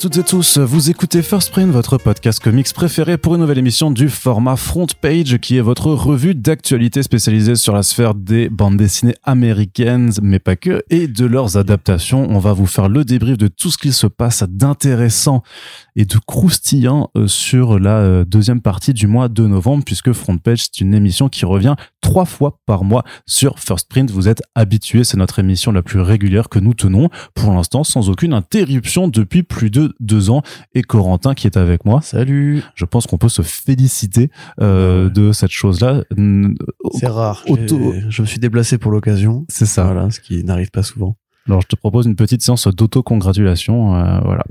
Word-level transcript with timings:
Toutes 0.00 0.16
et 0.16 0.24
tous, 0.24 0.56
vous 0.56 0.88
écoutez 0.88 1.20
First 1.20 1.50
Print, 1.50 1.70
votre 1.70 1.98
podcast 1.98 2.42
comics 2.42 2.72
préféré 2.72 3.18
pour 3.18 3.34
une 3.34 3.42
nouvelle 3.42 3.58
émission 3.58 3.90
du 3.90 4.08
format 4.08 4.56
Front 4.56 4.86
Page 4.98 5.36
qui 5.36 5.58
est 5.58 5.60
votre 5.60 5.90
revue 5.90 6.34
d'actualité 6.34 7.02
spécialisée 7.02 7.54
sur 7.54 7.74
la 7.74 7.82
sphère 7.82 8.14
des 8.14 8.48
bandes 8.48 8.78
dessinées 8.78 9.16
américaines, 9.24 10.10
mais 10.22 10.38
pas 10.38 10.56
que, 10.56 10.82
et 10.88 11.06
de 11.06 11.26
leurs 11.26 11.58
adaptations. 11.58 12.26
On 12.30 12.38
va 12.38 12.54
vous 12.54 12.64
faire 12.64 12.88
le 12.88 13.04
débrief 13.04 13.36
de 13.36 13.48
tout 13.48 13.70
ce 13.70 13.76
qu'il 13.76 13.92
se 13.92 14.06
passe 14.06 14.42
d'intéressant 14.48 15.42
et 15.96 16.06
de 16.06 16.16
croustillant 16.16 17.10
euh, 17.18 17.26
sur 17.26 17.78
la 17.78 17.98
euh, 17.98 18.24
deuxième 18.24 18.62
partie 18.62 18.94
du 18.94 19.06
mois 19.06 19.28
de 19.28 19.46
novembre 19.46 19.84
puisque 19.84 20.14
Front 20.14 20.38
Page 20.38 20.62
c'est 20.62 20.80
une 20.80 20.94
émission 20.94 21.28
qui 21.28 21.44
revient 21.44 21.74
trois 22.00 22.24
fois 22.24 22.58
par 22.64 22.84
mois 22.84 23.04
sur 23.26 23.58
First 23.58 23.86
Print. 23.90 24.10
Vous 24.10 24.28
êtes 24.28 24.42
habitués, 24.54 25.04
c'est 25.04 25.18
notre 25.18 25.40
émission 25.40 25.72
la 25.72 25.82
plus 25.82 26.00
régulière 26.00 26.48
que 26.48 26.58
nous 26.58 26.72
tenons 26.72 27.10
pour 27.34 27.52
l'instant 27.52 27.84
sans 27.84 28.08
aucune 28.08 28.32
interruption 28.32 29.06
depuis 29.06 29.42
plus 29.42 29.68
de 29.68 29.89
deux 30.00 30.30
ans. 30.30 30.42
Et 30.74 30.82
Corentin 30.82 31.34
qui 31.34 31.46
est 31.46 31.56
avec 31.56 31.84
moi. 31.84 32.00
Salut. 32.02 32.62
Je 32.74 32.84
pense 32.84 33.06
qu'on 33.06 33.18
peut 33.18 33.28
se 33.28 33.42
féliciter 33.42 34.30
euh, 34.60 35.10
de 35.10 35.32
cette 35.32 35.50
chose-là. 35.50 36.04
C'est 36.98 37.06
rare. 37.06 37.44
Je 37.46 38.22
me 38.22 38.26
suis 38.26 38.38
déplacé 38.38 38.78
pour 38.78 38.92
l'occasion. 38.92 39.44
C'est 39.48 39.66
ça. 39.66 39.84
Voilà, 39.84 40.10
ce 40.10 40.20
qui 40.20 40.44
n'arrive 40.44 40.70
pas 40.70 40.82
souvent. 40.82 41.16
Alors, 41.46 41.62
je 41.62 41.66
te 41.66 41.76
propose 41.76 42.06
une 42.06 42.16
petite 42.16 42.42
séance 42.42 42.68
d'autocongratulation. 42.68 43.96
Euh, 43.96 44.20
voilà. 44.20 44.44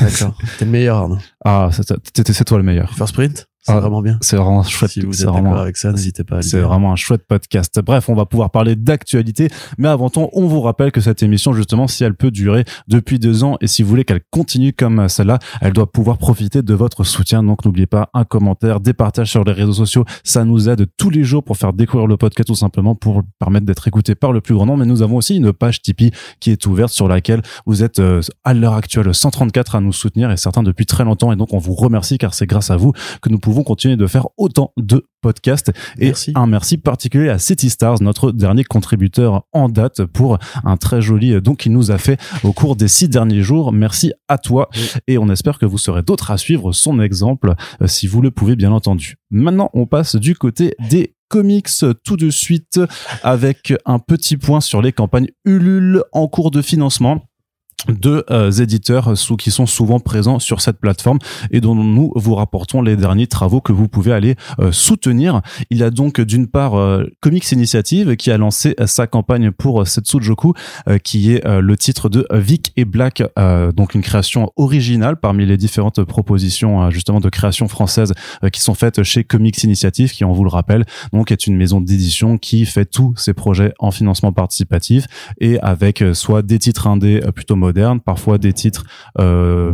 D'accord. 0.00 0.36
T'es 0.58 0.64
le 0.64 0.70
meilleur, 0.70 0.98
Arnaud. 0.98 1.18
Ah, 1.44 1.70
c'est 1.72 2.44
toi 2.44 2.58
le 2.58 2.64
meilleur. 2.64 2.92
First 2.94 3.14
sprint? 3.14 3.46
C'est 3.66 3.72
ah, 3.72 3.80
vraiment 3.80 4.02
bien. 4.02 4.18
C'est 4.20 4.36
vraiment 4.36 4.62
chouette. 4.62 4.90
Si 4.90 5.00
vous 5.00 5.22
êtes 5.22 5.32
d'accord 5.32 5.56
avec 5.56 5.78
ça, 5.78 5.90
n'hésitez 5.90 6.22
pas 6.22 6.36
à 6.36 6.42
C'est 6.42 6.60
vraiment 6.60 6.92
un 6.92 6.96
chouette 6.96 7.22
podcast. 7.26 7.80
Bref, 7.82 8.10
on 8.10 8.14
va 8.14 8.26
pouvoir 8.26 8.50
parler 8.50 8.76
d'actualité. 8.76 9.48
Mais 9.78 9.88
avant 9.88 10.10
tout, 10.10 10.28
on 10.34 10.46
vous 10.46 10.60
rappelle 10.60 10.92
que 10.92 11.00
cette 11.00 11.22
émission, 11.22 11.54
justement, 11.54 11.88
si 11.88 12.04
elle 12.04 12.14
peut 12.14 12.30
durer 12.30 12.66
depuis 12.88 13.18
deux 13.18 13.42
ans 13.42 13.56
et 13.62 13.66
si 13.66 13.82
vous 13.82 13.88
voulez 13.88 14.04
qu'elle 14.04 14.20
continue 14.30 14.74
comme 14.74 15.08
celle-là, 15.08 15.38
elle 15.62 15.72
doit 15.72 15.90
pouvoir 15.90 16.18
profiter 16.18 16.60
de 16.60 16.74
votre 16.74 17.04
soutien. 17.04 17.42
Donc, 17.42 17.64
n'oubliez 17.64 17.86
pas 17.86 18.10
un 18.12 18.24
commentaire, 18.24 18.80
des 18.80 18.92
partages 18.92 19.30
sur 19.30 19.44
les 19.44 19.52
réseaux 19.52 19.72
sociaux. 19.72 20.04
Ça 20.24 20.44
nous 20.44 20.68
aide 20.68 20.86
tous 20.98 21.08
les 21.08 21.24
jours 21.24 21.42
pour 21.42 21.56
faire 21.56 21.72
découvrir 21.72 22.06
le 22.06 22.18
podcast 22.18 22.48
tout 22.48 22.54
simplement 22.54 22.94
pour 22.94 23.22
permettre 23.38 23.64
d'être 23.64 23.88
écouté 23.88 24.14
par 24.14 24.32
le 24.32 24.42
plus 24.42 24.54
grand 24.54 24.66
nombre. 24.66 24.80
Mais 24.80 24.86
nous 24.86 25.00
avons 25.00 25.16
aussi 25.16 25.36
une 25.36 25.54
page 25.54 25.80
Tipeee 25.80 26.10
qui 26.38 26.50
est 26.50 26.66
ouverte 26.66 26.92
sur 26.92 27.08
laquelle 27.08 27.40
vous 27.64 27.82
êtes 27.82 27.98
euh, 27.98 28.20
à 28.44 28.52
l'heure 28.52 28.74
actuelle 28.74 29.14
134 29.14 29.76
à 29.76 29.80
nous 29.80 29.94
soutenir 29.94 30.30
et 30.30 30.36
certains 30.36 30.62
depuis 30.62 30.84
très 30.84 31.04
longtemps. 31.04 31.32
Et 31.32 31.36
donc, 31.36 31.54
on 31.54 31.58
vous 31.58 31.74
remercie 31.74 32.18
car 32.18 32.34
c'est 32.34 32.46
grâce 32.46 32.70
à 32.70 32.76
vous 32.76 32.92
que 33.22 33.30
nous 33.30 33.38
pouvons 33.38 33.53
continuer 33.62 33.96
de 33.96 34.06
faire 34.06 34.26
autant 34.36 34.72
de 34.76 35.06
podcasts. 35.20 35.72
Et 35.98 36.12
un 36.34 36.46
merci 36.46 36.76
particulier 36.76 37.28
à 37.28 37.38
City 37.38 37.70
Stars, 37.70 38.02
notre 38.02 38.32
dernier 38.32 38.64
contributeur 38.64 39.44
en 39.52 39.68
date 39.68 40.04
pour 40.04 40.38
un 40.64 40.76
très 40.76 41.00
joli 41.00 41.40
don 41.40 41.54
qu'il 41.54 41.72
nous 41.72 41.90
a 41.90 41.98
fait 41.98 42.20
au 42.42 42.52
cours 42.52 42.76
des 42.76 42.88
six 42.88 43.08
derniers 43.08 43.42
jours. 43.42 43.72
Merci 43.72 44.12
à 44.28 44.38
toi 44.38 44.68
et 45.06 45.16
on 45.18 45.28
espère 45.28 45.58
que 45.58 45.66
vous 45.66 45.78
serez 45.78 46.02
d'autres 46.02 46.30
à 46.30 46.38
suivre 46.38 46.72
son 46.72 47.00
exemple 47.00 47.54
euh, 47.80 47.86
si 47.86 48.06
vous 48.06 48.20
le 48.20 48.30
pouvez 48.30 48.56
bien 48.56 48.72
entendu. 48.72 49.16
Maintenant, 49.30 49.70
on 49.74 49.86
passe 49.86 50.16
du 50.16 50.34
côté 50.34 50.74
des 50.90 51.14
comics 51.28 51.68
tout 52.04 52.16
de 52.16 52.30
suite 52.30 52.80
avec 53.22 53.74
un 53.86 53.98
petit 53.98 54.36
point 54.36 54.60
sur 54.60 54.82
les 54.82 54.92
campagnes 54.92 55.28
Ulule 55.44 56.02
en 56.12 56.28
cours 56.28 56.50
de 56.50 56.62
financement 56.62 57.24
de 57.88 58.24
euh, 58.30 58.50
éditeurs 58.50 59.16
sous, 59.16 59.36
qui 59.36 59.50
sont 59.50 59.66
souvent 59.66 60.00
présents 60.00 60.38
sur 60.38 60.60
cette 60.60 60.78
plateforme 60.78 61.18
et 61.50 61.60
dont 61.60 61.74
nous 61.74 62.12
vous 62.14 62.34
rapportons 62.34 62.82
les 62.82 62.96
derniers 62.96 63.26
travaux 63.26 63.60
que 63.60 63.72
vous 63.72 63.88
pouvez 63.88 64.12
aller 64.12 64.36
euh, 64.58 64.72
soutenir. 64.72 65.42
Il 65.70 65.78
y 65.78 65.82
a 65.82 65.90
donc 65.90 66.20
d'une 66.20 66.46
part 66.46 66.74
euh, 66.74 67.04
Comics 67.20 67.50
Initiative 67.52 68.16
qui 68.16 68.30
a 68.30 68.38
lancé 68.38 68.74
sa 68.86 69.06
campagne 69.06 69.50
pour 69.50 69.86
Setsujoku 69.86 70.54
qui 71.02 71.32
est 71.32 71.44
le 71.46 71.76
titre 71.76 72.08
de 72.08 72.26
Vic 72.32 72.72
et 72.76 72.84
Black 72.84 73.22
donc 73.74 73.94
une 73.94 74.02
création 74.02 74.52
originale 74.56 75.16
parmi 75.16 75.46
les 75.46 75.56
différentes 75.56 76.02
propositions 76.04 76.90
justement 76.90 77.20
de 77.20 77.28
création 77.28 77.68
française 77.68 78.12
qui 78.52 78.60
sont 78.60 78.74
faites 78.74 79.02
chez 79.02 79.24
Comics 79.24 79.62
Initiative 79.62 80.12
qui 80.12 80.24
on 80.24 80.32
vous 80.32 80.44
le 80.44 80.50
rappelle 80.50 80.84
donc 81.12 81.32
est 81.32 81.46
une 81.46 81.56
maison 81.56 81.80
d'édition 81.80 82.38
qui 82.38 82.64
fait 82.66 82.84
tous 82.84 83.14
ses 83.16 83.34
projets 83.34 83.72
en 83.78 83.90
financement 83.90 84.32
participatif 84.32 85.06
et 85.40 85.58
avec 85.60 86.02
soit 86.12 86.42
des 86.42 86.58
titres 86.58 86.86
indés 86.86 87.20
plutôt 87.34 87.56
modernes, 87.56 87.73
parfois 88.04 88.38
des 88.38 88.52
titres 88.52 88.84
euh, 89.18 89.72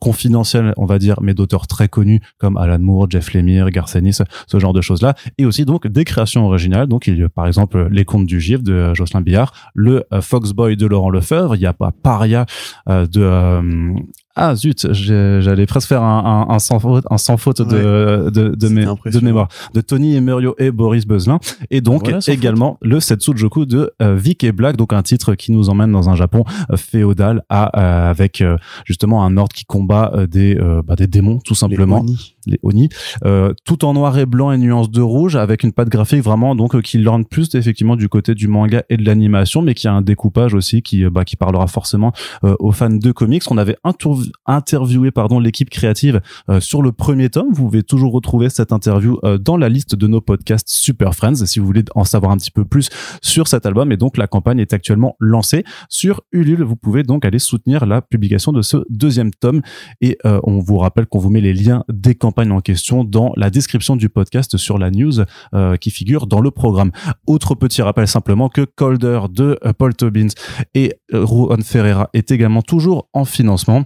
confidentiels, 0.00 0.74
on 0.76 0.86
va 0.86 0.98
dire, 0.98 1.20
mais 1.22 1.34
d'auteurs 1.34 1.66
très 1.66 1.88
connus 1.88 2.20
comme 2.38 2.56
Alan 2.56 2.78
Moore, 2.78 3.10
Jeff 3.10 3.32
Lemire, 3.32 3.70
Garcenis, 3.70 4.18
ce 4.46 4.58
genre 4.58 4.72
de 4.72 4.80
choses-là, 4.80 5.14
et 5.38 5.44
aussi 5.44 5.64
donc 5.64 5.86
des 5.86 6.04
créations 6.04 6.46
originales. 6.46 6.86
Donc 6.86 7.06
il 7.06 7.18
y 7.18 7.22
a 7.22 7.28
par 7.28 7.46
exemple 7.46 7.88
Les 7.90 8.04
Contes 8.04 8.26
du 8.26 8.40
Gif 8.40 8.62
de 8.62 8.94
Jocelyn 8.94 9.20
Billard, 9.20 9.52
le 9.74 10.04
euh, 10.12 10.20
Foxboy 10.20 10.76
de 10.76 10.86
Laurent 10.86 11.10
Lefebvre, 11.10 11.54
il 11.56 11.62
y 11.62 11.66
a 11.66 11.72
pas 11.72 11.92
Paria 11.92 12.46
euh, 12.88 13.06
de 13.06 13.94
ah 14.38 14.54
zut, 14.54 14.86
j'allais 14.92 15.66
presque 15.66 15.88
faire 15.88 16.02
un, 16.02 16.46
un, 16.48 16.58
sans 16.58 16.78
faute, 16.78 17.04
un 17.10 17.18
sans 17.18 17.36
faute 17.36 17.60
de, 17.60 18.30
de, 18.30 18.48
de, 18.50 18.54
de, 18.54 18.68
mémoire. 19.20 19.48
De 19.74 19.80
Tony 19.80 20.14
Emerio 20.16 20.54
et 20.58 20.70
Boris 20.70 21.06
Beuzelin. 21.06 21.38
Et 21.70 21.80
donc 21.80 22.10
également 22.28 22.78
le 22.80 23.00
Setsujoku 23.00 23.66
de 23.66 23.92
euh, 24.00 24.14
Vic 24.16 24.44
et 24.44 24.52
Black, 24.52 24.76
donc 24.76 24.92
un 24.92 25.02
titre 25.02 25.34
qui 25.34 25.52
nous 25.52 25.70
emmène 25.70 25.92
dans 25.92 26.08
un 26.08 26.14
Japon 26.14 26.44
euh, 26.70 26.76
féodal 26.76 27.42
à, 27.48 27.78
euh, 27.78 28.10
avec 28.10 28.42
justement 28.84 29.24
un 29.24 29.36
ordre 29.36 29.54
qui 29.54 29.64
combat 29.64 30.12
des, 30.28 30.58
bah, 30.86 30.94
des 30.96 31.06
démons 31.06 31.38
tout 31.44 31.54
simplement. 31.54 32.04
Les 32.46 32.58
Oni, 32.62 32.88
euh, 33.24 33.52
tout 33.64 33.84
en 33.84 33.92
noir 33.92 34.18
et 34.18 34.24
blanc 34.24 34.50
et 34.52 34.58
nuances 34.58 34.90
de 34.90 35.02
rouge, 35.02 35.36
avec 35.36 35.62
une 35.64 35.72
patte 35.72 35.90
graphique 35.90 36.22
vraiment 36.22 36.54
donc 36.54 36.74
euh, 36.74 36.80
qui 36.80 36.96
lorne 36.98 37.26
plus 37.26 37.54
effectivement 37.54 37.94
du 37.94 38.08
côté 38.08 38.34
du 38.34 38.48
manga 38.48 38.84
et 38.88 38.96
de 38.96 39.04
l'animation, 39.04 39.60
mais 39.60 39.74
qui 39.74 39.86
a 39.86 39.92
un 39.92 40.00
découpage 40.00 40.54
aussi 40.54 40.80
qui 40.80 41.04
euh, 41.04 41.10
bah, 41.10 41.24
qui 41.24 41.36
parlera 41.36 41.66
forcément 41.66 42.12
aux 42.42 42.72
fans 42.72 42.88
de 42.88 43.12
comics. 43.12 43.42
On 43.50 43.58
avait 43.58 43.76
interviewé 44.46 45.10
pardon 45.10 45.40
l'équipe 45.40 45.70
créative 45.70 46.20
sur 46.60 46.82
le 46.82 46.92
premier 46.92 47.30
tome. 47.30 47.48
Vous 47.52 47.64
pouvez 47.64 47.82
toujours 47.82 48.12
retrouver 48.12 48.50
cette 48.50 48.72
interview 48.72 49.18
dans 49.40 49.56
la 49.56 49.68
liste 49.68 49.94
de 49.94 50.06
nos 50.06 50.20
podcasts 50.20 50.68
Super 50.68 51.14
Friends 51.14 51.46
si 51.46 51.58
vous 51.58 51.66
voulez 51.66 51.84
en 51.94 52.04
savoir 52.04 52.32
un 52.32 52.36
petit 52.36 52.50
peu 52.50 52.64
plus 52.64 52.88
sur 53.22 53.48
cet 53.48 53.66
album. 53.66 53.92
Et 53.92 53.96
donc 53.96 54.16
la 54.16 54.26
campagne 54.26 54.58
est 54.58 54.72
actuellement 54.72 55.16
lancée 55.20 55.64
sur 55.88 56.22
Ulule. 56.32 56.62
Vous 56.62 56.76
pouvez 56.76 57.02
donc 57.02 57.24
aller 57.24 57.38
soutenir 57.38 57.86
la 57.86 58.02
publication 58.02 58.52
de 58.52 58.62
ce 58.62 58.78
deuxième 58.88 59.30
tome. 59.32 59.62
Et 60.00 60.18
on 60.24 60.58
vous 60.60 60.78
rappelle 60.78 61.06
qu'on 61.06 61.18
vous 61.18 61.30
met 61.30 61.40
les 61.40 61.54
liens 61.54 61.84
des 61.88 62.14
campagnes 62.14 62.52
en 62.52 62.60
question 62.60 63.04
dans 63.04 63.32
la 63.36 63.50
description 63.50 63.96
du 63.96 64.08
podcast 64.08 64.56
sur 64.56 64.78
la 64.78 64.90
news 64.90 65.20
euh, 65.54 65.76
qui 65.76 65.90
figure 65.90 66.26
dans 66.26 66.40
le 66.40 66.50
programme. 66.50 66.90
Autre 67.26 67.54
petit 67.54 67.82
rappel 67.82 68.06
simplement 68.08 68.48
que 68.48 68.62
Colder 68.62 69.20
de 69.30 69.58
euh, 69.64 69.72
Paul 69.72 69.94
Tobins 69.94 70.28
et 70.74 70.94
euh, 71.12 71.26
Juan 71.26 71.62
Ferreira 71.62 72.10
est 72.12 72.30
également 72.30 72.62
toujours 72.62 73.08
en 73.12 73.24
financement. 73.24 73.84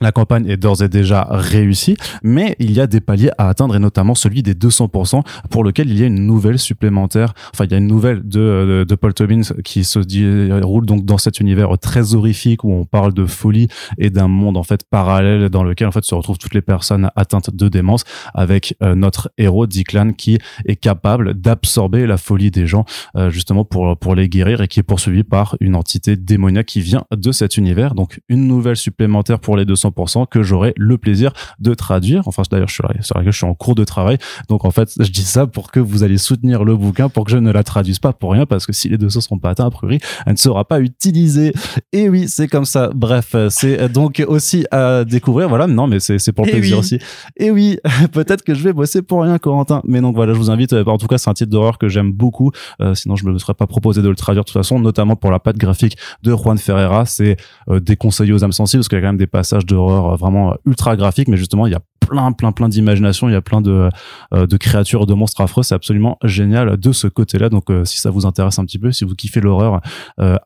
La 0.00 0.12
campagne 0.12 0.48
est 0.48 0.56
d'ores 0.56 0.82
et 0.82 0.88
déjà 0.88 1.26
réussie, 1.30 1.96
mais 2.22 2.56
il 2.58 2.72
y 2.72 2.80
a 2.80 2.86
des 2.86 3.00
paliers 3.00 3.30
à 3.36 3.48
atteindre 3.48 3.76
et 3.76 3.78
notamment 3.78 4.14
celui 4.14 4.42
des 4.42 4.54
200% 4.54 5.22
pour 5.50 5.62
lequel 5.62 5.90
il 5.90 6.00
y 6.00 6.02
a 6.02 6.06
une 6.06 6.26
nouvelle 6.26 6.58
supplémentaire. 6.58 7.34
Enfin, 7.52 7.64
il 7.66 7.72
y 7.72 7.74
a 7.74 7.78
une 7.78 7.86
nouvelle 7.86 8.26
de, 8.26 8.84
de, 8.88 8.94
Paul 8.94 9.12
Tobin 9.12 9.42
qui 9.62 9.84
se 9.84 9.98
déroule 9.98 10.86
donc 10.86 11.04
dans 11.04 11.18
cet 11.18 11.40
univers 11.40 11.76
très 11.78 12.14
horrifique 12.14 12.64
où 12.64 12.72
on 12.72 12.84
parle 12.84 13.12
de 13.12 13.26
folie 13.26 13.68
et 13.98 14.10
d'un 14.10 14.28
monde 14.28 14.56
en 14.56 14.62
fait 14.62 14.84
parallèle 14.88 15.50
dans 15.50 15.64
lequel 15.64 15.88
en 15.88 15.92
fait 15.92 16.04
se 16.04 16.14
retrouvent 16.14 16.38
toutes 16.38 16.54
les 16.54 16.62
personnes 16.62 17.10
atteintes 17.14 17.54
de 17.54 17.68
démence 17.68 18.04
avec 18.34 18.76
euh, 18.82 18.94
notre 18.94 19.30
héros 19.36 19.66
Declan 19.66 20.12
qui 20.12 20.38
est 20.64 20.76
capable 20.76 21.34
d'absorber 21.34 22.06
la 22.06 22.16
folie 22.16 22.50
des 22.50 22.66
gens 22.66 22.84
euh, 23.16 23.30
justement 23.30 23.64
pour 23.64 23.98
pour 23.98 24.14
les 24.14 24.28
guérir 24.28 24.60
et 24.62 24.68
qui 24.68 24.80
est 24.80 24.84
poursuivi 24.84 25.24
par 25.24 25.56
une 25.60 25.74
entité 25.74 26.16
démoniaque 26.16 26.66
qui 26.66 26.80
vient 26.80 27.04
de 27.14 27.32
cet 27.32 27.56
univers. 27.56 27.94
Donc 27.94 28.20
une 28.28 28.46
nouvelle 28.46 28.76
supplémentaire 28.76 29.40
pour 29.40 29.56
les 29.56 29.64
200 29.64 29.89
que 30.30 30.42
j'aurai 30.42 30.72
le 30.76 30.98
plaisir 30.98 31.32
de 31.58 31.74
traduire. 31.74 32.26
Enfin, 32.26 32.42
d'ailleurs, 32.50 32.68
je 32.68 32.74
suis 32.74 32.82
sur 33.02 33.16
laquelle 33.16 33.32
je 33.32 33.36
suis 33.36 33.46
en 33.46 33.54
cours 33.54 33.74
de 33.74 33.84
travail. 33.84 34.18
Donc, 34.48 34.64
en 34.64 34.70
fait, 34.70 34.92
je 34.98 35.10
dis 35.10 35.22
ça 35.22 35.46
pour 35.46 35.70
que 35.70 35.80
vous 35.80 36.02
allez 36.02 36.18
soutenir 36.18 36.64
le 36.64 36.76
bouquin, 36.76 37.08
pour 37.08 37.24
que 37.24 37.30
je 37.30 37.38
ne 37.38 37.50
la 37.50 37.62
traduise 37.62 37.98
pas 37.98 38.12
pour 38.12 38.32
rien, 38.32 38.46
parce 38.46 38.66
que 38.66 38.72
si 38.72 38.88
les 38.88 38.98
deux 38.98 39.06
ne 39.06 39.10
seront 39.10 39.38
pas 39.38 39.50
atteints, 39.50 39.66
a 39.66 39.70
priori, 39.70 39.98
elle 40.26 40.32
ne 40.32 40.38
sera 40.38 40.64
pas 40.64 40.80
utilisée. 40.80 41.52
Et 41.92 42.08
oui, 42.08 42.28
c'est 42.28 42.48
comme 42.48 42.64
ça. 42.64 42.90
Bref, 42.94 43.34
c'est 43.48 43.90
donc 43.92 44.22
aussi 44.26 44.66
à 44.70 45.04
découvrir. 45.04 45.48
Voilà, 45.48 45.66
non, 45.66 45.86
mais 45.86 46.00
c'est 46.00 46.32
pour 46.32 46.46
le 46.46 46.52
plaisir 46.52 46.78
aussi. 46.78 46.98
Et 47.36 47.50
oui, 47.50 47.78
peut-être 48.12 48.42
que 48.42 48.54
je 48.54 48.62
vais 48.62 48.72
bosser 48.72 49.02
pour 49.02 49.22
rien, 49.22 49.38
Corentin. 49.38 49.82
Mais 49.84 50.00
donc 50.00 50.14
voilà, 50.14 50.32
je 50.32 50.38
vous 50.38 50.50
invite. 50.50 50.72
En 50.72 50.98
tout 50.98 51.06
cas, 51.06 51.18
c'est 51.18 51.30
un 51.30 51.34
titre 51.34 51.50
d'horreur 51.50 51.78
que 51.78 51.88
j'aime 51.88 52.12
beaucoup. 52.12 52.50
Euh, 52.80 52.94
sinon, 52.94 53.16
je 53.16 53.24
me 53.26 53.38
serais 53.38 53.54
pas 53.54 53.66
proposé 53.66 54.02
de 54.02 54.08
le 54.08 54.16
traduire 54.16 54.44
de 54.44 54.48
toute 54.48 54.56
façon, 54.56 54.78
notamment 54.78 55.16
pour 55.16 55.30
la 55.30 55.38
patte 55.38 55.56
graphique 55.56 55.96
de 56.22 56.34
Juan 56.34 56.58
Ferreira. 56.58 57.06
C'est 57.06 57.36
euh, 57.68 57.80
déconseillé 57.80 58.32
aux 58.32 58.44
âmes 58.44 58.52
sensibles 58.52 58.80
parce 58.80 58.88
qu'il 58.88 58.96
y 58.96 59.00
a 59.00 59.02
quand 59.02 59.08
même 59.08 59.16
des 59.16 59.26
passages 59.26 59.66
de 59.66 59.76
euh, 59.88 60.16
vraiment 60.16 60.54
ultra 60.66 60.96
graphique, 60.96 61.28
mais 61.28 61.36
justement, 61.36 61.66
il 61.66 61.72
y 61.72 61.76
a 61.76 61.80
plein, 62.00 62.32
plein, 62.32 62.50
plein 62.50 62.68
d'imagination, 62.68 63.28
il 63.28 63.32
y 63.32 63.36
a 63.36 63.40
plein 63.40 63.60
de, 63.60 63.88
euh, 64.34 64.46
de 64.46 64.56
créatures, 64.56 65.06
de 65.06 65.14
monstres 65.14 65.40
affreux. 65.40 65.62
C'est 65.62 65.74
absolument 65.74 66.18
génial 66.24 66.76
de 66.76 66.92
ce 66.92 67.06
côté-là. 67.06 67.48
Donc, 67.48 67.70
euh, 67.70 67.84
si 67.84 67.98
ça 67.98 68.10
vous 68.10 68.26
intéresse 68.26 68.58
un 68.58 68.64
petit 68.64 68.78
peu, 68.78 68.90
si 68.90 69.04
vous 69.04 69.14
kiffez 69.14 69.40
l'horreur 69.40 69.80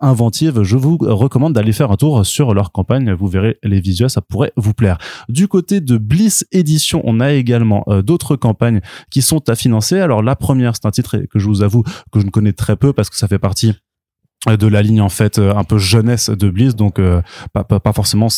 inventive, 0.00 0.62
je 0.62 0.76
vous 0.76 0.98
recommande 1.00 1.54
d'aller 1.54 1.72
faire 1.72 1.90
un 1.90 1.96
tour 1.96 2.25
sur 2.26 2.54
leur 2.54 2.72
campagne. 2.72 3.12
Vous 3.12 3.26
verrez 3.26 3.58
les 3.62 3.81
visuels, 3.81 4.10
ça 4.10 4.20
pourrait 4.20 4.52
vous 4.56 4.75
plaire. 4.75 4.98
Du 5.28 5.48
côté 5.48 5.81
de 5.81 5.96
Bliss 5.96 6.46
Edition, 6.52 7.00
on 7.04 7.20
a 7.20 7.32
également 7.32 7.84
d'autres 8.04 8.36
campagnes 8.36 8.81
qui 9.10 9.22
sont 9.22 9.48
à 9.48 9.54
financer. 9.54 9.98
Alors, 10.00 10.22
la 10.22 10.36
première, 10.36 10.75
c'est 10.75 10.86
un 10.86 10.90
titre 10.90 11.19
que 11.31 11.38
je 11.38 11.46
vous 11.46 11.62
avoue 11.62 11.82
que 12.12 12.20
je 12.20 12.26
ne 12.26 12.31
connais 12.31 12.52
très 12.52 12.76
peu 12.76 12.92
parce 12.92 13.10
que 13.10 13.16
ça 13.16 13.28
fait 13.28 13.38
partie 13.38 13.72
de 14.46 14.66
la 14.66 14.82
ligne 14.82 15.00
en 15.00 15.08
fait 15.08 15.38
euh, 15.38 15.54
un 15.54 15.64
peu 15.64 15.78
jeunesse 15.78 16.31
de 16.31 16.50
Bliss 16.50 16.76
donc 16.76 16.98
euh, 16.98 17.22
pas, 17.52 17.64
pas, 17.64 17.81
pas, 17.81 17.92
forcément 17.92 18.28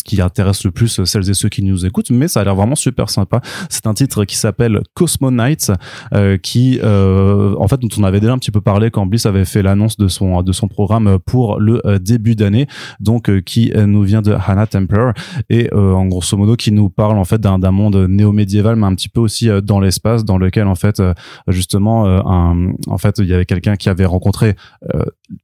ce 0.00 0.04
qui 0.04 0.20
intéresse 0.22 0.64
le 0.64 0.70
plus 0.70 1.04
celles 1.04 1.28
et 1.28 1.34
ceux 1.34 1.50
qui 1.50 1.62
nous 1.62 1.84
écoutent, 1.84 2.10
mais 2.10 2.26
ça 2.26 2.40
a 2.40 2.44
l'air 2.44 2.54
vraiment 2.54 2.74
super 2.74 3.10
sympa. 3.10 3.40
C'est 3.68 3.86
un 3.86 3.92
titre 3.92 4.24
qui 4.24 4.36
s'appelle 4.36 4.80
Cosmonites, 4.94 5.72
euh, 6.14 6.38
qui, 6.38 6.80
euh, 6.82 7.54
en 7.58 7.68
fait, 7.68 7.78
dont 7.78 7.88
on 7.98 8.04
avait 8.04 8.20
déjà 8.20 8.32
un 8.32 8.38
petit 8.38 8.50
peu 8.50 8.62
parlé 8.62 8.90
quand 8.90 9.04
Bliss 9.04 9.26
avait 9.26 9.44
fait 9.44 9.62
l'annonce 9.62 9.98
de 9.98 10.08
son 10.08 10.42
de 10.42 10.52
son 10.52 10.68
programme 10.68 11.18
pour 11.26 11.60
le 11.60 11.86
euh, 11.86 11.98
début 11.98 12.34
d'année, 12.34 12.66
donc 12.98 13.30
qui 13.42 13.72
nous 13.76 14.02
vient 14.02 14.22
de 14.22 14.32
Hannah 14.32 14.66
Templar 14.66 15.12
et 15.50 15.72
en 15.72 16.06
grosso 16.06 16.36
modo 16.36 16.56
qui 16.56 16.72
nous 16.72 16.88
parle 16.88 17.18
en 17.18 17.24
fait 17.24 17.40
d'un 17.40 17.58
monde 17.70 17.96
néo-médiéval, 18.08 18.76
mais 18.76 18.86
un 18.86 18.94
petit 18.94 19.08
peu 19.08 19.20
aussi 19.20 19.50
dans 19.62 19.80
l'espace, 19.80 20.24
dans 20.24 20.38
lequel 20.38 20.66
en 20.66 20.74
fait 20.74 21.02
justement 21.48 22.06
un, 22.06 22.72
en 22.86 22.98
fait 22.98 23.18
il 23.18 23.26
y 23.26 23.34
avait 23.34 23.44
quelqu'un 23.44 23.76
qui 23.76 23.88
avait 23.88 24.06
rencontré 24.06 24.56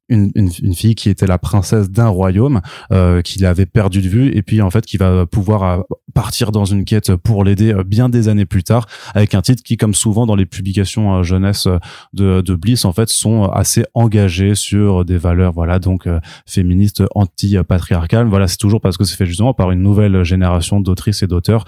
une, 0.08 0.30
une, 0.34 0.50
une, 0.62 0.74
fille 0.74 0.94
qui 0.94 1.10
était 1.10 1.26
la 1.26 1.38
princesse 1.38 1.90
d'un 1.90 2.08
royaume 2.08 2.60
euh, 2.92 3.22
qu'il 3.22 3.44
avait 3.44 3.66
perdu 3.66 4.00
de 4.00 4.08
vue. 4.08 4.36
Et 4.36 4.42
puis 4.46 4.62
en 4.62 4.70
fait 4.70 4.86
qui 4.86 4.96
va 4.96 5.26
pouvoir 5.26 5.62
euh, 5.62 5.82
partir 6.16 6.50
dans 6.50 6.64
une 6.64 6.86
quête 6.86 7.14
pour 7.14 7.44
l'aider 7.44 7.74
euh, 7.74 7.84
bien 7.84 8.08
des 8.08 8.28
années 8.28 8.46
plus 8.46 8.64
tard 8.64 8.86
avec 9.14 9.34
un 9.34 9.42
titre 9.42 9.62
qui 9.62 9.76
comme 9.76 9.94
souvent 9.94 10.24
dans 10.24 10.34
les 10.34 10.46
publications 10.46 11.22
jeunesse 11.22 11.68
de, 12.14 12.40
de 12.40 12.54
Bliss 12.54 12.86
en 12.86 12.94
fait 12.94 13.10
sont 13.10 13.44
assez 13.44 13.84
engagés 13.92 14.54
sur 14.54 15.04
des 15.04 15.18
valeurs 15.18 15.52
voilà 15.52 15.78
donc 15.78 16.08
féministes 16.46 17.02
anti-patriarcales. 17.14 18.26
Voilà 18.28 18.48
c'est 18.48 18.56
toujours 18.56 18.80
parce 18.80 18.96
que 18.96 19.04
c'est 19.04 19.16
fait 19.16 19.26
justement 19.26 19.52
par 19.52 19.70
une 19.70 19.82
nouvelle 19.82 20.24
génération 20.24 20.80
d'autrices 20.80 21.22
et 21.22 21.26
d'auteurs 21.26 21.64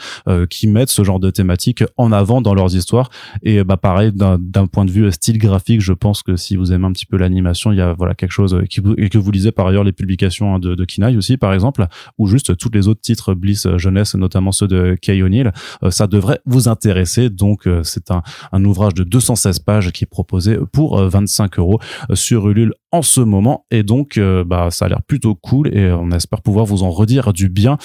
qui 0.48 0.66
mettent 0.66 0.90
ce 0.90 1.04
genre 1.04 1.20
de 1.20 1.30
thématiques 1.30 1.84
en 1.96 2.10
avant 2.12 2.40
dans 2.40 2.54
leurs 2.54 2.74
histoires. 2.74 3.10
Et 3.42 3.62
bah 3.64 3.76
pareil 3.76 4.12
d'un 4.14 4.66
point 4.66 4.86
de 4.86 4.90
vue 4.90 5.12
style 5.12 5.38
graphique 5.38 5.80
je 5.80 5.92
pense 5.92 6.22
que 6.22 6.36
si 6.36 6.56
vous 6.56 6.72
aimez 6.72 6.86
un 6.86 6.92
petit 6.92 7.06
peu 7.06 7.16
l'animation 7.16 7.72
il 7.72 7.78
y 7.78 7.80
a 7.80 7.92
voilà 7.92 8.14
quelque 8.14 8.32
chose 8.32 8.54
euh, 8.54 8.64
qui, 8.64 8.80
et 8.96 9.08
que 9.08 9.18
vous 9.18 9.30
lisez 9.30 9.52
par 9.52 9.66
ailleurs 9.66 9.84
les 9.84 9.92
publications 9.92 10.54
hein, 10.54 10.58
de, 10.58 10.74
de 10.74 10.84
Kinaï 10.84 11.16
aussi 11.16 11.36
par 11.36 11.52
exemple 11.52 11.86
ou 12.16 12.26
juste 12.26 12.56
tous 12.56 12.70
les 12.72 12.88
autres 12.88 13.00
titres 13.00 13.34
Bliss 13.34 13.66
euh, 13.66 13.78
jeunesse 13.78 14.14
notamment 14.14 14.37
ceux 14.52 14.68
de 14.68 14.96
Kay 15.00 15.22
O'Neill. 15.22 15.52
Euh, 15.82 15.90
ça 15.90 16.06
devrait 16.06 16.40
vous 16.46 16.68
intéresser. 16.68 17.30
Donc 17.30 17.68
c'est 17.82 18.10
un, 18.10 18.22
un 18.52 18.64
ouvrage 18.64 18.94
de 18.94 19.04
216 19.04 19.58
pages 19.60 19.92
qui 19.92 20.04
est 20.04 20.08
proposé 20.08 20.58
pour 20.72 20.98
25 20.98 21.58
euros 21.58 21.80
sur 22.14 22.48
Ulule 22.48 22.72
en 22.92 23.02
ce 23.02 23.20
moment 23.20 23.66
et 23.70 23.82
donc 23.82 24.18
bah 24.46 24.68
ça 24.70 24.86
a 24.86 24.88
l'air 24.88 25.02
plutôt 25.02 25.34
cool 25.34 25.74
et 25.76 25.92
on 25.92 26.10
espère 26.10 26.42
pouvoir 26.42 26.64
vous 26.64 26.82
en 26.82 26.90
redire 26.90 27.32
du 27.32 27.48
bien 27.48 27.76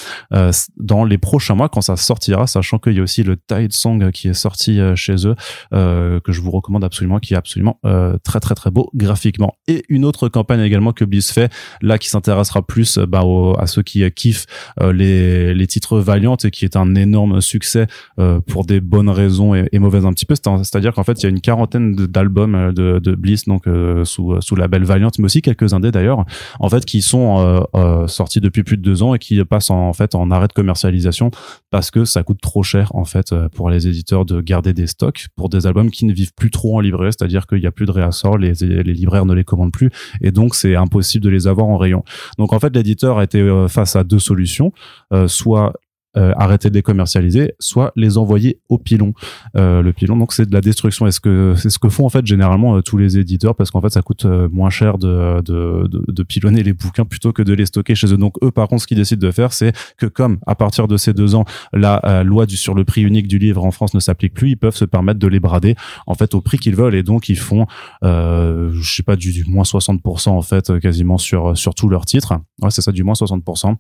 dans 0.78 1.04
les 1.04 1.18
prochains 1.18 1.56
mois 1.56 1.70
quand 1.70 1.82
ça 1.82 1.98
sortira 1.98 2.48
sachant 2.48 2.80
qu'il 2.80 2.94
y 2.94 3.00
a 3.00 3.04
aussi 3.04 3.24
le 3.24 3.38
Tide 3.38 3.74
Song 3.74 4.12
qui 4.12 4.30
est 4.30 4.34
sorti 4.34 4.80
chez 4.96 5.28
eux 5.28 5.36
que 5.72 6.32
je 6.32 6.42
vous 6.42 6.52
recommande 6.52 6.84
absolument 6.84 7.20
qui 7.20 7.34
est 7.34 7.38
absolument 7.38 7.80
très 8.24 8.40
très 8.40 8.56
très 8.56 8.72
beau 8.72 8.90
graphiquement 8.94 9.56
et 9.68 9.84
une 9.90 10.06
autre 10.06 10.30
campagne 10.30 10.62
également 10.62 10.94
que 10.94 11.06
Bliss 11.06 11.32
fait, 11.32 11.52
là 11.82 11.98
qui 11.98 12.10
s'intéressera 12.10 12.62
plus 12.62 12.98
euh, 12.98 13.06
bah, 13.06 13.24
à 13.58 13.68
ceux 13.68 13.82
qui 13.82 14.10
kiffent 14.12 14.46
euh, 14.82 14.92
les, 14.92 15.54
les 15.54 15.68
titres 15.68 16.00
Valiant 16.00 16.38
et 16.44 16.52
qui 16.52 16.66
est 16.66 16.76
un 16.76 16.96
énorme 16.96 17.42
succès 17.42 17.88
euh, 18.20 18.40
pour 18.42 18.66
des 18.66 18.82
bonnes 18.82 19.10
raisons 19.10 19.56
et, 19.56 19.80
mauvaises 19.80 20.06
un 20.06 20.14
petit 20.14 20.26
peu. 20.26 20.36
C'est-à-dire 20.36 20.94
qu'en 20.94 21.04
fait, 21.04 21.22
il 21.22 21.24
y 21.24 21.26
a 21.26 21.30
une 21.30 21.42
quarantaine 21.42 21.96
d'albums 21.96 22.72
de, 22.74 23.00
de, 23.00 23.16
Bliss 23.16 23.46
donc 23.46 23.66
sous 24.06 24.40
sous 24.42 24.56
la 24.56 24.68
belle 24.68 24.86
Valiant, 24.94 25.10
mais 25.20 25.26
aussi 25.26 25.42
quelques 25.42 25.74
indés 25.74 25.92
d'ailleurs, 25.92 26.26
en 26.60 26.70
fait, 26.70 26.86
qui 26.86 27.02
sont 27.02 27.66
sortis 28.08 28.40
depuis 28.40 28.64
plus 28.64 28.78
de 28.78 28.82
deux 28.82 29.04
ans 29.04 29.14
et 29.14 29.20
qui 29.20 29.44
passent 29.44 29.70
en, 29.70 29.94
fait 29.94 30.16
en 30.16 30.32
arrêt 30.32 30.48
de 30.48 30.54
commercialisation 30.54 31.32
parce 31.70 31.92
que 31.92 32.06
ça 32.06 32.24
coûte 32.24 32.40
trop 32.42 32.64
cher 32.64 32.92
en 32.96 33.06
fait 33.06 33.34
pour 33.56 33.70
les 33.70 33.88
éditeurs 33.88 34.26
de 34.26 34.42
garder 34.42 34.74
des 34.74 34.88
stocks 34.88 35.28
pour 35.36 35.50
des 35.50 35.68
albums 35.68 35.90
qui 35.92 36.06
ne 36.06 36.14
vivent 36.14 36.34
plus 36.34 36.52
trop 36.52 36.78
en 36.78 36.80
librairie, 36.80 37.12
c'est-à-dire 37.18 37.48
qu'il 37.48 37.60
n'y 37.60 37.66
a 37.66 37.72
plus 37.72 37.86
de 37.86 37.92
réassort, 37.92 38.38
les, 38.38 38.54
libraires 38.84 39.26
ne 39.26 39.34
les 39.34 39.44
commandent 39.44 39.72
plus 39.72 39.90
et 40.22 40.32
donc 40.32 40.56
c'est 40.56 40.76
impossible 40.76 41.24
de 41.24 41.30
les 41.30 41.48
avoir 41.48 41.68
en 41.68 41.78
rayon. 41.78 42.04
Donc 42.38 42.54
en 42.54 42.60
fait 42.60 42.76
l'éditeur 42.76 43.18
a 43.18 43.24
été 43.24 43.40
euh, 43.40 43.68
face 43.68 43.96
à 43.96 44.04
deux 44.04 44.20
solutions, 44.20 44.72
euh, 45.14 45.28
soit 45.28 45.74
euh, 46.18 46.34
arrêter 46.38 46.70
de 46.70 46.76
les 46.76 46.82
commercialiser, 46.82 47.54
soit 47.60 47.92
les 47.96 48.18
envoyer 48.18 48.60
au 48.70 48.78
pilon. 48.78 49.14
Euh, 49.58 49.82
le 49.82 49.94
pilon, 49.94 50.18
donc 50.18 50.34
c'est 50.34 50.46
de 50.46 50.54
la 50.54 50.62
destruction. 50.62 51.08
Est-ce 51.08 51.20
que 51.20 51.56
c'est 51.58 51.70
ce 51.70 51.80
que 51.80 51.90
font 51.90 52.06
en 52.06 52.10
fait 52.10 52.26
généralement 52.26 52.78
euh, 52.78 52.82
tous 52.82 52.98
les 52.98 53.18
éditeurs 53.18 53.56
parce 53.56 53.72
qu'en 53.72 53.82
fait 53.82 53.90
ça 53.90 54.02
coûte 54.02 54.26
euh, 54.26 54.48
moins 54.52 54.70
cher 54.70 54.98
de, 54.98 55.42
de, 55.42 55.88
de, 55.88 56.04
de, 56.08 56.24
pilonner 56.24 56.64
les 56.64 56.74
bouquins 56.74 57.06
plutôt 57.06 57.34
que 57.34 57.42
de 57.42 57.54
les 57.54 57.66
stocker 57.66 57.96
chez 57.96 58.14
eux. 58.14 58.18
Donc 58.18 58.36
eux, 58.44 58.52
par 58.52 58.68
contre, 58.68 58.84
ce 58.84 58.88
qu'ils 58.88 58.98
décident 58.98 59.26
de 59.26 59.32
faire, 59.32 59.54
c'est 59.54 59.74
que 59.98 60.06
comme 60.06 60.38
à 60.46 60.56
partir 60.56 60.88
de 60.88 60.98
ces 60.98 61.14
deux 61.14 61.36
ans, 61.36 61.46
la 61.74 62.24
loi 62.24 62.46
du, 62.46 62.58
sur 62.58 62.74
le 62.74 62.84
prix 62.86 63.02
unique 63.02 63.28
du 63.28 63.40
livre 63.40 63.64
en 63.64 63.72
France 63.72 63.94
ne 63.94 64.00
s'applique 64.00 64.34
plus, 64.34 64.52
ils 64.52 64.58
peuvent 64.58 64.76
se 64.76 64.86
permettre 64.86 65.20
de 65.20 65.28
les 65.28 65.40
brader 65.40 65.76
en 66.08 66.14
fait 66.14 66.36
au 66.36 66.42
prix 66.42 66.58
qu'ils 66.58 66.76
veulent 66.76 66.96
et 66.96 67.04
donc 67.04 67.30
ils 67.30 67.38
font, 67.38 67.66
je 68.04 68.72
sais 68.84 69.04
pas, 69.04 69.16
du, 69.16 69.32
du 69.32 69.46
moins 69.46 69.64
60% 69.64 70.30
en 70.30 70.42
fait 70.42 70.80
quasiment 70.80 71.18
sur 71.18 71.58
sur 71.58 71.76
tous 71.76 71.90
leurs 71.90 72.06
titres. 72.06 72.34
Ouais, 72.62 72.70
c'est 72.72 72.82
ça, 72.82 72.92
du 72.92 73.04
moins 73.04 73.14
60%. 73.14 73.76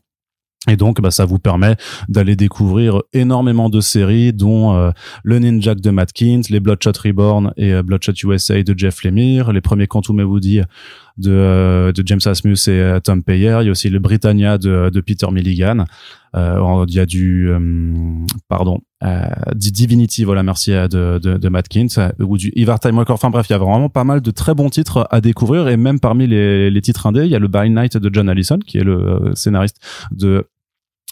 Et 0.69 0.77
donc, 0.77 1.01
bah, 1.01 1.12
ça 1.12 1.25
vous 1.25 1.39
permet 1.39 1.75
d'aller 2.07 2.38
découvrir 2.38 3.01
énormément 3.12 3.69
de 3.69 3.81
séries, 3.81 4.31
dont 4.31 4.74
euh, 4.74 4.92
le 5.24 5.39
Ninja 5.39 5.75
de 5.75 5.89
Matt 5.89 6.13
Kint, 6.13 6.44
les 6.50 6.62
Bloodshot 6.62 6.94
Reborn 7.04 7.51
et 7.57 7.74
euh, 7.74 7.83
Bloodshot 7.83 8.13
USA 8.24 8.63
de 8.63 8.74
Jeff 8.77 9.04
Lemire, 9.04 9.51
les 9.51 9.60
premiers 9.60 9.88
Quantum 9.88 10.21
Woody 10.21 10.62
de, 11.18 11.31
euh, 11.31 11.92
de 11.92 12.01
James 12.06 12.21
Asmus 12.24 12.56
et 12.69 12.98
Tom 13.04 13.24
Payer. 13.24 13.57
Il 13.60 13.65
y 13.65 13.68
a 13.68 13.71
aussi 13.71 13.89
le 13.89 14.00
Britannia 14.00 14.57
de, 14.57 14.89
de 14.89 15.01
Peter 15.01 15.30
Milligan. 15.31 15.83
il 16.33 16.94
y 16.94 17.00
a 17.00 17.06
du, 17.06 17.51
pardon, 18.48 18.80
Divinity, 19.54 20.24
voilà, 20.24 20.44
merci 20.44 20.71
de, 20.71 21.19
de, 21.19 21.38
de 21.38 21.50
Matt 21.50 21.68
Kint, 21.68 22.00
ou 22.19 22.38
du 22.38 22.54
Ivar 22.56 22.80
Time 22.80 22.98
Record. 23.00 23.15
Enfin 23.15 23.31
bref, 23.31 23.48
il 23.50 23.51
y 23.51 23.56
a 23.56 23.60
vraiment 23.60 23.89
pas 23.89 24.06
mal 24.06 24.21
de 24.21 24.31
très 24.31 24.56
bons 24.56 24.69
titres 24.69 25.10
à 25.12 25.19
découvrir. 25.19 25.68
Et 25.68 25.75
même 25.75 26.00
parmi 26.00 26.25
les, 26.25 26.71
les 26.71 26.81
titres 26.81 27.06
indés, 27.06 27.25
il 27.25 27.31
y 27.31 27.36
a 27.36 27.39
le 27.39 27.50
By 27.50 27.69
Night 27.69 27.98
de 27.98 28.10
John 28.13 28.30
Allison, 28.30 28.60
qui 28.65 28.77
est 28.77 28.83
le 28.86 29.33
scénariste 29.36 29.81
de 30.12 30.48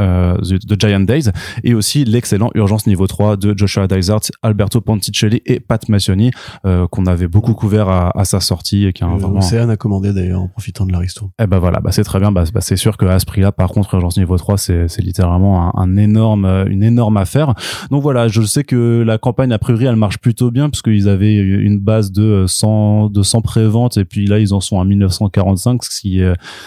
euh, 0.00 0.38
The 0.38 0.80
Giant 0.80 1.00
Days 1.00 1.30
et 1.64 1.74
aussi 1.74 2.06
l'excellent 2.06 2.50
Urgence 2.54 2.86
niveau 2.86 3.06
3 3.06 3.36
de 3.36 3.52
Joshua 3.54 3.86
Dysart, 3.86 4.22
Alberto 4.40 4.80
Ponticelli 4.80 5.42
et 5.44 5.60
Pat 5.60 5.86
Massioni 5.90 6.30
euh, 6.64 6.86
qu'on 6.86 7.04
avait 7.04 7.28
beaucoup 7.28 7.52
couvert 7.52 7.88
à, 7.88 8.18
à, 8.18 8.24
sa 8.24 8.40
sortie 8.40 8.86
et 8.86 8.94
qui 8.94 9.04
a 9.04 9.06
euh, 9.06 9.16
vraiment 9.18 9.40
Océane 9.40 9.68
a 9.68 9.76
commandé 9.76 10.14
d'ailleurs 10.14 10.40
en 10.40 10.48
profitant 10.48 10.86
de 10.86 10.92
l'Aristo. 10.92 11.30
Eh 11.38 11.46
ben 11.46 11.58
voilà, 11.58 11.80
bah 11.80 11.92
c'est 11.92 12.04
très 12.04 12.20
bien, 12.20 12.32
bah, 12.32 12.44
bah 12.54 12.62
c'est 12.62 12.76
sûr 12.76 12.96
que 12.96 13.04
à 13.04 13.18
ce 13.18 13.26
prix-là 13.26 13.52
par 13.52 13.68
contre 13.68 13.94
Urgence 13.94 14.16
niveau 14.16 14.38
3 14.38 14.56
c'est 14.56 14.88
c'est 14.88 15.02
littéralement 15.02 15.76
un, 15.76 15.82
un, 15.82 15.96
énorme 15.98 16.46
une 16.68 16.82
énorme 16.82 17.18
affaire. 17.18 17.54
Donc 17.90 18.02
voilà, 18.02 18.28
je 18.28 18.40
sais 18.40 18.64
que 18.64 19.02
la 19.06 19.18
campagne 19.18 19.52
a 19.52 19.58
priori 19.58 19.84
elle 19.84 19.96
marche 19.96 20.18
plutôt 20.18 20.50
bien 20.50 20.70
parce 20.70 20.80
qu'ils 20.80 21.08
avaient 21.08 21.36
une 21.36 21.78
base 21.78 22.12
de 22.12 22.46
100 22.46 23.10
de 23.10 23.22
100 23.22 23.42
préventes 23.42 23.98
et 23.98 24.06
puis 24.06 24.26
là 24.26 24.38
ils 24.38 24.54
en 24.54 24.60
sont 24.60 24.80
à 24.80 24.84
1945 24.86 25.84
ce 25.84 26.00
qui 26.00 26.20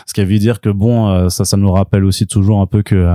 ce 0.06 0.14
qui 0.14 0.24
veut 0.24 0.38
dire 0.38 0.62
que 0.62 0.70
bon 0.70 1.30
ça 1.30 1.44
ça 1.44 1.58
nous 1.58 1.72
rappelle 1.72 2.06
aussi 2.06 2.28
toujours 2.28 2.62
un 2.62 2.68
peu 2.68 2.84
que 2.84 3.15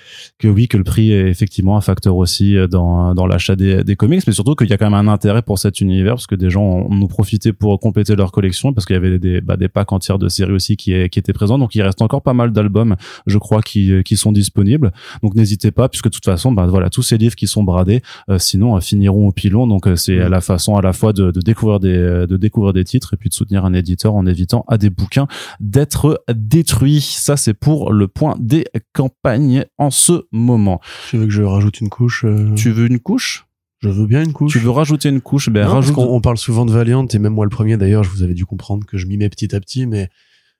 que 0.39 0.47
oui, 0.47 0.67
que 0.67 0.77
le 0.77 0.83
prix 0.83 1.11
est 1.11 1.27
effectivement 1.27 1.77
un 1.77 1.81
facteur 1.81 2.15
aussi 2.15 2.55
dans, 2.69 3.13
dans 3.13 3.25
l'achat 3.25 3.55
des, 3.55 3.83
des 3.83 3.95
comics, 3.95 4.23
mais 4.25 4.33
surtout 4.33 4.55
qu'il 4.55 4.69
y 4.69 4.73
a 4.73 4.77
quand 4.77 4.89
même 4.89 5.07
un 5.07 5.11
intérêt 5.11 5.41
pour 5.41 5.59
cet 5.59 5.81
univers 5.81 6.15
parce 6.15 6.27
que 6.27 6.35
des 6.35 6.49
gens 6.49 6.63
ont, 6.63 6.93
nous 6.93 7.07
profité 7.07 7.53
pour 7.53 7.79
compléter 7.79 8.15
leur 8.15 8.31
collection 8.31 8.73
parce 8.73 8.85
qu'il 8.85 8.95
y 8.95 8.97
avait 8.97 9.19
des, 9.19 9.41
bah, 9.41 9.57
des 9.57 9.67
packs 9.67 9.91
entiers 9.91 10.17
de 10.17 10.29
séries 10.29 10.53
aussi 10.53 10.77
qui, 10.77 11.09
qui 11.09 11.19
étaient 11.19 11.33
présents. 11.33 11.57
Donc 11.57 11.75
il 11.75 11.81
reste 11.81 12.01
encore 12.01 12.21
pas 12.21 12.33
mal 12.33 12.51
d'albums, 12.51 12.95
je 13.27 13.37
crois, 13.37 13.61
qui, 13.61 14.03
qui 14.03 14.17
sont 14.17 14.31
disponibles. 14.31 14.91
Donc 15.23 15.35
n'hésitez 15.35 15.71
pas, 15.71 15.89
puisque 15.89 16.05
de 16.05 16.11
toute 16.11 16.25
façon, 16.25 16.51
bah, 16.51 16.65
voilà, 16.67 16.89
tous 16.89 17.03
ces 17.03 17.17
livres 17.17 17.35
qui 17.35 17.47
sont 17.47 17.63
bradés, 17.63 18.01
euh, 18.29 18.37
sinon 18.39 18.75
euh, 18.75 18.79
finiront 18.79 19.27
au 19.27 19.31
pilon. 19.31 19.67
Donc 19.67 19.87
euh, 19.87 19.95
c'est 19.95 20.19
à 20.19 20.29
la 20.29 20.41
façon 20.41 20.75
à 20.75 20.81
la 20.81 20.93
fois 20.93 21.13
de, 21.13 21.31
de, 21.31 21.39
découvrir 21.39 21.79
des, 21.79 22.25
de 22.27 22.37
découvrir 22.37 22.73
des 22.73 22.83
titres 22.83 23.13
et 23.13 23.17
puis 23.17 23.29
de 23.29 23.33
soutenir 23.33 23.65
un 23.65 23.73
éditeur 23.73 24.15
en 24.15 24.25
évitant 24.25 24.65
à 24.67 24.77
des 24.77 24.89
bouquins 24.89 25.27
d'être 25.59 26.23
détruits. 26.33 27.01
Ça 27.01 27.37
c'est 27.37 27.53
pour 27.53 27.91
le 27.91 28.07
point 28.07 28.35
des 28.39 28.65
campagnes 28.93 29.65
en 29.77 29.91
ce 29.91 30.10
moment. 30.31 30.79
Tu 31.09 31.17
veux 31.17 31.25
que 31.25 31.31
je 31.31 31.43
rajoute 31.43 31.79
une 31.81 31.89
couche 31.89 32.25
euh 32.25 32.53
Tu 32.55 32.71
veux 32.71 32.87
une 32.87 32.99
couche? 32.99 33.45
Je 33.81 33.89
veux 33.89 34.05
bien 34.05 34.23
une 34.23 34.33
couche. 34.33 34.51
Tu 34.51 34.59
veux 34.59 34.69
rajouter 34.69 35.09
une 35.09 35.21
couche? 35.21 35.49
Ben 35.49 35.65
rajoute. 35.65 35.97
on, 35.97 36.21
parle 36.21 36.37
souvent 36.37 36.65
de 36.65 36.71
Valiant 36.71 37.07
et 37.07 37.19
même 37.19 37.33
moi 37.33 37.45
le 37.45 37.49
premier 37.49 37.77
d'ailleurs, 37.77 38.03
je 38.03 38.11
vous 38.11 38.21
avais 38.21 38.35
dû 38.35 38.45
comprendre 38.45 38.85
que 38.85 38.97
je 38.97 39.07
m'y 39.07 39.17
mets 39.17 39.29
petit 39.29 39.55
à 39.55 39.59
petit, 39.59 39.87
mais 39.87 40.09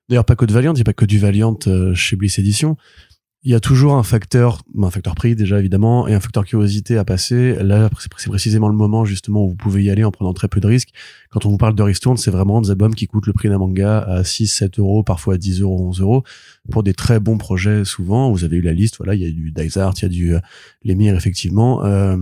d'ailleurs 0.10 0.26
pas 0.26 0.36
que 0.36 0.46
de 0.46 0.54
Valiant, 0.54 0.74
il 0.74 0.78
n'y 0.78 0.82
a 0.82 0.86
pas 0.86 0.94
que 0.94 1.06
du 1.06 1.20
Valiant 1.20 1.58
euh, 1.68 1.94
chez 1.94 2.16
Bliss 2.16 2.40
Edition 2.40 2.78
il 3.44 3.52
y 3.52 3.56
a 3.56 3.60
toujours 3.60 3.94
un 3.94 4.04
facteur, 4.04 4.62
un 4.80 4.92
facteur 4.92 5.16
prix 5.16 5.36
déjà 5.36 5.60
évidemment, 5.60 6.08
et 6.08 6.14
un 6.14 6.20
facteur 6.20 6.46
curiosité 6.46 6.98
à 6.98 7.06
passer. 7.06 7.56
Là, 7.64 7.90
c'est 8.18 8.30
précisément 8.30 8.70
le 8.70 8.76
moment 8.76 9.04
justement 9.04 9.44
où 9.44 9.50
vous 9.50 9.56
pouvez 9.56 9.84
y 9.84 9.90
aller 9.90 10.04
en 10.04 10.12
prenant 10.12 10.34
très 10.34 10.48
peu 10.48 10.60
de 10.60 10.68
risques. 10.68 10.90
Quand 11.32 11.46
on 11.46 11.50
vous 11.50 11.58
parle 11.58 11.74
de 11.74 11.82
Ristourne, 11.82 12.18
c'est 12.18 12.30
vraiment 12.30 12.62
des 12.62 12.70
albums 12.70 12.94
qui 12.94 13.08
coûtent 13.08 13.26
le 13.26 13.34
prix 13.34 13.50
d'un 13.50 13.58
manga 13.58 14.00
à 14.00 14.24
6, 14.24 14.48
7 14.48 14.80
euros, 14.80 15.02
parfois 15.04 15.36
à 15.36 15.38
10 15.38 15.62
euros, 15.62 15.88
11 15.88 16.02
euros, 16.02 16.24
pour 16.70 16.84
des 16.84 16.94
très 16.94 17.20
bons 17.20 17.38
projets 17.40 17.84
souvent. 17.84 18.32
Vous 18.32 18.44
avez 18.44 18.58
eu 18.58 18.62
la 18.62 18.74
liste, 18.74 18.98
voilà, 18.98 19.16
il 19.16 19.22
y 19.22 19.26
a 19.26 19.32
du 19.32 19.52
Dysart, 19.52 19.94
il 19.98 20.02
y 20.04 20.06
a 20.06 20.10
du 20.10 20.36
euh, 20.36 20.40
Lemire 20.84 21.16
effectivement. 21.16 21.84
Euh, 21.84 22.18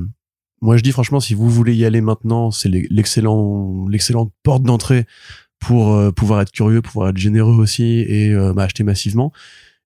moi, 0.61 0.77
je 0.77 0.83
dis 0.83 0.91
franchement, 0.91 1.19
si 1.19 1.33
vous 1.33 1.49
voulez 1.49 1.75
y 1.75 1.85
aller 1.85 2.01
maintenant, 2.01 2.51
c'est 2.51 2.69
l'excellent, 2.69 3.87
l'excellente 3.89 4.31
porte 4.43 4.63
d'entrée 4.63 5.05
pour 5.59 5.93
euh, 5.93 6.11
pouvoir 6.11 6.41
être 6.41 6.51
curieux, 6.51 6.81
pouvoir 6.81 7.09
être 7.09 7.17
généreux 7.17 7.55
aussi 7.55 8.05
et 8.07 8.33
euh, 8.33 8.53
bah, 8.53 8.63
acheter 8.63 8.83
massivement. 8.83 9.31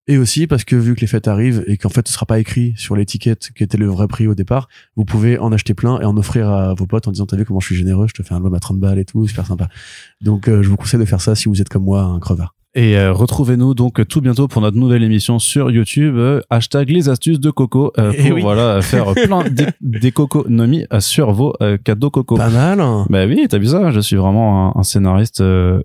Et 0.08 0.18
aussi 0.18 0.48
parce 0.48 0.66
que 0.66 0.76
vu 0.76 0.96
que 0.96 1.02
les 1.02 1.08
fêtes 1.08 1.30
arrivent 1.30 1.64
et 1.66 1.78
qu'en 1.78 1.88
fait 1.90 2.06
ce 2.08 2.14
sera 2.14 2.26
pas 2.26 2.38
écrit 2.40 2.74
sur 2.76 2.96
l'étiquette 2.98 3.52
qui 3.56 3.64
était 3.64 3.78
le 3.78 3.86
vrai 3.86 4.08
prix 4.10 4.28
au 4.28 4.36
départ, 4.36 4.68
vous 4.98 5.06
pouvez 5.06 5.38
en 5.40 5.52
acheter 5.54 5.74
plein 5.74 6.00
et 6.02 6.06
en 6.06 6.18
offrir 6.18 6.50
à 6.50 6.74
vos 6.74 6.86
potes 6.86 7.08
en 7.08 7.12
disant 7.12 7.26
t'as 7.26 7.38
vu 7.38 7.46
comment 7.46 7.62
je 7.62 7.68
suis 7.68 7.76
généreux, 7.76 8.08
je 8.10 8.14
te 8.14 8.22
fais 8.22 8.34
un 8.34 8.38
album 8.38 8.54
à 8.54 8.60
30 8.60 8.80
balles 8.80 9.00
et 9.00 9.06
tout, 9.06 9.26
super 9.28 9.46
sympa. 9.46 9.70
Donc 10.20 10.50
euh, 10.50 10.62
je 10.62 10.68
vous 10.68 10.76
conseille 10.76 11.00
de 11.00 11.06
faire 11.06 11.22
ça 11.22 11.36
si 11.36 11.48
vous 11.48 11.62
êtes 11.62 11.70
comme 11.70 11.86
moi 11.86 12.02
un 12.02 12.20
crevard. 12.20 12.54
Et 12.76 12.98
euh, 12.98 13.14
retrouvez-nous 13.14 13.76
donc 13.76 14.06
tout 14.08 14.20
bientôt 14.20 14.48
pour 14.48 14.60
notre 14.62 14.76
nouvelle 14.78 15.04
émission 15.04 15.38
sur 15.40 15.70
YouTube. 15.72 16.16
euh, 16.18 16.42
hashtag 16.50 16.90
les 16.90 17.08
astuces 17.08 17.40
de 17.40 17.52
Coco 17.52 17.94
euh, 18.00 18.12
Eh 18.18 18.24
pour 18.24 18.36
oui. 18.36 18.42
voilà 18.42 18.82
faire 18.82 19.14
plein 19.14 19.48
d'é- 19.48 19.68
d'économies 19.80 20.86
euh, 20.92 21.00
sur 21.00 21.32
vos 21.34 21.54
euh, 21.62 21.78
cadeaux 21.78 22.10
Coco. 22.10 22.36
Pas 22.36 22.50
mal. 22.50 22.80
hein. 22.82 23.06
Bah 23.10 23.26
oui, 23.26 23.46
t'as 23.50 23.58
vu 23.60 23.68
ça 23.68 23.92
Je 23.92 24.00
suis 24.00 24.16
vraiment 24.16 24.76
un, 24.76 24.80
un 24.80 24.84
scénariste 24.84 25.42
euh, 25.42 25.82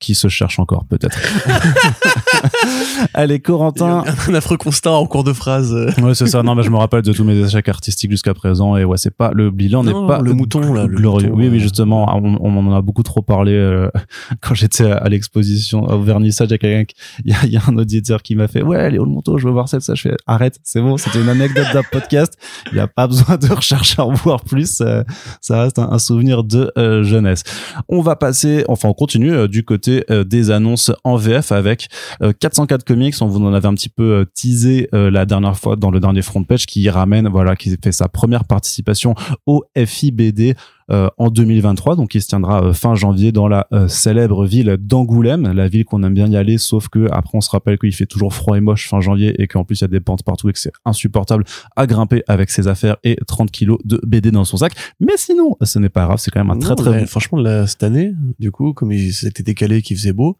qui 0.00 0.14
se 0.14 0.28
cherche 0.28 0.58
encore 0.58 0.84
peut-être. 0.86 1.18
Allez, 3.14 3.40
Corentin. 3.40 4.04
Un 4.28 4.34
affreux 4.34 4.56
constat 4.56 4.92
en 4.92 5.06
cours 5.06 5.24
de 5.24 5.32
phrase. 5.32 5.72
euh. 5.72 5.90
Ouais, 6.02 6.14
c'est 6.14 6.26
ça. 6.26 6.42
Non, 6.42 6.54
mais 6.54 6.62
je 6.62 6.70
me 6.70 6.76
rappelle 6.76 7.02
de 7.02 7.12
tous 7.12 7.24
mes 7.24 7.36
échecs 7.38 7.68
artistiques 7.68 8.10
jusqu'à 8.10 8.34
présent. 8.34 8.76
Et 8.76 8.84
ouais, 8.84 8.96
c'est 8.98 9.14
pas 9.14 9.30
le 9.32 9.50
bilan 9.50 9.84
n'est 9.84 9.92
pas 9.92 10.20
le 10.20 10.32
mouton, 10.32 10.72
là, 10.74 10.86
le 10.86 10.96
glorieux. 10.96 11.28
mouton, 11.28 11.38
oui, 11.40 11.48
oui, 11.48 11.56
euh, 11.56 11.60
justement, 11.60 12.06
on, 12.16 12.36
on 12.40 12.56
en 12.66 12.74
a 12.76 12.82
beaucoup 12.82 13.02
trop 13.02 13.22
parlé 13.22 13.52
euh, 13.52 13.88
quand 14.40 14.54
j'étais 14.54 14.90
à, 14.90 14.96
à 14.98 15.08
l'exposition, 15.08 15.84
au 15.84 16.00
vernissage. 16.02 16.48
Il 16.48 16.52
y 16.52 16.54
a 16.54 16.58
quelqu'un, 16.58 16.84
qui- 16.84 16.96
il 17.24 17.32
y 17.32 17.34
a, 17.56 17.60
y 17.60 17.60
un 17.66 17.76
auditeur 17.76 18.22
qui 18.22 18.34
m'a 18.36 18.48
fait, 18.48 18.62
ouais, 18.62 18.90
Léo 18.90 19.04
le 19.04 19.10
Monto, 19.10 19.38
je 19.38 19.46
veux 19.46 19.52
voir 19.52 19.68
ça, 19.68 19.80
ça. 19.80 19.94
Je 19.94 20.02
fais, 20.02 20.16
arrête, 20.26 20.58
c'est 20.64 20.80
bon, 20.80 20.96
c'était 20.96 21.20
une 21.20 21.28
anecdote 21.28 21.66
d'un 21.72 21.82
podcast. 21.90 22.34
Il 22.72 22.74
n'y 22.74 22.80
a 22.80 22.88
pas 22.88 23.06
besoin 23.06 23.36
de 23.36 23.50
rechercher 23.52 24.02
à 24.02 24.04
en 24.06 24.12
voir 24.12 24.42
plus. 24.44 24.80
euh, 24.80 25.02
ça 25.40 25.62
reste 25.62 25.78
un, 25.78 25.88
un 25.92 25.98
souvenir 25.98 26.44
de 26.44 26.72
euh, 26.78 27.02
jeunesse. 27.04 27.42
On 27.88 28.00
va 28.00 28.16
passer, 28.16 28.64
enfin, 28.68 28.88
on 28.88 28.94
continue 28.94 29.32
euh, 29.32 29.48
du 29.48 29.64
côté 29.64 29.83
euh, 29.88 30.24
des 30.24 30.50
annonces 30.50 30.90
en 31.04 31.16
VF 31.16 31.52
avec 31.52 31.88
euh, 32.22 32.32
404 32.38 32.84
Comics. 32.84 33.14
On 33.20 33.26
vous 33.26 33.42
en 33.44 33.52
avait 33.52 33.68
un 33.68 33.74
petit 33.74 33.88
peu 33.88 34.02
euh, 34.02 34.24
teasé 34.24 34.88
euh, 34.94 35.10
la 35.10 35.26
dernière 35.26 35.56
fois 35.58 35.76
dans 35.76 35.90
le 35.90 36.00
dernier 36.00 36.22
front 36.22 36.42
page 36.44 36.66
qui 36.66 36.88
ramène, 36.90 37.28
voilà, 37.28 37.56
qui 37.56 37.76
fait 37.82 37.92
sa 37.92 38.08
première 38.08 38.44
participation 38.44 39.14
au 39.46 39.64
FIBD 39.76 40.40
euh, 40.40 40.54
en 40.90 41.30
2023, 41.30 41.96
donc 41.96 42.14
il 42.14 42.20
se 42.20 42.28
tiendra 42.28 42.62
euh, 42.62 42.72
fin 42.74 42.94
janvier 42.94 43.32
dans 43.32 43.48
la 43.48 43.66
euh, 43.72 43.88
célèbre 43.88 44.44
ville 44.44 44.76
d'Angoulême, 44.78 45.50
la 45.52 45.66
ville 45.66 45.84
qu'on 45.84 46.02
aime 46.02 46.14
bien 46.14 46.26
y 46.28 46.36
aller, 46.36 46.58
sauf 46.58 46.88
que 46.88 47.08
après 47.10 47.38
on 47.38 47.40
se 47.40 47.50
rappelle 47.50 47.78
qu'il 47.78 47.94
fait 47.94 48.06
toujours 48.06 48.34
froid 48.34 48.56
et 48.56 48.60
moche 48.60 48.88
fin 48.88 49.00
janvier 49.00 49.40
et 49.40 49.46
qu'en 49.46 49.64
plus 49.64 49.80
il 49.80 49.82
y 49.82 49.84
a 49.84 49.88
des 49.88 50.00
pentes 50.00 50.22
partout 50.22 50.48
et 50.50 50.52
que 50.52 50.58
c'est 50.58 50.72
insupportable 50.84 51.44
à 51.76 51.86
grimper 51.86 52.22
avec 52.28 52.50
ses 52.50 52.68
affaires 52.68 52.96
et 53.02 53.16
30 53.26 53.50
kilos 53.50 53.78
de 53.84 54.00
BD 54.06 54.30
dans 54.30 54.44
son 54.44 54.58
sac. 54.58 54.72
Mais 55.00 55.16
sinon, 55.16 55.56
ce 55.62 55.78
n'est 55.78 55.88
pas 55.88 56.04
grave, 56.04 56.18
c'est 56.18 56.30
quand 56.30 56.40
même 56.40 56.50
un 56.50 56.58
très 56.58 56.70
Non, 56.70 56.76
très 56.76 57.00
bon. 57.00 57.06
Franchement, 57.06 57.40
là, 57.40 57.66
cette 57.66 57.82
année, 57.82 58.12
du 58.38 58.50
coup, 58.50 58.72
comme 58.72 58.92
il 58.92 59.12
s'était 59.12 59.42
décalé, 59.42 59.80
qu'il 59.82 59.96
faisait 59.96 60.12
beau, 60.12 60.38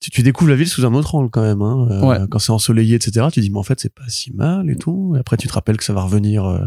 tu, 0.00 0.10
tu 0.10 0.22
découvres 0.22 0.50
la 0.50 0.56
ville 0.56 0.68
sous 0.68 0.84
un 0.84 0.92
autre 0.94 1.14
angle 1.14 1.30
quand 1.30 1.42
même. 1.42 1.62
Hein. 1.62 1.88
Euh, 1.90 2.00
Ouais. 2.02 2.18
Quand 2.30 2.38
c'est 2.38 2.52
ensoleillé, 2.52 2.96
etc., 2.96 3.26
tu 3.32 3.40
dis, 3.40 3.50
mais 3.50 3.58
en 3.58 3.62
fait, 3.62 3.80
c'est 3.80 3.94
pas 3.94 4.08
si 4.08 4.32
mal 4.32 4.68
et 4.70 4.76
tout. 4.76 5.14
Et 5.16 5.18
après, 5.18 5.36
tu 5.36 5.48
te 5.48 5.52
rappelles 5.52 5.78
que 5.78 5.84
ça 5.84 5.94
va 5.94 6.02
revenir 6.02 6.44
euh, 6.44 6.60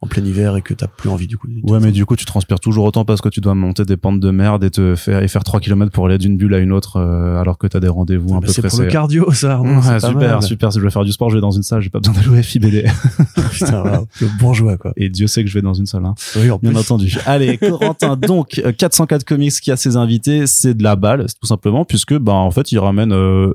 en 0.00 0.06
plein 0.06 0.24
hiver 0.24 0.56
et 0.56 0.62
que 0.62 0.74
t'as 0.74 0.86
plus 0.86 1.08
envie, 1.08 1.26
du 1.26 1.36
coup. 1.38 1.48
Ouais, 1.64 1.80
mais 1.80 1.90
du 1.90 2.06
coup, 2.06 2.14
tu 2.14 2.24
transpires 2.24 2.60
toujours 2.60 2.84
autant 2.84 3.04
parce 3.04 3.20
que 3.20 3.28
tu 3.28 3.40
dois 3.40 3.54
monter 3.54 3.84
des 3.84 3.96
pentes 3.96 4.20
de 4.20 4.30
merde 4.30 4.62
et 4.62 4.70
te 4.70 4.94
faire 4.94 5.22
et 5.22 5.28
faire 5.28 5.42
3 5.42 5.58
km 5.60 5.90
pour 5.90 6.06
aller 6.06 6.18
d'une 6.18 6.36
bulle 6.36 6.54
à 6.54 6.58
une 6.58 6.72
autre 6.72 6.96
euh, 7.00 7.40
alors 7.40 7.58
que 7.58 7.66
t'as 7.66 7.80
des 7.80 7.88
rendez-vous 7.88 8.34
un 8.34 8.38
Bah, 8.40 8.46
peu 8.46 8.52
c'est 8.52 8.62
pour 8.62 8.68
pressés. 8.70 8.84
le 8.84 8.90
cardio, 8.90 9.32
ça. 9.32 9.60
Ouais, 9.60 9.98
super, 10.00 10.14
mal. 10.14 10.42
super. 10.42 10.72
Si 10.72 10.78
je 10.78 10.84
veux 10.84 10.90
faire 10.90 11.04
du 11.04 11.10
sport, 11.12 11.30
je 11.30 11.34
vais 11.36 11.40
dans 11.40 11.50
une 11.50 11.62
salle, 11.64 11.80
j'ai 11.80 11.90
pas 11.90 11.98
besoin 11.98 12.14
d'aller 12.14 12.28
au 12.28 12.42
FIBD. 12.42 12.84
Putain, 13.50 14.06
le 14.20 14.38
bourgeois, 14.38 14.76
quoi. 14.76 14.92
Et 14.96 15.08
Dieu 15.08 15.26
sait 15.26 15.42
que 15.42 15.50
je 15.50 15.54
vais 15.54 15.62
dans 15.62 15.74
une 15.74 15.86
salle. 15.86 16.04
Hein. 16.04 16.14
Oui, 16.36 16.50
en 16.50 16.58
Bien 16.58 16.70
plus. 16.70 16.78
entendu. 16.80 17.16
Allez, 17.26 17.58
Corentin, 17.58 18.16
donc 18.16 18.60
euh, 18.64 18.72
404 18.72 19.24
Comics 19.24 19.52
qui 19.60 19.70
a 19.72 19.76
ses 19.76 19.96
invités, 19.96 20.46
c'est 20.46 20.74
de 20.74 20.82
la 20.82 20.96
balle, 20.96 21.26
tout 21.40 21.46
simplement, 21.46 21.84
puisque 21.84 22.16
bah 22.18 22.32
en 22.34 22.50
fait 22.50 22.72
il 22.72 22.78
ramène 22.78 23.12
euh, 23.12 23.52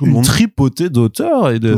Tout 0.00 0.04
le 0.06 0.10
une 0.10 0.16
monde. 0.16 0.24
tripotée 0.24 0.90
d'auteurs 0.90 1.50
et 1.50 1.58
de 1.60 1.76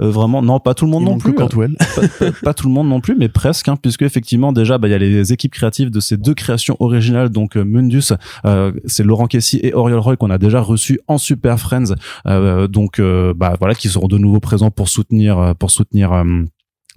euh, 0.00 0.10
vraiment 0.10 0.42
non 0.42 0.60
pas 0.60 0.74
tout 0.74 0.84
le 0.84 0.90
monde 0.90 1.02
Il 1.04 1.08
non 1.08 1.18
plus, 1.18 1.32
Cantwell. 1.34 1.76
pas, 1.78 2.08
pas- 2.26 2.32
pas 2.42 2.54
tout 2.54 2.68
le 2.68 2.74
monde 2.74 2.88
non 2.88 3.00
plus, 3.00 3.16
mais 3.16 3.28
presque, 3.28 3.68
hein, 3.68 3.76
puisque 3.80 4.02
effectivement 4.02 4.52
déjà 4.52 4.76
bah 4.78 4.88
il 4.88 4.90
y 4.90 4.94
a 4.94 4.98
les 4.98 5.32
équipes 5.32 5.52
créatives 5.52 5.90
de 5.90 6.00
ces 6.00 6.16
deux 6.16 6.34
créations 6.34 6.76
originales, 6.80 7.30
donc 7.30 7.56
euh, 7.56 7.64
Mundus, 7.64 8.12
euh, 8.44 8.72
c'est 8.84 9.02
Laurent 9.04 9.26
Kessy 9.26 9.58
et 9.62 9.72
Oriol 9.72 9.98
Roy 10.00 10.16
qu'on 10.16 10.30
a 10.30 10.38
déjà 10.38 10.60
reçus 10.60 11.00
en 11.08 11.16
Super 11.18 11.58
Friends, 11.58 11.94
euh, 12.26 12.66
donc 12.68 12.98
euh, 12.98 13.32
bah 13.34 13.56
voilà 13.58 13.74
qui 13.74 13.88
seront 13.88 14.08
de 14.08 14.18
nouveau 14.18 14.40
présents 14.40 14.70
pour 14.70 14.88
soutenir 14.88 15.54
pour 15.58 15.70
soutenir 15.70 16.12
euh, 16.12 16.24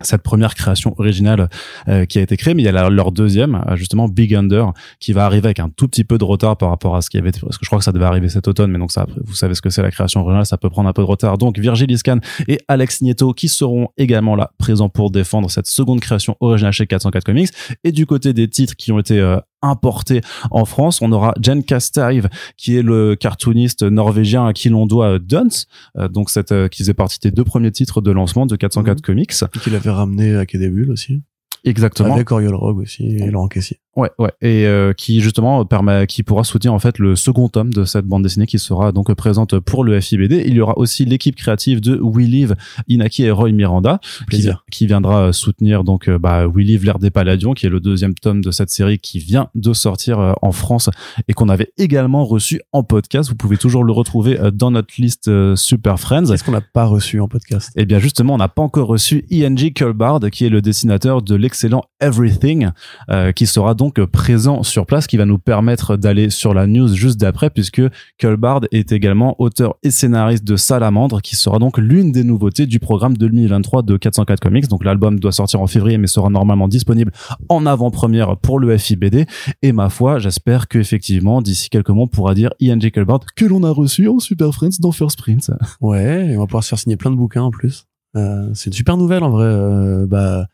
cette 0.03 0.21
première 0.21 0.55
création 0.55 0.93
originale 0.97 1.49
euh, 1.87 2.05
qui 2.05 2.19
a 2.19 2.21
été 2.21 2.37
créée, 2.37 2.53
mais 2.53 2.61
il 2.61 2.65
y 2.65 2.69
a 2.69 2.89
leur 2.89 3.11
deuxième, 3.11 3.63
euh, 3.67 3.75
justement 3.75 4.07
Big 4.07 4.33
Under, 4.35 4.73
qui 4.99 5.13
va 5.13 5.25
arriver 5.25 5.45
avec 5.45 5.59
un 5.59 5.69
tout 5.69 5.87
petit 5.87 6.03
peu 6.03 6.17
de 6.17 6.23
retard 6.23 6.57
par 6.57 6.69
rapport 6.69 6.95
à 6.95 7.01
ce 7.01 7.09
qui 7.09 7.17
avait 7.17 7.31
parce 7.31 7.57
que 7.57 7.65
je 7.65 7.69
crois 7.69 7.79
que 7.79 7.85
ça 7.85 7.91
devait 7.91 8.05
arriver 8.05 8.29
cet 8.29 8.47
automne, 8.47 8.71
mais 8.71 8.79
donc 8.79 8.91
ça, 8.91 9.07
vous 9.23 9.33
savez 9.33 9.55
ce 9.55 9.61
que 9.61 9.69
c'est 9.69 9.81
la 9.81 9.91
création 9.91 10.21
originale, 10.21 10.45
ça 10.45 10.57
peut 10.57 10.69
prendre 10.69 10.89
un 10.89 10.93
peu 10.93 11.01
de 11.01 11.07
retard. 11.07 11.37
Donc 11.37 11.57
Virgil 11.57 11.89
Iscan 11.91 12.19
et 12.47 12.59
Alex 12.67 13.01
Nieto 13.01 13.33
qui 13.33 13.47
seront 13.47 13.89
également 13.97 14.35
là, 14.35 14.51
présents 14.57 14.89
pour 14.89 15.11
défendre 15.11 15.49
cette 15.49 15.67
seconde 15.67 15.99
création 15.99 16.35
originale 16.39 16.73
chez 16.73 16.87
404 16.87 17.23
Comics. 17.23 17.49
Et 17.83 17.91
du 17.91 18.05
côté 18.05 18.33
des 18.33 18.47
titres 18.47 18.75
qui 18.75 18.91
ont 18.91 18.99
été 18.99 19.19
euh, 19.19 19.37
importés 19.63 20.21
en 20.51 20.65
France, 20.65 21.01
on 21.01 21.11
aura 21.11 21.33
Jen 21.41 21.63
Castaive, 21.63 22.29
qui 22.57 22.77
est 22.77 22.81
le 22.83 23.15
cartooniste 23.15 23.83
norvégien 23.83 24.45
à 24.45 24.53
qui 24.53 24.69
l'on 24.69 24.85
doit 24.85 25.13
euh, 25.13 25.19
Dunce, 25.19 25.67
euh, 25.97 26.07
donc 26.07 26.29
cette, 26.29 26.51
euh, 26.51 26.67
qui 26.67 26.83
faisait 26.83 26.93
partie 26.93 27.19
des 27.19 27.31
deux 27.31 27.43
premiers 27.43 27.71
titres 27.71 28.01
de 28.01 28.11
lancement 28.11 28.45
de 28.45 28.55
404 28.55 28.97
Mhm. 28.97 29.01
Comics. 29.01 29.33
Qu'il 29.61 29.75
avait 29.75 29.89
ramené 29.89 30.35
à 30.35 30.45
Bulles 30.45 30.91
aussi. 30.91 31.23
Exactement. 31.63 32.13
Avec 32.13 32.31
Oriol 32.31 32.55
Rogue 32.55 32.79
aussi 32.79 33.05
et 33.05 33.31
Laurent 33.31 33.47
Caissier. 33.47 33.79
Ouais, 33.95 34.09
ouais, 34.17 34.31
et 34.41 34.65
euh, 34.65 34.93
qui 34.93 35.21
justement 35.21 35.65
permet, 35.65 36.07
qui 36.07 36.23
pourra 36.23 36.43
soutenir 36.43 36.73
en 36.73 36.79
fait 36.79 36.97
le 36.97 37.15
second 37.15 37.47
tome 37.47 37.71
de 37.71 37.85
cette 37.85 38.05
bande 38.05 38.23
dessinée 38.23 38.47
qui 38.47 38.57
sera 38.57 38.91
donc 38.91 39.13
présente 39.13 39.59
pour 39.59 39.83
le 39.83 39.99
FIBD. 40.01 40.43
Il 40.47 40.55
y 40.55 40.61
aura 40.61 40.77
aussi 40.77 41.05
l'équipe 41.05 41.35
créative 41.35 41.79
de 41.79 41.99
We 42.01 42.27
Live, 42.27 42.55
Inaki 42.87 43.23
et 43.23 43.31
Roy 43.31 43.51
Miranda, 43.51 43.99
qui, 44.01 44.25
Plaisir. 44.25 44.65
qui 44.71 44.87
viendra 44.87 45.27
euh, 45.27 45.31
soutenir 45.31 45.83
donc 45.83 46.07
euh, 46.07 46.17
bah, 46.17 46.47
We 46.47 46.65
Live 46.65 46.85
l'ère 46.85 46.97
des 46.97 47.11
Palladions, 47.11 47.53
qui 47.53 47.67
est 47.67 47.69
le 47.69 47.79
deuxième 47.79 48.15
tome 48.15 48.41
de 48.41 48.49
cette 48.49 48.71
série 48.71 48.97
qui 48.97 49.19
vient 49.19 49.49
de 49.53 49.73
sortir 49.73 50.19
euh, 50.19 50.33
en 50.41 50.51
France 50.51 50.89
et 51.27 51.33
qu'on 51.33 51.49
avait 51.49 51.71
également 51.77 52.25
reçu 52.25 52.61
en 52.71 52.83
podcast. 52.83 53.29
Vous 53.29 53.35
pouvez 53.35 53.57
toujours 53.57 53.83
le 53.83 53.91
retrouver 53.91 54.39
dans 54.53 54.71
notre 54.71 54.93
liste 54.97 55.29
Super 55.55 55.99
Friends. 55.99 56.31
Est-ce 56.31 56.43
qu'on 56.43 56.51
n'a 56.51 56.61
pas 56.61 56.85
reçu 56.85 57.19
en 57.19 57.27
podcast? 57.27 57.71
Eh 57.75 57.85
bien 57.85 57.99
justement, 57.99 58.33
on 58.33 58.37
n'a 58.37 58.47
pas 58.47 58.63
encore 58.63 58.87
reçu 58.87 59.25
E.N.G. 59.31 59.73
Culbard, 59.73 60.19
qui 60.31 60.45
est 60.45 60.49
le 60.49 60.61
dessinateur 60.61 61.21
de 61.21 61.35
l'excellent 61.35 61.83
Everything, 62.03 62.69
euh, 63.09 63.31
qui 63.31 63.47
sera 63.47 63.73
donc 63.73 63.82
présent 63.91 64.63
sur 64.63 64.85
place, 64.85 65.07
qui 65.07 65.17
va 65.17 65.25
nous 65.25 65.37
permettre 65.37 65.97
d'aller 65.97 66.29
sur 66.29 66.53
la 66.53 66.67
news 66.67 66.93
juste 66.93 67.19
d'après, 67.19 67.49
puisque 67.49 67.81
Culbard 68.17 68.61
est 68.71 68.91
également 68.91 69.35
auteur 69.39 69.75
et 69.83 69.91
scénariste 69.91 70.43
de 70.43 70.55
Salamandre, 70.55 71.21
qui 71.21 71.35
sera 71.35 71.59
donc 71.59 71.77
l'une 71.77 72.11
des 72.11 72.23
nouveautés 72.23 72.65
du 72.65 72.79
programme 72.79 73.17
2023 73.17 73.83
de 73.83 73.97
404 73.97 74.39
Comics. 74.39 74.67
Donc 74.67 74.83
l'album 74.83 75.19
doit 75.19 75.31
sortir 75.31 75.61
en 75.61 75.67
février, 75.67 75.97
mais 75.97 76.07
sera 76.07 76.29
normalement 76.29 76.67
disponible 76.67 77.11
en 77.49 77.65
avant-première 77.65 78.37
pour 78.37 78.59
le 78.59 78.77
FIBD. 78.77 79.25
Et 79.61 79.71
ma 79.71 79.89
foi, 79.89 80.19
j'espère 80.19 80.67
que 80.67 80.79
effectivement, 80.79 81.41
d'ici 81.41 81.69
quelques 81.69 81.89
mois, 81.89 82.03
on 82.03 82.07
pourra 82.07 82.33
dire 82.33 82.51
E.N.G. 82.61 82.91
Culbard, 82.91 83.21
que 83.35 83.45
l'on 83.45 83.63
a 83.63 83.71
reçu 83.71 84.07
en 84.07 84.19
Super 84.19 84.53
Friends 84.53 84.79
dans 84.79 84.91
First 84.91 85.17
Print. 85.17 85.51
Ouais, 85.81 86.27
et 86.31 86.37
on 86.37 86.41
va 86.41 86.47
pouvoir 86.47 86.63
se 86.63 86.69
faire 86.69 86.79
signer 86.79 86.97
plein 86.97 87.11
de 87.11 87.15
bouquins 87.15 87.43
en 87.43 87.51
plus. 87.51 87.85
Euh, 88.15 88.49
c'est 88.53 88.67
une 88.67 88.73
super 88.73 88.95
nouvelle 88.97 89.23
en 89.23 89.29
vrai. 89.31 89.45
Euh, 89.47 90.05
bah, 90.05 90.47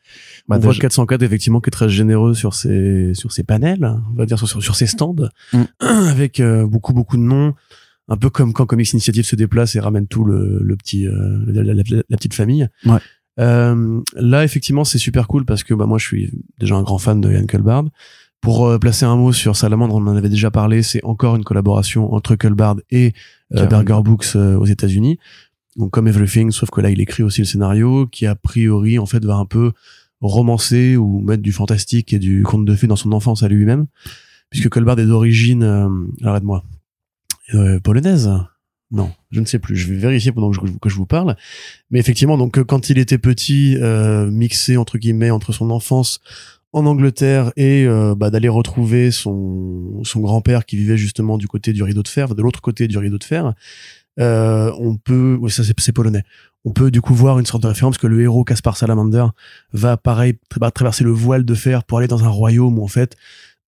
Bah, 0.48 0.56
on 0.58 0.60
voit 0.60 0.72
déjà- 0.72 0.82
404 0.84 1.22
effectivement 1.24 1.60
qui 1.62 1.68
est 1.70 1.72
très 1.72 1.90
généreux 1.90 2.34
sur 2.34 2.54
ses 2.54 3.14
sur 3.14 3.32
ses 3.32 3.44
panels, 3.44 3.98
on 4.12 4.16
va 4.16 4.26
dire 4.26 4.38
sur 4.38 4.48
sur, 4.48 4.64
sur 4.64 4.76
ses 4.76 4.88
stands, 4.88 5.16
Mm. 5.54 5.64
avec 6.10 6.40
euh, 6.40 6.66
beaucoup 6.66 6.94
beaucoup 6.94 7.18
de 7.18 7.22
noms. 7.24 7.54
Un 8.08 8.18
peu 8.18 8.30
comme 8.32 8.54
quand 8.54 8.66
Comics 8.66 8.92
Initiative 8.94 9.24
se 9.26 9.36
déplace 9.36 9.76
et 9.76 9.80
ramène 9.80 10.08
tout 10.08 10.24
le, 10.24 10.60
le 10.64 10.76
petit 10.76 11.06
euh, 11.06 11.44
la, 11.48 11.62
la- 11.64 11.74
la- 11.76 11.84
la 12.10 12.18
petite 12.18 12.34
famille. 12.34 12.68
Ouais. 12.86 12.98
Euh, 13.40 14.02
là 14.16 14.44
effectivement 14.44 14.84
c'est 14.84 14.98
super 14.98 15.28
cool 15.28 15.46
parce 15.46 15.64
que 15.64 15.74
bah 15.74 15.86
moi 15.86 15.98
je 15.98 16.06
suis 16.06 16.32
déjà 16.60 16.76
un 16.76 16.82
grand 16.82 16.98
fan 16.98 17.22
de 17.22 17.32
Ian 17.32 17.46
Culbard. 17.46 17.86
Pour 18.42 18.80
placer 18.80 19.04
un 19.06 19.18
mot 19.18 19.34
sur 19.34 19.58
Salamandre, 19.58 19.96
on 19.96 20.08
en 20.08 20.16
avait 20.16 20.30
déjà 20.30 20.50
parlé, 20.50 20.82
c'est 20.82 21.04
encore 21.04 21.36
une 21.36 21.44
collaboration 21.44 22.14
entre 22.14 22.36
Culbard 22.36 22.78
et. 22.90 23.12
Berger 23.52 24.00
Books 24.04 24.36
aux 24.36 24.66
États-Unis. 24.66 25.18
Donc 25.76 25.92
comme 25.92 26.08
Everything, 26.08 26.52
sauf 26.52 26.70
que 26.70 26.82
là 26.82 26.90
il 26.90 27.00
écrit 27.00 27.24
aussi 27.24 27.42
le 27.42 27.46
scénario 27.46 28.08
qui 28.08 28.26
a 28.26 28.36
priori 28.36 29.00
en 29.00 29.06
fait 29.06 29.24
va 29.24 29.36
un 29.36 29.46
peu 29.46 29.72
romancer 30.22 30.98
ou 30.98 31.22
mettre 31.22 31.44
du 31.44 31.52
fantastique 31.52 32.12
et 32.14 32.20
du 32.20 32.44
conte 32.44 32.66
de 32.66 32.76
fées 32.76 32.88
dans 32.88 32.96
son 32.96 33.12
enfance 33.12 33.44
à 33.44 33.48
lui-même, 33.48 33.88
puisque 34.50 34.70
Colbard 34.70 35.00
est 35.00 35.06
d'origine, 35.06 35.64
euh, 35.64 35.90
alors 36.22 36.38
aide-moi, 36.38 36.64
euh, 37.54 37.80
polonaise? 37.80 38.30
Non, 38.92 39.12
je 39.30 39.40
ne 39.40 39.46
sais 39.46 39.60
plus. 39.60 39.76
Je 39.76 39.88
vais 39.88 40.00
vérifier 40.00 40.32
pendant 40.32 40.50
que 40.50 40.58
je, 40.66 40.74
que 40.80 40.90
je 40.90 40.96
vous 40.96 41.06
parle. 41.06 41.36
Mais 41.92 42.00
effectivement, 42.00 42.38
donc 42.38 42.58
euh, 42.58 42.64
quand 42.64 42.90
il 42.90 42.98
était 42.98 43.20
petit, 43.20 43.78
euh, 43.78 44.30
mixé 44.32 44.78
entre 44.78 44.98
guillemets 44.98 45.30
entre 45.30 45.54
son 45.54 45.70
enfance 45.70 46.20
en 46.72 46.86
Angleterre 46.86 47.52
et 47.56 47.86
euh, 47.86 48.16
bah, 48.16 48.30
d'aller 48.30 48.48
retrouver 48.50 49.12
son 49.12 50.04
son 50.04 50.20
grand-père 50.22 50.66
qui 50.66 50.76
vivait 50.76 50.98
justement 50.98 51.38
du 51.38 51.48
côté 51.48 51.74
du 51.74 51.84
rideau 51.84 52.04
de 52.04 52.08
fer, 52.08 52.34
de 52.34 52.42
l'autre 52.42 52.62
côté 52.62 52.88
du 52.88 52.98
rideau 52.98 53.18
de 53.18 53.24
fer, 53.24 53.54
euh, 54.20 54.72
on 54.80 54.98
peut, 54.98 55.38
oui 55.40 55.50
ça 55.52 55.64
c'est 55.64 55.92
polonais. 55.92 56.24
On 56.66 56.72
peut 56.72 56.92
du 56.92 57.00
coup 57.02 57.14
voir 57.16 57.40
une 57.40 57.46
sorte 57.46 57.64
de 57.64 57.68
référence 57.70 57.98
que 57.98 58.08
le 58.08 58.22
héros 58.22 58.44
Caspar 58.44 58.76
Salamander 58.76 59.26
va 59.72 59.96
pareil 59.98 60.34
tra- 60.54 60.72
traverser 60.72 61.04
le 61.06 61.12
voile 61.12 61.46
de 61.46 61.54
fer 61.54 61.84
pour 61.86 62.00
aller 62.00 62.08
dans 62.08 62.24
un 62.26 62.30
royaume 62.30 62.78
où 62.80 62.84
en 62.84 62.88
fait 62.88 63.16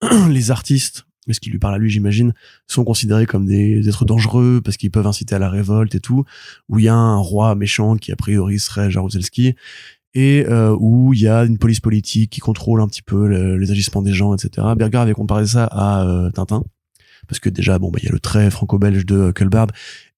les 0.30 0.52
artistes, 0.52 1.06
ce 1.30 1.40
qui 1.40 1.50
lui 1.52 1.60
parle 1.60 1.76
à 1.76 1.78
lui 1.78 1.90
j'imagine, 1.90 2.34
sont 2.68 2.84
considérés 2.84 3.26
comme 3.26 3.46
des 3.46 3.88
êtres 3.88 4.04
dangereux 4.04 4.60
parce 4.64 4.76
qu'ils 4.76 4.92
peuvent 4.92 5.08
inciter 5.08 5.36
à 5.36 5.40
la 5.40 5.50
révolte 5.50 5.96
et 5.96 6.00
tout, 6.02 6.26
où 6.68 6.80
il 6.80 6.86
y 6.86 6.90
a 6.90 6.96
un 6.96 7.16
roi 7.18 7.56
méchant 7.56 7.96
qui 7.96 8.12
a 8.12 8.16
priori 8.18 8.60
serait 8.60 8.92
Jaruzelski 8.92 9.56
et 10.14 10.46
euh, 10.50 10.76
où 10.78 11.14
il 11.14 11.22
y 11.22 11.28
a 11.30 11.46
une 11.46 11.58
police 11.58 11.80
politique 11.80 12.32
qui 12.32 12.42
contrôle 12.42 12.82
un 12.82 12.88
petit 12.90 13.02
peu 13.04 13.26
le- 13.28 13.58
les 13.58 13.72
agissements 13.72 14.02
des 14.02 14.12
gens, 14.14 14.34
etc. 14.36 14.68
Berger 14.76 14.98
avait 14.98 15.14
comparé 15.14 15.46
ça 15.48 15.64
à 15.66 16.04
euh, 16.06 16.30
Tintin. 16.32 16.66
Parce 17.28 17.40
que 17.40 17.50
déjà 17.50 17.80
bon 17.80 17.90
bah 17.92 18.00
il 18.02 18.06
y 18.06 18.10
a 18.10 18.12
le 18.12 18.20
trait 18.20 18.50
franco-belge 18.52 19.06
de 19.06 19.32
Culbard 19.32 19.68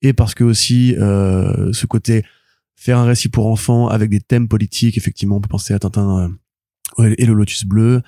et 0.01 0.13
parce 0.13 0.35
que 0.35 0.43
aussi 0.43 0.95
euh, 0.97 1.71
ce 1.73 1.85
côté 1.85 2.25
faire 2.75 2.97
un 2.97 3.05
récit 3.05 3.29
pour 3.29 3.47
enfants 3.47 3.87
avec 3.87 4.09
des 4.09 4.19
thèmes 4.19 4.47
politiques 4.47 4.97
effectivement 4.97 5.37
on 5.37 5.41
peut 5.41 5.49
penser 5.49 5.73
à 5.73 5.79
Tintin 5.79 6.31
euh, 6.99 7.15
et 7.17 7.25
le 7.25 7.33
Lotus 7.33 7.65
bleu 7.65 8.01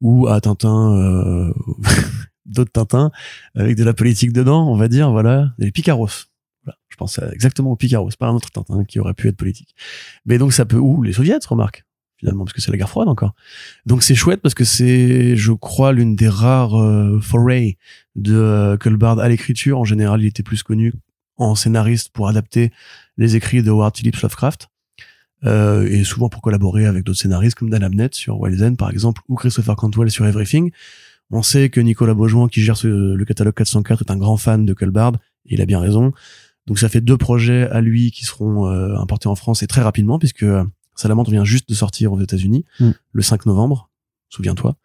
ou 0.00 0.28
à 0.28 0.40
Tintin 0.40 0.94
euh, 0.96 1.52
d'autres 2.46 2.72
Tintins 2.72 3.10
avec 3.54 3.76
de 3.76 3.84
la 3.84 3.94
politique 3.94 4.32
dedans 4.32 4.70
on 4.70 4.76
va 4.76 4.88
dire 4.88 5.10
voilà 5.10 5.52
les 5.58 5.70
Picaros. 5.70 6.26
Je 6.90 6.96
pense 6.96 7.18
exactement 7.32 7.70
au 7.70 7.76
Picaros 7.76 8.10
pas 8.18 8.26
un 8.26 8.34
autre 8.34 8.50
Tintin 8.50 8.84
qui 8.84 8.98
aurait 8.98 9.14
pu 9.14 9.28
être 9.28 9.36
politique. 9.36 9.74
Mais 10.26 10.36
donc 10.36 10.52
ça 10.52 10.66
peut 10.66 10.76
ou 10.76 11.02
les 11.02 11.12
soviets 11.12 11.38
remarque 11.48 11.84
finalement 12.18 12.44
parce 12.44 12.52
que 12.52 12.60
c'est 12.60 12.70
la 12.70 12.76
guerre 12.76 12.88
froide 12.88 13.08
encore. 13.08 13.34
Donc 13.86 14.02
c'est 14.02 14.14
chouette 14.14 14.40
parce 14.40 14.54
que 14.54 14.64
c'est 14.64 15.36
je 15.36 15.52
crois 15.52 15.92
l'une 15.92 16.16
des 16.16 16.28
rares 16.28 16.78
euh, 16.78 17.20
forays 17.20 17.78
de 18.16 18.34
euh, 18.34 19.18
à 19.18 19.28
l'écriture. 19.28 19.78
En 19.78 19.84
général, 19.84 20.22
il 20.22 20.26
était 20.26 20.42
plus 20.42 20.62
connu 20.62 20.92
en 21.36 21.54
scénariste 21.54 22.10
pour 22.10 22.28
adapter 22.28 22.72
les 23.16 23.36
écrits 23.36 23.62
de 23.62 23.70
Howard 23.70 23.96
Phillips 23.96 24.20
Lovecraft. 24.20 24.68
Euh, 25.44 25.86
et 25.86 26.02
souvent 26.02 26.28
pour 26.28 26.42
collaborer 26.42 26.86
avec 26.86 27.04
d'autres 27.04 27.20
scénaristes 27.20 27.56
comme 27.56 27.70
Dan 27.70 27.84
Abnett 27.84 28.12
sur 28.12 28.40
Wild 28.40 28.76
par 28.76 28.90
exemple 28.90 29.22
ou 29.28 29.36
Christopher 29.36 29.76
Cantwell 29.76 30.10
sur 30.10 30.26
Everything. 30.26 30.72
On 31.30 31.42
sait 31.42 31.68
que 31.68 31.80
Nicolas 31.80 32.14
Beaujoin 32.14 32.48
qui 32.48 32.62
gère 32.62 32.74
le 32.82 33.22
catalogue 33.24 33.54
404 33.54 34.02
est 34.02 34.10
un 34.10 34.16
grand 34.16 34.36
fan 34.36 34.64
de 34.64 34.74
Culbard 34.74 35.12
et 35.46 35.54
il 35.54 35.60
a 35.60 35.66
bien 35.66 35.78
raison. 35.78 36.12
Donc 36.66 36.78
ça 36.78 36.88
fait 36.88 37.00
deux 37.00 37.16
projets 37.16 37.68
à 37.70 37.80
lui 37.80 38.10
qui 38.10 38.24
seront 38.24 38.66
euh, 38.66 38.96
importés 38.96 39.28
en 39.28 39.34
France 39.36 39.62
et 39.62 39.66
très 39.66 39.80
rapidement 39.80 40.18
puisque 40.18 40.44
Salamandre 40.98 41.30
vient 41.30 41.44
juste 41.44 41.68
de 41.68 41.74
sortir 41.74 42.12
aux 42.12 42.20
États-Unis 42.20 42.64
Mm. 42.80 42.90
le 43.12 43.22
5 43.22 43.46
novembre. 43.46 43.88
Souviens-toi. 44.30 44.76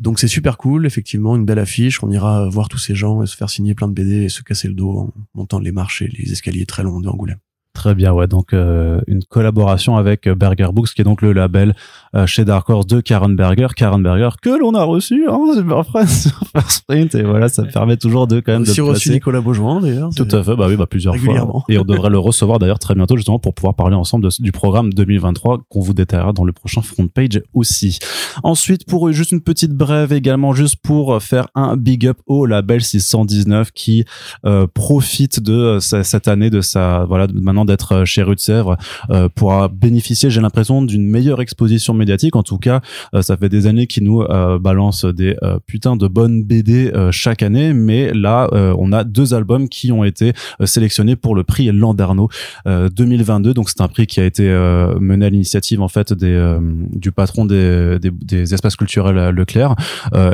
Donc 0.00 0.18
c'est 0.18 0.26
super 0.26 0.58
cool, 0.58 0.84
effectivement, 0.84 1.36
une 1.36 1.44
belle 1.44 1.60
affiche. 1.60 2.02
On 2.02 2.10
ira 2.10 2.48
voir 2.48 2.68
tous 2.68 2.78
ces 2.78 2.94
gens 2.96 3.22
et 3.22 3.26
se 3.26 3.36
faire 3.36 3.48
signer 3.50 3.74
plein 3.74 3.86
de 3.86 3.92
BD 3.92 4.22
et 4.24 4.28
se 4.28 4.42
casser 4.42 4.66
le 4.68 4.74
dos 4.74 4.90
en 4.98 5.10
montant 5.34 5.60
les 5.60 5.70
marches 5.70 6.02
et 6.02 6.08
les 6.08 6.32
escaliers 6.32 6.66
très 6.66 6.82
longs 6.82 7.00
de 7.00 7.08
Angoulême. 7.08 7.38
Très 7.80 7.94
bien, 7.94 8.12
ouais. 8.12 8.26
Donc 8.26 8.52
euh, 8.52 9.00
une 9.06 9.22
collaboration 9.24 9.96
avec 9.96 10.26
euh, 10.26 10.34
Berger 10.34 10.66
Books, 10.70 10.90
qui 10.94 11.00
est 11.00 11.04
donc 11.04 11.22
le 11.22 11.32
label 11.32 11.74
euh, 12.14 12.26
chez 12.26 12.44
Dark 12.44 12.68
Horse 12.68 12.86
de 12.86 13.00
Karen 13.00 13.34
Berger, 13.34 13.68
Karen 13.74 14.02
Berger 14.02 14.28
que 14.42 14.50
l'on 14.50 14.74
a 14.74 14.84
reçu, 14.84 15.26
hein, 15.30 15.38
Super 15.54 15.86
Friends 15.86 16.06
sur 16.08 16.42
First 16.54 16.84
Print, 16.86 17.14
et 17.14 17.22
voilà, 17.22 17.48
ça 17.48 17.62
me 17.62 17.70
permet 17.70 17.96
toujours 17.96 18.26
de 18.26 18.40
quand 18.40 18.52
On 18.52 18.56
a 18.56 18.58
même 18.58 18.64
de 18.66 18.70
aussi 18.70 18.80
le 18.80 18.86
reçu. 18.86 19.10
Nicolas 19.12 19.40
Beaujoin, 19.40 19.80
d'ailleurs. 19.80 20.10
Tout 20.14 20.28
à 20.30 20.42
fait, 20.44 20.54
bah 20.56 20.66
oui, 20.68 20.76
bah 20.76 20.86
plusieurs 20.86 21.14
fois. 21.16 21.32
Et 21.70 21.78
on 21.78 21.84
devrait 21.84 22.10
le 22.10 22.18
recevoir 22.18 22.58
d'ailleurs 22.58 22.78
très 22.78 22.94
bientôt 22.94 23.16
justement 23.16 23.38
pour 23.38 23.54
pouvoir 23.54 23.74
parler 23.74 23.96
ensemble 23.96 24.24
de- 24.24 24.42
du 24.42 24.52
programme 24.52 24.92
2023 24.92 25.62
qu'on 25.70 25.80
vous 25.80 25.94
détaillera 25.94 26.34
dans 26.34 26.44
le 26.44 26.52
prochain 26.52 26.82
front 26.82 27.08
page 27.08 27.40
aussi. 27.54 27.98
Ensuite, 28.42 28.84
pour 28.86 29.10
juste 29.10 29.32
une 29.32 29.40
petite 29.40 29.72
brève 29.72 30.12
également, 30.12 30.52
juste 30.52 30.76
pour 30.82 31.22
faire 31.22 31.48
un 31.54 31.78
big 31.78 32.06
up 32.06 32.18
au 32.26 32.44
label 32.44 32.82
619 32.82 33.72
qui 33.72 34.04
euh, 34.44 34.66
profite 34.66 35.40
de 35.42 35.78
cette 35.80 36.28
année 36.28 36.50
de 36.50 36.60
sa 36.60 37.06
voilà 37.06 37.26
de- 37.26 37.40
maintenant 37.40 37.64
d'être 37.70 37.92
euh, 37.92 38.04
chez 38.04 38.22
Rue 38.22 38.34
de 38.34 38.40
Sèvres 38.40 38.76
euh, 39.10 39.28
pour 39.34 39.68
bénéficier, 39.68 40.30
j'ai 40.30 40.40
l'impression, 40.40 40.82
d'une 40.82 41.06
meilleure 41.06 41.40
exposition 41.40 41.94
médiatique. 41.94 42.36
En 42.36 42.42
tout 42.42 42.58
cas, 42.58 42.80
euh, 43.14 43.22
ça 43.22 43.36
fait 43.36 43.48
des 43.48 43.66
années 43.66 43.86
qu'ils 43.86 44.04
nous 44.04 44.24
balancent 44.60 45.04
des 45.04 45.36
putains 45.66 45.96
de 45.96 46.08
bonnes 46.08 46.42
BD 46.42 46.92
chaque 47.10 47.42
année, 47.42 47.72
mais 47.72 48.12
là, 48.12 48.48
on 48.78 48.92
a 48.92 49.04
deux 49.04 49.34
albums 49.34 49.68
qui 49.68 49.92
ont 49.92 50.04
été 50.04 50.32
sélectionnés 50.64 51.16
pour 51.16 51.34
le 51.34 51.44
prix 51.44 51.68
euh, 52.66 52.88
2022. 52.88 53.54
Donc 53.54 53.70
c'est 53.70 53.80
un 53.80 53.88
prix 53.88 54.06
qui 54.06 54.20
a 54.20 54.24
été 54.24 54.42
mené 55.00 55.26
à 55.26 55.30
l'initiative 55.30 55.80
en 55.82 55.88
fait 55.88 56.12
du 56.12 57.12
patron 57.12 57.44
des, 57.44 57.98
espaces 58.52 58.76
culturels 58.76 59.30
Leclerc 59.34 59.74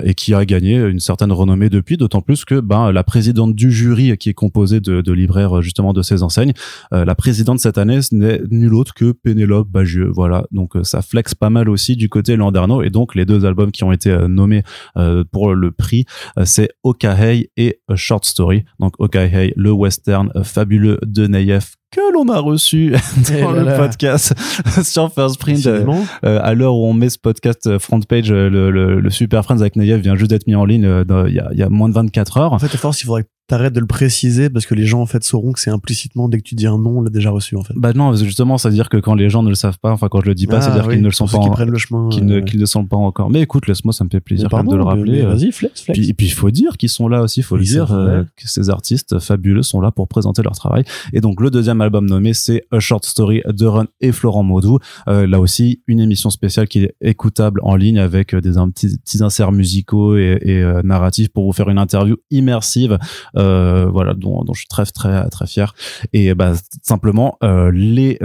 et 0.05 0.15
qui 0.15 0.35
a 0.35 0.45
gagné 0.45 0.77
une 0.77 1.01
certaine 1.01 1.33
renommée 1.33 1.69
depuis. 1.69 1.97
D'autant 1.97 2.21
plus 2.21 2.45
que 2.45 2.61
ben 2.61 2.93
la 2.93 3.05
présidente 3.05 3.55
du 3.55 3.71
jury 3.71 4.17
qui 4.19 4.31
est 4.31 4.35
composée 4.35 4.81
de, 4.81 5.13
libraires 5.13 5.63
justement 5.63 5.93
de 5.93 6.03
ces 6.03 6.23
enseignes, 6.23 6.53
la 6.93 7.15
présidente 7.17 7.61
cette 7.61 7.79
année 7.79 8.03
ce 8.03 8.15
n'est 8.15 8.41
nul 8.51 8.75
autre 8.75 8.95
que 8.95 9.13
Pénélope 9.13 9.69
Bagieux. 9.69 10.11
Voilà, 10.15 10.47
donc 10.51 10.77
euh, 10.77 10.85
ça 10.85 11.03
flex 11.03 11.35
pas 11.35 11.51
mal 11.51 11.69
aussi 11.69 11.97
du 11.97 12.09
côté 12.09 12.37
Landerneau 12.37 12.83
et 12.83 12.91
donc 12.91 13.15
les 13.15 13.25
deux 13.25 13.45
albums 13.45 13.73
qui 13.73 13.85
ont 13.85 13.93
été 13.93 14.11
euh, 14.11 14.29
nommés 14.29 14.63
euh, 14.97 15.25
pour 15.31 15.55
le 15.55 15.73
prix, 15.73 16.05
c'est 16.45 16.69
Okahei 16.83 17.51
et 17.57 17.81
Short 17.95 18.25
Story. 18.25 18.65
Donc 18.79 18.95
Okahei, 18.99 19.53
le 19.57 19.73
western 19.73 20.31
fabuleux 20.45 20.99
de 21.03 21.27
Nayef 21.27 21.77
que 21.93 22.13
l'on 22.13 22.29
a 22.29 22.39
reçu 22.41 22.91
dans 23.43 23.53
là 23.53 23.61
le 23.61 23.67
là. 23.67 23.79
podcast 23.79 24.35
sur 24.83 25.13
First 25.13 25.39
Print. 25.39 25.67
euh, 25.67 25.85
euh, 26.25 26.41
à 26.43 26.55
l'heure 26.55 26.75
où 26.75 26.85
on 26.87 26.93
met 26.93 27.09
ce 27.11 27.19
podcast 27.19 27.67
euh, 27.67 27.79
front 27.79 28.01
page, 28.01 28.31
euh, 28.31 28.49
le, 28.51 28.71
le, 28.71 29.01
le 29.01 29.11
Super 29.11 29.45
Friends 29.45 29.61
avec 29.61 29.77
Nayev 29.77 30.01
vient 30.01 30.17
juste 30.17 30.31
d'être 30.31 30.47
mis 30.47 30.55
en 30.55 30.65
ligne 30.65 30.85
euh, 30.85 31.05
il 31.29 31.35
y, 31.35 31.39
a, 31.41 31.49
il 31.53 31.59
y 31.59 31.63
a 31.63 31.69
moins 31.69 31.89
de 31.89 31.95
24 31.95 32.39
heures. 32.39 32.53
En 32.53 32.59
fait, 32.59 32.75
à 32.75 32.79
force, 32.79 33.01
il 33.03 33.07
faudrait 33.07 33.23
que 33.25 33.29
t'arrêtes 33.49 33.75
de 33.75 33.79
le 33.81 33.87
préciser 33.87 34.51
parce 34.51 34.67
que 34.67 34.75
les 34.75 34.87
gens, 34.87 35.01
en 35.01 35.07
fait, 35.07 35.23
sauront 35.23 35.53
que 35.53 35.61
c'est 35.61 35.71
implicitement, 35.71 36.29
dès 36.29 36.39
que 36.39 36.43
tu 36.43 36.57
dis 36.57 36.67
un 36.67 36.79
nom, 36.79 36.99
on 36.99 37.03
l'a 37.03 37.11
déjà 37.11 37.31
reçu, 37.31 37.55
en 37.57 37.63
fait. 37.63 37.75
Bah 37.77 37.93
non, 37.95 38.13
justement, 38.17 38.59
ça 38.59 38.69
veut 38.69 38.75
dire 38.75 38.89
que 38.89 38.97
quand 38.97 39.15
les 39.15 39.31
gens 39.31 39.45
ne 39.45 39.49
le 39.49 39.55
savent 39.55 39.79
pas, 39.79 39.93
enfin 39.93 40.09
quand 40.11 40.21
je 40.21 40.27
le 40.27 40.35
dis 40.35 40.49
pas, 40.49 40.57
Ah, 40.57 40.61
c'est-à-dire 40.63 40.87
oui, 40.89 40.95
qu'ils 40.95 41.03
ne 41.03 41.07
le 41.07 41.13
sont 41.13 41.27
pas, 41.27 41.31
ceux 41.33 41.39
qui 41.39 41.49
en- 41.49 41.53
prennent 41.53 41.71
le 41.71 41.79
chemin. 41.79 42.09
qu'ils 42.09 42.27
ne, 42.27 42.39
euh, 42.39 42.43
qu'ils 42.43 42.59
ne 42.59 42.67
sont 42.67 42.85
pas 42.85 42.97
encore. 42.97 43.31
Mais 43.31 43.41
écoute, 43.43 43.69
laisse-moi, 43.69 43.93
ça 43.93 44.03
me 44.03 44.09
fait 44.11 44.19
plaisir 44.19 44.49
de 44.49 44.75
le 44.75 44.83
rappeler. 44.83 45.23
euh. 45.23 45.29
Vas-y, 45.29 45.53
flex, 45.53 45.81
flex. 45.81 45.97
Puis, 45.97 46.11
et 46.11 46.15
puis 46.15 46.27
il 46.27 46.31
faut 46.33 46.51
dire 46.51 46.77
qu'ils 46.77 46.89
sont 46.89 47.07
là 47.07 47.23
aussi, 47.23 47.39
il 47.41 47.43
faut 47.45 47.55
Oui, 47.55 47.61
le 47.61 47.67
dire 47.69 47.93
euh, 47.93 48.25
que 48.37 48.49
ces 48.49 48.69
artistes 48.69 49.21
fabuleux 49.21 49.63
sont 49.63 49.81
là 49.81 49.93
pour 49.93 50.09
présenter 50.09 50.43
leur 50.43 50.55
travail. 50.57 50.83
Et 51.13 51.21
donc 51.21 51.41
le 51.41 51.49
deuxième 51.53 51.76
album 51.81 52.07
nommé, 52.07 52.35
c'est 52.35 52.65
A 52.71 52.81
Short 52.81 53.05
Story 53.05 53.43
de 53.47 53.67
Run 53.67 53.87
et 54.01 54.13
Florent 54.13 54.43
Maudou. 54.43 54.79
Euh, 55.09 55.27
là 55.27 55.41
aussi, 55.41 55.83
une 55.87 56.01
émission 56.01 56.31
spéciale 56.31 56.69
qui 56.69 56.85
est 56.85 56.95
écoutable 57.01 57.61
en 57.63 57.77
ligne 57.77 57.99
avec 57.99 58.35
euh, 58.35 58.41
des 58.41 58.53
petits, 58.53 58.99
petits 58.99 59.23
inserts 59.23 59.53
musicaux 59.53 60.17
et, 60.17 60.39
euh, 60.47 60.83
narratifs 60.83 61.29
pour 61.29 61.45
vous 61.45 61.53
faire 61.53 61.69
une 61.69 61.79
interview 61.79 62.17
immersive, 62.31 62.99
euh, 63.37 63.87
voilà, 63.87 64.15
dont, 64.15 64.45
je 64.53 64.61
suis 64.61 64.69
très 64.69 64.85
très 64.87 65.29
très 65.29 65.47
fier. 65.47 65.75
Et 66.13 66.35
bah 66.35 66.53
simplement, 66.83 67.37
euh, 67.43 67.71
les 67.73 68.19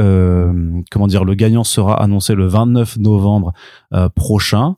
comment 0.91 1.07
dire, 1.07 1.25
le 1.25 1.33
gagnant 1.35 1.63
sera 1.63 2.01
annoncé 2.01 2.35
le 2.35 2.47
29 2.47 2.97
novembre 2.97 3.53
prochain 4.15 4.75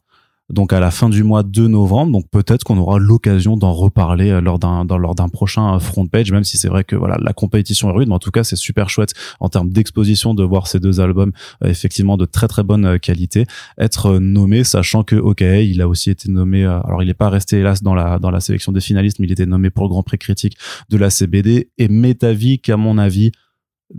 donc 0.54 0.72
à 0.72 0.80
la 0.80 0.92
fin 0.92 1.10
du 1.10 1.24
mois 1.24 1.44
de 1.44 1.68
novembre. 1.68 2.12
Donc 2.12 2.30
peut-être 2.30 2.64
qu'on 2.64 2.78
aura 2.78 3.00
l'occasion 3.00 3.58
d'en 3.58 3.74
reparler 3.74 4.30
euh, 4.30 4.42
lors 4.42 4.60
d'un 4.60 4.86
lors 4.86 5.16
d'un 5.16 5.30
prochain 5.30 5.76
euh, 5.76 5.80
front 5.80 6.08
page, 6.08 6.32
même 6.32 6.44
si 6.44 6.58
c'est 6.58 6.70
vrai 6.70 6.84
que 6.84 6.96
voilà 6.96 7.18
la 7.20 7.34
compétition 7.34 7.90
est 7.90 7.94
rude, 7.94 8.08
mais 8.08 8.16
en 8.16 8.20
tout 8.20 8.32
cas 8.32 8.44
c'est 8.44 8.56
super 8.56 8.90
chouette 8.90 9.14
en 9.40 9.50
termes 9.50 9.70
d'exposition 9.70 10.34
de 10.34 10.44
voir 10.44 10.68
ces 10.68 10.80
deux 10.80 11.02
albums 11.02 11.32
euh, 11.64 11.70
effectivement 11.70 12.18
de 12.18 12.26
très 12.26 12.48
très 12.48 12.64
bonne 12.64 13.00
qualité 13.00 13.46
être 13.78 14.20
nommé, 14.20 14.64
sachant 14.64 15.04
que 15.04 15.16
ok 15.16 15.42
il 15.42 15.82
a 15.82 15.88
aussi 15.88 16.12
été 16.12 16.30
nommé, 16.30 16.64
alors 16.64 17.02
il 17.02 17.08
n'est 17.08 17.14
pas 17.14 17.30
resté 17.30 17.60
hélas 17.60 17.82
dans 17.82 17.96
la 17.96 18.20
dans 18.20 18.30
la 18.30 18.40
sélection 18.40 18.72
des 18.72 18.82
finalistes, 18.82 19.20
mais 19.20 19.28
il 19.28 19.32
était 19.32 19.46
nommé 19.46 19.70
pour 19.70 19.84
le 19.84 19.90
Grand 19.90 20.04
Prix 20.04 20.20
critique 20.20 20.58
de 20.90 20.98
la 20.98 21.10
CBD 21.10 21.70
et 21.78 21.88
Métavis 21.88 22.60
qu'à 22.60 22.78
mon 22.78 22.98
avis 22.98 23.32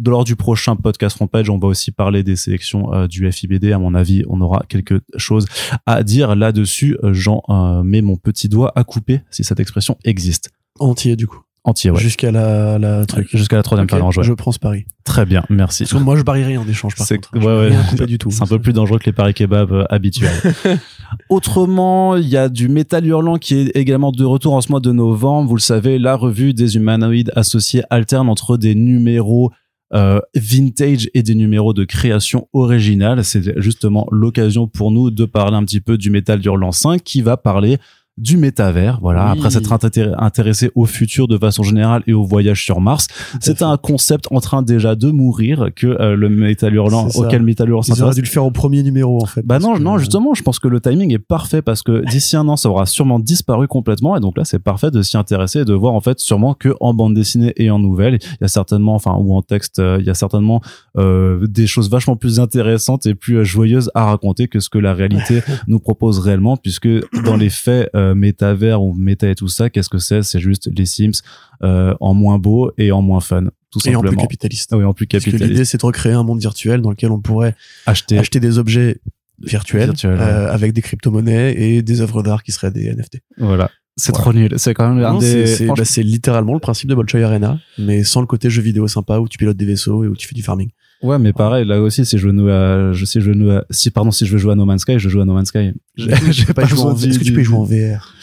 lors 0.05 0.25
du 0.25 0.37
prochain 0.37 0.77
podcast 0.77 1.17
front 1.17 1.27
page, 1.27 1.51
on 1.51 1.59
va 1.59 1.69
aussi 1.69 1.91
parler 1.91 2.23
des 2.23 2.37
sélections 2.37 2.93
euh, 2.93 3.07
du 3.07 3.31
FIBD. 3.31 3.73
À 3.73 3.79
mon 3.79 3.95
avis, 3.95 4.25
on 4.29 4.41
aura 4.41 4.65
quelque 4.69 5.01
chose 5.17 5.47
à 5.87 6.03
dire 6.03 6.35
là-dessus. 6.37 6.97
Euh, 7.03 7.13
J'en 7.13 7.43
euh, 7.49 7.83
mets 7.83 8.03
mon 8.03 8.17
petit 8.17 8.49
doigt 8.49 8.73
à 8.75 8.85
couper, 8.85 9.21
si 9.31 9.45
cette 9.45 9.61
expression 9.61 9.97
existe. 10.05 10.51
Entier, 10.79 11.17
du 11.17 11.27
coup. 11.27 11.41
Entier, 11.67 11.91
ouais. 11.91 11.99
Jusqu'à 11.99 12.31
la, 12.31 12.79
la 12.79 13.07
truc. 13.07 13.27
Jusqu'à 13.35 13.57
la 13.57 13.63
troisième 13.63 13.85
Ok, 13.85 13.91
phalange, 13.93 14.19
ouais. 14.19 14.25
Je 14.25 14.35
prends 14.35 14.53
ce 14.53 14.59
pari. 14.59 14.85
Très 15.03 15.25
bien, 15.25 15.43
merci. 15.49 15.85
Parce 15.85 15.95
que 15.95 15.99
moi, 15.99 16.15
je 16.15 16.21
parie 16.21 16.45
rien 16.45 16.61
en 16.61 16.69
échange, 16.69 16.95
par 16.95 17.07
C'est 17.07 17.17
contre. 17.17 17.39
Ouais, 17.39 17.47
ouais. 17.47 17.69
rien 17.69 17.83
couper 17.85 18.05
du 18.05 18.19
tout. 18.19 18.31
C'est 18.31 18.43
un 18.43 18.47
peu 18.47 18.59
plus 18.59 18.75
dangereux 18.75 18.99
que 18.99 19.07
les 19.07 19.13
paris 19.15 19.33
kebab 19.33 19.73
euh, 19.73 19.85
habituels. 19.89 20.35
Autrement, 21.31 22.17
il 22.17 22.29
y 22.29 22.37
a 22.37 22.51
du 22.51 22.69
métal 22.69 23.07
hurlant 23.07 23.39
qui 23.39 23.55
est 23.55 23.77
également 23.77 24.13
de 24.13 24.25
retour 24.25 24.53
en 24.53 24.61
ce 24.61 24.69
mois 24.71 24.81
de 24.81 24.93
novembre. 24.93 25.49
Vous 25.49 25.57
le 25.57 25.61
savez, 25.61 25.99
la 25.99 26.17
revue 26.17 26.53
des 26.53 26.77
humanoïdes 26.77 27.33
associés 27.35 27.83
alterne 27.89 28.29
entre 28.29 28.59
des 28.59 28.75
numéros 28.75 29.51
euh, 29.95 30.21
vintage 30.35 31.09
et 31.15 31.23
des 31.23 31.35
numéros 31.35 31.73
de 31.73 31.85
création 31.85 32.49
originale. 32.53 33.25
C'est 33.25 33.61
justement 33.61 34.07
l'occasion 34.11 34.67
pour 34.67 34.91
nous 34.91 35.11
de 35.11 35.25
parler 35.25 35.57
un 35.57 35.65
petit 35.65 35.81
peu 35.81 35.97
du 35.97 36.11
métal 36.11 36.45
hurlant 36.45 36.73
5 36.73 37.03
qui 37.03 37.23
va 37.23 37.37
parler 37.37 37.79
du 38.17 38.37
métavers, 38.37 39.01
voilà, 39.03 39.33
Oui. 39.33 39.39
après 39.39 39.51
s'être 39.51 39.73
intér- 39.73 40.15
intéressé 40.19 40.71
au 40.77 40.87
futur 40.87 41.27
de 41.27 41.37
façon 41.37 41.65
générale 41.65 42.03
et 42.07 42.13
au 42.13 42.23
voyage 42.23 42.63
sur 42.65 42.81
Mars. 42.81 43.09
C'est 43.41 43.61
un 43.61 43.77
concept 43.77 44.27
en 44.31 44.39
train 44.41 44.63
déjà 44.63 44.95
de 44.95 45.11
mourir 45.11 45.71
que 45.75 45.89
euh, 45.89 46.15
le 46.15 46.29
métal 46.29 46.75
hurlant, 46.75 47.09
auquel 47.17 47.43
métal 47.43 47.69
hurlant 47.69 47.83
Ils 47.83 47.91
auraient 47.91 47.97
s'intéresse 47.97 48.15
dû 48.15 48.21
le 48.23 48.27
faire 48.29 48.45
au 48.45 48.53
premier 48.53 48.85
numéro, 48.85 49.21
en 49.21 49.27
fait. 49.27 49.43
bah 49.45 49.59
non, 49.59 49.75
que- 49.75 49.81
non, 49.81 49.99
justement, 49.99 50.33
je 50.35 50.43
pense 50.45 50.61
que 50.61 50.69
le 50.69 50.81
timing 50.81 51.13
est 51.13 51.19
parfait 51.19 51.61
parce 51.61 51.83
que 51.83 52.05
d'ici 52.11 52.37
un 52.37 52.47
an, 52.47 52.57
ça 52.57 52.69
aura 52.71 52.87
sûrement 52.87 53.19
disparu 53.19 53.67
complètement 53.67 54.17
et 54.17 54.21
donc 54.21 54.39
là, 54.39 54.45
c'est 54.45 54.61
parfait 54.61 54.93
de 54.93 55.03
s'y 55.03 55.17
intéresser 55.17 55.61
et 55.61 55.65
de 55.65 55.75
voir 55.75 55.95
en 55.95 56.01
fait 56.01 56.21
sûrement 56.21 56.55
que 56.55 56.69
en 56.81 56.95
bande 56.95 57.15
dessinée 57.15 57.53
et 57.57 57.69
en 57.71 57.81
nouvelle, 57.81 58.19
il 58.23 58.39
y 58.41 58.45
a 58.45 58.49
certainement, 58.49 58.95
enfin 58.95 59.17
ou 59.19 59.35
en 59.35 59.43
texte, 59.43 59.81
euh, 59.81 59.97
il 59.99 60.07
y 60.07 60.11
a 60.11 60.15
certainement 60.15 60.61
euh, 60.99 61.47
des 61.49 61.67
choses 61.67 61.91
vachement 61.91 62.15
plus 62.15 62.39
intéressantes 62.39 63.07
et 63.07 63.17
plus 63.17 63.39
euh, 63.39 63.45
joyeuses 63.45 63.91
à 63.97 64.05
raconter 64.05 64.47
que 64.47 64.61
ce 64.61 64.69
que 64.69 64.79
la 64.79 64.95
réalité 64.95 65.43
nous 65.67 65.81
propose 65.81 66.21
réellement, 66.21 66.57
puisque 66.57 66.89
dans 67.25 67.37
les 67.37 67.51
faits 67.51 67.91
euh, 67.97 68.04
métavers 68.13 68.83
ou 68.83 68.93
méta 68.93 69.31
et 69.31 69.37
tout 69.37 69.47
ça, 69.49 69.71
qu'est-ce 69.71 69.89
que 69.89 69.99
c'est? 69.99 70.23
C'est 70.25 70.41
juste 70.41 70.69
les 70.77 70.85
Sims 70.85 71.23
euh, 71.63 71.95
en 72.01 72.13
moins 72.13 72.39
beau 72.41 72.73
et 72.77 72.91
en 72.91 73.01
moins 73.03 73.21
fun, 73.21 73.45
tout 73.71 73.79
Et 73.89 73.95
en 73.95 74.01
plus 74.03 74.17
capitaliste. 74.17 74.75
Oui, 74.75 74.83
en 74.83 74.93
plus 74.93 75.07
Parce 75.07 75.25
que 75.25 75.31
capitaliste. 75.31 75.53
l'idée, 75.53 75.65
c'est 75.65 75.79
de 75.81 75.87
recréer 75.87 76.13
un 76.13 76.25
monde 76.25 76.41
virtuel 76.41 76.81
dans 76.83 76.91
lequel 76.91 77.13
on 77.13 77.21
pourrait 77.21 77.55
Acheter. 77.87 78.19
acheter 78.19 78.41
des 78.41 78.59
objets 78.59 78.99
virtuels, 79.41 79.93
euh, 80.05 80.53
avec 80.53 80.73
des 80.73 80.83
crypto-monnaies 80.83 81.55
et 81.61 81.83
des 81.83 82.01
œuvres 82.01 82.23
d'art 82.23 82.43
qui 82.43 82.53
seraient 82.53 82.71
des 82.73 82.89
NFT. 82.93 83.21
Voilà. 83.39 83.71
C'est 83.97 84.11
Voilà. 84.11 84.23
trop 84.23 84.33
nul. 84.33 84.55
C'est 84.57 84.75
quand 84.75 84.93
même 84.93 85.05
un 85.05 85.13
Non, 85.13 85.19
des. 85.21 85.47
c'est- 85.47 85.67
bah, 85.67 85.85
c'est 85.85 86.03
littéralement 86.03 86.55
le 86.55 86.59
principe 86.61 86.89
de 86.89 86.97
Bolshoi 86.97 87.21
Arena, 87.23 87.61
mais 87.79 88.03
sans 88.03 88.21
le 88.21 88.27
côté 88.27 88.51
jeu 88.51 88.61
vidéo 88.61 88.89
sympa 88.89 89.19
où 89.21 89.29
tu 89.29 89.39
pilotes 89.39 89.57
des 89.57 89.67
vaisseaux 89.67 90.03
et 90.03 90.09
où 90.09 90.17
tu 90.17 90.27
fais 90.27 90.35
du 90.35 90.43
farming. 90.43 90.71
Ouais, 91.05 91.19
mais 91.19 91.33
pareil, 91.33 91.65
là 91.67 91.81
aussi, 91.83 92.05
si 92.07 92.17
je 92.19 92.27
veux 92.29 92.37
jouer 92.37 92.53
à, 92.53 92.93
je 92.93 93.05
sais, 93.05 93.21
je 93.21 93.31
veux 93.31 93.39
jouer 93.39 93.57
à- 93.57 93.65
si, 93.71 93.91
pardon, 93.91 94.11
si 94.11 94.25
je 94.27 94.33
veux 94.33 94.39
jouer 94.39 94.53
à 94.53 94.55
No 94.55 94.65
Man's 94.65 94.81
Sky, 94.83 94.99
je 94.99 95.09
joue 95.09 95.21
à 95.21 95.25
No 95.25 95.35
Man's 95.35 95.49
Sky. 95.49 95.73
J'ai 95.97 96.07
pas 96.55 96.63
y 96.65 96.67
jouer 96.69 96.81
en- 96.81 96.93
besoin 96.93 97.11
Est-ce 97.11 97.19
que 97.19 97.25
tu 97.25 97.33
peux 97.33 97.41
y 97.43 97.45
jouer 97.45 97.57
en 97.59 97.65
VR 97.65 98.15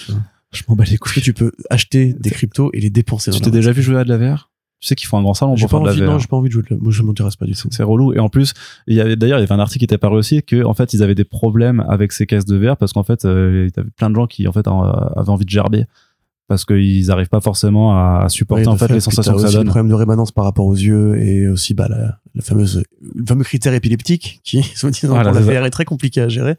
Je 0.51 0.63
m'en 0.67 0.75
bats 0.75 0.83
les 0.83 0.91
Est-ce 0.93 0.99
que 0.99 1.09
couilles. 1.13 1.21
tu 1.23 1.33
peux 1.33 1.51
acheter 1.69 2.13
des 2.19 2.31
cryptos 2.31 2.71
et 2.73 2.79
les 2.79 2.89
dépenser 2.89 3.31
Tu 3.31 3.39
t'es 3.39 3.51
déjà 3.51 3.71
vu 3.71 3.81
jouer 3.81 3.97
à 3.97 4.03
de 4.03 4.09
la 4.09 4.17
VR? 4.17 4.49
Tu 4.79 4.87
sais 4.87 4.95
qu'ils 4.95 5.07
font 5.07 5.19
un 5.19 5.21
grand 5.21 5.35
salon 5.35 5.53
pour 5.55 5.69
pas 5.69 5.77
faire 5.77 5.93
de 5.95 5.99
la 5.99 6.05
VR. 6.07 6.11
non, 6.13 6.17
j'ai 6.17 6.25
pas 6.25 6.37
envie 6.37 6.49
de 6.49 6.53
jouer. 6.53 6.63
de 6.63 6.73
la- 6.73 6.77
Moi, 6.81 6.91
ça 6.91 7.03
m'intéresse 7.03 7.35
pas 7.35 7.45
du 7.45 7.53
tout. 7.53 7.67
C'est 7.69 7.83
relou. 7.83 8.13
Et 8.13 8.19
en 8.19 8.29
plus, 8.29 8.53
il 8.87 8.95
y 8.95 9.01
avait, 9.01 9.15
d'ailleurs, 9.15 9.37
il 9.37 9.41
y 9.41 9.43
avait 9.43 9.53
un 9.53 9.59
article 9.59 9.77
qui 9.77 9.85
était 9.85 9.99
paru 9.99 10.17
aussi 10.17 10.41
que, 10.41 10.63
en 10.65 10.73
fait, 10.73 10.93
ils 10.95 11.03
avaient 11.03 11.13
des 11.13 11.23
problèmes 11.23 11.85
avec 11.87 12.11
ces 12.11 12.25
caisses 12.25 12.45
de 12.45 12.55
verre 12.55 12.77
parce 12.77 12.91
qu'en 12.93 13.03
fait, 13.03 13.23
euh, 13.25 13.67
il 13.71 13.77
y 13.77 13.79
avait 13.79 13.91
plein 13.95 14.09
de 14.09 14.15
gens 14.15 14.25
qui, 14.25 14.47
en 14.47 14.51
fait, 14.51 14.67
en- 14.67 14.81
avaient 14.81 15.29
envie 15.29 15.45
de 15.45 15.49
gerber 15.51 15.85
parce 16.51 16.65
qu'ils 16.65 17.09
arrivent 17.11 17.29
pas 17.29 17.39
forcément 17.39 17.95
à 17.95 18.27
supporter, 18.27 18.63
Oui, 18.63 18.67
en 18.67 18.75
fait, 18.75 18.89
les 18.91 18.99
sensations 18.99 19.31
que 19.35 19.39
ça 19.39 19.45
aussi 19.45 19.55
donne. 19.55 19.67
le 19.67 19.69
problème 19.69 19.87
de 19.87 19.93
rémanence 19.93 20.33
par 20.33 20.43
rapport 20.43 20.65
aux 20.65 20.75
yeux 20.75 21.17
et 21.17 21.47
aussi 21.47 21.73
bah, 21.73 21.87
la, 21.89 22.17
la 22.35 22.41
fameuse, 22.41 22.83
le 23.15 23.25
fameux 23.25 23.45
critère 23.45 23.73
épileptique 23.73 24.41
qui, 24.43 24.61
soi-disant, 24.75 25.15
pour 25.15 25.31
la 25.31 25.39
VR 25.39 25.65
est 25.65 25.69
très 25.69 25.85
compliqué 25.85 26.19
à 26.19 26.27
gérer. 26.27 26.55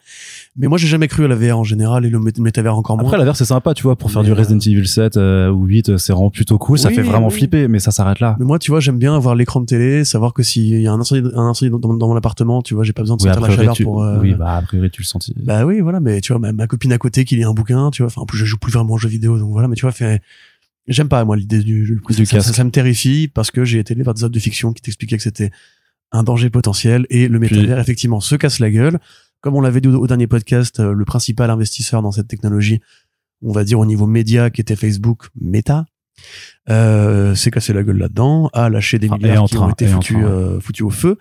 Mais 0.54 0.66
moi, 0.68 0.76
j'ai 0.76 0.86
jamais 0.86 1.08
cru 1.08 1.24
à 1.24 1.28
la 1.28 1.34
VR 1.34 1.58
en 1.58 1.64
général 1.64 2.04
et 2.04 2.10
le 2.10 2.18
mé- 2.18 2.38
métavers 2.38 2.76
encore 2.76 2.96
moins. 2.98 3.06
Après, 3.06 3.16
la 3.16 3.24
VR, 3.24 3.34
c'est 3.36 3.46
sympa, 3.46 3.72
tu 3.72 3.84
vois, 3.84 3.96
pour 3.96 4.10
faire 4.10 4.20
Mais, 4.22 4.28
du 4.28 4.32
Resident 4.34 4.58
Evil 4.58 4.86
7 4.86 5.16
euh, 5.16 5.48
ou 5.50 5.64
8, 5.64 5.88
euh, 5.88 5.96
c'est 5.98 6.12
vraiment 6.12 6.28
plutôt 6.30 6.58
cool. 6.58 6.78
Ça 6.78 6.88
Oui, 6.90 6.94
fait 6.94 7.00
vraiment 7.02 7.28
oui. 7.28 7.32
flipper, 7.34 7.68
mais 7.68 7.78
ça 7.78 7.90
s'arrête 7.90 8.20
là. 8.20 8.36
Mais 8.38 8.44
moi, 8.44 8.58
tu 8.58 8.70
vois, 8.70 8.78
j'aime 8.80 8.98
bien 8.98 9.16
avoir 9.16 9.34
l'écran 9.34 9.60
de 9.62 9.64
télé, 9.66 10.04
savoir 10.04 10.34
que 10.34 10.42
s'il 10.42 10.78
y 10.78 10.86
a 10.86 10.92
un 10.92 11.00
incendie, 11.00 11.26
un 11.34 11.46
incendie 11.48 11.70
dans, 11.70 11.94
dans 11.94 12.06
mon 12.08 12.16
appartement, 12.16 12.60
tu 12.60 12.74
vois, 12.74 12.84
j'ai 12.84 12.92
pas 12.92 13.00
besoin 13.00 13.16
de 13.16 13.22
Oui, 13.22 13.28
sentir 13.30 13.40
la 13.48 13.56
chaleur 13.56 13.74
tu, 13.74 13.84
pour. 13.84 14.02
euh, 14.04 14.20
oui, 14.20 14.34
bah, 14.34 14.56
a 14.56 14.62
priori, 14.62 14.90
tu 14.90 15.00
le 15.00 15.06
sentis. 15.06 15.32
Bah 15.42 15.64
oui, 15.64 15.80
voilà, 15.80 16.00
mais 16.00 16.20
tu 16.20 16.34
vois, 16.34 16.38
ma, 16.40 16.52
ma 16.52 16.66
copine 16.66 16.92
à 16.92 16.98
côté 16.98 17.24
qui 17.24 17.36
lit 17.36 17.44
un 17.44 17.54
bouquin, 17.54 17.90
tu 17.90 18.02
vois, 18.02 18.08
enfin, 18.08 18.20
en 18.20 18.26
plus, 18.26 18.36
je 18.36 18.44
joue 18.44 18.58
plus 18.58 18.72
vraiment 18.72 18.92
aux 18.92 18.98
jeux 18.98 19.08
vidéo, 19.08 19.38
donc 19.38 19.52
voilà, 19.52 19.68
mais 19.68 19.76
tu 19.76 19.82
vois, 19.82 19.92
fait, 19.92 20.20
j'aime 20.86 21.08
pas, 21.08 21.24
moi, 21.24 21.34
l'idée 21.38 21.60
du, 21.60 21.84
du, 21.86 22.00
Du 22.14 22.26
ça, 22.26 22.40
ça, 22.40 22.52
ça 22.52 22.64
me 22.64 22.70
terrifie 22.70 23.26
parce 23.26 23.50
que 23.50 23.64
j'ai 23.64 23.78
été 23.78 23.92
élevé 23.94 24.04
par 24.04 24.12
des 24.12 24.22
œuvres 24.24 24.34
de 24.34 24.38
fiction 24.38 24.74
qui 24.74 24.82
t'expliquaient 24.82 25.16
que 25.16 25.22
c'était 25.22 25.50
un 26.12 26.24
danger 26.24 26.50
potentiel 26.50 27.06
et 27.08 27.26
le 27.26 27.38
métavers, 27.38 27.78
effectivement, 27.78 28.20
se 28.20 28.34
casse 28.34 28.58
la 28.58 28.70
gueule. 28.70 28.98
Comme 29.42 29.54
on 29.54 29.60
l'avait 29.60 29.80
dit 29.82 29.88
au, 29.88 30.06
dernier 30.06 30.26
podcast, 30.26 30.80
euh, 30.80 30.92
le 30.94 31.04
principal 31.04 31.50
investisseur 31.50 32.00
dans 32.00 32.12
cette 32.12 32.28
technologie, 32.28 32.80
on 33.42 33.52
va 33.52 33.64
dire 33.64 33.78
au 33.78 33.84
niveau 33.86 34.06
média, 34.06 34.48
qui 34.50 34.60
était 34.62 34.76
Facebook, 34.76 35.26
Meta, 35.40 35.84
euh, 36.70 37.34
s'est 37.34 37.50
cassé 37.50 37.72
la 37.72 37.82
gueule 37.82 37.98
là-dedans, 37.98 38.48
a 38.52 38.68
lâché 38.68 38.98
des 38.98 39.08
Enfin, 39.08 39.16
milliards 39.18 39.46
qui 39.46 39.56
train, 39.56 39.66
ont 39.66 39.70
été 39.70 39.86
est 39.86 39.92
en 39.92 40.00
foutus, 40.00 40.16
train, 40.16 40.24
ouais. 40.24 40.30
euh, 40.30 40.60
foutus 40.60 40.86
au 40.86 40.90
feu 40.90 41.18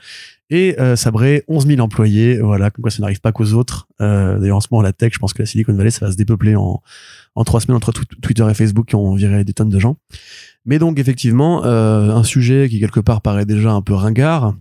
et 0.51 0.79
euh, 0.79 0.95
sabré 0.95 1.43
11 1.47 1.65
000 1.65 1.79
employés. 1.81 2.39
Voilà, 2.39 2.69
comme 2.69 2.83
quoi 2.83 2.91
ça 2.91 3.01
n'arrive 3.01 3.21
pas 3.21 3.31
qu'aux 3.31 3.53
autres. 3.53 3.87
Euh, 4.01 4.37
D'ailleurs, 4.37 4.57
en 4.57 4.61
ce 4.61 4.67
moment, 4.69 4.81
la 4.83 4.93
tech, 4.93 5.13
je 5.13 5.19
pense 5.19 5.33
que 5.33 5.41
la 5.41 5.45
Silicon 5.45 5.73
Valley, 5.73 5.91
ça 5.91 6.05
va 6.05 6.11
se 6.11 6.17
dépeupler 6.17 6.55
en, 6.55 6.81
en 7.35 7.43
trois 7.43 7.59
semaines 7.61 7.77
entre 7.77 7.91
tw- 7.91 8.19
Twitter 8.21 8.45
et 8.49 8.53
Facebook 8.53 8.87
qui 8.89 8.95
ont 8.95 9.15
viré 9.15 9.43
des 9.43 9.53
tonnes 9.53 9.69
de 9.69 9.79
gens. 9.79 9.97
Mais 10.65 10.77
donc, 10.77 10.99
effectivement, 10.99 11.63
euh, 11.65 12.11
un 12.11 12.23
sujet 12.23 12.67
qui 12.69 12.79
quelque 12.79 12.99
part 12.99 13.21
paraît 13.21 13.45
déjà 13.45 13.71
un 13.71 13.81
peu 13.81 13.93
ringard, 13.93 14.53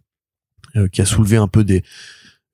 euh, 0.77 0.87
qui 0.88 1.03
a 1.03 1.05
soulevé 1.05 1.37
un 1.37 1.49
peu 1.49 1.64
des 1.64 1.83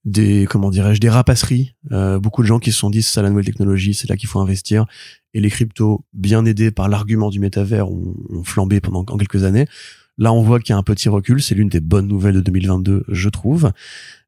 des 0.07 0.47
comment 0.49 0.71
dirais-je 0.71 1.01
des 1.01 1.11
rapasseries 1.11 1.75
euh, 1.91 2.21
beaucoup 2.21 2.43
de 2.43 2.47
gens 2.47 2.61
qui 2.61 2.71
se 2.71 2.79
sont 2.79 2.91
dit 2.91 3.03
c'est 3.03 3.13
ça 3.13 3.23
la 3.23 3.29
nouvelle 3.29 3.45
technologie 3.45 3.93
c'est 3.93 4.09
là 4.09 4.17
qu'il 4.17 4.29
faut 4.29 4.41
investir. 4.41 4.87
Et 5.35 5.41
les 5.41 5.51
cryptos 5.51 6.05
bien 6.15 6.47
aidés 6.47 6.71
par 6.71 6.89
l'argument 6.89 7.29
du 7.29 7.41
métavers 7.41 7.91
ont, 7.91 8.15
ont 8.31 8.45
flambé 8.45 8.81
pendant 8.81 9.01
en 9.01 9.17
quelques 9.19 9.45
années. 9.45 9.67
Là 10.17 10.33
on 10.33 10.43
voit 10.43 10.61
qu'il 10.61 10.73
y 10.73 10.73
a 10.75 10.79
un 10.79 10.83
petit 10.85 11.09
recul. 11.09 11.43
C'est 11.43 11.55
l'une 11.55 11.69
des 11.69 11.81
bonnes 11.81 12.07
nouvelles 12.07 12.37
de 12.37 12.41
2022 12.41 13.05
je 13.09 13.29
trouve. 13.29 13.73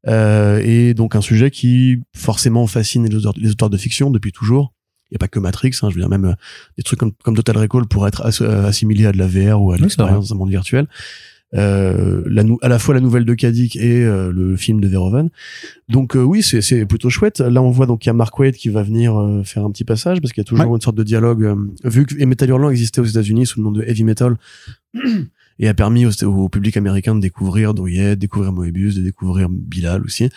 Euh, 0.09 0.61
et 0.65 0.95
donc 0.95 1.15
un 1.15 1.21
sujet 1.21 1.51
qui 1.51 2.03
forcément 2.15 2.67
fascine 2.67 3.09
les 3.09 3.15
auteurs, 3.15 3.35
les 3.37 3.53
auteurs 3.53 3.71
de 3.71 3.79
fiction 3.79 4.11
depuis 4.11 4.33
toujours. 4.33 4.75
Il 5.11 5.15
n'y 5.15 5.17
a 5.17 5.21
pas 5.21 5.29
que 5.29 5.39
Matrix 5.39 5.71
hein, 5.81 5.89
je 5.91 5.95
veux 5.95 6.01
dire 6.01 6.11
même 6.11 6.27
euh, 6.27 6.35
des 6.77 6.83
trucs 6.83 6.99
comme, 6.99 7.13
comme 7.25 7.37
Total 7.37 7.57
Recall 7.57 7.87
pourraient 7.87 8.09
être 8.09 8.43
euh, 8.43 8.67
assimilés 8.67 9.07
à 9.07 9.13
de 9.13 9.19
la 9.19 9.29
VR 9.29 9.63
ou 9.63 9.73
à 9.73 9.79
l'expérience 9.79 10.29
d'un 10.29 10.35
monde 10.35 10.51
virtuel 10.51 10.89
euh, 11.55 12.23
la 12.27 12.43
à 12.63 12.69
la 12.69 12.79
fois 12.79 12.95
la 12.95 13.01
nouvelle 13.01 13.25
de 13.25 13.35
Kadik 13.35 13.77
et 13.77 14.05
euh, 14.05 14.31
le 14.33 14.57
film 14.57 14.81
de 14.81 14.89
Verhoeven. 14.89 15.31
Donc 15.89 16.17
euh, 16.17 16.23
oui, 16.23 16.43
c'est 16.43 16.85
plutôt 16.87 17.11
chouette. 17.11 17.41
Là, 17.41 17.63
on 17.63 17.71
voit 17.71 17.87
donc 17.87 18.05
il 18.05 18.09
y 18.09 18.11
a 18.11 18.15
Mark 18.15 18.39
Waid 18.39 18.55
qui 18.55 18.69
va 18.69 18.83
venir 18.83 19.19
euh, 19.19 19.43
faire 19.45 19.65
un 19.65 19.71
petit 19.71 19.85
passage 19.85 20.21
parce 20.21 20.33
qu'il 20.33 20.43
y 20.43 20.47
a 20.47 20.49
toujours 20.49 20.75
une 20.75 20.81
sorte 20.83 20.97
de 20.97 21.05
dialogue. 21.05 21.45
euh, 21.45 21.57
vu 21.85 22.05
que 22.07 22.23
Metal 22.25 22.49
Hurlant 22.49 22.71
existait 22.71 23.01
aux 23.01 23.05
États-Unis 23.05 23.47
sous 23.47 23.61
le 23.61 23.65
nom 23.65 23.73
de 23.73 23.83
Heavy 23.83 24.05
Metal 24.05 24.37
et 25.59 25.69
a 25.69 25.75
permis 25.75 26.07
au, 26.07 26.11
au 26.25 26.49
public 26.49 26.77
américain 26.77 27.15
de 27.15 27.21
découvrir 27.21 27.75
Drouillet, 27.75 28.11
de 28.11 28.21
découvrir 28.21 28.53
Moebius, 28.53 28.95
de 28.97 29.03
découvrir 29.03 29.49
Bilal 29.49 30.03
aussi, 30.03 30.29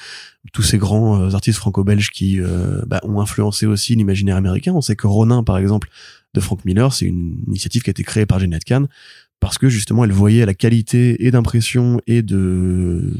tous 0.54 0.64
ces 0.64 0.78
grands 0.78 1.22
euh, 1.22 1.32
artistes 1.34 1.60
franco-belges 1.60 2.10
qui 2.10 2.40
euh, 2.40 2.82
bah, 2.88 3.00
ont 3.04 3.20
influencé 3.22 3.66
aussi 3.66 3.96
l'imaginaire 3.96 4.38
américain. 4.38 4.74
On 4.74 4.82
sait 4.82 4.96
que 4.96 5.08
Ronin, 5.08 5.44
par 5.44 5.58
exemple, 5.58 5.90
de 6.34 6.40
Frank 6.40 6.64
Miller, 6.66 6.94
c'est 6.94 7.06
une 7.06 7.38
initiative 7.48 7.84
qui 7.84 7.90
a 7.90 7.92
été 7.92 8.04
créée 8.04 8.26
par 8.26 8.40
Jeanette 8.40 8.64
Kahn 8.64 8.88
parce 9.42 9.58
que 9.58 9.68
justement 9.68 10.06
elle 10.06 10.14
voyait 10.14 10.46
la 10.46 10.54
qualité 10.54 11.26
et 11.26 11.32
d'impression 11.32 12.00
et 12.08 12.22
de 12.22 13.14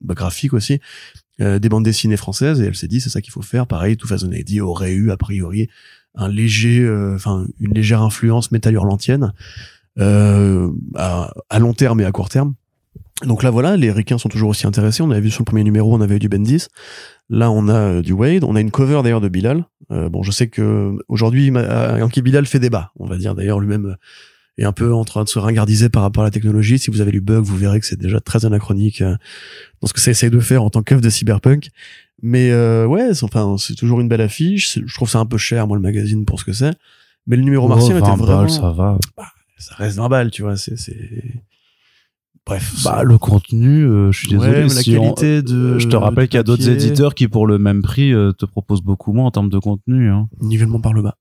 bah, 0.00 0.14
graphique 0.14 0.54
aussi 0.54 0.80
euh, 1.40 1.60
des 1.60 1.68
bandes 1.68 1.84
dessinées 1.84 2.16
françaises. 2.16 2.60
Et 2.60 2.64
elle 2.64 2.74
s'est 2.74 2.88
dit 2.88 3.00
c'est 3.00 3.10
ça 3.10 3.20
qu'il 3.20 3.32
faut 3.32 3.42
faire. 3.42 3.68
Pareil 3.68 3.96
tout 3.96 4.08
façon 4.08 4.26
dit 4.26 4.60
aurait 4.60 4.92
eu 4.92 5.12
a 5.12 5.16
priori 5.16 5.68
un 6.16 6.28
léger 6.28 6.80
euh, 6.80 7.14
enfin 7.14 7.46
une 7.60 7.74
légère 7.74 8.02
influence 8.02 8.50
métal 8.50 8.74
hurlantienne 8.74 9.32
euh, 10.00 10.70
à, 10.94 11.58
long 11.58 11.74
terme 11.74 12.00
et 12.00 12.04
à 12.04 12.12
court 12.12 12.28
terme. 12.28 12.54
Donc 13.24 13.42
là 13.42 13.50
voilà 13.50 13.76
les 13.76 13.90
ricains 13.90 14.18
sont 14.18 14.28
toujours 14.28 14.50
aussi 14.50 14.66
intéressés. 14.66 15.02
On 15.02 15.10
avait 15.10 15.20
vu 15.20 15.30
sur 15.30 15.42
le 15.42 15.46
premier 15.46 15.64
numéro 15.64 15.94
on 15.94 16.00
avait 16.00 16.16
eu 16.16 16.20
du 16.20 16.28
Bendis. 16.28 16.66
Là 17.28 17.50
on 17.50 17.68
a 17.68 17.74
euh, 17.74 18.02
du 18.02 18.12
Wade. 18.12 18.44
On 18.44 18.54
a 18.54 18.60
une 18.60 18.70
cover 18.70 19.02
d'ailleurs 19.02 19.20
de 19.20 19.28
Bilal. 19.28 19.64
Euh, 19.90 20.08
bon 20.08 20.22
je 20.22 20.30
sais 20.30 20.48
que 20.48 20.96
aujourd'hui 21.08 21.46
Yankee 21.48 22.22
Bilal 22.22 22.46
fait 22.46 22.60
débat 22.60 22.92
on 22.98 23.06
va 23.06 23.16
dire. 23.16 23.34
D'ailleurs 23.34 23.58
lui-même 23.58 23.96
est 24.58 24.64
un 24.64 24.72
peu 24.72 24.92
en 24.92 25.04
train 25.04 25.24
de 25.24 25.28
se 25.28 25.38
ringardiser 25.38 25.88
par 25.88 26.02
rapport 26.02 26.22
à 26.22 26.26
la 26.26 26.30
technologie. 26.30 26.78
Si 26.78 26.90
vous 26.90 27.00
avez 27.00 27.12
lu 27.12 27.20
Bug, 27.20 27.44
vous 27.44 27.56
verrez 27.56 27.80
que 27.80 27.86
c'est 27.86 27.98
déjà 27.98 28.20
très 28.20 28.44
anachronique 28.44 29.00
euh, 29.00 29.16
dans 29.80 29.86
ce 29.88 29.92
que 29.92 30.00
ça 30.00 30.10
essaye 30.10 30.30
de 30.30 30.40
faire 30.40 30.62
en 30.62 30.70
tant 30.70 30.82
qu'œuvre 30.82 31.00
de 31.00 31.10
cyberpunk. 31.10 31.68
Mais 32.22 32.50
euh, 32.50 32.84
ouais, 32.86 33.14
c'est- 33.14 33.24
enfin, 33.24 33.56
c'est 33.58 33.74
toujours 33.76 34.00
une 34.00 34.08
belle 34.08 34.20
affiche. 34.20 34.78
Je 34.84 34.94
trouve 34.94 35.08
ça 35.08 35.20
un 35.20 35.26
peu 35.26 35.38
cher, 35.38 35.66
moi, 35.68 35.76
le 35.76 35.82
magazine, 35.82 36.24
pour 36.24 36.40
ce 36.40 36.44
que 36.44 36.52
c'est. 36.52 36.74
Mais 37.26 37.36
le 37.36 37.42
numéro 37.42 37.68
martien 37.68 37.94
Oh, 37.94 37.98
était 37.98 38.08
20 38.08 38.16
vraiment... 38.16 38.40
balles, 38.42 38.50
ça 38.50 38.72
va. 38.72 38.98
ça 39.58 39.74
reste 39.76 39.96
20 39.98 40.08
balles, 40.08 40.30
tu 40.30 40.42
vois. 40.42 40.56
C'est... 40.56 40.76
c'est- 40.76 41.42
Bref. 42.46 42.76
Bah, 42.82 43.02
le 43.04 43.18
contenu, 43.18 43.82
euh, 43.84 44.10
je 44.10 44.18
suis 44.26 44.34
Ouais, 44.36 44.46
désolé. 44.46 44.62
la 44.62 44.68
si 44.70 44.96
on- 44.96 45.02
qualité 45.12 45.42
de... 45.42 45.78
je 45.78 45.86
te 45.86 45.96
rappelle 45.96 46.28
qu'il 46.28 46.38
y 46.38 46.40
a 46.40 46.42
d'autres 46.44 46.66
éditeurs 46.70 47.14
qui, 47.14 47.28
pour 47.28 47.46
le 47.46 47.58
même 47.58 47.82
prix, 47.82 48.14
euh, 48.14 48.32
te 48.32 48.46
proposent 48.46 48.80
beaucoup 48.80 49.12
moins 49.12 49.26
en 49.26 49.30
termes 49.30 49.50
de 49.50 49.58
contenu. 49.58 50.08
Hein. 50.10 50.28
Nivellement 50.40 50.80
par 50.80 50.94
le 50.94 51.02
bas. 51.02 51.16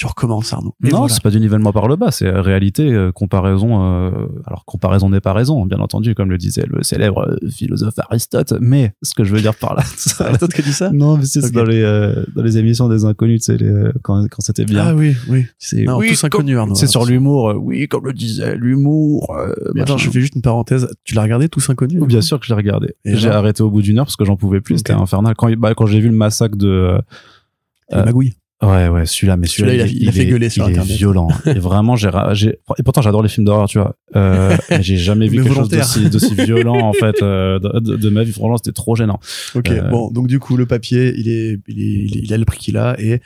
Tu 0.00 0.06
recommences, 0.06 0.50
Arnaud. 0.54 0.74
Et 0.82 0.88
non, 0.88 1.00
voilà. 1.00 1.12
c'est 1.12 1.22
pas 1.22 1.28
du 1.28 1.38
nivellement 1.40 1.74
par 1.74 1.86
le 1.86 1.94
bas, 1.96 2.10
c'est 2.10 2.26
euh, 2.26 2.40
réalité, 2.40 2.90
euh, 2.90 3.12
comparaison. 3.12 3.84
euh, 3.84 4.10
alors 4.46 4.64
comparaison 4.64 5.10
n'est 5.10 5.20
pas 5.20 5.34
raison, 5.34 5.66
bien 5.66 5.78
entendu, 5.78 6.14
comme 6.14 6.30
le 6.30 6.38
disait 6.38 6.64
le 6.66 6.82
célèbre 6.82 7.36
philosophe 7.50 7.98
Aristote. 8.08 8.54
Mais 8.62 8.94
ce 9.02 9.12
que 9.14 9.24
je 9.24 9.34
veux 9.34 9.42
dire 9.42 9.54
par 9.54 9.74
là, 9.74 9.82
C'est 9.98 10.22
Aristote 10.24 10.54
qui 10.54 10.62
a 10.62 10.64
dit 10.64 10.72
ça? 10.72 10.90
Non, 10.90 11.18
mais 11.18 11.26
c'est 11.26 11.52
dans 11.52 11.64
les 11.64 11.82
euh, 11.82 12.24
dans 12.34 12.42
les 12.42 12.56
émissions 12.56 12.88
des 12.88 13.04
inconnus, 13.04 13.40
tu 13.42 13.52
sais, 13.52 13.58
les, 13.58 13.90
quand 14.02 14.24
quand 14.30 14.40
c'était 14.40 14.64
bien. 14.64 14.86
Ah 14.86 14.94
oui, 14.94 15.14
oui. 15.28 15.44
c'est 15.58 15.84
tous 15.84 16.24
inconnus, 16.24 16.56
Arnaud. 16.56 16.74
C'est 16.76 16.86
sur 16.86 17.04
l'humour. 17.04 17.50
euh, 17.50 17.54
oui, 17.56 17.86
comme 17.86 18.06
le 18.06 18.14
disait 18.14 18.56
l'humour. 18.56 19.36
euh, 19.38 19.52
Mais 19.74 19.82
attends, 19.82 19.98
je 19.98 20.08
fais 20.08 20.20
juste 20.22 20.34
une 20.34 20.40
parenthèse. 20.40 20.88
Tu 21.04 21.14
l'as 21.14 21.22
regardé, 21.24 21.50
tous 21.50 21.68
inconnus 21.68 22.02
Bien 22.06 22.22
sûr 22.22 22.40
que 22.40 22.46
je 22.46 22.52
l'ai 22.52 22.56
regardé. 22.56 22.94
Et 23.04 23.16
J'ai 23.18 23.28
arrêté 23.28 23.62
au 23.62 23.68
bout 23.70 23.82
d'une 23.82 23.98
heure 23.98 24.06
parce 24.06 24.16
que 24.16 24.24
j'en 24.24 24.36
pouvais 24.36 24.62
plus. 24.62 24.78
C'était 24.78 24.94
infernal. 24.94 25.34
Quand, 25.36 25.52
bah, 25.58 25.74
quand 25.74 25.84
j'ai 25.84 26.00
vu 26.00 26.08
le 26.08 26.16
massacre 26.16 26.56
de. 26.56 26.66
euh, 26.68 26.98
Euh, 27.92 28.04
Magouille. 28.04 28.32
Ouais, 28.62 28.88
ouais, 28.88 29.06
celui-là, 29.06 29.38
mais 29.38 29.46
celui-là, 29.46 29.74
il 29.74 29.80
a- 29.80 29.86
il 29.86 30.08
a 30.08 30.12
fait 30.12 30.22
est- 30.22 30.26
gueuler 30.26 30.50
sur 30.50 30.68
il 30.68 30.76
est 30.78 30.82
violent. 30.82 31.28
et 31.46 31.58
vraiment, 31.58 31.96
j'ai, 31.96 32.08
et 32.78 32.82
pourtant, 32.84 33.00
j'adore 33.00 33.22
les 33.22 33.30
films 33.30 33.46
d'horreur, 33.46 33.68
tu 33.68 33.78
vois. 33.78 33.96
Euh, 34.16 34.54
j'ai 34.80 34.98
jamais 34.98 35.28
vu 35.28 35.42
quelque 35.42 35.54
chose 35.54 35.68
d'aussi, 35.70 36.10
d'aussi 36.10 36.34
violent, 36.34 36.78
en 36.78 36.92
fait, 36.92 37.22
euh, 37.22 37.58
de, 37.58 37.96
de- 37.96 38.10
ma 38.10 38.22
vie. 38.22 38.32
Franchement, 38.32 38.58
c'était 38.58 38.72
trop 38.72 38.94
gênant. 38.96 39.18
Ok, 39.54 39.70
Euh, 39.70 39.88
bon, 39.88 40.10
donc 40.10 40.26
du 40.26 40.38
coup, 40.40 40.58
le 40.58 40.66
papier, 40.66 41.14
il 41.16 41.28
est, 41.28 41.58
il 41.68 41.80
est, 41.80 41.84
il, 42.04 42.16
est- 42.18 42.20
il 42.24 42.34
a 42.34 42.36
le 42.36 42.44
prix 42.44 42.58
qu'il 42.58 42.76
a 42.76 42.96
et 43.00 43.20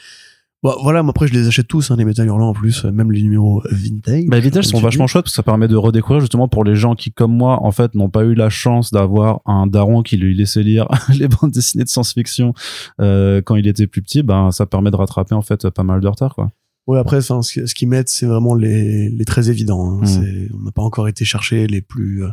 bon, 0.65 0.75
voilà, 0.83 1.05
moi 1.05 1.11
après 1.11 1.29
je 1.29 1.33
les 1.33 1.47
achète 1.47 1.69
tous, 1.69 1.93
hein, 1.93 1.97
les 1.97 2.05
métal 2.05 2.27
hurlants 2.27 2.49
en 2.49 2.53
plus, 2.55 2.85
euh, 2.85 2.91
même 2.91 3.13
les 3.13 3.23
numéros 3.23 3.63
vintage. 3.71 4.25
Bah, 4.27 4.37
les 4.37 4.43
vintage 4.43 4.67
sont 4.67 4.81
vachement 4.81 5.07
chouettes 5.07 5.25
parce 5.25 5.33
que 5.33 5.37
ça 5.37 5.45
permet 5.45 5.69
de 5.69 5.77
redécouvrir 5.77 6.21
justement 6.21 6.49
pour 6.49 6.65
les 6.65 6.75
gens 6.75 6.97
qui, 6.97 7.13
comme 7.13 7.37
moi, 7.37 7.63
en 7.63 7.71
fait, 7.71 7.95
n'ont 7.95 8.11
pas 8.11 8.25
eu 8.25 8.35
la 8.35 8.51
chance 8.51 8.91
d'avoir 8.91 9.41
un 9.47 9.69
daron 9.69 10.03
qui 10.03 10.17
lui 10.17 10.35
laissait 10.35 10.63
lire 10.65 10.89
les 11.17 11.29
bandes 11.29 11.53
dessinées 11.53 11.85
de 11.85 11.89
science-fiction 11.89 12.55
euh, 13.01 13.41
quand 13.41 13.55
il 13.55 13.69
était 13.69 13.87
plus 13.87 14.03
petit. 14.03 14.25
Ben, 14.25 14.51
ça 14.51 14.67
permet 14.67 14.91
de 14.91 14.97
rattraper 14.97 15.35
en 15.35 15.43
fait 15.43 15.71
pas 15.71 15.85
mal 15.85 16.01
de 16.01 16.09
retard, 16.09 16.35
quoi. 16.35 16.51
Ouais, 16.87 16.99
après, 16.99 17.17
enfin, 17.19 17.41
ce, 17.41 17.75
qu'ils 17.75 17.89
mettent, 17.89 18.11
c'est 18.11 18.27
vraiment 18.27 18.55
les, 18.55 19.09
les 19.09 19.25
très 19.25 19.49
évidents. 19.49 19.89
Hein. 19.89 20.01
Mm. 20.03 20.07
C'est- 20.07 20.49
On 20.55 20.65
n'a 20.65 20.71
pas 20.73 20.83
encore 20.83 21.09
été 21.09 21.25
chercher 21.25 21.67
les 21.67 21.81
plus, 21.81 22.25
euh, 22.25 22.29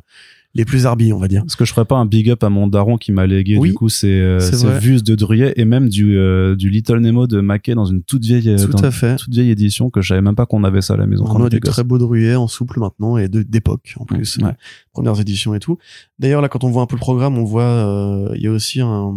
les 0.54 0.66
plus 0.66 0.86
arbis, 0.86 1.14
on 1.14 1.18
va 1.18 1.28
dire. 1.28 1.44
Est-ce 1.46 1.56
que 1.56 1.64
je 1.66 1.74
ferais 1.74 1.86
pas 1.86 1.96
un 1.96 2.06
big 2.06 2.30
up 2.30 2.44
à 2.44 2.50
mon 2.50 2.68
daron 2.68 2.98
qui 2.98 3.12
m'a 3.12 3.26
légué 3.26 3.58
Oui, 3.58 3.70
du 3.70 3.74
coup 3.76 3.90
ces, 3.90 4.08
euh, 4.10 4.40
ces 4.40 4.68
vues 4.80 5.02
de 5.02 5.16
Druyet 5.16 5.54
et 5.56 5.66
même 5.66 5.88
du, 5.88 6.18
euh, 6.18 6.56
du 6.56 6.70
Little 6.70 7.00
Nemo 7.00 7.26
de 7.28 7.40
Mackay 7.40 7.74
dans 7.74 7.86
une 7.86 8.04
toute 8.04 8.24
vieille, 8.26 8.44
Tout 8.58 8.68
dans 8.68 8.90
une 8.92 9.16
toute 9.16 9.34
vieille 9.34 9.50
édition 9.50 9.90
que 9.90 10.02
je 10.02 10.10
savais 10.10 10.22
même 10.22 10.36
pas 10.36 10.46
qu'on 10.46 10.64
avait 10.64 10.82
ça 10.82 10.96
à 10.96 10.98
la 10.98 11.08
maison. 11.08 11.26
On 11.28 11.42
on 11.42 11.46
a 11.46 11.50
du 11.50 11.60
gosse. 11.60 11.72
très 11.72 11.84
beau 11.84 11.98
Drouillet 11.98 12.36
en 12.36 12.48
souple 12.48 12.80
maintenant 12.80 13.18
et 13.18 13.30
d'époque 13.30 13.96
en 13.98 14.06
plus. 14.06 14.38
Ouais. 14.42 14.52
Premières 14.92 15.20
éditions 15.20 15.56
et 15.56 15.60
tout. 15.60 15.78
D'ailleurs, 16.20 16.42
là, 16.42 16.50
quand 16.50 16.64
on 16.64 16.70
voit 16.70 16.82
un 16.82 16.88
peu 16.88 16.96
le 16.96 17.02
programme, 17.02 17.38
on 17.38 17.46
voit, 17.46 17.64
euh, 17.64 18.32
il 18.36 18.42
y 18.42 18.48
a 18.48 18.52
aussi 18.52 18.82
un, 18.82 19.16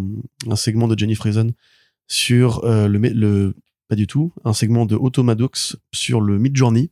un 0.48 0.56
segment 0.56 0.86
de 0.88 0.96
Jenny 0.98 1.14
Friesen 1.14 1.52
sur 2.06 2.64
euh, 2.64 2.86
le, 2.86 2.98
le 2.98 3.54
pas 3.88 3.96
du 3.96 4.06
tout, 4.06 4.32
un 4.44 4.52
segment 4.52 4.86
de 4.86 4.94
Automadox 4.96 5.76
sur 5.92 6.20
le 6.20 6.38
Midjourney. 6.38 6.90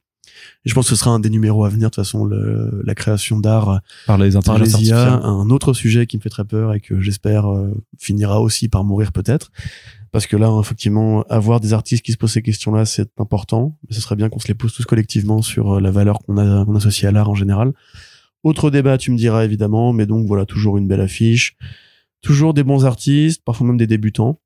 Et 0.65 0.69
je 0.69 0.75
pense 0.75 0.87
que 0.87 0.95
ce 0.95 1.01
sera 1.01 1.11
un 1.11 1.21
des 1.21 1.31
numéros 1.31 1.65
à 1.65 1.69
venir, 1.69 1.89
de 1.89 1.95
toute 1.95 2.05
façon, 2.05 2.25
le, 2.25 2.83
la 2.85 2.95
création 2.95 3.41
d'art 3.41 3.81
Par 4.07 4.19
les 4.19 4.31
par 4.45 4.59
les 4.59 4.85
IA, 4.85 5.21
un 5.23 5.51
autre 5.51 5.73
sujet 5.73 6.07
qui 6.07 6.17
me 6.17 6.23
fait 6.23 6.31
très 6.31 6.45
peur 6.45 6.75
et 6.75 6.81
que 6.81 7.01
j'espère 7.01 7.51
euh, 7.51 7.73
finira 7.99 8.41
aussi 8.41 8.69
par 8.69 8.85
mourir 8.85 9.13
peut-être. 9.13 9.51
Parce 10.13 10.27
que 10.27 10.37
là, 10.37 10.55
effectivement, 10.61 11.23
avoir 11.31 11.59
des 11.59 11.73
artistes 11.73 12.05
qui 12.05 12.13
se 12.13 12.19
posent 12.19 12.33
ces 12.33 12.43
questions-là, 12.43 12.85
c'est 12.85 13.09
important. 13.19 13.79
Mais 13.89 13.95
ce 13.95 14.03
serait 14.03 14.17
bien 14.17 14.29
qu'on 14.29 14.39
se 14.39 14.49
les 14.49 14.55
pose 14.55 14.73
tous 14.75 14.85
collectivement 14.85 15.41
sur 15.41 15.77
euh, 15.77 15.81
la 15.81 15.91
valeur 15.91 16.19
qu'on 16.19 16.37
a 16.37 16.65
qu'on 16.65 16.77
associe 16.77 17.09
à 17.09 17.13
l'art 17.13 17.31
en 17.31 17.35
général. 17.35 17.73
Autre 18.45 18.71
débat, 18.71 18.99
tu 18.99 19.11
me 19.11 19.17
diras 19.17 19.45
évidemment, 19.45 19.93
mais 19.93 20.05
donc 20.05 20.27
voilà, 20.27 20.45
toujours 20.45 20.77
une 20.77 20.87
belle 20.87 21.01
affiche, 21.01 21.57
toujours 22.21 22.55
des 22.55 22.65
bons 22.65 22.85
artistes, 22.85 23.43
parfois 23.45 23.67
même 23.67 23.77
des 23.77 23.87
débutants. 23.87 24.41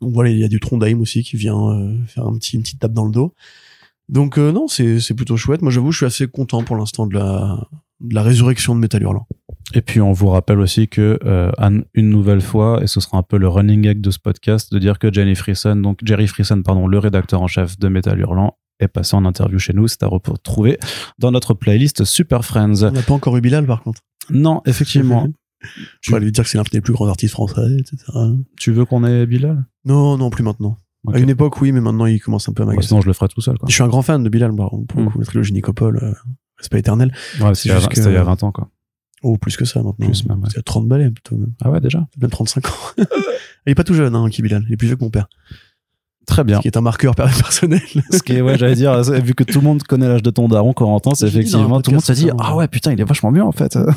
Donc 0.00 0.12
voilà, 0.12 0.30
il 0.30 0.38
y 0.38 0.44
a 0.44 0.48
du 0.48 0.60
Trondheim 0.60 1.00
aussi 1.00 1.22
qui 1.22 1.36
vient 1.36 1.70
euh, 1.70 1.96
faire 2.06 2.26
un 2.26 2.36
petit, 2.36 2.56
une 2.56 2.62
petite 2.62 2.80
tape 2.80 2.92
dans 2.92 3.04
le 3.04 3.12
dos. 3.12 3.34
Donc 4.08 4.38
euh, 4.38 4.52
non, 4.52 4.68
c'est 4.68 5.14
plutôt 5.14 5.36
chouette. 5.36 5.62
Moi, 5.62 5.70
j'avoue, 5.70 5.92
je 5.92 5.98
suis 5.98 6.06
assez 6.06 6.28
content 6.28 6.62
pour 6.62 6.76
l'instant 6.76 7.06
de 7.06 7.14
la 7.14 7.68
de 8.00 8.14
la 8.14 8.22
résurrection 8.22 8.74
de 8.74 8.80
Metal 8.80 9.02
Hurlant. 9.02 9.26
Et 9.74 9.82
puis 9.82 10.00
on 10.00 10.12
vous 10.12 10.28
rappelle 10.28 10.60
aussi 10.60 10.88
que 10.88 11.18
euh, 11.24 11.50
une 11.94 12.08
nouvelle 12.08 12.40
fois, 12.40 12.82
et 12.82 12.86
ce 12.86 13.00
sera 13.00 13.18
un 13.18 13.22
peu 13.22 13.38
le 13.38 13.48
running 13.48 13.82
gag 13.82 14.00
de 14.00 14.10
ce 14.10 14.18
podcast, 14.18 14.72
de 14.72 14.78
dire 14.78 14.98
que 14.98 15.12
Jenny 15.12 15.34
Frison, 15.34 15.76
donc 15.76 15.98
Jerry 16.02 16.26
Frison, 16.26 16.62
pardon, 16.62 16.86
le 16.86 16.98
rédacteur 16.98 17.42
en 17.42 17.48
chef 17.48 17.78
de 17.78 17.88
Metal 17.88 18.18
Hurlant, 18.18 18.56
est 18.80 18.88
passé 18.88 19.16
en 19.16 19.24
interview 19.24 19.58
chez 19.58 19.72
nous. 19.74 19.88
C'est 19.88 20.02
à 20.04 20.06
retrouver 20.06 20.78
dans 21.18 21.32
notre 21.32 21.54
playlist 21.54 22.04
Super 22.04 22.44
Friends. 22.44 22.84
On 22.84 22.92
n'a 22.92 23.02
pas 23.02 23.14
encore 23.14 23.36
eu 23.36 23.40
Bilal, 23.40 23.66
par 23.66 23.82
contre. 23.82 24.00
Non, 24.30 24.62
effectivement. 24.64 25.26
Je 26.00 26.12
vais 26.12 26.20
lui 26.20 26.30
dire 26.30 26.44
que 26.44 26.50
c'est 26.50 26.58
l'un 26.58 26.64
des 26.70 26.80
plus 26.80 26.92
grands 26.92 27.08
artistes 27.08 27.32
français, 27.32 27.76
etc. 27.80 27.96
tu 28.58 28.70
veux 28.70 28.84
qu'on 28.84 29.04
ait 29.04 29.26
Bilal? 29.26 29.66
Non, 29.84 30.16
non, 30.16 30.30
plus 30.30 30.44
maintenant. 30.44 30.76
À 31.12 31.18
une 31.18 31.30
époque, 31.30 31.60
oui, 31.60 31.72
mais 31.72 31.80
maintenant, 31.80 32.06
il 32.06 32.20
commence 32.20 32.48
un 32.48 32.52
peu 32.52 32.62
à 32.62 32.66
Bah, 32.66 32.72
m'agacer. 32.72 32.88
Sinon, 32.88 33.00
je 33.00 33.06
le 33.06 33.12
ferai 33.12 33.28
tout 33.28 33.40
seul. 33.40 33.56
Quoi. 33.58 33.68
Je 33.68 33.74
suis 33.74 33.82
un 33.82 33.88
grand 33.88 34.02
fan 34.02 34.22
de 34.22 34.28
Bilal, 34.28 34.50
contre, 34.50 34.86
pour 34.88 35.00
le 35.00 35.06
Mm. 35.06 35.10
coup, 35.10 35.18
la 35.20 35.24
trilogie 35.26 35.52
Nicopole, 35.52 35.98
euh, 36.02 36.12
respect 36.58 36.80
éternel. 36.80 37.12
Ouais, 37.40 37.54
c'est 37.54 37.68
il 37.68 37.74
que- 37.88 38.00
il 38.08 38.12
y 38.12 38.16
a 38.16 38.24
20 38.24 38.42
ans. 38.42 38.50
Quoi. 38.52 38.68
Oh, 39.22 39.36
plus 39.38 39.56
que 39.56 39.64
ça, 39.64 39.82
maintenant. 39.82 40.06
Plus 40.06 40.26
même, 40.26 40.40
ouais. 40.40 40.48
C'est 40.52 40.58
à 40.58 40.62
30 40.62 40.86
balais, 40.88 41.10
plutôt, 41.10 41.36
même. 41.36 41.52
Ah 41.64 41.70
ouais, 41.70 41.80
déjà 41.80 42.06
même 42.20 42.30
35 42.30 42.66
ans. 42.66 42.72
il 43.66 43.70
est 43.70 43.74
pas 43.74 43.84
tout 43.84 43.94
jeune, 43.94 44.14
hein, 44.14 44.28
qui 44.30 44.42
Bilal. 44.42 44.64
Il 44.68 44.74
est 44.74 44.76
plus 44.76 44.86
vieux 44.88 44.96
que 44.96 45.04
mon 45.04 45.10
père. 45.10 45.28
Très 46.26 46.44
bien. 46.44 46.58
Ce 46.58 46.62
qui 46.62 46.68
est 46.68 46.76
un 46.76 46.82
marqueur 46.82 47.14
per- 47.14 47.24
personnel. 47.38 47.80
Ce 48.10 48.22
qui 48.22 48.32
est, 48.34 48.40
ouais, 48.42 48.58
j'allais 48.58 48.74
dire, 48.74 49.00
vu 49.02 49.34
que 49.34 49.44
tout 49.44 49.60
le 49.60 49.64
monde 49.64 49.82
connaît 49.84 50.08
l'âge 50.08 50.22
de 50.22 50.30
ton 50.30 50.46
daron, 50.48 50.72
Corentin, 50.74 51.14
c'est 51.14 51.26
effectivement, 51.26 51.80
tout 51.80 51.90
le 51.90 51.96
monde 51.96 52.04
se 52.04 52.12
dit, 52.12 52.28
ah 52.38 52.54
ouais, 52.54 52.68
putain, 52.68 52.92
il 52.92 53.00
est 53.00 53.04
vachement 53.04 53.32
bien, 53.32 53.44
en 53.44 53.52
fait. 53.52 53.78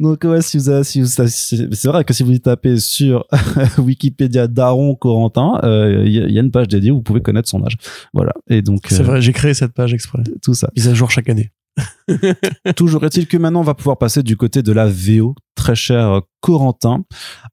Donc 0.00 0.22
ouais, 0.24 0.40
si 0.42 0.56
vous 0.58 0.68
avez, 0.68 0.84
si 0.84 1.00
vous, 1.00 1.06
c'est 1.08 1.26
c'est 1.28 1.88
vrai 1.88 2.04
que 2.04 2.12
si 2.14 2.22
vous 2.22 2.30
y 2.32 2.40
tapez 2.40 2.78
sur 2.78 3.26
Wikipédia 3.78 4.46
Daron 4.46 4.94
Corentin, 4.94 5.60
euh, 5.64 6.04
il 6.06 6.12
y, 6.12 6.20
a- 6.22 6.26
il 6.26 6.32
y 6.32 6.38
a 6.38 6.42
une 6.42 6.50
page 6.52 6.68
dédiée 6.68 6.90
où 6.92 6.96
vous 6.96 7.02
pouvez 7.02 7.20
connaître 7.20 7.48
son 7.48 7.64
âge. 7.64 7.76
Voilà. 8.14 8.32
Et 8.48 8.62
donc 8.62 8.82
c'est 8.88 9.00
euh, 9.00 9.04
vrai, 9.04 9.20
j'ai 9.20 9.32
créé 9.32 9.54
cette 9.54 9.72
page 9.72 9.92
exprès. 9.94 10.22
tout 10.42 10.54
ça. 10.54 10.70
Mise 10.76 10.88
à 10.88 10.94
jour 10.94 11.10
chaque 11.10 11.28
année. 11.28 11.50
Toujours 12.76 13.04
est-il 13.04 13.26
que 13.26 13.36
maintenant 13.36 13.60
on 13.60 13.64
va 13.64 13.74
pouvoir 13.74 13.98
passer 13.98 14.22
du 14.22 14.36
côté 14.36 14.62
de 14.62 14.72
la 14.72 14.88
VO, 14.88 15.34
très 15.54 15.74
cher 15.74 16.22
Corentin, 16.40 17.04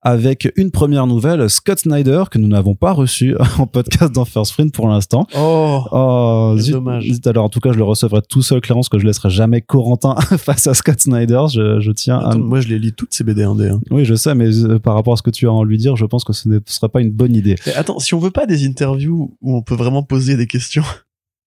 avec 0.02 0.52
une 0.56 0.72
première 0.72 1.08
nouvelle, 1.08 1.50
Scott 1.50 1.80
Snyder, 1.80 2.26
que 2.30 2.38
nous 2.38 2.48
n'avons 2.48 2.76
pas 2.76 2.92
reçu 2.92 3.36
en 3.60 3.66
podcast 3.66 4.14
dans 4.14 4.26
First 4.26 4.54
Print 4.54 4.74
pour 4.74 4.88
l'instant. 4.88 5.28
Oh! 5.36 5.82
Oh, 5.92 6.56
zut, 6.58 6.74
dommage. 6.74 7.04
zut, 7.04 7.26
alors 7.28 7.46
en 7.46 7.50
tout 7.50 7.60
cas, 7.60 7.72
je 7.72 7.78
le 7.78 7.84
recevrai 7.84 8.22
tout 8.28 8.42
seul, 8.42 8.62
Clarence, 8.62 8.90
que 8.90 9.00
je 9.00 9.06
laisserai 9.06 9.30
jamais 9.30 9.62
Corentin 9.62 10.16
face 10.38 10.68
à 10.68 10.74
Scott 10.74 11.00
Snyder. 11.00 11.46
Je, 11.52 11.80
je 11.80 11.92
tiens 11.92 12.20
à... 12.20 12.36
Moi, 12.36 12.62
je 12.62 12.68
les 12.68 12.80
lis 12.80 12.94
toutes 12.94 13.14
ces 13.14 13.24
BD 13.24 13.44
indés. 13.44 13.70
Hein. 13.70 13.82
Oui, 13.90 14.06
je 14.06 14.16
sais, 14.16 14.36
mais 14.36 14.56
euh, 14.64 14.80
par 14.80 14.94
rapport 14.94 15.14
à 15.14 15.18
ce 15.18 15.24
que 15.24 15.32
tu 15.32 15.48
as 15.48 15.50
à 15.50 15.54
en 15.54 15.64
lui 15.64 15.78
dire, 15.78 15.96
je 15.96 16.06
pense 16.06 16.24
que 16.24 16.34
ce 16.34 16.48
ne 16.48 16.60
serait 16.68 16.90
pas 16.90 17.02
une 17.02 17.12
bonne 17.12 17.36
idée. 17.36 17.56
Mais 17.66 17.74
attends, 17.74 18.00
si 18.00 18.14
on 18.14 18.20
veut 18.20 18.32
pas 18.32 18.46
des 18.46 18.66
interviews 18.66 19.36
où 19.42 19.58
on 19.58 19.62
peut 19.62 19.76
vraiment 19.76 20.04
poser 20.04 20.38
des 20.38 20.48
questions, 20.48 20.84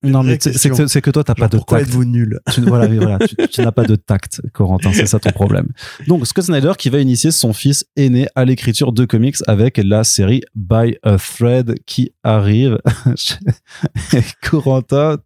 Non, 0.04 0.22
mais 0.22 0.38
c'est 0.40 0.70
que, 0.70 0.98
que 1.00 1.10
toi, 1.10 1.24
t'as 1.24 1.34
pas 1.34 1.48
de 1.48 1.56
pourquoi 1.56 1.78
tact. 1.78 1.90
êtes-vous 1.90 2.04
nul? 2.04 2.38
Tu, 2.52 2.60
voilà, 2.60 2.86
oui, 2.86 2.98
voilà, 2.98 3.18
tu, 3.26 3.34
tu 3.48 3.60
n'as 3.62 3.72
pas 3.72 3.82
de 3.82 3.96
tact, 3.96 4.40
Corentin, 4.52 4.92
c'est 4.92 5.06
ça 5.06 5.18
ton 5.18 5.30
problème. 5.30 5.68
Donc, 6.06 6.24
Scott 6.24 6.44
Snyder 6.44 6.72
qui 6.78 6.88
va 6.88 7.00
initier 7.00 7.32
son 7.32 7.52
fils 7.52 7.84
aîné 7.96 8.28
à 8.36 8.44
l'écriture 8.44 8.92
de 8.92 9.04
comics 9.04 9.36
avec 9.48 9.76
la 9.78 10.04
série 10.04 10.42
By 10.54 10.96
a 11.02 11.16
Thread 11.16 11.74
qui 11.84 12.12
arrive. 12.22 12.78
Corentin, 14.42 15.18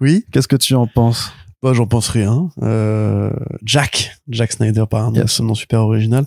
Oui? 0.00 0.24
qu'est-ce 0.32 0.48
que 0.48 0.56
tu 0.56 0.74
en 0.74 0.86
penses? 0.86 1.32
Bah, 1.62 1.72
j'en 1.72 1.86
pense 1.86 2.08
rien. 2.10 2.50
Euh, 2.62 3.30
Jack. 3.64 4.12
Jack 4.28 4.52
Snyder 4.52 4.84
par 4.88 5.06
un 5.06 5.14
Yes. 5.14 5.40
nom 5.40 5.54
super 5.54 5.80
original. 5.80 6.26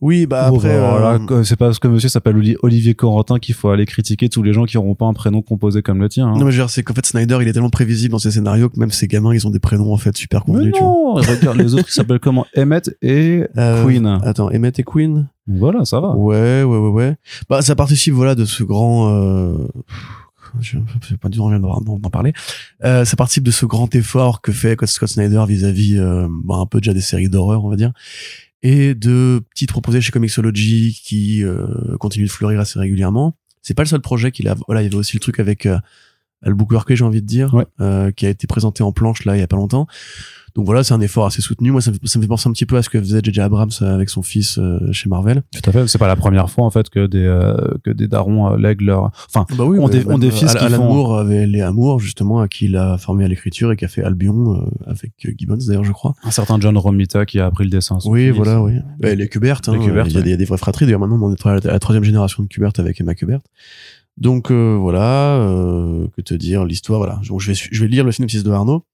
Oui, 0.00 0.26
bah 0.26 0.46
après. 0.46 0.80
bah, 0.80 0.90
voilà, 0.98 1.18
euh, 1.30 1.44
c'est 1.44 1.56
pas 1.56 1.66
parce 1.66 1.78
que 1.78 1.86
monsieur 1.88 2.08
s'appelle 2.08 2.36
Oli- 2.36 2.56
Olivier 2.62 2.94
Corentin 2.94 3.38
qu'il 3.38 3.54
faut 3.54 3.68
aller 3.68 3.84
critiquer 3.84 4.28
tous 4.30 4.42
les 4.42 4.52
gens 4.54 4.64
qui 4.64 4.76
n'auront 4.78 4.94
pas 4.94 5.04
un 5.04 5.12
prénom 5.12 5.42
composé 5.42 5.82
comme 5.82 6.00
le 6.00 6.08
tien. 6.08 6.26
hein. 6.28 6.32
Non, 6.38 6.46
mais 6.46 6.52
je 6.52 6.56
veux 6.56 6.62
dire, 6.64 6.70
c'est 6.70 6.82
qu'en 6.82 6.94
fait, 6.94 7.04
Snyder, 7.04 7.38
il 7.42 7.48
est 7.48 7.52
tellement 7.52 7.68
prévisible 7.70 8.12
dans 8.12 8.18
ses 8.18 8.30
scénarios 8.30 8.70
que 8.70 8.80
même 8.80 8.90
ses 8.90 9.08
gamins, 9.08 9.34
ils 9.34 9.46
ont 9.46 9.50
des 9.50 9.58
prénoms, 9.58 9.92
en 9.92 9.98
fait, 9.98 10.16
super 10.16 10.42
Mais 10.46 10.54
convenus, 10.54 10.72
tu 10.74 10.80
vois. 10.80 10.88
non, 10.90 11.14
regarde, 11.16 11.58
les 11.58 11.74
autres 11.74 11.86
ils 11.88 11.92
s'appellent 11.92 12.18
comment? 12.20 12.46
Emmett 12.56 12.96
et 13.02 13.44
Euh, 13.58 13.84
Queen. 13.84 14.06
Attends, 14.22 14.48
Emmett 14.50 14.78
et 14.78 14.84
Queen? 14.84 15.28
Voilà, 15.46 15.84
ça 15.84 16.00
va. 16.00 16.14
Ouais, 16.16 16.62
ouais, 16.62 16.78
ouais, 16.78 16.88
ouais. 16.88 17.16
Bah, 17.50 17.60
ça 17.60 17.74
participe, 17.74 18.14
voilà, 18.14 18.34
de 18.34 18.44
ce 18.46 18.62
grand, 18.64 19.10
euh, 19.10 19.52
je 20.60 20.78
sais 21.08 21.16
pas 21.16 21.28
du 21.28 21.38
tout 21.38 21.48
d'en 21.50 22.10
parler. 22.10 22.32
Euh, 22.84 23.04
ça 23.04 23.16
participe 23.16 23.44
de 23.44 23.50
ce 23.50 23.66
grand 23.66 23.94
effort 23.94 24.40
que 24.40 24.52
fait 24.52 24.76
Scott 24.86 25.08
Snyder 25.08 25.44
vis-à-vis, 25.46 25.98
euh, 25.98 26.26
bah, 26.30 26.56
un 26.56 26.66
peu 26.66 26.80
déjà 26.80 26.92
des 26.94 27.00
séries 27.00 27.28
d'horreur, 27.28 27.64
on 27.64 27.68
va 27.70 27.76
dire. 27.76 27.92
Et 28.62 28.94
de 28.94 29.42
titres 29.54 29.72
proposés 29.72 30.00
chez 30.00 30.12
Comixology 30.12 31.00
qui, 31.04 31.44
euh, 31.44 31.96
continuent 31.98 32.26
de 32.26 32.30
fleurir 32.30 32.60
assez 32.60 32.78
régulièrement. 32.78 33.36
C'est 33.62 33.74
pas 33.74 33.82
le 33.84 33.88
seul 33.88 34.00
projet 34.00 34.32
qu'il 34.32 34.48
a, 34.48 34.56
voilà, 34.66 34.82
il 34.82 34.84
y 34.84 34.86
avait 34.88 34.96
aussi 34.96 35.16
le 35.16 35.20
truc 35.20 35.38
avec, 35.40 35.66
euh, 35.66 35.78
Albuquerque, 36.42 36.94
j'ai 36.94 37.04
envie 37.04 37.20
de 37.20 37.26
dire, 37.26 37.52
Ouais. 37.52 37.66
euh, 37.80 38.10
qui 38.12 38.24
a 38.24 38.30
été 38.30 38.46
présenté 38.46 38.82
en 38.82 38.92
planche, 38.92 39.24
là, 39.26 39.36
il 39.36 39.40
y 39.40 39.42
a 39.42 39.46
pas 39.46 39.56
longtemps. 39.56 39.86
Donc 40.54 40.66
voilà, 40.66 40.82
c'est 40.84 40.94
un 40.94 41.00
effort 41.00 41.26
assez 41.26 41.40
soutenu. 41.42 41.70
Moi, 41.70 41.80
ça 41.80 41.90
me, 41.90 41.96
ça 42.04 42.18
me 42.18 42.22
fait 42.24 42.28
penser 42.28 42.48
un 42.48 42.52
petit 42.52 42.66
peu 42.66 42.76
à 42.76 42.82
ce 42.82 42.88
que 42.90 42.98
faisait 42.98 43.20
J.J. 43.22 43.40
Abrams 43.40 43.70
avec 43.80 44.08
son 44.10 44.22
fils 44.22 44.58
euh, 44.58 44.78
chez 44.92 45.08
Marvel. 45.08 45.42
Tout 45.52 45.68
à 45.68 45.72
fait. 45.72 45.86
C'est 45.88 45.98
pas 45.98 46.08
la 46.08 46.16
première 46.16 46.50
fois 46.50 46.64
en 46.64 46.70
fait 46.70 46.88
que 46.90 47.06
des 47.06 47.24
euh, 47.24 47.54
que 47.84 47.90
des 47.90 48.08
darons 48.08 48.52
euh, 48.52 48.56
lèguent 48.56 48.82
leur. 48.82 49.10
Enfin, 49.32 49.46
Bah 49.56 49.64
oui, 49.64 49.78
On 49.78 49.86
ouais, 49.86 49.90
dé- 49.90 50.02
on 50.06 50.10
même, 50.10 50.20
des 50.20 50.30
fils 50.30 50.54
euh, 50.54 50.58
qui 50.58 50.64
Alan 50.64 50.76
font- 50.78 50.92
Moore 50.92 51.18
avait 51.18 51.46
les 51.46 51.60
Amour, 51.60 52.00
justement, 52.00 52.40
à 52.40 52.48
qui 52.48 52.66
il 52.66 52.76
a 52.76 52.98
formé 52.98 53.24
à 53.24 53.28
l'écriture 53.28 53.70
et 53.72 53.76
qui 53.76 53.84
a 53.84 53.88
fait 53.88 54.02
Albion 54.02 54.56
euh, 54.56 54.90
avec 54.90 55.12
euh, 55.26 55.32
Gibbons, 55.38 55.58
d'ailleurs, 55.66 55.84
je 55.84 55.92
crois. 55.92 56.14
un 56.24 56.30
certain 56.30 56.58
John 56.60 56.76
Romita 56.76 57.24
qui 57.26 57.38
a 57.40 57.46
appris 57.46 57.64
le 57.64 57.70
dessin. 57.70 57.98
Oui, 58.04 58.26
fils. 58.28 58.36
voilà, 58.36 58.60
oui. 58.62 58.74
Bah, 58.98 59.14
les 59.14 59.28
Kubert, 59.28 59.60
hein, 59.66 59.72
Les 59.72 59.78
Kubert, 59.84 60.06
il 60.06 60.12
y, 60.12 60.16
a 60.16 60.18
ouais. 60.18 60.22
des- 60.24 60.30
il 60.30 60.32
y 60.32 60.34
a 60.34 60.36
des 60.36 60.44
vraies 60.44 60.58
fratries. 60.58 60.84
D'ailleurs, 60.86 61.00
maintenant, 61.00 61.18
on 61.22 61.32
est 61.34 61.46
à 61.46 61.72
la 61.72 61.78
troisième 61.78 62.04
génération 62.04 62.42
de 62.42 62.48
Kubert 62.48 62.72
avec 62.78 63.00
Emma 63.00 63.14
Kubert. 63.14 63.40
Donc 64.18 64.50
euh, 64.50 64.76
voilà, 64.78 65.36
euh, 65.36 66.06
que 66.16 66.20
te 66.20 66.34
dire, 66.34 66.64
l'histoire, 66.64 66.98
voilà. 66.98 67.20
Donc, 67.28 67.40
je 67.40 67.52
vais, 67.52 67.54
je 67.70 67.80
vais 67.82 67.88
lire 67.88 68.04
le 68.04 68.12
synopsis 68.12 68.42
de 68.42 68.50
Arnaud. 68.50 68.84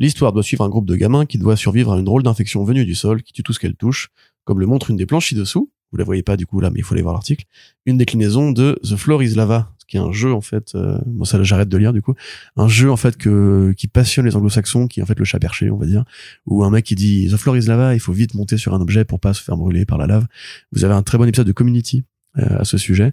L'histoire 0.00 0.32
doit 0.32 0.42
suivre 0.42 0.64
un 0.64 0.68
groupe 0.70 0.86
de 0.86 0.96
gamins 0.96 1.26
qui 1.26 1.36
doit 1.36 1.56
survivre 1.56 1.92
à 1.92 1.98
une 1.98 2.04
drôle 2.04 2.22
d'infection 2.22 2.64
venue 2.64 2.86
du 2.86 2.94
sol 2.94 3.22
qui 3.22 3.34
tue 3.34 3.42
tout 3.42 3.52
ce 3.52 3.60
qu'elle 3.60 3.76
touche, 3.76 4.08
comme 4.44 4.58
le 4.58 4.66
montre 4.66 4.90
une 4.90 4.96
des 4.96 5.04
planches 5.04 5.28
ci-dessous. 5.28 5.70
Vous 5.92 5.98
la 5.98 6.04
voyez 6.04 6.22
pas 6.22 6.36
du 6.36 6.46
coup 6.46 6.58
là, 6.60 6.70
mais 6.70 6.80
il 6.80 6.82
faut 6.82 6.94
aller 6.94 7.02
voir 7.02 7.12
l'article. 7.14 7.44
Une 7.84 7.98
déclinaison 7.98 8.50
de 8.50 8.80
The 8.82 8.96
Floor 8.96 9.22
is 9.22 9.34
Lava, 9.34 9.72
qui 9.88 9.98
est 9.98 10.00
un 10.00 10.10
jeu 10.10 10.32
en 10.32 10.40
fait. 10.40 10.74
Euh, 10.74 10.98
bon, 11.04 11.24
ça, 11.24 11.42
j'arrête 11.42 11.68
de 11.68 11.76
lire 11.76 11.92
du 11.92 12.00
coup. 12.00 12.14
Un 12.56 12.66
jeu 12.68 12.90
en 12.90 12.96
fait 12.96 13.18
que 13.18 13.74
qui 13.76 13.88
passionne 13.88 14.24
les 14.24 14.36
Anglo-Saxons, 14.36 14.86
qui 14.86 15.00
est 15.00 15.02
en 15.02 15.06
fait 15.06 15.18
le 15.18 15.24
chat 15.26 15.38
perché, 15.38 15.70
on 15.70 15.76
va 15.76 15.84
dire, 15.84 16.04
où 16.46 16.64
un 16.64 16.70
mec 16.70 16.86
qui 16.86 16.94
dit 16.94 17.28
The 17.30 17.36
Floor 17.36 17.58
is 17.58 17.66
Lava, 17.66 17.92
il 17.94 18.00
faut 18.00 18.12
vite 18.12 18.34
monter 18.34 18.56
sur 18.56 18.72
un 18.72 18.80
objet 18.80 19.04
pour 19.04 19.20
pas 19.20 19.34
se 19.34 19.42
faire 19.42 19.56
brûler 19.56 19.84
par 19.84 19.98
la 19.98 20.06
lave. 20.06 20.26
Vous 20.72 20.84
avez 20.84 20.94
un 20.94 21.02
très 21.02 21.18
bon 21.18 21.28
épisode 21.28 21.46
de 21.46 21.52
Community 21.52 22.04
euh, 22.38 22.60
à 22.60 22.64
ce 22.64 22.78
sujet. 22.78 23.12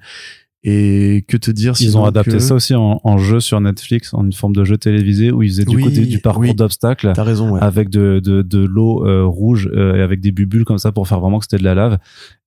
Et 0.63 1.23
que 1.27 1.37
te 1.37 1.51
dire 1.51 1.73
Ils 1.79 1.97
ont 1.97 2.03
adapté 2.05 2.31
que- 2.31 2.39
ça 2.39 2.55
aussi 2.55 2.73
en, 2.75 2.99
en 3.03 3.17
jeu 3.19 3.39
sur 3.39 3.61
Netflix, 3.61 4.13
en 4.13 4.25
une 4.25 4.33
forme 4.33 4.55
de 4.55 4.63
jeu 4.65 4.75
télévisé 4.77 5.31
où 5.31 5.43
ils 5.43 5.49
faisaient 5.49 5.65
du 5.65 5.75
Oui, 5.75 5.83
côté 5.83 6.01
du 6.05 6.19
parcours 6.19 6.41
oui. 6.43 6.55
d'obstacles 6.55 7.11
T'as 7.15 7.23
raison, 7.23 7.51
ouais. 7.51 7.61
avec 7.61 7.89
de, 7.89 8.19
de, 8.19 8.41
de 8.41 8.59
l'eau 8.65 9.05
euh, 9.07 9.23
rouge 9.23 9.69
euh, 9.73 9.95
et 9.95 10.01
avec 10.01 10.19
des 10.19 10.31
bulles 10.31 10.65
comme 10.65 10.79
ça 10.79 10.91
pour 10.91 11.07
faire 11.07 11.19
vraiment 11.19 11.37
que 11.39 11.45
c'était 11.45 11.57
de 11.59 11.63
la 11.63 11.75
lave. 11.75 11.99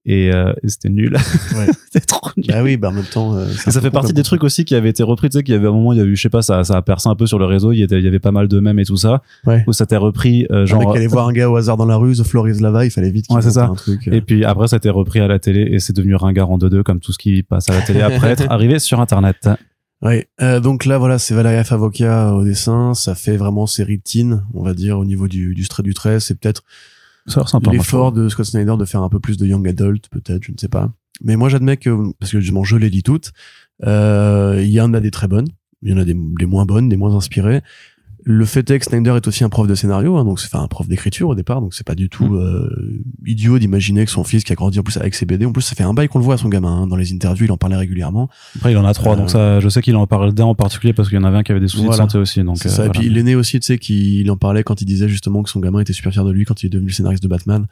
Et, 0.06 0.32
euh, 0.34 0.52
et 0.62 0.68
c'était 0.68 0.88
nul. 0.88 1.12
Ouais. 1.14 1.66
c'était 1.92 2.06
trop 2.06 2.30
nul. 2.36 2.46
Bah 2.48 2.62
oui, 2.62 2.78
bah 2.78 2.88
en 2.88 2.92
même 2.92 3.04
temps. 3.04 3.34
euh, 3.36 3.46
Et 3.66 3.70
ça 3.70 3.80
fait 3.82 3.90
partie 3.90 4.14
des 4.14 4.22
trucs 4.22 4.42
aussi 4.44 4.64
qui 4.64 4.74
avaient 4.74 4.88
été 4.88 5.02
repris. 5.02 5.28
Tu 5.28 5.36
sais 5.38 5.42
qu'il 5.44 5.52
y 5.54 5.56
avait 5.58 5.68
un 5.68 5.72
moment, 5.72 5.92
il 5.92 5.98
y 5.98 6.00
a 6.00 6.04
eu, 6.04 6.16
je 6.16 6.22
sais 6.22 6.30
pas, 6.30 6.40
ça, 6.40 6.64
ça 6.64 6.76
a 6.78 6.82
percé 6.82 7.08
un 7.10 7.14
peu 7.14 7.26
sur 7.26 7.38
le 7.38 7.44
réseau. 7.44 7.72
Il 7.72 7.78
y, 7.78 7.82
était, 7.82 7.98
il 7.98 8.04
y 8.04 8.08
avait 8.08 8.18
pas 8.18 8.32
mal 8.32 8.48
de 8.48 8.60
mèmes 8.60 8.78
et 8.78 8.84
tout 8.86 8.96
ça. 8.96 9.22
Ouais. 9.46 9.62
Où 9.66 9.72
ça 9.74 9.84
t'est 9.84 9.98
repris, 9.98 10.46
euh, 10.50 10.64
genre. 10.64 10.78
mec 10.80 10.96
allait 10.96 11.06
voir 11.06 11.28
un 11.28 11.32
gars 11.32 11.50
au 11.50 11.56
hasard 11.56 11.76
dans 11.76 11.84
la 11.84 11.96
rue, 11.96 12.14
The 12.14 12.22
Floor 12.22 12.48
is 12.48 12.60
Lava, 12.60 12.86
il 12.86 12.90
fallait 12.90 13.10
vite 13.10 13.26
qu'il 13.26 13.36
Ouais, 13.36 13.42
c'est 13.42 13.50
ça. 13.50 13.66
un 13.66 13.74
truc. 13.74 14.08
euh. 14.08 14.12
Et 14.12 14.22
puis 14.22 14.44
après, 14.44 14.68
ça 14.68 14.76
a 14.76 14.78
été 14.78 14.88
repris 14.88 15.20
à 15.20 15.28
la 15.28 15.38
télé 15.38 15.68
et 15.70 15.78
c'est 15.80 15.94
devenu 15.94 16.14
ringard 16.14 16.50
en 16.50 16.56
2-2 16.58 16.82
comme 16.82 17.00
tout 17.00 17.12
ce 17.12 17.18
qui 17.18 17.42
passe 17.42 17.68
à 17.68 17.74
la 17.74 17.82
télé 17.82 18.00
après 18.00 18.30
être 18.32 18.46
arrivé 18.50 18.78
sur 18.78 19.00
Internet. 19.00 19.50
Ouais. 20.02 20.28
Euh, 20.40 20.60
donc 20.60 20.86
là, 20.86 20.96
voilà, 20.96 21.18
c'est 21.18 21.34
Valeria 21.34 21.62
Favokia 21.62 22.32
au 22.34 22.42
dessin. 22.42 22.94
Ça 22.94 23.14
fait 23.14 23.36
vraiment 23.36 23.66
série 23.66 24.00
teen, 24.00 24.42
on 24.54 24.62
va 24.62 24.72
dire, 24.72 24.98
au 24.98 25.04
niveau 25.04 25.28
du, 25.28 25.54
du 25.54 25.68
trait 25.68 25.82
du 25.82 25.92
trait. 25.92 26.20
C'est 26.20 26.40
peut-être 26.40 26.62
L'effort 27.72 28.12
de 28.12 28.28
Scott 28.28 28.46
Snyder 28.46 28.76
de 28.78 28.84
faire 28.84 29.02
un 29.02 29.08
peu 29.08 29.20
plus 29.20 29.36
de 29.36 29.46
young 29.46 29.66
adult, 29.68 30.08
peut-être, 30.08 30.42
je 30.44 30.52
ne 30.52 30.56
sais 30.58 30.68
pas. 30.68 30.92
Mais 31.22 31.36
moi, 31.36 31.48
j'admets 31.48 31.76
que, 31.76 32.12
parce 32.18 32.32
que 32.32 32.40
justement, 32.40 32.64
je 32.64 32.76
les 32.76 32.88
lis 32.88 33.02
toutes, 33.02 33.32
euh, 33.84 34.60
il 34.62 34.70
y 34.70 34.80
en 34.80 34.94
a 34.94 35.00
des 35.00 35.10
très 35.10 35.28
bonnes, 35.28 35.48
il 35.82 35.90
y 35.90 35.94
en 35.94 35.98
a 35.98 36.04
des, 36.04 36.14
des 36.14 36.46
moins 36.46 36.64
bonnes, 36.64 36.88
des 36.88 36.96
moins 36.96 37.14
inspirées. 37.14 37.62
Le 38.24 38.44
fait 38.44 38.70
est 38.70 38.78
que 38.78 38.84
Snyder 38.84 39.12
est 39.16 39.26
aussi 39.28 39.44
un 39.44 39.48
prof 39.48 39.66
de 39.66 39.74
scénario, 39.74 40.16
hein, 40.16 40.24
donc 40.24 40.40
c'est 40.40 40.46
enfin, 40.54 40.62
un 40.64 40.68
prof 40.68 40.86
d'écriture 40.86 41.28
au 41.28 41.34
départ, 41.34 41.60
donc 41.60 41.72
c'est 41.74 41.86
pas 41.86 41.94
du 41.94 42.08
tout 42.08 42.26
Mm. 42.26 42.34
euh, 42.38 42.98
idiot 43.26 43.58
d'imaginer 43.58 44.04
que 44.04 44.10
son 44.10 44.24
fils 44.24 44.44
qui 44.44 44.52
a 44.52 44.56
grandi 44.56 44.78
en 44.78 44.82
plus 44.82 44.96
avec 44.98 45.14
ses 45.14 45.24
BD, 45.26 45.46
en 45.46 45.52
plus 45.52 45.62
ça 45.62 45.74
fait 45.74 45.82
un 45.84 45.94
bail 45.94 46.08
qu'on 46.08 46.18
le 46.18 46.24
voit 46.24 46.34
à 46.34 46.36
son 46.38 46.48
gamin, 46.48 46.82
hein, 46.82 46.86
dans 46.86 46.96
les 46.96 47.12
interviews 47.12 47.46
il 47.46 47.52
en 47.52 47.56
parlait 47.56 47.76
régulièrement. 47.76 48.28
Après, 48.56 48.72
il 48.72 48.76
en 48.76 48.84
a 48.84 48.92
trois, 48.94 49.14
Euh, 49.14 49.16
donc 49.16 49.30
ça, 49.30 49.60
je 49.60 49.68
sais 49.68 49.80
qu'il 49.82 49.96
en 49.96 50.06
parle 50.06 50.34
d'un 50.34 50.44
en 50.44 50.54
particulier 50.54 50.92
parce 50.92 51.08
qu'il 51.08 51.16
y 51.16 51.20
en 51.20 51.24
avait 51.24 51.38
un 51.38 51.42
qui 51.42 51.52
avait 51.52 51.60
des 51.60 51.68
soucis 51.68 51.84
Voilà. 51.84 52.04
de 52.04 52.10
santé 52.10 52.18
aussi. 52.18 52.42
Donc, 52.44 52.56
euh, 52.66 52.68
ça. 52.68 52.84
Et 52.84 52.86
voilà. 52.88 52.90
puis 53.00 53.06
il 53.06 53.16
est 53.16 53.22
né 53.22 53.34
aussi, 53.34 53.58
tu 53.60 53.66
sais, 53.66 53.78
qu'il 53.78 54.30
en 54.30 54.36
parlait 54.36 54.62
quand 54.64 54.80
il 54.82 54.84
disait 54.84 55.08
justement 55.08 55.42
que 55.42 55.48
son 55.50 55.60
gamin 55.60 55.80
était 55.80 55.92
super 55.92 56.12
fier 56.12 56.24
de 56.24 56.30
lui 56.30 56.44
quand 56.44 56.62
il 56.62 56.66
est 56.66 56.70
devenu 56.70 56.88
le 56.88 56.92
scénariste 56.94 57.22
de 57.22 57.28
Batman 57.28 57.66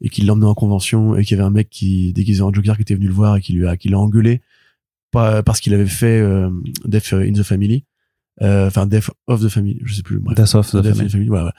et 0.00 0.08
qu'il 0.10 0.26
l'emmenait 0.26 0.46
en 0.46 0.54
convention 0.54 1.16
et 1.16 1.24
qu'il 1.24 1.36
y 1.36 1.40
avait 1.40 1.46
un 1.46 1.50
mec 1.50 1.68
qui 1.70 2.12
déguisé 2.12 2.42
en 2.42 2.52
Joker 2.52 2.76
qui 2.76 2.82
était 2.82 2.94
venu 2.94 3.08
le 3.08 3.14
voir 3.14 3.36
et 3.36 3.40
qui 3.40 3.52
lui 3.52 3.66
a 3.66 3.76
qui 3.76 3.88
l'a 3.88 3.98
engueulé 3.98 4.42
pas 5.10 5.42
parce 5.42 5.60
qu'il 5.60 5.72
avait 5.74 5.86
fait 5.86 6.20
euh, 6.20 6.50
Death 6.84 7.12
in 7.14 7.32
the 7.32 7.42
Family, 7.42 7.78
Euh, 7.78 7.97
enfin 8.40 8.86
Death 8.86 9.10
of 9.26 9.40
the 9.42 9.48
Family, 9.48 9.80
je 9.84 9.94
sais 9.94 10.02
plus. 10.02 10.18
Bref. 10.18 10.36
Death 10.36 10.54
of 10.54 10.70
the 10.70 10.76
Death 10.76 10.94
Family. 10.96 11.10
Family, 11.10 11.28
voilà, 11.28 11.42
voilà. 11.44 11.54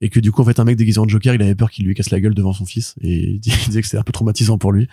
Et 0.00 0.08
que 0.10 0.20
du 0.20 0.32
coup 0.32 0.42
en 0.42 0.44
fait 0.44 0.58
un 0.58 0.64
mec 0.64 0.76
déguisé 0.76 0.98
en 0.98 1.06
Joker, 1.08 1.34
il 1.34 1.42
avait 1.42 1.54
peur 1.54 1.70
qu'il 1.70 1.86
lui 1.86 1.94
casse 1.94 2.10
la 2.10 2.20
gueule 2.20 2.34
devant 2.34 2.52
son 2.52 2.64
fils 2.66 2.94
et 3.00 3.30
il 3.34 3.40
disait 3.40 3.80
que 3.80 3.86
c'était 3.86 3.98
un 3.98 4.02
peu 4.02 4.12
traumatisant 4.12 4.58
pour 4.58 4.72
lui. 4.72 4.88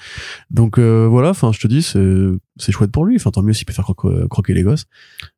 Donc 0.51 0.77
euh, 0.77 1.07
voilà, 1.07 1.29
enfin 1.31 1.51
je 1.51 1.59
te 1.59 1.67
dis 1.67 1.81
c'est 1.81 2.27
c'est 2.57 2.71
chouette 2.71 2.91
pour 2.91 3.05
lui. 3.05 3.15
Enfin 3.15 3.31
tant 3.31 3.41
mieux 3.43 3.53
s'il 3.53 3.65
peut 3.65 3.73
faire 3.73 3.85
croquer, 3.85 4.27
croquer 4.29 4.53
les 4.53 4.63
gosses. 4.63 4.85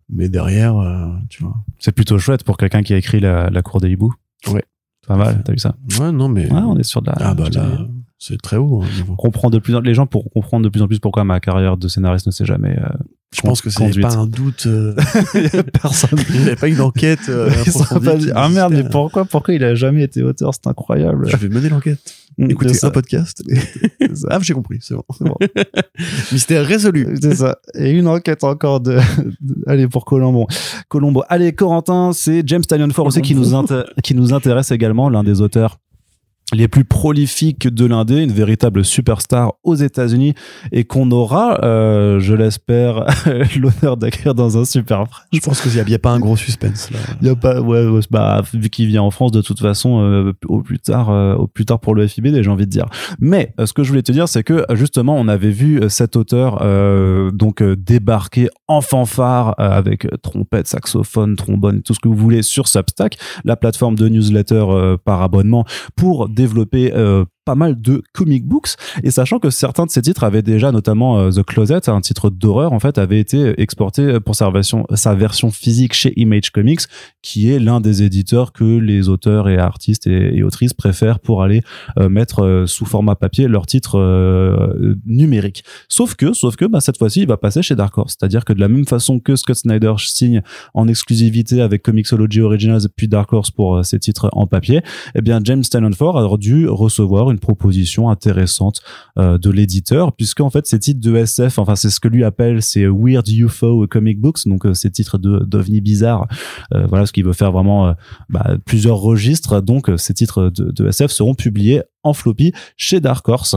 Mais 0.09 0.29
derrière, 0.29 0.77
euh, 0.77 1.07
tu 1.29 1.43
vois. 1.43 1.55
C'est 1.79 1.93
plutôt 1.93 2.17
chouette 2.19 2.43
pour 2.43 2.57
quelqu'un 2.57 2.83
qui 2.83 2.93
a 2.93 2.97
écrit 2.97 3.19
la, 3.19 3.49
la 3.49 3.61
cour 3.61 3.79
des 3.79 3.89
hiboux. 3.89 4.13
Ouais. 4.51 4.63
Pas 5.07 5.15
mal, 5.17 5.41
t'as 5.43 5.51
vu 5.53 5.59
ça? 5.59 5.75
Ouais, 5.99 6.11
non 6.11 6.29
mais 6.29 6.51
Ouais, 6.51 6.59
on 6.59 6.77
est 6.77 6.83
sur 6.83 7.01
de 7.01 7.07
la. 7.07 7.15
Ah 7.19 7.33
bah 7.33 7.49
là, 7.53 7.87
c'est 8.19 8.39
très 8.41 8.57
haut. 8.57 8.83
hein, 8.83 8.87
on 9.09 9.15
comprend 9.15 9.49
de 9.49 9.59
plus 9.59 9.75
en 9.75 9.81
les 9.81 9.93
gens 9.93 10.05
pour 10.05 10.29
comprendre 10.31 10.63
de 10.63 10.69
plus 10.69 10.81
en 10.81 10.87
plus 10.87 10.99
pourquoi 10.99 11.23
ma 11.23 11.39
carrière 11.39 11.75
de 11.77 11.87
scénariste 11.87 12.25
ne 12.27 12.31
s'est 12.31 12.45
jamais 12.45 12.77
euh, 12.79 12.87
Je 13.33 13.41
pense 13.41 13.61
que 13.61 13.69
c'est 13.69 13.99
pas 13.99 14.15
un 14.15 14.27
doute. 14.27 14.65
euh, 14.67 14.93
personne 15.81 16.19
Il 16.29 16.35
n'y 16.41 16.45
avait 16.47 16.55
pas 16.55 16.67
une 16.67 16.81
enquête. 16.81 17.19
euh, 17.29 17.49
pas 18.03 18.15
dit, 18.15 18.29
ah 18.35 18.47
merde 18.49 18.71
mais 18.71 18.79
existait. 18.79 18.91
pourquoi 18.91 19.25
pourquoi 19.25 19.53
il 19.53 19.63
a 19.63 19.75
jamais 19.75 20.03
été 20.03 20.21
auteur? 20.23 20.51
C'est 20.53 20.67
incroyable 20.67 21.27
Je 21.29 21.37
vais 21.37 21.49
mener 21.49 21.69
l'enquête. 21.69 21.99
Écoutez 22.39 22.73
C'est 22.73 22.79
ça. 22.79 22.87
un 22.87 22.91
podcast. 22.91 23.43
ah, 24.29 24.39
j'ai 24.41 24.53
compris, 24.53 24.79
c'est 24.81 24.95
bon. 24.95 25.03
C'est 25.17 25.23
bon. 25.25 25.35
Mystère 26.31 26.65
résolu. 26.65 27.15
C'est 27.21 27.35
ça. 27.35 27.57
Et 27.75 27.91
une 27.91 28.07
enquête 28.07 28.43
encore 28.43 28.79
de, 28.79 28.97
allez 29.67 29.87
pour 29.87 30.05
Colombo. 30.05 30.47
Colombo. 30.87 31.23
Allez 31.29 31.53
Corentin, 31.53 32.11
c'est 32.13 32.41
James 32.47 32.63
Tynion 32.63 32.89
Ford 32.89 33.05
aussi 33.05 33.21
qui 33.21 33.35
nous 33.35 33.53
qui 34.03 34.15
nous 34.15 34.33
intéresse 34.33 34.71
également, 34.71 35.09
l'un 35.09 35.23
des 35.23 35.41
auteurs 35.41 35.77
les 36.53 36.67
plus 36.67 36.85
prolifiques 36.85 37.67
de 37.67 37.85
l'indé, 37.85 38.21
une 38.21 38.31
véritable 38.31 38.85
superstar 38.85 39.53
aux 39.63 39.75
États-Unis 39.75 40.33
et 40.71 40.83
qu'on 40.83 41.11
aura, 41.11 41.63
euh, 41.63 42.19
je 42.19 42.33
l'espère, 42.33 43.05
l'honneur 43.59 43.97
d'accueillir 43.97 44.35
dans 44.35 44.57
un 44.57 44.65
super 44.65 45.07
prêt. 45.07 45.23
Je 45.33 45.39
pense 45.39 45.61
qu'il 45.61 45.71
n'y 45.71 45.93
a, 45.93 45.99
pas 45.99 46.11
un 46.11 46.19
gros 46.19 46.37
suspense 46.37 46.91
là. 46.91 46.99
Il 47.21 47.27
y 47.27 47.29
a 47.29 47.35
pas, 47.35 47.61
ouais, 47.61 47.85
ouais, 47.85 48.01
bah, 48.11 48.41
vu 48.53 48.69
qu'il 48.69 48.87
vient 48.87 49.01
en 49.01 49.11
France 49.11 49.31
de 49.31 49.41
toute 49.41 49.59
façon, 49.59 50.01
euh, 50.01 50.33
au 50.47 50.61
plus 50.61 50.79
tard, 50.79 51.09
euh, 51.09 51.35
au 51.35 51.47
plus 51.47 51.65
tard 51.65 51.79
pour 51.79 51.95
le 51.95 52.07
FIBD, 52.07 52.43
j'ai 52.43 52.49
envie 52.49 52.65
de 52.65 52.71
dire. 52.71 52.85
Mais 53.19 53.53
ce 53.63 53.73
que 53.73 53.83
je 53.83 53.89
voulais 53.89 54.03
te 54.03 54.11
dire, 54.11 54.27
c'est 54.27 54.43
que 54.43 54.65
justement, 54.73 55.15
on 55.15 55.27
avait 55.27 55.51
vu 55.51 55.81
cet 55.89 56.15
auteur 56.15 56.63
donc 57.33 57.63
débarquer 57.63 58.49
en 58.67 58.81
fanfare 58.81 59.55
avec 59.57 60.07
trompette, 60.21 60.67
saxophone, 60.67 61.35
trombone, 61.35 61.81
tout 61.81 61.93
ce 61.93 61.99
que 61.99 62.07
vous 62.07 62.15
voulez 62.15 62.41
sur 62.41 62.67
Substack, 62.67 63.17
la 63.43 63.55
plateforme 63.55 63.95
de 63.95 64.07
newsletter 64.07 64.95
par 65.03 65.21
abonnement, 65.21 65.65
pour 65.95 66.29
développer 66.43 66.91
euh, 66.93 67.23
pas 67.45 67.55
mal 67.55 67.79
de 67.79 68.03
comic 68.13 68.45
books. 68.45 68.75
Et 69.03 69.11
sachant 69.11 69.39
que 69.39 69.49
certains 69.49 69.85
de 69.85 69.91
ces 69.91 70.01
titres 70.01 70.23
avaient 70.23 70.41
déjà 70.41 70.71
notamment 70.71 71.19
euh, 71.19 71.31
The 71.31 71.43
Closet 71.43 71.89
un 71.89 72.01
titre 72.01 72.29
d'horreur 72.29 72.73
en 72.73 72.79
fait 72.79 72.97
avait 72.97 73.19
été 73.19 73.59
exporté 73.61 74.19
pour 74.19 74.35
sa 74.35 74.49
version 75.15 75.51
physique 75.51 75.93
chez 75.93 76.13
Image 76.19 76.51
Comics 76.51 76.81
qui 77.21 77.49
est 77.49 77.59
l'un 77.59 77.81
des 77.81 78.03
éditeurs 78.03 78.51
que 78.51 78.63
les 78.63 79.09
auteurs 79.09 79.49
et 79.49 79.57
artistes 79.57 80.07
et, 80.07 80.43
autrices 80.43 80.73
préfèrent 80.73 81.19
pour 81.19 81.41
aller 81.41 81.61
euh, 81.97 82.09
mettre 82.09 82.43
euh, 82.43 82.65
sous 82.67 82.85
format 82.85 83.15
papier 83.15 83.47
leurs 83.47 83.65
titres 83.65 83.97
euh, 83.97 84.95
numériques. 85.05 85.63
Sauf 85.87 86.15
que 86.15 86.33
sauf 86.33 86.57
que 86.57 86.65
bah, 86.65 86.81
cette 86.81 86.97
fois-ci 86.97 87.21
il 87.21 87.27
va 87.27 87.37
passer 87.37 87.61
chez 87.61 87.75
Dark 87.75 87.97
Horse. 87.97 88.17
C'est-à-dire 88.19 88.43
que 88.43 88.51
de 88.51 88.59
la 88.59 88.67
même 88.67 88.85
façon 88.85 89.19
que 89.19 89.35
Scott 89.35 89.55
Snyder 89.55 89.93
signe 89.99 90.41
en 90.73 90.87
exclusivité 90.87 91.61
avec 91.61 91.83
Comixology 91.83 92.41
Originals 92.41 92.81
puis 92.95 93.07
Dark 93.07 93.31
Horse 93.31 93.51
pour 93.51 93.77
euh, 93.77 93.83
ses 93.83 93.99
titres 93.99 94.29
en 94.33 94.47
papier 94.47 94.81
eh 95.15 95.21
bien 95.21 95.39
James 95.43 95.63
Ford 95.95 96.17
a 96.17 96.37
dû 96.37 96.67
recevoir 96.67 97.31
proposition 97.39 98.09
intéressante 98.09 98.81
euh, 99.17 99.37
de 99.37 99.49
l'éditeur 99.49 100.13
puisqu'en 100.13 100.49
fait 100.49 100.67
ces 100.67 100.79
titres 100.79 101.01
de 101.01 101.15
SF 101.15 101.59
enfin 101.59 101.75
c'est 101.75 101.89
ce 101.89 101.99
que 101.99 102.07
lui 102.07 102.23
appelle 102.23 102.61
ces 102.61 102.85
weird 102.87 103.27
UFO 103.27 103.87
comic 103.87 104.19
books. 104.19 104.47
Donc 104.47 104.65
euh, 104.65 104.73
ces 104.73 104.91
titres 104.91 105.17
de 105.17 105.39
d'ovnis 105.39 105.81
bizarres 105.81 106.27
euh, 106.73 106.85
voilà 106.87 107.05
ce 107.05 107.11
qui 107.11 107.21
veut 107.21 107.33
faire 107.33 107.51
vraiment 107.51 107.87
euh, 107.87 107.93
bah, 108.29 108.57
plusieurs 108.65 108.97
registres. 108.97 109.61
Donc 109.61 109.89
euh, 109.89 109.97
ces 109.97 110.13
titres 110.13 110.49
de, 110.49 110.87
SF 110.87 111.11
seront 111.11 111.35
publiés 111.35 111.81
en 112.03 112.13
floppy 112.13 112.53
chez 112.77 112.99
Dark 112.99 113.27
Horse. 113.27 113.55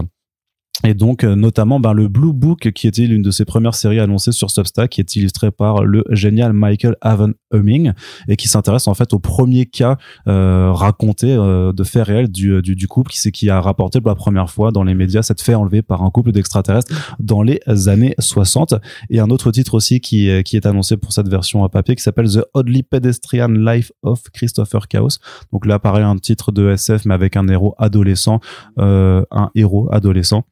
Et 0.85 0.95
donc 0.95 1.25
euh, 1.25 1.35
notamment 1.35 1.81
ben, 1.81 1.95
le 1.95 2.09
Blue 2.09 2.35
Book 2.35 2.71
qui 2.73 2.87
était 2.87 3.07
l'une 3.07 3.23
de 3.23 3.31
ses 3.31 3.47
premières 3.47 3.75
séries 3.75 3.99
annoncées 3.99 4.33
sur 4.33 4.51
Substack 4.51 4.91
qui 4.91 5.01
est 5.01 5.17
illustré 5.17 5.51
par 5.51 5.85
le 5.85 6.05
génial 6.11 6.53
Michael 6.53 6.97
Haven 7.01 7.35
Humming 7.53 7.93
et 8.29 8.37
qui 8.37 8.49
s'intéresse 8.49 8.89
en 8.89 8.95
fait 8.95 9.13
au 9.13 9.19
premier 9.19 9.67
cas 9.67 9.97
euh, 10.27 10.73
raconté 10.73 11.33
euh, 11.33 11.73
de 11.73 11.85
faits 11.85 12.07
réels 12.07 12.29
du, 12.31 12.61
du, 12.63 12.75
du 12.75 12.89
couple 12.89 13.11
qui 13.13 13.21
c'est 13.21 13.31
qui 13.33 13.51
a 13.51 13.61
rapporté 13.61 14.01
pour 14.01 14.09
la 14.09 14.15
première 14.17 14.51
fois 14.51 14.73
dans 14.73 14.83
les 14.85 14.95
médias 14.95 15.23
cette 15.23 15.41
fait 15.41 15.55
enlevée 15.55 15.83
par 15.83 16.03
un 16.03 16.11
couple 16.11 16.33
d'extraterrestres 16.33 16.93
dans 17.21 17.43
les 17.43 17.61
années 17.89 18.15
60 18.19 18.75
et 19.11 19.21
un 19.21 19.31
autre 19.31 19.51
titre 19.53 19.75
aussi 19.75 20.01
qui, 20.01 20.29
est- 20.29 20.43
qui 20.43 20.57
est 20.57 20.67
annoncé 20.67 20.97
pour 20.97 21.13
cette 21.13 21.29
version 21.29 21.63
à 21.65 21.69
papier 21.69 21.95
qui 21.95 22.03
s'appelle 22.03 22.29
The 22.31 22.45
Oddly 22.55 22.83
Pedestrian 22.83 23.49
Life 23.49 23.93
of 24.03 24.23
Christopher 24.33 24.89
Chaos 24.89 25.19
donc 25.53 25.67
là 25.67 25.79
pareil 25.79 26.05
un 26.05 26.17
titre 26.17 26.53
de 26.53 26.71
SF 26.71 27.05
mais 27.05 27.15
avec 27.15 27.37
un 27.37 27.47
héros 27.49 27.75
adolescent 27.79 28.41
euh, 28.79 29.23
un 29.31 29.51
héros 29.55 29.89
adolescent 29.93 30.45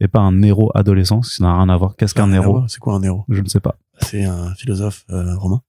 et 0.00 0.08
pas 0.08 0.20
un 0.20 0.42
héros 0.42 0.72
adolescent, 0.74 1.22
ça 1.22 1.44
n'a 1.44 1.56
rien 1.56 1.68
à 1.68 1.76
voir. 1.76 1.94
Qu'est-ce 1.96 2.14
qu'un 2.14 2.32
héros 2.32 2.64
C'est 2.66 2.80
quoi 2.80 2.94
un 2.94 3.02
héros? 3.02 3.24
Je 3.28 3.40
ne 3.40 3.46
sais 3.48 3.60
pas. 3.60 3.76
C'est 4.00 4.24
un 4.24 4.52
philosophe 4.56 5.04
euh, 5.10 5.36
romain. 5.36 5.60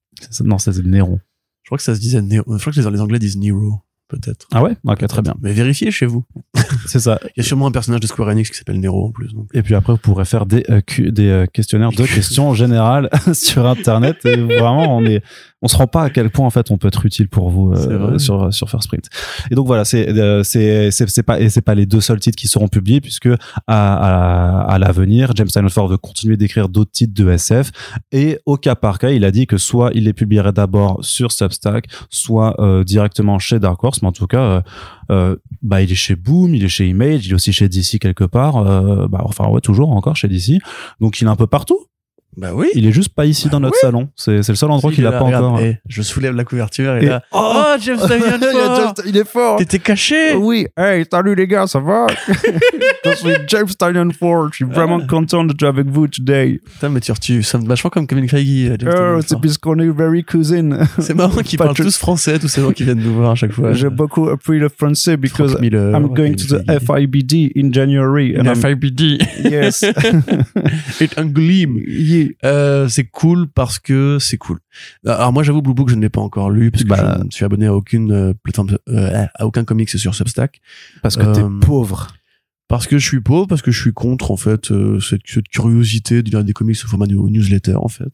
Non, 0.44 0.58
ça, 0.58 0.72
c'est 0.72 0.84
Néron. 0.84 1.20
Je 1.66 1.68
crois 1.68 1.78
que 1.78 1.84
ça 1.84 1.96
se 1.96 2.00
disait 2.00 2.22
Néo. 2.22 2.44
Je 2.46 2.58
crois 2.60 2.72
que 2.72 2.78
les 2.78 3.00
Anglais 3.00 3.18
disent 3.18 3.36
Nero, 3.36 3.80
peut-être. 4.06 4.46
Ah 4.52 4.62
ouais? 4.62 4.76
Ok, 4.84 5.04
très 5.08 5.20
bien. 5.20 5.34
Mais 5.42 5.52
vérifiez 5.52 5.90
chez 5.90 6.06
vous. 6.06 6.24
C'est 6.86 7.00
ça. 7.00 7.18
Il 7.24 7.38
y 7.38 7.40
a 7.40 7.42
sûrement 7.42 7.66
un 7.66 7.72
personnage 7.72 7.98
de 7.98 8.06
Square 8.06 8.28
Enix 8.28 8.48
qui 8.48 8.56
s'appelle 8.56 8.78
Nero 8.78 9.06
en 9.06 9.10
plus. 9.10 9.34
Donc. 9.34 9.48
Et 9.52 9.64
puis 9.64 9.74
après, 9.74 9.92
vous 9.92 9.98
pourrez 9.98 10.24
faire 10.24 10.46
des, 10.46 10.64
euh, 10.70 10.80
des 11.10 11.26
euh, 11.26 11.46
questionnaires 11.46 11.90
de 11.90 12.06
questions 12.14 12.54
générales 12.54 13.10
sur 13.32 13.66
Internet. 13.66 14.24
Et 14.26 14.36
vraiment, 14.36 14.96
on 14.96 15.04
est, 15.04 15.24
on 15.62 15.68
se 15.68 15.76
rend 15.76 15.86
pas 15.86 16.02
à 16.02 16.10
quel 16.10 16.28
point 16.28 16.46
en 16.46 16.50
fait 16.50 16.70
on 16.70 16.76
peut 16.76 16.88
être 16.88 17.06
utile 17.06 17.28
pour 17.28 17.48
vous 17.48 17.72
euh, 17.72 18.18
sur 18.18 18.52
sur 18.52 18.68
First 18.68 18.88
Print. 18.88 19.08
Et 19.50 19.54
donc 19.54 19.66
voilà, 19.66 19.86
c'est 19.86 20.08
euh, 20.08 20.42
c'est 20.42 20.90
c'est 20.90 21.22
pas 21.22 21.40
et 21.40 21.48
c'est 21.48 21.62
pas 21.62 21.74
les 21.74 21.86
deux 21.86 22.02
seuls 22.02 22.20
titres 22.20 22.36
qui 22.36 22.46
seront 22.46 22.68
publiés 22.68 23.00
puisque 23.00 23.28
à 23.28 23.36
à, 23.66 24.60
à 24.60 24.78
l'avenir, 24.78 25.32
James 25.34 25.46
Tynion 25.46 25.70
Ford 25.70 25.88
veut 25.88 25.96
continuer 25.96 26.36
d'écrire 26.36 26.68
d'autres 26.68 26.90
titres 26.90 27.14
de 27.14 27.30
SF 27.30 27.72
et 28.12 28.38
au 28.44 28.58
cas 28.58 28.74
par 28.74 28.98
cas, 28.98 29.10
il 29.10 29.24
a 29.24 29.30
dit 29.30 29.46
que 29.46 29.56
soit 29.56 29.92
il 29.94 30.04
les 30.04 30.12
publierait 30.12 30.52
d'abord 30.52 31.02
sur 31.02 31.32
Substack, 31.32 31.86
soit 32.10 32.60
euh, 32.60 32.84
directement 32.84 33.38
chez 33.38 33.58
Dark 33.58 33.82
Horse, 33.82 34.02
mais 34.02 34.08
en 34.08 34.12
tout 34.12 34.26
cas 34.26 34.62
euh, 35.10 35.36
bah 35.62 35.80
il 35.80 35.90
est 35.90 35.94
chez 35.94 36.16
Boom, 36.16 36.54
il 36.54 36.64
est 36.64 36.68
chez 36.68 36.86
Image, 36.86 37.26
il 37.26 37.32
est 37.32 37.34
aussi 37.34 37.52
chez 37.54 37.68
DC 37.68 37.98
quelque 37.98 38.24
part, 38.24 38.62
bah 39.08 39.22
enfin 39.24 39.48
ouais 39.48 39.62
toujours 39.62 39.90
encore 39.92 40.16
chez 40.16 40.28
DC. 40.28 40.60
Donc 41.00 41.18
il 41.20 41.26
est 41.26 41.30
un 41.30 41.36
peu 41.36 41.46
partout. 41.46 41.86
Bah 42.36 42.50
oui. 42.54 42.68
Il 42.74 42.86
est 42.86 42.92
juste 42.92 43.14
pas 43.14 43.24
ici 43.26 43.48
dans 43.48 43.60
notre 43.60 43.76
salon. 43.76 44.08
C'est 44.14 44.42
c'est 44.42 44.52
le 44.52 44.56
seul 44.56 44.70
endroit 44.70 44.90
Si, 44.90 44.96
qu'il 44.96 45.04
il 45.04 45.06
a 45.06 45.10
est 45.10 45.18
pas 45.18 45.20
regarde, 45.24 45.44
encore. 45.44 45.60
eh, 45.60 45.78
je 45.88 46.02
soulève 46.02 46.34
la 46.34 46.44
couverture 46.44 46.96
et, 46.96 47.04
Et- 47.04 47.08
là. 47.08 47.22
Oh, 47.32 47.64
James 47.80 47.98
Tynion 47.98 48.92
Il 49.06 49.16
est 49.16 49.26
fort. 49.26 49.56
T'étais 49.56 49.78
caché 49.78 50.34
Oui, 50.34 50.66
hey, 50.76 51.04
salut 51.10 51.34
les 51.34 51.46
gars, 51.46 51.66
ça 51.66 51.80
va? 51.80 52.06
Je 53.06 53.12
suis 53.14 53.30
James 53.48 53.66
Tynion 53.78 54.08
Ford, 54.18 54.48
je 54.50 54.56
suis 54.56 54.64
vraiment 54.64 55.00
content 55.06 55.44
d'être 55.44 55.62
avec 55.62 55.86
vous 55.86 56.08
today. 56.08 56.60
Putain, 56.74 56.88
mais 56.88 57.00
tu, 57.00 57.12
tu 57.20 57.42
sonnes 57.44 57.66
vachement 57.66 57.88
comme 57.88 58.06
Kevin 58.06 58.28
Feige. 58.28 58.72
euh, 58.84 59.16
Oh, 59.16 59.20
c'est 59.22 59.28
Ford. 59.30 59.40
puisqu'on 59.40 59.78
est 59.78 59.88
very 59.88 60.24
cousin. 60.24 60.70
C'est 60.98 61.14
marrant 61.14 61.40
qu'ils 61.44 61.56
parlent 61.58 61.74
tous 61.74 61.96
français, 61.96 62.38
tous 62.40 62.48
ces 62.48 62.60
gens 62.60 62.72
qui 62.72 62.82
viennent 62.84 62.98
nous 63.00 63.14
voir 63.14 63.30
à 63.30 63.34
chaque 63.36 63.52
fois. 63.52 63.72
J'ai 63.74 63.90
beaucoup 63.90 64.28
appris 64.28 64.58
le 64.58 64.68
français 64.68 65.16
because 65.16 65.58
Miller, 65.60 65.92
I'm 65.96 66.08
going 66.12 66.34
to 66.34 66.46
the. 66.58 66.80
FIBD 66.80 67.52
in 67.56 67.72
January. 67.72 68.36
and 68.38 68.52
FIBD. 68.56 69.18
Yes. 69.44 69.84
Et 71.00 71.08
Angoulême. 71.16 71.78
Yeah. 71.86 72.25
Euh, 72.44 72.88
c'est 72.88 73.04
cool 73.04 73.48
parce 73.48 73.78
que 73.78 74.18
c'est 74.20 74.38
cool. 74.38 74.58
Alors 75.06 75.32
moi 75.32 75.42
j'avoue 75.42 75.62
Blue 75.62 75.74
Book 75.74 75.88
je 75.90 75.94
ne 75.94 76.00
l'ai 76.02 76.08
pas 76.10 76.20
encore 76.20 76.50
lu 76.50 76.70
parce 76.70 76.84
que 76.84 76.88
Bah. 76.88 77.16
je 77.20 77.24
ne 77.24 77.30
suis 77.30 77.44
abonné 77.44 77.66
à 77.66 77.74
aucune 77.74 78.12
euh, 78.12 78.32
plateforme 78.42 78.76
euh, 78.88 79.26
à 79.34 79.46
aucun 79.46 79.64
comics 79.64 79.88
sur 79.90 80.14
Substack 80.14 80.60
Parce 81.02 81.16
que 81.16 81.22
t'es 81.32 81.42
Euh, 81.42 81.60
pauvre. 81.60 82.08
parce 82.68 82.86
que 82.88 82.98
je 82.98 83.06
suis 83.06 83.20
pauvre 83.20 83.46
parce 83.46 83.62
que 83.62 83.70
je 83.70 83.80
suis 83.80 83.92
contre 83.92 84.30
en 84.32 84.36
fait 84.36 84.70
euh, 84.72 84.98
cette, 85.00 85.20
cette 85.26 85.48
curiosité 85.48 86.22
de 86.22 86.30
lire 86.30 86.42
des 86.42 86.52
comics 86.52 86.76
au 86.84 86.88
format 86.88 87.06
de 87.06 87.14
newsletter 87.14 87.76
en 87.76 87.88
fait 87.88 88.10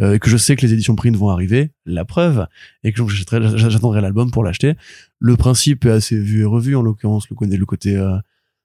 Euh, 0.00 0.14
et 0.14 0.18
que 0.18 0.30
je 0.30 0.36
sais 0.38 0.56
que 0.56 0.62
les 0.66 0.72
éditions 0.72 0.96
print 0.96 1.14
vont 1.16 1.28
arriver 1.28 1.70
la 1.84 2.04
preuve 2.06 2.46
et 2.84 2.92
que 2.92 2.98
donc 2.98 3.10
j'attendrai 3.10 4.00
l'album 4.00 4.30
pour 4.30 4.44
l'acheter 4.44 4.74
le 5.18 5.36
principe 5.36 5.84
est 5.84 5.90
assez 5.90 6.18
vu 6.18 6.40
et 6.40 6.44
revu 6.46 6.74
en 6.76 6.82
l'occurrence 6.82 7.28
le 7.30 7.36
le 7.56 7.66
côté 7.66 7.96
euh, 7.96 8.16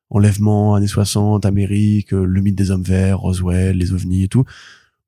enlèvement 0.10 0.76
années 0.76 0.88
60 0.88 1.46
Amérique 1.46 2.14
euh, 2.14 2.26
le 2.26 2.42
mythe 2.42 2.56
des 2.56 2.72
hommes 2.72 2.84
verts 2.84 3.20
Roswell 3.20 3.78
les 3.78 3.94
ovnis 3.94 4.24
et 4.24 4.28
tout. 4.28 4.46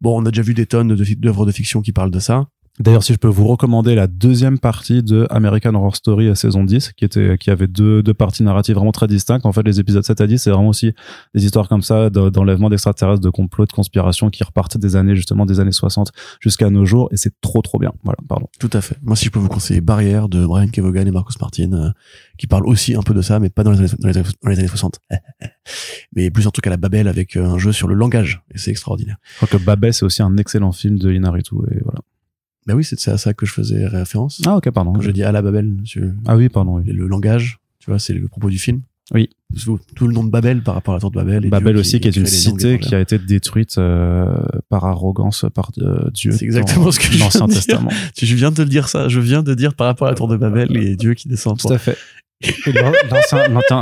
Bon 0.02 0.22
on 0.22 0.26
a 0.26 0.32
déjà 0.32 0.41
vu 0.41 0.54
des 0.54 0.66
tonnes 0.66 0.95
de 0.95 1.14
d'œuvres 1.16 1.45
de 1.45 1.52
fiction 1.52 1.82
qui 1.82 1.91
parlent 1.91 2.12
de 2.12 2.20
ça 2.20 2.47
D'ailleurs, 2.80 3.03
si 3.03 3.11
je 3.11 3.17
peux 3.17 3.27
vous 3.27 3.45
recommander 3.45 3.93
la 3.93 4.07
deuxième 4.07 4.57
partie 4.57 5.03
de 5.03 5.27
American 5.30 5.73
Horror 5.75 5.95
Story 5.97 6.30
à 6.30 6.36
saison 6.36 6.63
10, 6.63 6.93
qui 6.93 7.03
était, 7.03 7.38
qui 7.38 7.49
avait 7.51 7.67
deux, 7.67 8.01
deux 8.01 8.13
parties 8.13 8.41
narratives 8.43 8.75
vraiment 8.75 8.93
très 8.93 9.07
distinctes. 9.07 9.45
En 9.45 9.51
fait, 9.51 9.63
les 9.63 9.82
épisodes 9.82 10.03
7 10.03 10.21
à 10.21 10.27
10, 10.27 10.38
c'est 10.39 10.49
vraiment 10.49 10.69
aussi 10.69 10.93
des 11.36 11.43
histoires 11.43 11.67
comme 11.67 11.82
ça 11.82 12.09
de- 12.09 12.30
d'enlèvement 12.30 12.69
d'extraterrestres, 12.69 13.19
de 13.19 13.30
complots, 13.30 13.65
de 13.65 13.71
conspirations 13.73 14.30
qui 14.30 14.43
repartent 14.45 14.77
des 14.77 14.95
années, 14.95 15.15
justement, 15.15 15.45
des 15.45 15.59
années 15.59 15.73
60 15.73 16.11
jusqu'à 16.39 16.69
nos 16.69 16.86
jours. 16.86 17.09
Et 17.11 17.17
c'est 17.17 17.34
trop, 17.41 17.61
trop 17.61 17.80
bien. 17.80 17.91
Voilà, 18.03 18.17
pardon. 18.30 18.47
Tout 18.59 18.69
à 18.71 18.80
fait. 18.80 18.95
Moi, 19.01 19.17
si 19.17 19.25
je 19.25 19.32
peux 19.32 19.39
vous 19.39 19.49
conseiller 19.49 19.82
Barrière 19.82 20.30
de 20.30 20.45
Brian 20.45 20.69
Kevogan 20.69 21.05
et 21.05 21.11
Marcus 21.11 21.39
Martin, 21.41 21.73
euh, 21.73 21.89
qui 22.38 22.47
parle 22.47 22.65
aussi 22.65 22.95
un 22.95 23.01
peu 23.01 23.13
de 23.13 23.21
ça, 23.21 23.39
mais 23.39 23.49
pas 23.49 23.63
dans 23.63 23.71
les 23.71 23.80
années, 23.80 23.89
dans 23.99 24.07
les 24.07 24.17
années, 24.17 24.30
dans 24.41 24.49
les 24.51 24.59
années 24.59 24.67
60. 24.69 24.99
mais 26.15 26.32
plus 26.32 26.47
en 26.47 26.51
tout 26.51 26.61
cas 26.61 26.69
la 26.69 26.77
Babel 26.77 27.07
avec 27.07 27.36
euh, 27.36 27.45
un 27.45 27.57
jeu 27.57 27.71
sur 27.71 27.88
le 27.89 27.95
langage. 27.95 28.41
Et 28.53 28.57
c'est 28.57 28.71
extraordinaire. 28.71 29.17
Je 29.39 29.45
crois 29.45 29.59
que 29.59 29.63
Babel, 29.63 29.93
c'est 29.93 30.05
aussi 30.05 30.21
un 30.21 30.38
excellent 30.38 30.71
film 30.71 30.97
de 30.97 31.11
Inaritu. 31.11 31.55
Et 31.71 31.80
voilà. 31.84 31.99
Bah 32.70 32.76
oui, 32.76 32.84
c'est 32.84 33.07
à 33.09 33.17
ça 33.17 33.34
que 33.34 33.47
je 33.47 33.51
faisais 33.51 33.88
référence. 33.88 34.39
Ah, 34.45 34.57
ok, 34.57 34.70
pardon. 34.70 34.93
Quand 34.93 35.01
je 35.01 35.09
dis 35.09 35.24
à 35.24 35.32
la 35.32 35.41
Babel, 35.41 35.74
Ah 36.28 36.38
oui, 36.38 36.49
pardon. 36.49 36.76
oui. 36.78 36.84
le 36.91 37.07
langage, 37.07 37.57
tu 37.80 37.89
vois, 37.89 37.97
c'est 37.97 38.13
le 38.13 38.28
propos 38.28 38.51
du 38.51 38.59
film. 38.59 38.82
Oui. 39.11 39.28
Tout 39.63 39.80
tout 39.95 40.07
le 40.07 40.13
nom 40.13 40.24
de 40.24 40.30
Babel 40.30 40.61
par 40.61 40.76
rapport 40.76 40.93
à 40.93 40.97
la 40.97 41.01
tour 41.01 41.09
de 41.09 41.15
Babel. 41.15 41.43
et 41.47 41.49
Babel 41.49 41.74
Dieu 41.74 41.80
aussi, 41.82 41.99
qui 41.99 42.07
est 42.09 42.15
une 42.15 42.28
cité 42.28 42.78
qui 42.78 42.93
a 42.93 42.99
été 42.99 43.17
détruite 43.17 43.80
euh, 43.80 44.38
par 44.70 44.86
arrogance 44.86 45.47
par 45.51 45.72
euh, 45.80 46.11
Dieu. 46.13 46.32
C'est 46.32 46.45
exactement 46.45 46.86
dans 46.86 46.91
ce 46.91 46.99
que 46.99 47.05
je 47.05 47.13
viens 47.13 47.26
l'Ancien 47.26 47.47
de 47.47 47.51
dire. 47.53 47.63
Testament. 47.63 47.89
Je 48.22 48.36
viens 48.36 48.51
de 48.51 48.61
le 48.61 48.70
dire 48.70 48.88
ça. 48.88 49.07
Je 49.07 49.20
viens 49.20 49.41
de 49.41 49.55
dire 49.55 49.74
par 49.74 49.88
rapport 49.88 50.05
à 50.05 50.11
la 50.11 50.15
tour 50.15 50.28
de 50.28 50.38
Babel 50.38 50.78
et 50.78 50.95
Dieu 50.95 51.15
qui 51.15 51.28
descend. 51.28 51.57
Tout 51.57 51.74
à 51.74 51.80
fait. 51.80 51.97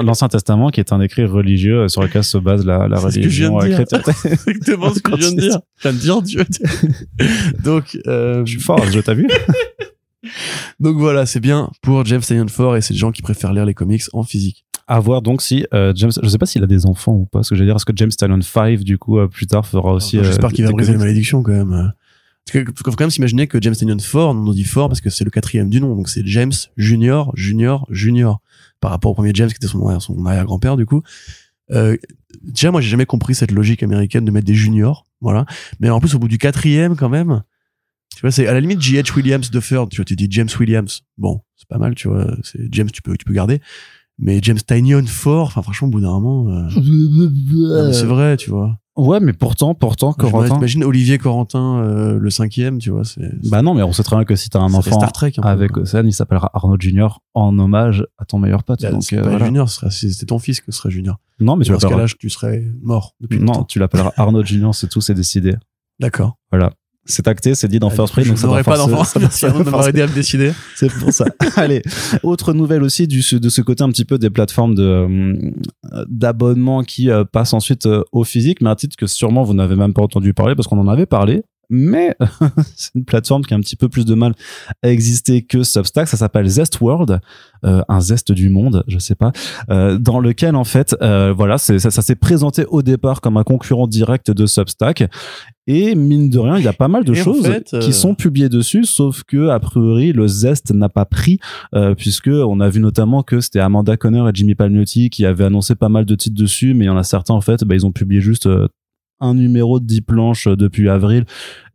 L'Ancien- 0.03 0.27
Testament, 0.29 0.69
qui 0.69 0.79
est 0.79 0.91
un 0.91 0.99
écrit 1.01 1.25
religieux 1.25 1.81
euh, 1.83 1.87
sur 1.87 2.01
lequel 2.01 2.23
se 2.23 2.37
base 2.37 2.65
la, 2.65 2.87
la 2.87 2.99
religion 2.99 3.57
de 3.59 3.65
euh, 3.65 3.69
chrétienne. 3.73 4.01
Exactement 4.47 4.93
ce 4.93 4.99
que 4.99 5.11
je 5.11 5.17
viens 5.17 5.31
de 5.33 5.39
dire. 5.39 5.59
Je 5.77 5.83
viens 5.89 5.93
de 5.93 5.97
dire 5.99 6.21
Dieu. 6.21 6.45
donc, 7.63 7.97
euh, 8.07 8.45
Je 8.45 8.51
suis 8.51 8.59
fort, 8.59 8.83
je 8.91 8.99
t'as 8.99 9.13
vu 9.13 9.27
donc 10.79 10.97
voilà, 10.97 11.25
c'est 11.25 11.39
bien 11.39 11.69
pour 11.81 12.03
James 12.05 12.21
Tynion 12.21 12.47
Ford 12.47 12.75
et 12.75 12.79
des 12.79 12.95
gens 12.95 13.11
qui 13.11 13.21
préfèrent 13.21 13.53
lire 13.53 13.65
les 13.65 13.73
comics 13.75 14.03
en 14.13 14.23
physique. 14.23 14.65
À 14.87 14.99
voir 14.99 15.21
donc 15.21 15.41
si 15.41 15.65
euh, 15.73 15.93
James, 15.95 16.11
je 16.21 16.27
sais 16.27 16.37
pas 16.37 16.45
s'il 16.45 16.63
a 16.63 16.67
des 16.67 16.85
enfants 16.85 17.13
ou 17.13 17.25
pas, 17.25 17.43
ce 17.43 17.49
que 17.51 17.55
j'allais 17.55 17.67
dire, 17.69 17.75
est-ce 17.75 17.85
que 17.85 17.93
James 17.95 18.09
Talon 18.11 18.41
5 18.41 18.79
du 18.79 18.97
coup 18.97 19.19
plus 19.27 19.45
tard 19.47 19.65
fera 19.65 19.93
aussi. 19.93 20.17
J'espère 20.23 20.51
qu'il 20.51 20.65
va 20.65 20.71
briser 20.71 20.91
les 20.91 20.97
comics? 20.97 21.07
malédictions 21.07 21.43
quand 21.43 21.51
même. 21.51 21.93
Parce 22.47 22.63
que 22.63 22.71
faut 22.77 22.83
quand 22.91 23.01
même 23.01 23.09
s'imaginer 23.09 23.47
que 23.47 23.61
James 23.61 23.75
Tynion 23.75 23.99
Ford, 23.99 24.31
on 24.31 24.33
nous 24.35 24.53
dit 24.53 24.63
Ford 24.63 24.87
parce 24.87 25.01
que 25.01 25.09
c'est 25.09 25.25
le 25.25 25.29
quatrième 25.29 25.69
du 25.69 25.81
nom, 25.81 25.95
donc 25.95 26.07
c'est 26.07 26.25
James 26.25 26.53
Junior, 26.77 27.31
Junior, 27.35 27.85
Junior, 27.89 28.41
par 28.79 28.91
rapport 28.91 29.11
au 29.11 29.13
premier 29.13 29.31
James 29.33 29.49
qui 29.49 29.55
était 29.55 29.67
son, 29.67 29.99
son 29.99 30.25
arrière-grand-père 30.25 30.77
du 30.77 30.85
coup. 30.85 31.03
Euh, 31.71 31.97
déjà, 32.41 32.71
moi, 32.71 32.81
j'ai 32.81 32.89
jamais 32.89 33.05
compris 33.05 33.35
cette 33.35 33.51
logique 33.51 33.83
américaine 33.83 34.25
de 34.25 34.31
mettre 34.31 34.45
des 34.45 34.53
juniors, 34.53 35.05
voilà. 35.21 35.45
Mais 35.79 35.89
en 35.89 35.99
plus, 35.99 36.15
au 36.15 36.19
bout 36.19 36.27
du 36.27 36.37
quatrième, 36.37 36.95
quand 36.95 37.09
même, 37.09 37.43
tu 38.15 38.21
vois, 38.21 38.31
c'est 38.31 38.47
à 38.47 38.53
la 38.53 38.59
limite 38.59 38.81
J.H. 38.81 39.15
Williams 39.15 39.51
de 39.51 39.59
Ford. 39.59 39.89
Tu 39.89 39.97
vois, 39.97 40.05
tu 40.05 40.15
dis 40.15 40.27
James 40.29 40.49
Williams. 40.59 41.03
Bon, 41.17 41.41
c'est 41.55 41.67
pas 41.67 41.77
mal, 41.77 41.95
tu 41.95 42.07
vois. 42.07 42.35
C'est 42.43 42.61
James, 42.71 42.89
tu 42.89 43.01
peux, 43.01 43.17
tu 43.17 43.25
peux 43.25 43.33
garder. 43.33 43.61
Mais 44.17 44.39
James 44.41 44.57
Tynion 44.57 45.05
Ford, 45.05 45.47
enfin, 45.47 45.61
franchement, 45.61 45.89
au 45.89 45.91
bout 45.91 46.01
d'un 46.01 46.19
moment, 46.19 46.49
euh, 46.49 47.91
c'est 47.91 48.05
vrai, 48.05 48.37
tu 48.37 48.49
vois. 48.49 48.79
Ouais, 48.97 49.19
mais 49.19 49.31
pourtant, 49.33 49.75
pourtant, 49.75 50.11
Corentin. 50.11 50.57
Imagine 50.57 50.83
Olivier 50.83 51.17
Corentin, 51.19 51.77
euh, 51.83 52.17
le 52.19 52.29
cinquième, 52.31 52.79
tu 52.79 52.89
vois. 52.89 53.03
C'est, 53.05 53.29
Bah 53.49 53.61
non, 53.61 53.73
mais 53.75 53.83
on 53.83 53.93
sait 53.93 54.01
très 54.03 54.15
bien 54.15 54.25
que 54.25 54.35
si 54.35 54.49
t'as 54.49 54.59
un 54.59 54.73
enfant 54.73 54.97
Star 54.99 55.11
Trek. 55.11 55.33
un 55.37 55.41
peu, 55.43 55.47
avec. 55.47 55.77
Océane, 55.77 56.07
il 56.07 56.13
s'appellera 56.13 56.49
Arnaud 56.53 56.77
Junior 56.79 57.21
en 57.35 57.57
hommage 57.59 58.05
à 58.17 58.25
ton 58.25 58.39
meilleur 58.39 58.63
pote. 58.63 58.81
Là, 58.81 58.91
donc 58.91 59.03
c'est 59.03 59.17
euh, 59.17 59.21
pas 59.21 59.29
voilà. 59.29 59.45
Junior, 59.45 59.69
ce 59.69 59.75
serait, 59.75 59.91
si 59.91 60.11
c'était 60.11 60.25
ton 60.25 60.39
fils 60.39 60.61
que 60.61 60.71
serait 60.71 60.89
Junior. 60.89 61.17
Non, 61.39 61.55
mais 61.55 61.65
tu 61.65 61.71
Dans 61.71 61.79
ce 61.79 61.85
l'appelleras. 61.85 62.07
cas-là, 62.07 62.15
tu 62.19 62.29
serais 62.31 62.63
mort 62.81 63.13
depuis 63.21 63.39
Non, 63.39 63.45
longtemps. 63.45 63.63
tu 63.65 63.77
l'appelleras 63.79 64.13
Arnaud 64.17 64.43
Junior, 64.43 64.73
c'est 64.73 64.87
tout, 64.87 64.99
c'est 65.01 65.13
décidé. 65.13 65.55
D'accord. 65.99 66.37
Voilà. 66.51 66.73
C'est 67.07 67.27
acté, 67.27 67.55
c'est 67.55 67.67
dit 67.67 67.79
dans 67.79 67.89
Ah, 67.89 67.95
First 67.95 68.13
Print, 68.13 68.27
donc 68.27 68.37
ça 68.37 68.47
va 68.47 68.63
pas 68.63 68.77
d'enfant. 68.77 69.19
Merci 69.19 69.45
Arnaud 69.45 69.59
de 69.59 69.63
m'avoir 69.65 69.87
aidé 69.87 70.01
à 70.01 70.07
me 70.07 70.13
décider. 70.13 70.51
C'est 70.75 70.91
pour 70.91 71.11
ça. 71.11 71.25
Allez, 71.55 71.81
autre 72.21 72.53
nouvelle 72.53 72.83
aussi 72.83 73.07
du, 73.07 73.21
de 73.39 73.49
ce 73.49 73.61
côté 73.61 73.83
un 73.83 73.89
petit 73.89 74.05
peu 74.05 74.17
des 74.17 74.29
plateformes 74.29 74.75
de 74.75 74.83
euh, 74.83 75.53
d'abonnement 76.09 76.83
qui 76.83 77.09
euh, 77.09 77.23
passent 77.23 77.53
ensuite 77.53 77.85
euh, 77.85 78.03
au 78.11 78.23
physique, 78.23 78.61
mais 78.61 78.69
un 78.69 78.75
titre 78.75 78.97
que 78.97 79.07
sûrement 79.07 79.43
vous 79.43 79.53
n'avez 79.53 79.75
même 79.75 79.93
pas 79.93 80.01
entendu 80.01 80.33
parler 80.33 80.55
parce 80.55 80.67
qu'on 80.67 80.79
en 80.79 80.87
avait 80.87 81.05
parlé. 81.05 81.43
Mais 81.69 82.15
c'est 82.75 82.95
une 82.95 83.05
plateforme 83.05 83.43
qui 83.43 83.53
a 83.53 83.57
un 83.57 83.59
petit 83.59 83.75
peu 83.75 83.89
plus 83.89 84.05
de 84.05 84.15
mal 84.15 84.33
à 84.83 84.89
exister 84.89 85.41
que 85.41 85.63
Substack. 85.63 86.07
Ça 86.07 86.17
s'appelle 86.17 86.47
Zest 86.47 86.79
World, 86.81 87.19
euh, 87.65 87.81
un 87.89 88.01
zeste 88.01 88.31
du 88.31 88.49
monde, 88.49 88.83
je 88.87 88.99
sais 88.99 89.15
pas, 89.15 89.31
euh, 89.69 89.97
dans 89.97 90.19
lequel 90.19 90.55
en 90.55 90.63
fait, 90.63 90.95
euh, 91.01 91.33
voilà, 91.33 91.57
ça, 91.57 91.77
ça 91.79 92.01
s'est 92.01 92.15
présenté 92.15 92.65
au 92.65 92.81
départ 92.81 93.21
comme 93.21 93.37
un 93.37 93.43
concurrent 93.43 93.87
direct 93.87 94.31
de 94.31 94.45
Substack. 94.45 95.09
Et 95.67 95.95
mine 95.95 96.29
de 96.29 96.39
rien, 96.39 96.57
il 96.57 96.63
y 96.63 96.67
a 96.69 96.73
pas 96.73 96.87
mal 96.87 97.03
de 97.03 97.13
Et 97.13 97.19
en 97.19 97.23
choses 97.25 97.45
fait, 97.45 97.73
euh, 97.73 97.79
qui 97.79 97.91
sont 97.91 98.15
publiées 98.15 98.47
dessus, 98.47 98.85
sauf 98.85 99.23
que 99.23 99.49
a 99.49 99.59
priori 99.59 100.13
le 100.13 100.25
zeste 100.25 100.71
n'a 100.71 100.87
pas 100.87 101.03
pris, 101.03 101.39
euh, 101.75 101.93
puisque 101.93 102.29
on 102.29 102.61
a 102.61 102.69
vu 102.69 102.79
notamment 102.79 103.21
que 103.21 103.41
c'était 103.41 103.59
Amanda 103.59 103.97
Conner 103.97 104.23
et 104.29 104.31
Jimmy 104.33 104.55
Palmiotti 104.55 105.09
qui 105.09 105.25
avaient 105.25 105.43
annoncé 105.43 105.75
pas 105.75 105.89
mal 105.89 106.05
de 106.05 106.15
titres 106.15 106.41
dessus, 106.41 106.73
mais 106.73 106.85
il 106.85 106.87
y 106.87 106.89
en 106.89 106.95
a 106.95 107.03
certains 107.03 107.33
en 107.33 107.41
fait, 107.41 107.65
bah, 107.65 107.75
ils 107.75 107.85
ont 107.85 107.91
publié 107.91 108.21
juste 108.21 108.45
euh, 108.45 108.69
un 109.19 109.33
numéro 109.33 109.79
de 109.79 109.85
10 109.85 110.01
planches 110.01 110.47
euh, 110.47 110.55
depuis 110.55 110.89
avril. 110.89 111.25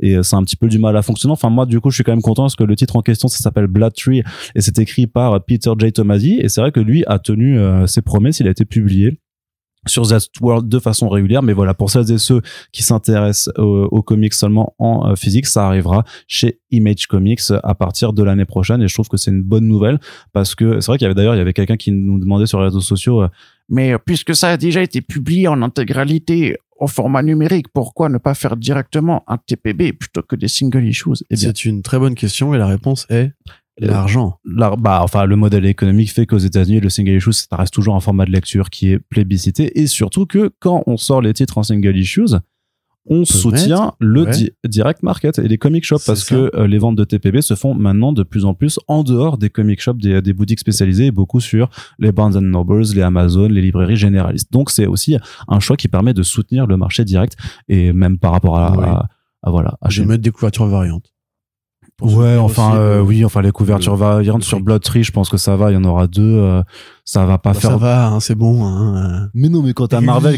Et 0.01 0.17
euh, 0.17 0.23
c'est 0.23 0.37
un 0.37 0.43
petit 0.43 0.57
peu 0.57 0.69
du 0.69 0.79
mal 0.79 0.97
à 0.97 1.03
fonctionner. 1.03 1.33
Enfin 1.33 1.51
moi 1.51 1.67
du 1.67 1.81
coup 1.81 1.91
je 1.91 1.97
suis 1.97 2.05
quand 2.05 2.13
même 2.13 2.23
content 2.23 2.45
parce 2.45 2.57
que 2.57 2.65
le 2.65 2.77
titre 2.77 2.97
en 2.97 3.03
question 3.03 3.29
ça 3.29 3.39
s'appelle 3.39 3.67
Blood 3.67 3.95
Tree 3.95 4.23
et 4.55 4.61
c'est 4.61 4.79
écrit 4.79 5.07
par 5.07 5.45
Peter 5.45 5.71
J. 5.79 5.93
Tomasi. 5.93 6.39
Et 6.41 6.49
c'est 6.49 6.61
vrai 6.61 6.73
que 6.73 6.81
lui 6.81 7.05
a 7.07 7.19
tenu 7.19 7.59
euh, 7.59 7.87
ses 7.87 8.03
promesses, 8.03 8.41
il 8.41 8.47
a 8.47 8.51
été 8.51 8.65
publié 8.65 9.19
sur 9.87 10.05
World 10.41 10.69
de 10.69 10.79
façon 10.79 11.09
régulière. 11.09 11.43
Mais 11.43 11.53
voilà 11.53 11.75
pour 11.75 11.91
celles 11.91 12.11
et 12.11 12.19
ceux 12.19 12.41
qui 12.73 12.83
s'intéressent 12.83 13.53
aux, 13.59 13.89
aux 13.91 14.03
comics 14.03 14.35
seulement 14.35 14.75
en 14.79 15.11
euh, 15.11 15.15
physique 15.17 15.47
ça 15.47 15.67
arrivera 15.67 16.05
chez 16.27 16.61
Image 16.71 17.07
Comics 17.07 17.41
à 17.63 17.75
partir 17.75 18.13
de 18.13 18.23
l'année 18.23 18.45
prochaine. 18.45 18.83
Et 18.83 18.89
je 18.89 18.95
trouve 18.95 19.09
que 19.09 19.17
c'est 19.17 19.31
une 19.31 19.43
bonne 19.43 19.67
nouvelle 19.67 19.99
parce 20.33 20.55
que 20.55 20.81
c'est 20.81 20.87
vrai 20.87 20.99
qu'il 20.99 21.05
y 21.05 21.07
avait 21.07 21.15
d'ailleurs 21.15 21.35
il 21.35 21.39
y 21.39 21.43
avait 21.43 21.53
quelqu'un 21.53 21.77
qui 21.77 21.93
nous 21.93 22.19
demandait 22.19 22.47
sur 22.47 22.59
les 22.59 22.67
réseaux 22.67 22.81
sociaux 22.81 23.23
euh, 23.23 23.29
Mais 23.69 23.93
euh, 23.93 23.99
puisque 24.05 24.35
ça 24.35 24.51
a 24.51 24.57
déjà 24.57 24.83
été 24.83 25.01
publié 25.01 25.49
en 25.49 25.63
intégralité 25.63 26.57
au 26.83 26.89
format 26.89 27.23
numérique, 27.23 27.67
pourquoi 27.73 28.09
ne 28.09 28.19
pas 28.19 28.35
faire 28.35 28.57
directement 28.57 29.23
un 29.29 29.39
TPB 29.39 29.93
plutôt 29.93 30.23
que 30.23 30.35
des 30.37 30.49
single 30.49 30.85
issues? 30.87 31.23
Eh 31.31 31.37
C'est 31.37 31.65
une 31.65 31.83
très 31.83 31.99
bonne 31.99 32.15
question 32.17 32.55
et 32.55 32.59
la 32.59 32.67
réponse 32.67 33.07
est 33.09 33.31
l'argent. 33.79 34.39
la- 34.45 34.75
bah, 34.77 35.01
enfin, 35.03 35.25
le 35.25 35.37
modèle 35.37 35.65
économique 35.67 36.13
fait 36.13 36.27
qu'aux 36.27 36.39
États-Unis, 36.39 36.81
le 36.81 36.91
single 36.91 37.17
issue, 37.17 37.33
ça 37.33 37.47
reste 37.57 37.73
toujours 37.73 37.95
un 37.95 38.01
format 38.01 38.25
de 38.27 38.33
lecture 38.33 38.69
qui 38.69 38.91
est 38.93 38.99
plébiscité. 38.99 39.81
Et 39.81 39.87
surtout 39.87 40.27
que 40.27 40.51
quand 40.59 40.83
on 40.87 40.97
sort 40.97 41.23
les 41.23 41.33
titres 41.33 41.57
en 41.59 41.63
single 41.63 41.97
issues, 41.97 42.35
on 43.07 43.25
soutient 43.25 43.81
mettre, 43.87 43.97
le 43.99 44.23
ouais. 44.23 44.31
di- 44.31 44.51
direct 44.65 45.03
market 45.03 45.39
et 45.39 45.49
les 45.49 45.59
comic 45.59 45.85
shops 45.85 46.05
parce 46.07 46.25
ça. 46.25 46.35
que 46.37 46.51
euh, 46.55 46.67
les 46.67 46.79
ventes 46.79 46.97
de 46.97 47.05
TPB 47.05 47.41
se 47.41 47.55
font 47.55 47.75
maintenant 47.75 48.13
de 48.13 48.23
plus 48.23 48.45
en 48.45 48.55
plus 48.55 48.79
en 48.87 49.03
dehors 49.03 49.39
des 49.39 49.51
comic 49.51 49.81
shops, 49.81 49.99
des, 49.99 50.23
des 50.23 50.33
boutiques 50.33 50.61
spécialisées 50.61 51.07
et 51.07 51.11
beaucoup 51.11 51.41
sur 51.41 51.69
les 51.99 52.13
Barnes 52.13 52.39
Nobles, 52.39 52.83
les 52.95 53.03
Amazon, 53.03 53.49
les 53.49 53.61
librairies 53.61 53.97
généralistes. 53.97 54.53
Donc 54.53 54.71
c'est 54.71 54.87
aussi 54.87 55.17
un 55.49 55.59
choix 55.61 55.77
qui 55.77 55.89
permet 55.89 56.15
de 56.15 56.23
soutenir 56.23 56.67
le 56.67 56.77
marché 56.77 57.05
direct 57.05 57.37
et 57.69 57.93
même 57.93 58.19
par 58.19 58.33
rapport 58.33 58.59
à, 58.59 58.77
Oui. 58.77 58.85
à- 58.85 59.09
à, 59.45 59.51
voilà. 59.51 59.77
à 59.83 59.89
Je 59.91 60.03
vais 60.03 60.09
mettre 60.09 60.23
des 60.23 60.31
couvertures 60.31 60.67
variantes. 60.67 61.12
Ouais, 62.01 62.37
enfin, 62.37 62.71
aussi 62.71 62.79
euh, 62.79 62.97
le- 62.97 63.03
oui, 63.03 63.25
enfin 63.25 63.43
les 63.43 63.53
couvertures 63.53 63.93
le- 63.93 63.99
variantes 63.99 64.39
le 64.41 64.43
sur 64.45 64.57
fric. 64.59 64.65
Blood 64.65 64.83
Tree, 64.83 65.05
je 65.05 65.13
pense 65.13 65.29
que 65.29 65.37
ça 65.37 65.55
va. 65.57 65.71
Il 65.71 65.75
y 65.75 65.77
en 65.77 65.85
aura 65.85 66.09
deux. 66.09 66.23
euh, 66.23 66.63
ça 67.05 67.27
va 67.27 67.39
pas 67.39 67.53
Bah, 67.53 67.61
faire. 67.61 67.71
Ça 67.71 67.77
va, 67.77 68.07
hein, 68.09 68.19
c'est 68.21 68.35
bon. 68.35 68.65
Hein. 68.67 69.29
Mais 69.35 69.49
non, 69.49 69.63
mais 69.63 69.73
quand 69.73 69.87
t'as 69.89 70.01
Marvel, 70.33 70.37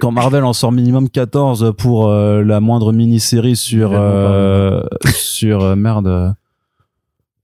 quand 0.00 0.10
Marvel 0.10 0.44
en 0.44 0.52
sort 0.52 0.72
minimum 0.72 1.08
14 1.08 1.72
pour 1.78 2.08
euh, 2.08 2.42
la 2.42 2.60
moindre 2.60 2.92
mini-série 2.92 3.56
sur 3.56 3.90
euh, 3.94 4.82
sur 5.14 5.62
euh, 5.62 5.76
merde 5.76 6.08
euh, 6.08 6.30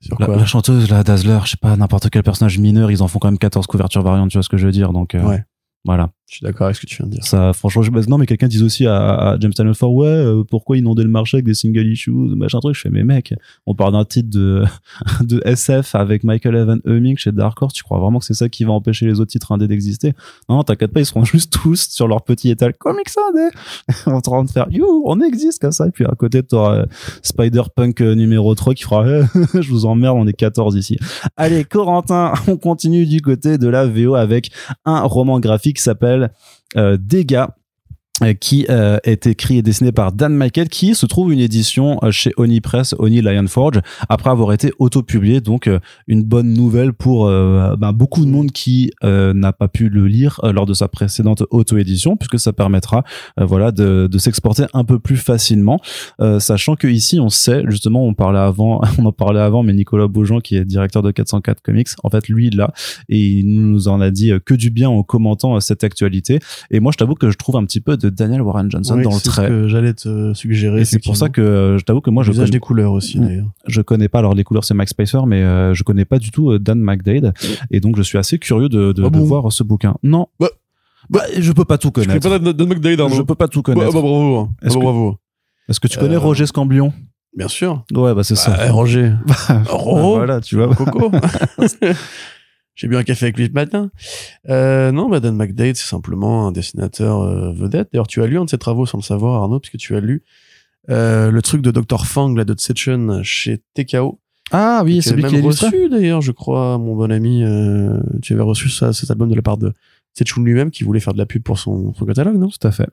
Sur 0.00 0.18
la, 0.20 0.26
quoi 0.26 0.36
la 0.36 0.44
chanteuse 0.44 0.90
la 0.90 1.02
Dazzler, 1.02 1.38
je 1.44 1.50
sais 1.52 1.56
pas 1.56 1.74
n'importe 1.76 2.10
quel 2.10 2.22
personnage 2.22 2.58
mineur, 2.58 2.90
ils 2.90 3.02
en 3.02 3.08
font 3.08 3.18
quand 3.18 3.28
même 3.28 3.38
14 3.38 3.66
couvertures 3.66 4.02
variantes, 4.02 4.30
tu 4.30 4.36
vois 4.36 4.42
ce 4.42 4.48
que 4.50 4.58
je 4.58 4.66
veux 4.66 4.72
dire. 4.72 4.92
Donc 4.92 5.14
euh, 5.14 5.22
Ouais. 5.22 5.42
voilà. 5.86 6.10
Je 6.26 6.36
suis 6.36 6.42
d'accord 6.42 6.64
avec 6.64 6.76
ce 6.76 6.80
que 6.80 6.86
tu 6.86 6.96
viens 6.96 7.06
de 7.06 7.12
dire. 7.12 7.24
Ça, 7.24 7.52
franchement, 7.52 7.82
je, 7.82 7.90
non, 8.08 8.16
mais 8.16 8.24
quelqu'un 8.24 8.48
disait 8.48 8.64
aussi 8.64 8.86
à, 8.86 9.32
à 9.32 9.38
James 9.38 9.52
Ford, 9.74 9.92
ouais, 9.92 10.06
euh, 10.06 10.42
pourquoi 10.42 10.78
inonder 10.78 11.02
le 11.02 11.10
marché 11.10 11.36
avec 11.36 11.44
des 11.44 11.52
single 11.52 11.86
issues, 11.86 12.10
machin 12.10 12.60
truc. 12.60 12.74
Je 12.74 12.80
fais, 12.80 12.88
mais 12.88 13.04
mec, 13.04 13.34
on 13.66 13.74
parle 13.74 13.92
d'un 13.92 14.06
titre 14.06 14.30
de, 14.30 14.64
SF 15.44 15.94
avec 15.94 16.24
Michael 16.24 16.56
Evan 16.56 16.80
Humming 16.86 17.18
chez 17.18 17.30
Dark 17.30 17.60
Horse. 17.60 17.74
Tu 17.74 17.84
crois 17.84 17.98
vraiment 17.98 18.20
que 18.20 18.24
c'est 18.24 18.34
ça 18.34 18.48
qui 18.48 18.64
va 18.64 18.72
empêcher 18.72 19.04
les 19.04 19.20
autres 19.20 19.32
titres 19.32 19.52
indés 19.52 19.68
d'exister? 19.68 20.14
Non, 20.48 20.62
t'inquiète 20.62 20.92
pas, 20.92 21.00
ils 21.00 21.06
seront 21.06 21.24
juste 21.24 21.52
tous 21.52 21.88
sur 21.90 22.08
leur 22.08 22.22
petit 22.22 22.48
étal 22.48 22.72
comics 22.72 23.10
indé. 23.28 23.50
en 24.06 24.22
train 24.22 24.44
de 24.44 24.50
faire, 24.50 24.66
you, 24.70 25.02
on 25.04 25.20
existe 25.20 25.60
comme 25.60 25.72
ça. 25.72 25.88
Et 25.88 25.90
puis 25.90 26.06
à 26.06 26.14
côté, 26.16 26.42
t'auras 26.42 26.74
euh, 26.74 26.86
Spider-Punk 27.22 28.00
euh, 28.00 28.14
numéro 28.14 28.54
3 28.54 28.72
qui 28.72 28.84
fera, 28.84 29.04
je 29.04 29.68
vous 29.68 29.84
emmerde, 29.84 30.16
on 30.18 30.26
est 30.26 30.32
14 30.32 30.74
ici. 30.76 30.96
Allez, 31.36 31.64
Corentin, 31.64 32.32
on 32.48 32.56
continue 32.56 33.04
du 33.04 33.20
côté 33.20 33.58
de 33.58 33.68
la 33.68 33.86
VO 33.86 34.14
avec 34.14 34.50
un 34.86 35.02
roman 35.02 35.38
graphique 35.38 35.76
qui 35.76 35.82
s'appelle 35.82 36.13
euh, 36.76 36.96
Dégâts 36.98 37.46
qui 38.40 38.64
euh, 38.70 38.98
est 39.02 39.26
écrit 39.26 39.58
et 39.58 39.62
dessiné 39.62 39.90
par 39.90 40.12
Dan 40.12 40.34
Michael, 40.34 40.68
qui 40.68 40.94
se 40.94 41.04
trouve 41.04 41.32
une 41.32 41.40
édition 41.40 41.98
euh, 42.04 42.12
chez 42.12 42.32
Oni 42.36 42.60
Press, 42.60 42.94
Oni 43.00 43.20
Lionforge, 43.20 43.80
après 44.08 44.30
avoir 44.30 44.52
été 44.52 44.72
auto-publié. 44.78 45.40
Donc, 45.40 45.66
euh, 45.66 45.80
une 46.06 46.22
bonne 46.22 46.52
nouvelle 46.52 46.92
pour 46.92 47.26
euh, 47.26 47.74
ben, 47.76 47.92
beaucoup 47.92 48.24
de 48.24 48.30
monde 48.30 48.52
qui 48.52 48.92
euh, 49.02 49.34
n'a 49.34 49.52
pas 49.52 49.66
pu 49.66 49.88
le 49.88 50.06
lire 50.06 50.40
euh, 50.44 50.52
lors 50.52 50.64
de 50.64 50.74
sa 50.74 50.86
précédente 50.86 51.42
auto-édition, 51.50 52.16
puisque 52.16 52.38
ça 52.38 52.52
permettra, 52.52 53.02
euh, 53.40 53.44
voilà, 53.44 53.72
de, 53.72 54.08
de 54.10 54.18
s'exporter 54.18 54.64
un 54.74 54.84
peu 54.84 55.00
plus 55.00 55.16
facilement. 55.16 55.80
Euh, 56.20 56.38
sachant 56.38 56.76
que 56.76 56.86
ici, 56.86 57.18
on 57.18 57.30
sait, 57.30 57.64
justement, 57.68 58.06
on 58.06 58.14
parlait 58.14 58.38
avant, 58.38 58.80
on 58.98 59.06
en 59.06 59.12
parlait 59.12 59.40
avant, 59.40 59.64
mais 59.64 59.72
Nicolas 59.72 60.06
Beaujean, 60.06 60.38
qui 60.40 60.56
est 60.56 60.64
directeur 60.64 61.02
de 61.02 61.10
404 61.10 61.62
Comics, 61.62 61.88
en 62.04 62.10
fait, 62.10 62.28
lui, 62.28 62.50
là, 62.50 62.72
et 63.08 63.18
il 63.18 63.46
nous 63.46 63.88
en 63.88 64.00
a 64.00 64.12
dit 64.12 64.30
euh, 64.30 64.38
que 64.38 64.54
du 64.54 64.70
bien 64.70 64.88
en 64.88 65.02
commentant 65.02 65.56
euh, 65.56 65.60
cette 65.60 65.82
actualité. 65.82 66.38
Et 66.70 66.78
moi, 66.78 66.92
je 66.92 66.98
t'avoue 66.98 67.14
que 67.14 67.30
je 67.30 67.36
trouve 67.36 67.56
un 67.56 67.64
petit 67.64 67.80
peu 67.80 67.96
Daniel 68.08 68.42
Warren 68.42 68.70
Johnson 68.70 68.96
dans 68.96 69.10
le 69.10 69.16
c'est 69.18 69.24
ce 69.24 69.30
trait. 69.30 69.48
que 69.48 69.68
j'allais 69.68 69.94
te 69.94 70.32
suggérer. 70.34 70.84
C'est 70.84 71.02
pour 71.02 71.16
ça 71.16 71.28
que 71.28 71.40
euh, 71.40 71.78
je 71.78 71.84
t'avoue 71.84 72.00
que 72.00 72.10
moi, 72.10 72.22
je 72.22 72.32
connais, 72.32 72.50
des 72.50 72.60
couleurs 72.60 72.92
aussi, 72.92 73.18
Mm. 73.18 73.26
d'ailleurs. 73.26 73.46
je 73.66 73.80
connais 73.82 74.08
pas, 74.08 74.18
alors 74.20 74.34
les 74.34 74.44
couleurs, 74.44 74.64
c'est 74.64 74.74
Max 74.74 74.90
Spicer, 74.90 75.26
mais 75.26 75.42
euh, 75.42 75.74
je 75.74 75.82
connais 75.82 76.04
pas 76.04 76.18
du 76.18 76.30
tout 76.30 76.50
euh, 76.50 76.58
Dan 76.58 76.78
McDade. 76.80 77.32
Et 77.70 77.80
donc, 77.80 77.96
je 77.96 78.02
suis 78.02 78.18
assez 78.18 78.38
curieux 78.38 78.68
de, 78.68 78.92
de, 78.92 79.04
Ah 79.06 79.10
de 79.10 79.18
voir 79.18 79.50
ce 79.52 79.62
bouquin. 79.62 79.94
Non. 80.02 80.26
Bah. 80.40 80.48
Bah, 81.10 81.20
je 81.38 81.52
peux 81.52 81.64
pas 81.66 81.76
tout 81.78 81.88
Je 81.96 82.02
connaître. 82.04 82.28
pas 82.28 82.38
Dan 82.38 82.68
McDade, 82.68 82.98
Je 83.12 83.22
peux 83.22 83.34
pas 83.34 83.48
tout 83.48 83.60
Bah, 83.62 83.74
connaître. 83.74 83.92
bah, 83.92 84.00
bravo. 84.00 84.38
hein. 84.38 84.48
Est-ce 84.62 84.78
Bah, 84.78 84.84
que-. 84.84 85.70
Est-ce 85.70 85.80
que 85.80 85.88
tu 85.88 85.98
connais 85.98 86.14
Euh, 86.16 86.18
Roger 86.20 86.46
Scambion? 86.46 86.92
Bien 87.36 87.48
sûr. 87.48 87.82
Ouais, 87.92 88.14
bah 88.14 88.22
c'est 88.22 88.36
ça. 88.36 88.52
Bah, 88.56 88.70
Roger. 88.70 89.12
Roro. 89.66 90.14
Voilà, 90.16 90.40
tu 90.40 90.54
vois. 90.56 90.72
Coco. 90.74 91.10
J'ai 92.74 92.88
bu 92.88 92.96
un 92.96 93.04
café 93.04 93.26
avec 93.26 93.36
lui 93.38 93.46
ce 93.46 93.52
matin. 93.52 93.90
Euh, 94.48 94.90
non, 94.90 95.08
bah 95.08 95.20
Dan 95.20 95.36
McDade, 95.36 95.76
c'est 95.76 95.86
simplement 95.88 96.48
un 96.48 96.52
dessinateur 96.52 97.22
euh, 97.22 97.52
vedette. 97.52 97.88
D'ailleurs, 97.92 98.08
tu 98.08 98.22
as 98.22 98.26
lu 98.26 98.38
un 98.38 98.44
de 98.44 98.50
ses 98.50 98.58
travaux 98.58 98.84
sans 98.86 98.98
le 98.98 99.02
savoir, 99.04 99.42
Arnaud, 99.42 99.60
puisque 99.60 99.76
tu 99.76 99.94
as 99.94 100.00
lu 100.00 100.24
euh, 100.90 101.30
le 101.30 101.42
truc 101.42 101.62
de 101.62 101.70
Dr. 101.70 102.04
Fang, 102.06 102.34
là, 102.34 102.44
de 102.44 102.54
Tsetchen 102.54 103.22
chez 103.22 103.62
TKO. 103.74 104.18
Ah 104.50 104.82
oui, 104.84 105.00
c'est 105.02 105.14
lui 105.14 105.24
qui 105.24 105.36
même 105.36 105.46
reçu, 105.46 105.88
d'ailleurs, 105.88 106.20
je 106.20 106.32
crois, 106.32 106.76
mon 106.78 106.94
bon 106.96 107.10
ami. 107.10 107.42
euh, 107.44 107.98
tu 108.22 108.34
avais 108.34 108.42
reçu 108.42 108.68
ça, 108.68 108.92
cet 108.92 109.10
album 109.10 109.30
de 109.30 109.34
la 109.34 109.42
part 109.42 109.56
de 109.56 109.72
Tsetchun 110.16 110.42
lui-même, 110.42 110.70
qui 110.70 110.84
voulait 110.84 111.00
faire 111.00 111.14
de 111.14 111.18
la 111.18 111.26
pub 111.26 111.42
pour 111.42 111.58
son, 111.58 111.94
son 111.94 112.04
catalogue, 112.04 112.36
non? 112.36 112.48
Tout 112.48 112.66
à 112.66 112.70
fait. 112.70 112.88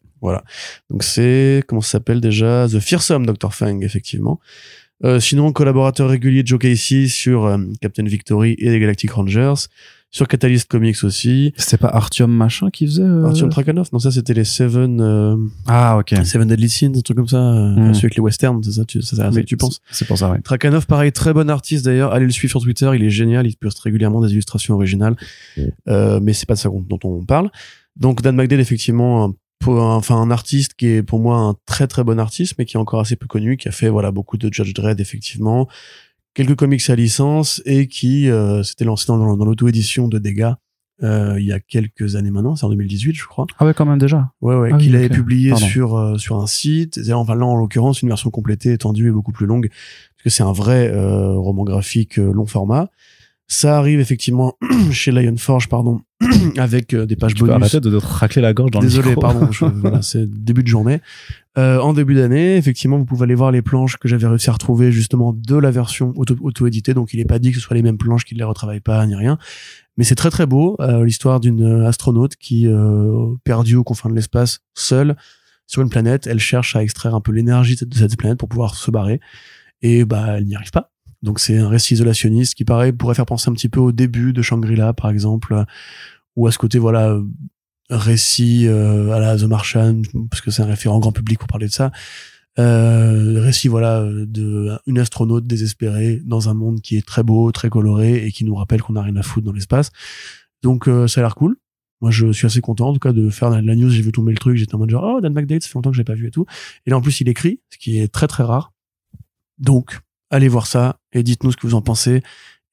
Donc 0.89 1.03
c'est, 1.03 1.63
comment 1.67 1.81
ça 1.81 1.91
s'appelle 1.91 2.21
déjà? 2.21 2.67
The 2.69 2.79
Fearsome 2.79 3.25
Dr. 3.25 3.53
Fang, 3.53 3.81
effectivement. 3.81 4.39
Euh, 5.03 5.19
sinon, 5.19 5.51
collaborateur 5.51 6.09
régulier 6.09 6.43
de 6.43 6.47
Joe 6.47 6.59
Casey 6.59 7.07
sur 7.07 7.45
euh, 7.45 7.57
Captain 7.81 8.03
Victory 8.03 8.55
et 8.59 8.69
les 8.69 8.79
Galactic 8.79 9.11
Rangers. 9.11 9.53
Sur 10.13 10.27
Catalyst 10.27 10.67
Comics 10.69 11.05
aussi. 11.05 11.53
C'était 11.55 11.77
pas 11.77 11.87
Artyom 11.87 12.29
machin 12.29 12.69
qui 12.69 12.85
faisait. 12.85 13.01
euh, 13.01 13.23
Artyom 13.27 13.49
Trakhanov, 13.49 13.87
non, 13.93 13.99
ça 13.99 14.11
c'était 14.11 14.33
les 14.33 14.43
Seven, 14.43 14.99
euh, 14.99 15.37
Ah 15.67 15.97
ok. 15.99 16.13
Seven 16.25 16.49
Deadly 16.49 16.67
Sins, 16.67 16.91
un 16.97 16.99
truc 16.99 17.15
comme 17.15 17.29
ça. 17.29 17.37
euh, 17.37 17.69
Mm. 17.77 17.93
Celui 17.93 18.05
avec 18.07 18.15
les 18.15 18.21
westerns, 18.21 18.61
c'est 18.61 18.71
ça, 18.73 18.83
tu, 18.83 19.01
ça 19.01 19.29
Oui, 19.29 19.35
que 19.35 19.45
tu 19.45 19.55
penses. 19.55 19.79
C'est 19.89 20.05
pour 20.05 20.17
ça, 20.17 20.29
ouais. 20.29 20.41
Trakhanov, 20.41 20.85
pareil, 20.85 21.13
très 21.13 21.31
bon 21.33 21.49
artiste 21.49 21.85
d'ailleurs. 21.85 22.11
Allez 22.11 22.25
le 22.25 22.31
suivre 22.33 22.51
sur 22.51 22.61
Twitter, 22.61 22.91
il 22.93 23.03
est 23.05 23.09
génial, 23.09 23.47
il 23.47 23.55
poste 23.55 23.79
régulièrement 23.79 24.19
des 24.19 24.33
illustrations 24.33 24.73
originales. 24.75 25.15
Euh, 25.87 26.19
mais 26.21 26.33
c'est 26.33 26.45
pas 26.45 26.55
de 26.55 26.59
ça 26.59 26.67
dont 26.69 26.99
on 27.05 27.23
parle. 27.23 27.49
Donc 27.95 28.21
Dan 28.21 28.35
McDade, 28.35 28.59
effectivement, 28.59 29.33
peu- 29.61 29.71
un- 29.79 29.95
enfin 29.95 30.15
un 30.15 30.31
artiste 30.31 30.73
qui 30.73 30.87
est 30.87 31.03
pour 31.03 31.19
moi 31.19 31.37
un 31.37 31.55
très 31.65 31.87
très 31.87 32.03
bon 32.03 32.19
artiste, 32.19 32.55
mais 32.57 32.65
qui 32.65 32.77
est 32.77 32.79
encore 32.79 32.99
assez 33.01 33.15
peu 33.15 33.27
connu, 33.27 33.57
qui 33.57 33.67
a 33.67 33.71
fait 33.71 33.89
voilà 33.89 34.11
beaucoup 34.11 34.37
de 34.37 34.51
Judge 34.51 34.73
Dredd 34.73 34.99
effectivement, 34.99 35.67
quelques 36.33 36.55
comics 36.55 36.89
à 36.89 36.95
licence 36.95 37.61
et 37.65 37.87
qui 37.87 38.29
euh, 38.29 38.63
s'était 38.63 38.85
lancé 38.85 39.05
dans, 39.07 39.17
dans 39.35 39.45
l'auto-édition 39.45 40.07
de 40.07 40.17
Dégâts. 40.19 40.53
euh, 41.03 41.35
il 41.39 41.45
y 41.45 41.51
a 41.51 41.59
quelques 41.59 42.15
années 42.15 42.29
maintenant, 42.31 42.55
c'est 42.55 42.65
en 42.65 42.69
2018 42.69 43.15
je 43.15 43.25
crois. 43.25 43.47
Ah 43.57 43.65
ouais, 43.65 43.73
quand 43.73 43.85
même 43.85 43.97
déjà. 43.99 44.31
Ouais, 44.41 44.55
ouais, 44.55 44.69
Ah 44.71 44.77
oui, 44.77 44.83
qu'il 44.83 44.95
avait 44.95 45.09
publié 45.09 45.49
Pardon. 45.51 45.65
sur 45.65 45.95
euh, 45.97 46.17
sur 46.17 46.37
un 46.39 46.47
site. 46.47 46.99
Et 46.99 47.13
Enfin 47.13 47.35
là, 47.35 47.45
en 47.45 47.55
l'occurrence, 47.55 48.01
une 48.01 48.09
version 48.09 48.29
complétée, 48.29 48.73
étendue 48.73 49.07
et 49.07 49.11
beaucoup 49.11 49.31
plus 49.31 49.45
longue, 49.47 49.69
parce 49.69 50.23
que 50.23 50.29
c'est 50.29 50.43
un 50.43 50.51
vrai 50.53 50.89
euh, 50.93 51.33
roman 51.33 51.63
graphique 51.63 52.19
euh, 52.19 52.31
long 52.31 52.45
format. 52.45 52.89
Ça 53.47 53.77
arrive 53.77 53.99
effectivement 53.99 54.53
chez 54.91 55.11
Lionforge, 55.11 55.67
pardon, 55.67 55.99
avec 56.57 56.93
euh, 56.93 57.05
des 57.05 57.15
pages 57.15 57.33
Tu 57.33 57.39
peux 57.41 57.47
bonus. 57.47 57.61
arrêter 57.61 57.79
de 57.79 57.99
te 57.99 58.05
racler 58.05 58.41
la 58.41 58.53
gorge 58.53 58.71
dans 58.71 58.79
Désolé, 58.79 59.09
le 59.09 59.15
micro. 59.15 59.21
pardon, 59.21 59.51
je- 59.51 59.65
voilà, 59.75 60.01
c'est 60.01 60.29
début 60.29 60.63
de 60.63 60.67
journée. 60.67 61.01
Euh, 61.57 61.79
en 61.79 61.93
début 61.93 62.15
d'année, 62.15 62.55
effectivement, 62.57 62.97
vous 62.97 63.05
pouvez 63.05 63.23
aller 63.23 63.35
voir 63.35 63.51
les 63.51 63.61
planches 63.61 63.97
que 63.97 64.07
j'avais 64.07 64.27
réussi 64.27 64.49
à 64.49 64.53
retrouver 64.53 64.91
justement 64.91 65.33
de 65.33 65.55
la 65.57 65.71
version 65.71 66.13
auto- 66.15 66.37
auto-éditée. 66.41 66.93
Donc, 66.93 67.13
il 67.13 67.19
est 67.19 67.25
pas 67.25 67.39
dit 67.39 67.49
que 67.51 67.57
ce 67.57 67.61
soit 67.61 67.75
les 67.75 67.81
mêmes 67.83 67.97
planches, 67.97 68.23
qu'il 68.25 68.37
les 68.37 68.43
retravaille 68.43 68.79
pas, 68.79 69.05
ni 69.05 69.15
rien. 69.15 69.37
Mais 69.97 70.03
c'est 70.05 70.15
très 70.15 70.29
très 70.29 70.45
beau, 70.45 70.77
euh, 70.79 71.03
l'histoire 71.03 71.39
d'une 71.41 71.63
euh, 71.63 71.87
astronaute 71.87 72.35
qui, 72.37 72.67
euh, 72.67 73.33
perdue 73.43 73.75
aux 73.75 73.83
confins 73.83 74.09
de 74.09 74.15
l'espace, 74.15 74.59
seule, 74.73 75.17
sur 75.67 75.81
une 75.81 75.89
planète, 75.89 76.27
elle 76.27 76.39
cherche 76.39 76.75
à 76.75 76.83
extraire 76.83 77.15
un 77.15 77.21
peu 77.21 77.31
l'énergie 77.31 77.75
de 77.75 77.95
cette 77.95 78.15
planète 78.17 78.37
pour 78.37 78.47
pouvoir 78.49 78.75
se 78.75 78.91
barrer. 78.91 79.19
Et 79.81 80.05
bah, 80.05 80.37
elle 80.37 80.45
n'y 80.45 80.55
arrive 80.55 80.71
pas. 80.71 80.90
Donc, 81.21 81.39
c'est 81.39 81.57
un 81.57 81.69
récit 81.69 81.93
isolationniste 81.93 82.55
qui, 82.55 82.65
pareil, 82.65 82.91
pourrait 82.91 83.15
faire 83.15 83.25
penser 83.25 83.49
un 83.49 83.53
petit 83.53 83.69
peu 83.69 83.79
au 83.79 83.91
début 83.91 84.33
de 84.33 84.41
Shangri-La, 84.41 84.93
par 84.93 85.09
exemple, 85.09 85.65
ou 86.35 86.47
à 86.47 86.51
ce 86.51 86.57
côté, 86.57 86.79
voilà, 86.79 87.19
récit 87.91 88.67
euh, 88.67 89.11
à 89.11 89.19
la 89.19 89.37
The 89.37 89.43
Martian, 89.43 90.01
parce 90.29 90.41
que 90.41 90.49
c'est 90.49 90.63
un 90.63 90.67
référent 90.67 90.99
grand 90.99 91.11
public 91.11 91.39
pour 91.39 91.47
parler 91.47 91.67
de 91.67 91.71
ça. 91.71 91.91
Euh, 92.59 93.41
récit 93.41 93.69
voilà 93.69 94.03
de 94.03 94.77
une 94.85 94.99
astronaute 94.99 95.47
désespérée 95.47 96.21
dans 96.25 96.49
un 96.49 96.53
monde 96.53 96.81
qui 96.81 96.97
est 96.97 97.05
très 97.05 97.23
beau, 97.23 97.49
très 97.53 97.69
coloré 97.69 98.25
et 98.25 98.31
qui 98.33 98.43
nous 98.43 98.55
rappelle 98.55 98.81
qu'on 98.81 98.93
n'a 98.93 99.01
rien 99.01 99.15
à 99.15 99.23
foutre 99.23 99.45
dans 99.45 99.53
l'espace. 99.53 99.91
Donc 100.61 100.87
euh, 100.89 101.07
ça 101.07 101.21
a 101.21 101.23
l'air 101.23 101.35
cool. 101.35 101.55
Moi 102.01 102.11
je 102.11 102.31
suis 102.33 102.45
assez 102.45 102.59
content 102.59 102.89
en 102.89 102.93
tout 102.93 102.99
cas 102.99 103.13
de 103.13 103.29
faire 103.29 103.49
la 103.49 103.61
news. 103.61 103.89
J'ai 103.89 104.01
vu 104.01 104.11
tomber 104.11 104.33
le 104.33 104.37
truc, 104.37 104.57
j'étais 104.57 104.75
en 104.75 104.79
mode 104.79 104.89
genre 104.89 105.15
oh 105.15 105.21
Dan 105.21 105.33
McDade, 105.33 105.61
ça 105.61 105.69
fait 105.69 105.75
longtemps 105.75 105.91
que 105.91 105.97
j'ai 105.97 106.03
pas 106.03 106.13
vu 106.13 106.27
et 106.27 106.31
tout. 106.31 106.45
Et 106.85 106.89
là 106.89 106.97
en 106.97 107.01
plus 107.01 107.21
il 107.21 107.29
écrit, 107.29 107.61
ce 107.69 107.77
qui 107.77 107.99
est 107.99 108.09
très 108.09 108.27
très 108.27 108.43
rare. 108.43 108.73
Donc 109.57 110.01
allez 110.31 110.47
voir 110.47 110.65
ça 110.67 110.97
et 111.13 111.21
dites-nous 111.23 111.51
ce 111.51 111.57
que 111.57 111.67
vous 111.67 111.75
en 111.75 111.81
pensez. 111.81 112.23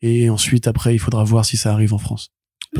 Et 0.00 0.30
ensuite 0.30 0.66
après 0.68 0.94
il 0.94 0.98
faudra 0.98 1.24
voir 1.24 1.44
si 1.44 1.56
ça 1.56 1.72
arrive 1.72 1.92
en 1.92 1.98
France. 1.98 2.30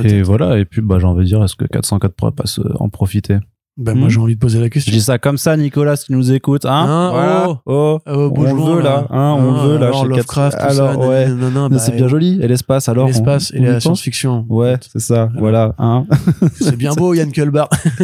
Et 0.05 0.22
voilà, 0.22 0.59
et 0.59 0.64
puis 0.64 0.81
bah, 0.83 0.99
j'ai 0.99 1.07
envie 1.07 1.20
de 1.24 1.29
dire, 1.29 1.43
est-ce 1.43 1.57
que 1.57 1.64
404 1.64 2.14
pourrait 2.14 2.33
pas 2.33 2.47
se- 2.47 2.61
en 2.79 2.89
profiter? 2.91 3.39
Ben, 3.79 3.95
moi 3.95 4.09
Hmm. 4.09 4.11
j'ai 4.11 4.18
envie 4.20 4.35
de 4.35 4.41
poser 4.41 4.59
la 4.59 4.64
Je 4.64 4.70
question. 4.70 4.93
dis 4.93 5.01
ça 5.01 5.18
comme 5.18 5.39
ça, 5.39 5.57
Nicolas, 5.57 5.95
si 5.97 6.07
tu 6.07 6.12
nous 6.12 6.33
écoutes, 6.33 6.64
hein, 6.64 6.85
Hein, 6.89 7.11
Voilà. 7.12 7.49
oh. 7.49 7.57
oh. 7.66 7.99
Euh, 8.09 8.29
on 8.35 8.74
veut 8.74 8.83
là, 8.83 9.07
hein, 9.11 9.37
on 9.39 9.53
le 9.53 9.59
veut 9.68 9.79
là. 9.79 9.87
alors 9.87 10.03
chez 10.03 10.09
Lovecraft, 10.09 10.59
4... 10.59 10.68
tout 10.68 10.74
ça, 10.74 10.91
alors 10.91 11.09
ouais, 11.09 11.29
bah, 11.70 11.79
c'est 11.79 11.95
bien 11.95 12.09
joli. 12.09 12.39
Et 12.43 12.49
l'espace 12.49 12.89
alors 12.89 13.07
L'espace 13.07 13.53
on- 13.55 13.57
et 13.57 13.61
on 13.61 13.62
y 13.62 13.66
la 13.66 13.81
science-fiction. 13.81 14.47
Ouais, 14.49 14.76
c'est 14.93 14.99
ça. 15.01 15.29
Voilà, 15.39 15.74
hein. 15.79 16.07
C'est 16.61 16.76
bien 16.76 16.93
beau, 16.95 17.14
Yann 17.14 17.31
Kulbar. 17.31 17.68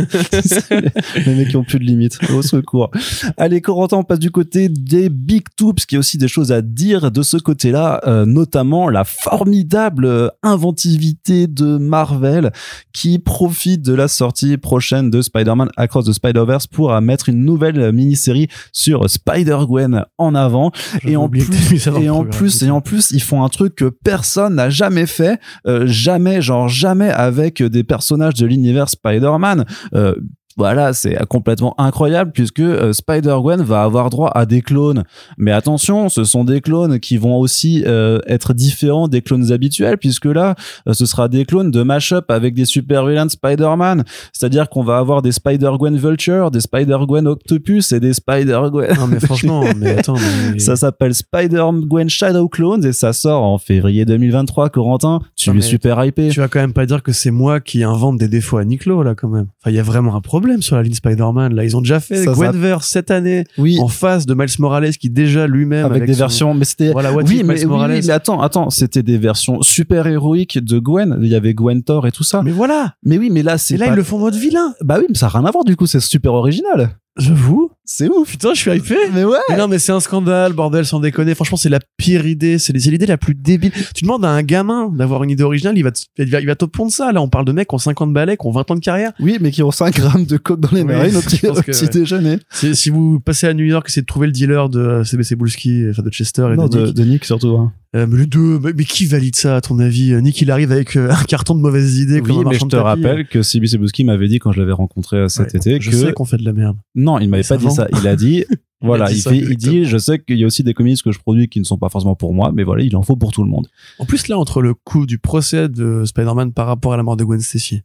les 1.26 1.34
mecs 1.34 1.48
qui 1.48 1.56
ont 1.56 1.64
plus 1.64 1.78
de 1.78 1.84
limites. 1.84 2.18
Au 2.34 2.42
secours. 2.42 2.90
Allez, 3.36 3.60
Corentin, 3.60 3.96
on 3.98 4.04
passe 4.04 4.18
du 4.18 4.30
côté 4.30 4.68
des 4.68 5.08
Big 5.08 5.44
Tubes, 5.56 5.76
qui 5.88 5.96
a 5.96 5.98
aussi 5.98 6.18
des 6.18 6.28
choses 6.28 6.52
à 6.52 6.62
dire 6.62 7.10
de 7.10 7.22
ce 7.22 7.36
côté-là, 7.36 8.00
euh, 8.06 8.24
notamment 8.26 8.88
la 8.88 9.04
formidable 9.04 10.04
euh, 10.04 10.28
inventivité 10.42 11.46
de 11.46 11.78
Marvel, 11.78 12.52
qui 12.92 13.18
profite 13.18 13.82
de 13.82 13.94
la 13.94 14.08
sortie 14.08 14.56
prochaine 14.56 15.10
de 15.10 15.20
Spider-Man 15.22 15.63
Across 15.76 16.06
the 16.06 16.12
Spider-Verse 16.12 16.66
pour 16.66 16.92
euh, 16.92 17.00
mettre 17.00 17.28
une 17.28 17.44
nouvelle 17.44 17.78
euh, 17.80 17.92
mini-série 17.92 18.48
sur 18.72 19.08
Spider-Gwen 19.08 20.04
en 20.18 20.34
avant. 20.34 20.72
et 21.04 21.16
en 21.16 21.28
plus, 21.28 21.86
et 21.86 22.10
en 22.10 22.24
plus, 22.24 22.62
et 22.62 22.70
en 22.70 22.80
plus, 22.80 23.10
ils 23.10 23.22
font 23.22 23.42
un 23.44 23.48
truc 23.48 23.74
que 23.74 23.86
personne 23.86 24.56
n'a 24.56 24.70
jamais 24.70 25.06
fait, 25.06 25.40
euh, 25.66 25.84
jamais, 25.86 26.42
genre 26.42 26.68
jamais 26.68 27.10
avec 27.10 27.62
des 27.62 27.84
personnages 27.84 28.34
de 28.34 28.46
l'univers 28.46 28.88
Spider-Man. 28.88 29.64
Euh, 29.94 30.14
voilà, 30.56 30.92
c'est 30.92 31.16
complètement 31.26 31.74
incroyable 31.78 32.30
puisque 32.32 32.60
euh, 32.60 32.92
Spider-Gwen 32.92 33.62
va 33.62 33.82
avoir 33.82 34.08
droit 34.10 34.30
à 34.34 34.46
des 34.46 34.62
clones. 34.62 35.02
Mais 35.36 35.50
attention, 35.50 36.08
ce 36.08 36.22
sont 36.22 36.44
des 36.44 36.60
clones 36.60 37.00
qui 37.00 37.16
vont 37.16 37.36
aussi 37.36 37.82
euh, 37.86 38.20
être 38.28 38.54
différents 38.54 39.08
des 39.08 39.20
clones 39.20 39.50
habituels 39.50 39.98
puisque 39.98 40.26
là, 40.26 40.54
euh, 40.88 40.92
ce 40.92 41.06
sera 41.06 41.28
des 41.28 41.44
clones 41.44 41.72
de 41.72 41.82
mash-up 41.82 42.30
avec 42.30 42.54
des 42.54 42.66
super 42.66 43.04
villains 43.04 43.26
de 43.26 43.32
Spider-Man. 43.32 44.04
C'est-à-dire 44.32 44.68
qu'on 44.68 44.84
va 44.84 44.98
avoir 44.98 45.22
des 45.22 45.32
Spider-Gwen 45.32 45.96
Vulture, 45.96 46.52
des 46.52 46.60
Spider-Gwen 46.60 47.26
Octopus 47.26 47.90
et 47.90 47.98
des 47.98 48.12
Spider-Gwen 48.12 48.96
Non, 48.96 49.08
mais 49.08 49.18
franchement, 49.18 49.64
mais 49.76 49.98
attends, 49.98 50.14
mais... 50.52 50.60
ça 50.60 50.76
s'appelle 50.76 51.14
Spider-Gwen 51.14 52.08
Shadow 52.08 52.48
Clones 52.48 52.84
et 52.84 52.92
ça 52.92 53.12
sort 53.12 53.42
en 53.42 53.58
février 53.58 54.04
2023. 54.04 54.68
Corentin, 54.68 55.20
tu 55.34 55.50
Non, 55.50 55.56
es 55.56 55.60
super 55.62 56.04
hypé. 56.04 56.28
tu 56.28 56.38
vas 56.38 56.48
quand 56.48 56.60
même 56.60 56.72
pas 56.72 56.86
dire 56.86 57.02
que 57.02 57.12
c'est 57.12 57.32
moi 57.32 57.60
qui 57.60 57.82
invente 57.82 58.18
des 58.18 58.28
défauts 58.28 58.58
à 58.58 58.64
Niclo, 58.64 59.02
là, 59.02 59.16
quand 59.16 59.28
même. 59.28 59.46
Enfin, 59.60 59.70
il 59.70 59.76
y 59.76 59.80
a 59.80 59.82
vraiment 59.82 60.14
un 60.14 60.20
problème 60.20 60.43
sur 60.60 60.76
la 60.76 60.82
ligne 60.82 60.94
Spider-Man, 60.94 61.54
là. 61.54 61.64
Ils 61.64 61.76
ont 61.76 61.80
déjà 61.80 62.00
fait 62.00 62.24
Gwenverse 62.24 62.86
cette 62.88 63.10
année, 63.10 63.44
Oui, 63.58 63.78
en 63.80 63.88
face 63.88 64.26
de 64.26 64.34
Miles 64.34 64.48
Morales, 64.58 64.96
qui 64.96 65.10
déjà 65.10 65.46
lui-même... 65.46 65.86
avec, 65.86 66.04
des 66.06 66.12
son- 66.14 66.18
versions, 66.18 66.54
mais 66.54 66.64
c'était. 66.64 66.92
Voilà, 66.92 67.12
oui, 67.12 67.42
mais, 67.44 67.54
Miles 67.54 67.66
Morales. 67.66 67.92
oui, 67.92 68.00
mais 68.06 68.12
attends, 68.12 68.40
attends, 68.40 68.70
c'était 68.70 69.02
des 69.02 69.18
versions 69.18 69.62
super 69.62 70.06
héroïques 70.06 70.58
de 70.58 70.78
Gwen. 70.78 71.18
Il 71.22 71.28
y 71.28 71.34
avait 71.34 71.54
Gwen 71.54 71.82
Thor 71.82 72.06
et 72.06 72.12
tout 72.12 72.24
ça. 72.24 72.38
Mais, 72.42 72.50
Mais 72.50 72.52
voilà 72.52 72.94
oui, 73.04 73.30
mais 73.30 73.42
là, 73.42 73.58
c'est 73.58 73.74
Et 73.74 73.76
là, 73.78 73.86
pas- 73.86 73.92
ils 73.92 73.96
le 73.96 74.02
font 74.02 74.16
en 74.16 74.20
mode 74.20 74.34
vilain 74.34 74.74
Bah 74.82 74.96
oui, 74.98 75.06
mais 75.08 75.14
ça 75.16 75.26
n'a 75.26 75.30
rien 75.38 75.44
à 75.44 75.50
voir 75.50 75.64
du 75.64 75.76
coup, 75.76 75.86
c'est 75.86 76.00
super 76.00 76.32
original. 76.34 76.90
J'avoue 77.16 77.70
C'est 77.84 78.08
ouf. 78.08 78.28
Putain, 78.28 78.54
je 78.54 78.60
suis 78.60 78.70
hypé. 78.72 78.96
Mais 79.12 79.24
ouais. 79.24 79.38
Mais 79.48 79.56
non, 79.56 79.68
mais 79.68 79.78
c'est 79.78 79.92
un 79.92 80.00
scandale, 80.00 80.52
bordel, 80.52 80.84
sans 80.84 80.98
déconner. 80.98 81.34
Franchement, 81.36 81.56
c'est 81.56 81.68
la 81.68 81.78
pire 81.96 82.26
idée. 82.26 82.58
C'est 82.58 82.72
l'idée 82.72 83.06
la 83.06 83.16
plus 83.18 83.34
débile. 83.36 83.70
Tu 83.94 84.02
demandes 84.02 84.24
à 84.24 84.30
un 84.30 84.42
gamin 84.42 84.88
d'avoir 84.88 85.22
une 85.22 85.30
idée 85.30 85.44
originale, 85.44 85.78
il 85.78 85.82
va 85.82 85.92
te, 85.92 86.00
il 86.18 86.28
va, 86.30 86.40
il 86.40 86.46
va 86.46 86.56
te 86.56 86.64
pondre 86.64 86.90
ça. 86.90 87.12
Là, 87.12 87.22
on 87.22 87.28
parle 87.28 87.44
de 87.44 87.52
mecs 87.52 87.68
qui 87.68 87.74
ont 87.76 87.78
50 87.78 88.12
balais, 88.12 88.36
qui 88.36 88.46
ont 88.46 88.50
20 88.50 88.70
ans 88.72 88.74
de 88.74 88.80
carrière. 88.80 89.12
Oui, 89.20 89.38
mais 89.40 89.52
qui 89.52 89.62
ont 89.62 89.70
5 89.70 89.94
grammes 89.94 90.26
de 90.26 90.36
coke 90.38 90.58
dans 90.58 90.70
les 90.72 90.82
Oui, 90.82 90.88
narines 90.92 91.12
pense 91.12 91.44
au 91.44 91.62
petit 91.62 91.88
déjeuner. 91.88 92.38
Si 92.50 92.90
vous 92.90 93.20
passez 93.20 93.46
à 93.46 93.54
New 93.54 93.64
York, 93.64 93.86
essayez 93.88 94.02
de 94.02 94.06
trouver 94.06 94.26
le 94.26 94.32
dealer 94.32 94.68
de 94.68 94.80
euh, 94.80 95.04
CBC 95.04 95.36
Bulski, 95.36 95.84
enfin 95.90 96.02
de 96.02 96.10
Chester 96.10 96.48
et 96.52 96.56
Non, 96.56 96.66
de 96.66 96.78
de, 96.78 96.86
Nick. 96.86 96.94
de 96.96 97.04
Nick 97.04 97.24
surtout. 97.24 97.56
hein. 97.56 97.72
Euh, 97.94 98.06
mais 98.08 98.18
les 98.18 98.26
deux, 98.26 98.58
mais, 98.58 98.72
mais 98.76 98.84
qui 98.84 99.06
valide 99.06 99.36
ça, 99.36 99.56
à 99.56 99.60
ton 99.60 99.78
avis 99.78 100.12
Euh, 100.12 100.20
Nick, 100.20 100.40
il 100.40 100.50
arrive 100.50 100.72
avec 100.72 100.96
euh, 100.96 101.10
un 101.16 101.22
carton 101.24 101.54
de 101.54 101.60
mauvaises 101.60 101.98
idées 101.98 102.20
Oui, 102.20 102.44
mais 102.46 102.58
je 102.58 102.64
te 102.66 102.76
rappelle 102.76 103.26
que 103.26 103.42
Sibi 103.42 103.68
Sebuski 103.68 104.04
m'avait 104.04 104.28
dit 104.28 104.38
quand 104.38 104.52
je 104.52 104.60
l'avais 104.60 104.72
rencontré 104.72 105.28
cet 105.28 105.52
Ouais, 105.52 105.58
été 105.58 105.80
Je 105.80 105.90
que 105.90 105.96
sais 105.96 106.12
qu'on 106.12 106.24
fait 106.24 106.36
de 106.36 106.44
la 106.44 106.52
merde. 106.52 106.76
non, 106.94 107.18
il 107.18 107.28
m'avait 107.28 107.44
pas 107.44 107.56
dit 107.56 107.70
ça. 107.70 107.86
Il 108.00 108.08
a 108.08 108.16
dit 108.16 108.44
voilà, 108.80 109.10
il, 109.10 109.20
ça 109.20 109.30
fait, 109.30 109.38
il 109.38 109.56
dit 109.56 109.84
je 109.84 109.96
sais 109.96 110.18
qu'il 110.18 110.38
y 110.38 110.44
a 110.44 110.46
aussi 110.46 110.62
des 110.62 110.74
comics 110.74 111.00
que 111.02 111.12
je 111.12 111.18
produis 111.18 111.48
qui 111.48 111.60
ne 111.60 111.64
sont 111.64 111.78
pas 111.78 111.88
forcément 111.88 112.16
pour 112.16 112.34
moi, 112.34 112.50
mais 112.52 112.64
voilà, 112.64 112.82
il 112.82 112.96
en 112.96 113.02
faut 113.02 113.16
pour 113.16 113.32
tout 113.32 113.44
le 113.44 113.48
monde. 113.48 113.68
En 113.98 114.06
plus, 114.06 114.28
là, 114.28 114.38
entre 114.38 114.60
le 114.60 114.74
coup 114.74 115.06
du 115.06 115.18
procès 115.18 115.68
de 115.68 116.04
Spider-Man 116.04 116.52
par 116.52 116.66
rapport 116.66 116.92
à 116.92 116.96
la 116.96 117.02
mort 117.02 117.16
de 117.16 117.24
Gwen 117.24 117.40
Stacy, 117.40 117.82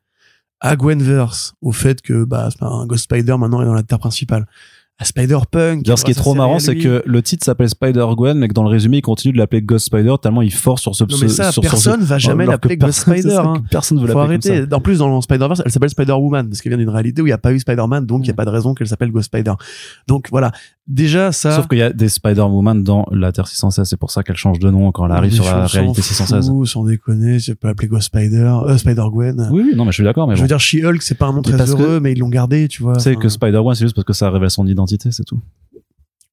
à 0.60 0.76
Gwenverse, 0.76 1.53
au 1.62 1.72
fait 1.72 2.01
que 2.01 2.26
bah, 2.26 2.49
un 2.62 2.86
Ghost 2.86 3.03
Spider 3.03 3.38
maintenant 3.38 3.62
est 3.62 3.66
dans 3.66 3.74
la 3.74 3.84
terre 3.84 3.99
principale, 3.99 4.45
à 5.02 5.06
Spider-Punk. 5.06 5.84
D'ailleurs, 5.84 5.97
ce 5.97 6.04
qui 6.04 6.12
est 6.12 6.14
trop 6.14 6.34
marrant, 6.34 6.60
c'est 6.60 6.76
que 6.76 7.02
le 7.06 7.22
titre 7.22 7.45
s'appelle 7.45 7.70
Spider-Gwen, 7.70 8.38
mais 8.38 8.50
que 8.50 8.54
dans 8.54 8.64
le 8.64 8.70
résumé, 8.70 8.97
il 8.97 9.02
continue 9.02 9.32
de 9.34 9.38
l'appeler 9.38 9.62
Ghost 9.62 9.86
Spider 9.86 10.14
tellement 10.22 10.41
il 10.41 10.52
force 10.54 10.82
sur 10.82 10.93
ce 10.93 11.06
Non, 11.06 11.18
mais 11.22 11.30
ça, 11.30 11.52
sur- 11.54 11.64
sur 11.64 11.64
ce- 11.64 11.70
personne 11.70 12.02
va 12.04 12.18
jamais 12.18 12.45
l'appeler 12.45 12.76
Ghost 12.78 13.06
personne- 13.06 13.18
Spider. 13.22 13.36
hein. 13.38 13.64
Personne 13.72 14.00
veut 14.02 14.08
Faut 14.08 14.20
l'appeler 14.20 14.36
comme 14.36 14.41
ça. 14.41 14.54
arrêter. 14.58 14.76
En 14.76 14.82
plus, 14.82 14.97
dans 15.00 15.22
Spider-Verse, 15.22 15.62
elle 15.66 15.72
s'appelle 15.72 15.89
Spider-Woman, 15.89 16.50
parce 16.50 16.62
qu'elle 16.62 16.72
vient 16.72 16.78
d'une 16.78 16.89
réalité 16.89 17.22
où 17.22 17.26
il 17.26 17.30
n'y 17.30 17.34
a 17.34 17.38
pas 17.38 17.54
eu 17.54 17.60
Spider-Man, 17.60 18.06
donc 18.06 18.22
il 18.22 18.24
n'y 18.26 18.30
a 18.30 18.34
Mm. 18.34 18.36
pas 18.36 18.45
de 18.45 18.50
raison 18.50 18.74
qu'elle 18.74 18.88
s'appelle 18.88 19.12
Ghost 19.12 19.28
Spider. 19.28 19.54
Donc 20.08 20.28
voilà. 20.32 20.52
Déjà, 20.90 21.32
ça. 21.32 21.56
Sauf 21.56 21.68
qu'il 21.68 21.78
y 21.78 21.84
a 21.84 21.94
des 21.94 22.10
Spider-Woman 22.10 22.84
dans 22.84 23.06
la 23.12 23.32
Terre 23.32 23.48
616, 23.48 23.88
c'est 23.88 23.96
pour 23.98 24.10
ça 24.10 24.24
qu'elle 24.24 24.36
change 24.38 24.58
de 24.58 24.72
nom 24.72 24.92
quand 24.92 25.06
elle 25.06 25.12
arrive 25.12 25.32
sur 25.34 25.46
la 25.46 25.68
réalité 25.68 26.02
616. 26.02 26.48
fous, 26.50 26.66
Sans 26.66 26.84
déconner, 26.84 27.38
je 27.38 27.54
peux 27.54 27.68
l'appeler 27.68 27.88
Ghost 27.88 28.08
Spider, 28.08 28.52
euh, 28.66 28.76
Spider-Gwen. 28.76 29.50
Oui, 29.52 29.62
oui, 29.68 29.76
non, 29.76 29.86
mais 29.86 29.92
je 29.92 29.98
suis 29.98 30.04
d'accord, 30.04 30.28
mais 30.28 30.36
je 30.36 30.40
bon. 30.40 30.46
veux 30.46 30.48
dire, 30.48 30.60
She-Hulk, 30.60 31.02
c'est 31.04 31.14
pas 31.16 31.28
un 31.28 31.34
nom 31.34 31.42
Mais 31.46 31.56
très 31.56 31.64
que- 31.66 31.70
heureux, 31.72 32.00
mais 32.00 32.14
ils 32.14 32.18
l'ont 32.20 32.30
gardé, 32.30 32.68
tu 32.68 32.82
vois. 32.82 32.96
Tu 32.96 33.02
sais 33.04 33.12
Enfin, 33.12 33.20
que 33.22 33.30
Spider-Gwen, 33.30 33.76
c'est 33.76 33.86
juste 33.86 33.96
parce 33.96 34.06
que 34.06 34.14
ça 34.14 34.32
révèle 34.32 34.50
son 34.50 34.66
identité, 34.66 35.12
c'est 35.12 35.24
tout. 35.26 35.40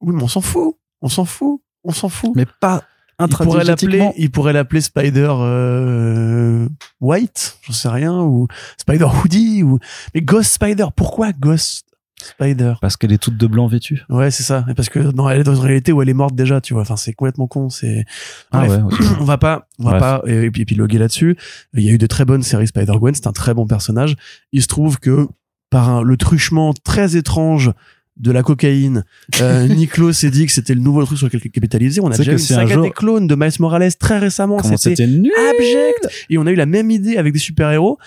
Oui, 0.00 0.14
mais 0.16 0.22
on 0.22 0.28
s'en 0.28 0.40
fout. 0.40 0.74
On 1.02 1.08
s'en 1.10 1.26
fout. 1.26 1.60
On 1.84 1.92
s'en 1.92 2.08
fout. 2.08 2.32
Mais 2.34 2.46
pas 2.60 2.82
il 3.18 3.28
pourrait 3.28 3.64
l'appeler, 3.64 4.10
il 4.18 4.30
pourrait 4.30 4.52
l'appeler 4.52 4.82
Spider 4.82 5.32
euh, 5.38 6.68
White, 7.00 7.58
j'en 7.62 7.72
sais 7.72 7.88
rien, 7.88 8.20
ou 8.20 8.46
Spider 8.76 9.06
Hoodie, 9.06 9.62
ou 9.62 9.78
mais 10.14 10.20
Ghost 10.20 10.52
Spider. 10.52 10.86
Pourquoi 10.94 11.32
Ghost 11.32 11.86
Spider 12.26 12.74
Parce 12.80 12.96
qu'elle 12.96 13.12
est 13.12 13.18
toute 13.18 13.36
de 13.36 13.46
blanc 13.46 13.66
vêtue. 13.66 14.02
Ouais, 14.08 14.30
c'est 14.30 14.42
ça. 14.42 14.64
Et 14.68 14.74
Parce 14.74 14.88
que 14.88 14.98
non, 14.98 15.28
elle 15.30 15.40
est 15.40 15.44
dans 15.44 15.54
une 15.54 15.62
réalité 15.62 15.92
où 15.92 16.02
elle 16.02 16.08
est 16.08 16.14
morte 16.14 16.34
déjà, 16.34 16.60
tu 16.60 16.72
vois. 16.74 16.82
Enfin, 16.82 16.96
c'est 16.96 17.12
complètement 17.12 17.46
con. 17.46 17.70
C'est 17.70 18.04
Ah 18.52 18.66
ouais, 18.66 18.78
on 19.20 19.24
va 19.24 19.38
pas, 19.38 19.68
on 19.78 19.84
va 19.84 19.90
Bref. 19.90 20.00
pas 20.00 20.22
et, 20.26 20.50
puis 20.50 20.62
épiloguer 20.62 20.98
là-dessus. 20.98 21.36
Il 21.74 21.82
y 21.84 21.88
a 21.88 21.92
eu 21.92 21.98
de 21.98 22.06
très 22.06 22.24
bonnes 22.24 22.42
séries 22.42 22.66
Spider 22.66 22.94
Gwen. 22.98 23.14
C'est 23.14 23.26
un 23.26 23.32
très 23.32 23.54
bon 23.54 23.66
personnage. 23.66 24.16
Il 24.52 24.62
se 24.62 24.68
trouve 24.68 24.98
que 24.98 25.26
par 25.70 25.88
un- 25.90 26.02
le 26.02 26.16
truchement 26.16 26.72
très 26.84 27.16
étrange 27.16 27.72
de 28.16 28.30
la 28.30 28.42
cocaïne, 28.42 29.04
euh, 29.42 29.66
Niklo 29.68 30.10
s'est 30.12 30.30
dit 30.30 30.46
que 30.46 30.52
c'était 30.52 30.74
le 30.74 30.80
nouveau 30.80 31.04
truc 31.04 31.18
sur 31.18 31.26
lequel 31.26 31.40
capitaliser. 31.50 32.00
On 32.00 32.10
a 32.10 32.16
déjà 32.16 32.30
eu 32.32 32.34
une 32.36 32.38
si 32.38 32.54
un 32.54 32.56
saga 32.58 32.74
jour- 32.74 32.84
des 32.84 32.90
clones 32.90 33.26
de 33.26 33.34
Miles 33.34 33.50
Morales 33.60 33.94
très 33.94 34.18
récemment. 34.18 34.58
C'était 34.62 35.02
abject. 35.04 36.08
Et 36.30 36.38
on 36.38 36.46
a 36.46 36.50
eu 36.50 36.54
la 36.54 36.66
même 36.66 36.90
idée 36.90 37.16
avec 37.18 37.32
des 37.32 37.38
super-héros. 37.38 37.98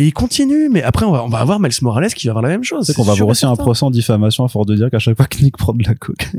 Et 0.00 0.06
il 0.06 0.12
continue, 0.12 0.68
mais 0.68 0.80
après 0.82 1.04
on 1.04 1.10
va, 1.10 1.24
on 1.24 1.28
va 1.28 1.40
avoir 1.40 1.58
Miles 1.58 1.72
Morales 1.82 2.14
qui 2.14 2.28
va 2.28 2.30
avoir 2.30 2.42
la 2.44 2.50
même 2.50 2.62
chose. 2.62 2.86
C'est 2.86 2.94
qu'on 2.94 3.02
va 3.02 3.12
avoir 3.12 3.28
aussi 3.30 3.46
un 3.46 3.56
procès 3.56 3.84
en 3.84 3.90
diffamation 3.90 4.44
à 4.44 4.48
force 4.48 4.66
de 4.66 4.76
dire 4.76 4.90
qu'à 4.90 5.00
chaque 5.00 5.16
fois 5.16 5.26
que 5.26 5.42
Nick 5.42 5.56
prend 5.56 5.72
de 5.74 5.82
la 5.82 5.94
coke. 5.96 6.30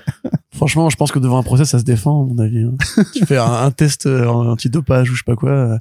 Franchement, 0.54 0.88
je 0.88 0.96
pense 0.96 1.12
que 1.12 1.18
devant 1.18 1.36
un 1.38 1.42
procès, 1.42 1.66
ça 1.66 1.78
se 1.78 1.84
défend, 1.84 2.22
à 2.22 2.26
mon 2.26 2.38
avis. 2.38 2.62
hein. 2.62 2.72
tu 3.14 3.26
fais 3.26 3.36
un, 3.36 3.44
un 3.52 3.70
test 3.70 4.06
euh, 4.06 4.26
antidopage 4.26 5.10
ou 5.10 5.14
je 5.14 5.18
sais 5.18 5.24
pas 5.26 5.36
quoi, 5.36 5.50
euh, 5.50 5.78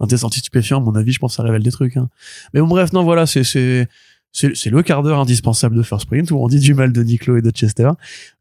un 0.00 0.06
test 0.06 0.22
anti-stupéfiant, 0.24 0.78
à 0.78 0.80
mon 0.80 0.94
avis, 0.96 1.12
je 1.12 1.18
pense 1.18 1.32
que 1.32 1.36
ça 1.36 1.42
révèle 1.42 1.62
des 1.62 1.70
trucs. 1.70 1.96
hein. 1.96 2.08
Mais 2.52 2.60
bon, 2.60 2.66
bref, 2.66 2.92
non, 2.92 3.04
voilà, 3.04 3.24
c'est 3.26 3.42
c'est 3.44 3.88
c'est 4.32 4.54
c'est 4.54 4.68
le 4.68 4.82
quart 4.82 5.02
d'heure 5.02 5.18
indispensable 5.20 5.76
de 5.76 5.82
First 5.82 6.04
Print 6.06 6.30
où 6.30 6.36
on 6.38 6.46
dit 6.48 6.58
du 6.60 6.74
mal 6.74 6.92
de 6.92 7.02
Niklo 7.02 7.38
et 7.38 7.42
de 7.42 7.50
Chester. 7.50 7.88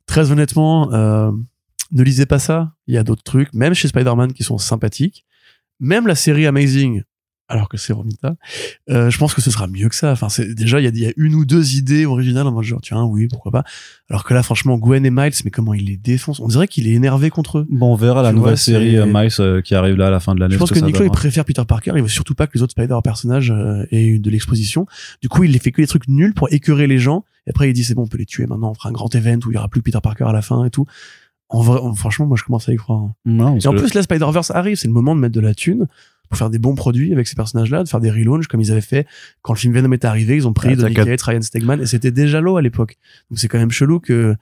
Très 0.08 0.32
honnêtement, 0.32 0.92
euh, 0.94 1.32
ne 1.94 2.04
lisez 2.04 2.26
pas 2.26 2.40
ça. 2.40 2.74
Il 2.88 2.96
y 2.96 2.98
a 2.98 3.04
d'autres 3.04 3.24
trucs, 3.24 3.54
même 3.54 3.74
chez 3.74 3.88
Spider-Man, 3.88 4.34
qui 4.34 4.44
sont 4.44 4.58
sympathiques. 4.58 5.26
Même 5.80 6.06
la 6.08 6.16
série 6.16 6.46
Amazing, 6.48 7.04
alors 7.48 7.70
que 7.70 7.78
c'est 7.78 7.94
Romita, 7.94 8.36
euh, 8.90 9.10
je 9.12 9.18
pense 9.20 9.34
que 9.36 9.42
ce 9.42 9.52
sera 9.52 9.68
mieux 9.68 9.88
que 9.88 9.96
ça. 9.96 10.12
Enfin, 10.12 10.30
c'est 10.30 10.54
déjà 10.56 10.80
il 10.82 10.96
y 10.98 11.00
y 11.02 11.06
a 11.06 11.12
une 11.18 11.36
ou 11.36 11.46
deux 11.46 11.76
idées 11.76 12.06
originales 12.08 12.48
en 12.48 12.52
mode 12.52 12.64
genre 12.64 12.82
tiens 12.82 13.04
oui 13.04 13.28
pourquoi 13.28 13.52
pas. 13.52 13.64
Alors 14.10 14.24
que 14.24 14.34
là 14.34 14.42
franchement 14.42 14.78
Gwen 14.78 15.06
et 15.06 15.12
Miles, 15.12 15.32
mais 15.46 15.52
comment 15.52 15.74
il 15.76 15.86
les 15.86 15.98
défonce 15.98 16.40
On 16.40 16.48
dirait 16.48 16.68
qu'il 16.68 16.88
est 16.88 16.92
énervé 16.94 17.30
contre 17.30 17.60
eux. 17.60 17.68
Bon, 17.70 17.94
on 17.94 17.96
verra 17.96 18.24
la 18.24 18.30
Tu 18.30 18.36
nouvelle 18.38 18.54
vois, 18.54 18.58
série 18.58 18.98
euh, 18.98 19.06
Miles 19.06 19.30
euh, 19.40 19.62
qui 19.62 19.76
arrive 19.76 19.96
là 19.96 20.08
à 20.08 20.10
la 20.10 20.20
fin 20.20 20.34
de 20.34 20.40
l'année. 20.40 20.54
Je 20.56 20.60
pense 20.60 20.72
que 20.72 20.80
ça 20.80 20.86
Nico 20.86 21.04
il 21.04 21.12
préfère 21.12 21.46
Peter 21.46 21.64
Parker. 21.68 21.92
Il 21.96 22.02
veut 22.02 22.08
surtout 22.08 22.34
pas 22.36 22.48
que 22.48 22.54
les 22.58 22.64
autres 22.64 22.72
Spider 22.72 22.98
personnages 23.04 23.52
euh, 23.52 23.86
aient 23.92 24.18
de 24.18 24.30
l'exposition. 24.32 24.88
Du 25.22 25.30
coup 25.30 25.44
il 25.44 25.52
les 25.52 25.60
fait 25.60 25.72
que 25.72 25.82
des 25.82 25.88
trucs 25.88 26.08
nuls 26.08 26.34
pour 26.34 26.52
écœurer 26.52 26.88
les 26.88 26.98
gens. 26.98 27.26
Et 27.48 27.52
après 27.52 27.70
il 27.70 27.74
dit 27.74 27.84
c'est 27.84 27.94
bon 27.94 28.04
on 28.04 28.08
peut 28.08 28.18
les 28.18 28.26
tuer 28.26 28.48
maintenant. 28.48 28.72
On 28.72 28.74
fera 28.74 28.90
un 28.90 28.94
grand 28.94 29.14
event 29.14 29.38
où 29.46 29.52
il 29.52 29.56
y 29.56 29.58
aura 29.58 29.68
plus 29.70 29.82
que 29.82 29.86
Peter 29.86 30.00
Parker 30.02 30.26
à 30.26 30.34
la 30.34 30.42
fin 30.42 30.66
et 30.66 30.72
tout. 30.72 30.86
En 31.50 31.62
vrai, 31.62 31.80
en- 31.80 31.94
franchement 31.94 32.26
moi 32.26 32.38
je 32.40 32.44
commence 32.44 32.68
à 32.70 32.74
y 32.74 32.76
croire. 32.76 33.02
hein. 33.04 33.14
Non, 33.26 33.58
Et 33.60 33.68
en 33.68 33.74
que- 33.74 33.78
plus, 33.78 33.94
là, 33.94 34.02
Spider-Verse 34.02 34.50
arrive, 34.50 34.78
c'est 34.78 34.88
le 34.88 34.94
moment 34.96 35.16
de 35.16 35.20
mettre 35.22 35.36
de 35.36 35.40
la 35.42 35.54
thune 35.54 35.88
pour 36.30 36.38
faire 36.38 36.50
des 36.50 36.60
bons 36.60 36.76
produits 36.76 37.12
avec 37.14 37.28
ces 37.28 37.36
personnages-là, 37.36 37.84
de 37.84 37.90
faire 37.90 38.00
des 38.00 38.12
relaunchs 38.12 38.48
comme 38.48 38.62
ils 38.62 38.72
avaient 38.72 38.82
fait 38.82 39.06
quand 39.42 39.54
le 39.54 39.60
film 39.60 39.74
Venom 39.74 39.92
est 39.94 40.06
arrivé. 40.06 40.36
Ils 40.36 40.48
ont 40.48 40.54
pris 40.54 40.70
Ah, 40.72 40.76
Donny. 40.76 40.94
Cates, 40.96 41.22
Ryan 41.22 41.42
Stegman, 41.42 41.82
et 41.82 41.86
c'était 41.86 42.12
déjà 42.12 42.42
l'eau 42.42 42.58
à 42.58 42.62
l'époque. 42.62 42.98
Donc 43.30 43.40
c'est 43.40 43.48
quand 43.48 43.58
même 43.60 43.72
chelou 43.72 44.00
que 44.00 44.36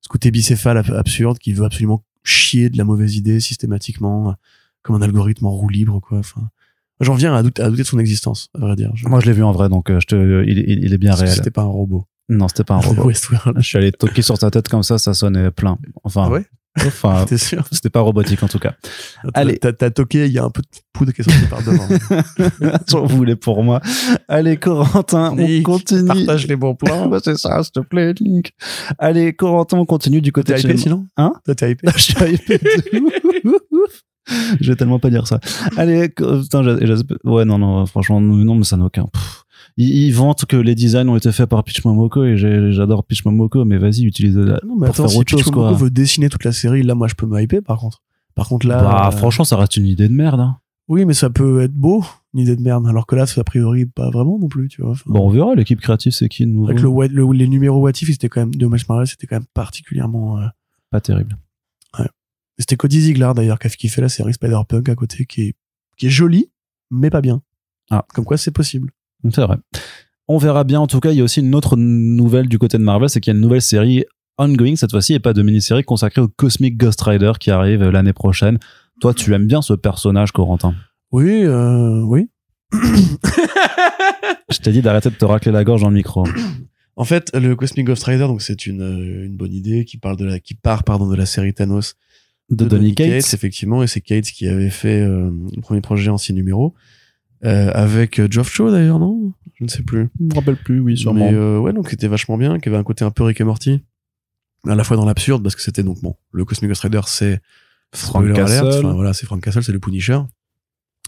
ce 0.00 0.08
côté 0.08 0.30
bicéphale 0.30 0.78
ab- 0.78 0.92
absurde 0.92 1.38
qui 1.38 1.52
veut 1.52 1.64
absolument 1.64 2.02
chier 2.22 2.70
de 2.70 2.78
la 2.78 2.84
mauvaise 2.84 3.16
idée 3.16 3.40
systématiquement, 3.40 4.30
euh, 4.30 4.32
comme 4.82 4.96
un 4.96 5.02
algorithme 5.02 5.46
en 5.46 5.50
roue 5.50 5.68
libre, 5.68 6.00
quoi. 6.00 6.18
Enfin, 6.18 6.48
j'en 7.00 7.14
viens 7.14 7.34
à 7.34 7.42
douter, 7.42 7.62
à 7.62 7.70
douter 7.70 7.82
de 7.82 7.86
son 7.88 7.98
existence, 7.98 8.48
à 8.54 8.58
vrai 8.60 8.76
dire. 8.76 8.90
Je- 8.94 9.06
moi 9.08 9.20
je 9.20 9.26
l'ai 9.26 9.32
vu 9.32 9.42
en 9.42 9.52
vrai, 9.52 9.68
donc 9.68 9.90
euh, 9.90 9.98
je 10.00 10.06
te, 10.06 10.44
il, 10.46 10.58
il- 10.58 10.84
il 10.84 10.92
est 10.92 10.98
bien 10.98 11.10
parce 11.10 11.22
réel. 11.22 11.34
C'était 11.34 11.50
pas 11.50 11.62
un 11.62 11.66
robot. 11.66 12.06
Non, 12.28 12.48
c'était 12.48 12.64
pas 12.64 12.74
un 12.74 12.78
robot. 12.80 13.10
Je 13.10 13.60
suis 13.62 13.76
allé 13.78 13.92
toquer 13.92 14.22
sur 14.22 14.36
sa 14.36 14.50
tête 14.50 14.68
comme 14.68 14.82
ça, 14.82 14.98
ça 14.98 15.14
sonnait 15.14 15.50
plein. 15.50 15.78
Enfin, 16.04 16.24
Ah 16.26 16.30
ouais? 16.30 16.46
Enfin, 16.78 17.24
T'es 17.28 17.38
sûr 17.38 17.64
c'était 17.70 17.90
pas 17.90 18.00
robotique 18.00 18.42
en 18.42 18.48
tout 18.48 18.58
cas. 18.58 18.74
Allez. 19.34 19.58
T'as 19.58 19.72
t'as 19.72 19.90
toqué, 19.90 20.26
il 20.26 20.32
y 20.32 20.38
a 20.38 20.44
un 20.44 20.50
peu 20.50 20.62
de 20.62 20.66
poudre 20.92 21.12
qui 21.12 21.22
est 21.22 21.24
sortie 21.24 21.46
par 21.46 21.62
devant. 21.62 21.88
J'en 22.88 23.04
voulais 23.06 23.36
pour 23.36 23.62
moi. 23.62 23.80
Allez, 24.28 24.56
Corentin, 24.56 25.34
on 25.38 25.62
continue. 25.62 26.06
Partage 26.06 26.46
les 26.46 26.56
bons 26.56 26.74
plans. 26.74 27.06
Bah, 27.08 27.18
c'est 27.22 27.36
ça, 27.38 27.62
s'il 27.62 27.72
te 27.72 27.80
plaît, 27.80 28.14
Link. 28.20 28.50
Allez, 28.98 29.32
Corentin, 29.32 29.78
on 29.78 29.84
continue 29.86 30.20
du 30.20 30.32
côté 30.32 30.54
T'es 30.54 30.62
de 30.62 30.68
hypé 30.68 30.76
chez 30.76 30.82
sinon 30.84 31.06
Hein 31.16 31.34
Toi, 31.44 31.54
t'es 31.54 31.70
hypé 31.72 31.88
Je 31.96 32.02
suis 32.02 32.14
hypé 32.34 32.58
de 32.58 33.48
ouf. 33.48 34.02
Je 34.60 34.70
vais 34.72 34.76
tellement 34.76 34.98
pas 34.98 35.08
dire 35.10 35.26
ça. 35.28 35.38
Allez, 35.76 36.08
co- 36.08 36.40
putain, 36.42 36.62
j'ai- 36.64 36.96
ouais, 37.24 37.44
non, 37.44 37.58
non, 37.58 37.86
franchement, 37.86 38.20
non, 38.20 38.54
mais 38.56 38.64
ça 38.64 38.76
n'a 38.76 38.84
aucun. 38.86 39.04
Pff. 39.06 39.44
Ils, 39.78 40.06
ils 40.06 40.10
vantent 40.12 40.44
que 40.46 40.56
les 40.56 40.74
designs 40.74 41.08
ont 41.08 41.16
été 41.16 41.30
faits 41.32 41.48
par 41.50 41.62
Pitch 41.64 41.84
Momoko 41.84 42.24
et 42.24 42.36
j'adore 42.36 43.04
Pitch 43.04 43.24
Momoko, 43.24 43.64
mais 43.64 43.76
vas-y, 43.78 44.04
utilise 44.04 44.36
la 44.36 44.60
Non, 44.64 44.74
mais 44.76 44.86
pour 44.86 44.94
attends, 44.94 44.94
faire 45.04 45.10
si 45.10 45.18
autre 45.18 45.30
chose, 45.30 45.42
Pitch 45.42 45.50
quoi. 45.52 45.64
Momoko 45.64 45.84
veut 45.84 45.90
dessiner 45.90 46.28
toute 46.28 46.44
la 46.44 46.52
série, 46.52 46.82
là, 46.82 46.94
moi, 46.94 47.08
je 47.08 47.14
peux 47.14 47.26
me 47.26 47.40
hyper, 47.40 47.62
par 47.62 47.78
contre. 47.78 48.02
Par 48.34 48.48
contre, 48.48 48.66
là. 48.66 48.82
Bah, 48.82 49.08
euh, 49.08 49.10
franchement, 49.16 49.44
ça 49.44 49.56
reste 49.56 49.76
une 49.76 49.86
idée 49.86 50.08
de 50.08 50.14
merde. 50.14 50.40
Hein. 50.40 50.58
Oui, 50.88 51.04
mais 51.04 51.14
ça 51.14 51.30
peut 51.30 51.62
être 51.62 51.74
beau, 51.74 52.04
une 52.32 52.40
idée 52.40 52.54
de 52.56 52.62
merde. 52.62 52.86
Alors 52.86 53.06
que 53.06 53.16
là, 53.16 53.26
c'est 53.26 53.40
a 53.40 53.44
priori 53.44 53.86
pas 53.86 54.08
vraiment 54.10 54.38
non 54.38 54.48
plus, 54.48 54.68
tu 54.68 54.82
vois. 54.82 54.92
Enfin, 54.92 55.02
Bon, 55.06 55.26
on 55.26 55.30
verra, 55.30 55.54
l'équipe 55.54 55.80
créative, 55.80 56.12
c'est 56.12 56.28
qui 56.28 56.46
de 56.46 56.50
nouveau? 56.52 56.68
Avec 56.68 56.80
le, 56.80 56.88
what- 56.88 57.08
le- 57.08 57.32
les 57.32 57.48
numéros 57.48 57.80
What 57.80 57.90
If, 58.00 58.08
c'était 58.10 58.28
quand 58.28 58.40
même, 58.40 58.54
de 58.54 58.66
Miles 58.66 58.80
Morales, 58.88 59.06
c'était 59.08 59.26
quand 59.26 59.36
même 59.36 59.46
particulièrement. 59.52 60.38
euh, 60.38 60.46
Pas 60.90 61.00
terrible. 61.00 61.36
C'était 62.58 62.76
Cody 62.76 63.00
Ziegler, 63.02 63.32
d'ailleurs, 63.36 63.58
qui 63.58 63.66
a- 63.66 63.70
qui 63.70 63.88
fait 63.88 64.00
la 64.00 64.08
série 64.08 64.32
Spider-Punk 64.32 64.88
à 64.88 64.94
côté, 64.94 65.26
qui 65.26 65.42
est, 65.42 65.54
qui 65.98 66.06
est 66.06 66.10
jolie, 66.10 66.50
mais 66.90 67.10
pas 67.10 67.20
bien. 67.20 67.42
Ah. 67.90 68.02
Comme 68.14 68.24
quoi, 68.24 68.38
c'est 68.38 68.50
possible. 68.50 68.92
C'est 69.30 69.42
vrai. 69.42 69.56
On 70.28 70.38
verra 70.38 70.64
bien. 70.64 70.80
En 70.80 70.86
tout 70.86 71.00
cas, 71.00 71.12
il 71.12 71.18
y 71.18 71.20
a 71.20 71.24
aussi 71.24 71.40
une 71.40 71.54
autre 71.54 71.76
nouvelle 71.76 72.48
du 72.48 72.58
côté 72.58 72.78
de 72.78 72.82
Marvel, 72.82 73.08
c'est 73.08 73.20
qu'il 73.20 73.32
y 73.32 73.34
a 73.34 73.36
une 73.36 73.42
nouvelle 73.42 73.62
série 73.62 74.04
ongoing 74.38 74.76
cette 74.76 74.90
fois-ci 74.90 75.14
et 75.14 75.20
pas 75.20 75.32
de 75.32 75.42
mini-série 75.42 75.84
consacrée 75.84 76.20
au 76.20 76.28
Cosmic 76.28 76.76
Ghost 76.76 77.00
Rider 77.02 77.32
qui 77.38 77.50
arrive 77.50 77.82
l'année 77.84 78.12
prochaine. 78.12 78.58
Toi, 79.00 79.14
tu 79.14 79.34
aimes 79.34 79.46
bien 79.46 79.62
ce 79.62 79.72
personnage, 79.74 80.32
Corentin? 80.32 80.74
Oui, 81.12 81.44
euh, 81.44 82.02
oui. 82.02 82.28
Je 84.50 84.58
t'ai 84.58 84.72
dit 84.72 84.82
d'arrêter 84.82 85.10
de 85.10 85.14
te 85.14 85.24
racler 85.24 85.52
la 85.52 85.64
gorge 85.64 85.82
dans 85.82 85.88
le 85.88 85.94
micro. 85.94 86.24
En 86.96 87.04
fait, 87.04 87.30
le 87.34 87.54
Cosmic 87.54 87.86
Ghost 87.86 88.04
Rider, 88.04 88.26
donc 88.26 88.42
c'est 88.42 88.66
une, 88.66 88.80
euh, 88.80 89.26
une 89.26 89.36
bonne 89.36 89.52
idée 89.52 89.84
qui 89.84 89.98
parle 89.98 90.16
de 90.16 90.24
la, 90.24 90.40
qui 90.40 90.54
part, 90.54 90.82
pardon, 90.82 91.08
de 91.08 91.14
la 91.14 91.26
série 91.26 91.52
Thanos 91.52 91.94
De, 92.48 92.64
Donny 92.64 92.94
Cates. 92.94 93.34
effectivement, 93.34 93.82
et 93.82 93.86
c'est 93.86 94.00
Cates 94.00 94.24
qui 94.24 94.48
avait 94.48 94.70
fait 94.70 95.02
euh, 95.02 95.30
le 95.54 95.60
premier 95.60 95.82
projet 95.82 96.10
en 96.10 96.16
six 96.16 96.32
numéros, 96.32 96.74
euh, 97.44 97.70
avec 97.74 98.18
euh, 98.18 98.28
Geoff 98.30 98.52
Shaw 98.52 98.70
d'ailleurs, 98.70 98.98
non? 98.98 99.32
Je 99.58 99.64
ne 99.64 99.68
sais 99.68 99.82
plus. 99.82 100.08
Je 100.18 100.24
me 100.24 100.34
rappelle 100.34 100.56
plus, 100.56 100.80
oui, 100.80 100.96
sûrement. 100.96 101.30
Mais 101.30 101.36
euh, 101.36 101.58
ouais, 101.58 101.72
donc 101.72 101.88
c'était 101.90 102.08
vachement 102.08 102.36
bien, 102.36 102.58
qui 102.58 102.68
avait 102.68 102.78
un 102.78 102.82
côté 102.84 103.04
un 103.04 103.10
peu 103.10 103.22
Rick 103.24 103.40
et 103.40 103.44
Morty, 103.44 103.82
à 104.68 104.74
la 104.74 104.84
fois 104.84 104.96
dans 104.96 105.04
l'absurde, 105.06 105.42
parce 105.42 105.54
que 105.56 105.62
c'était 105.62 105.82
donc 105.82 106.00
bon, 106.02 106.14
le 106.32 106.44
Cosmic 106.44 106.68
Ghost 106.70 106.82
Rider, 106.82 107.00
c'est 107.06 107.40
Frank 107.94 108.24
alert, 108.24 108.36
Castle. 108.36 108.86
voilà, 108.86 109.12
c'est 109.12 109.26
Frank 109.26 109.42
Castle, 109.42 109.62
c'est 109.62 109.72
le 109.72 109.78
Punisher, 109.80 110.18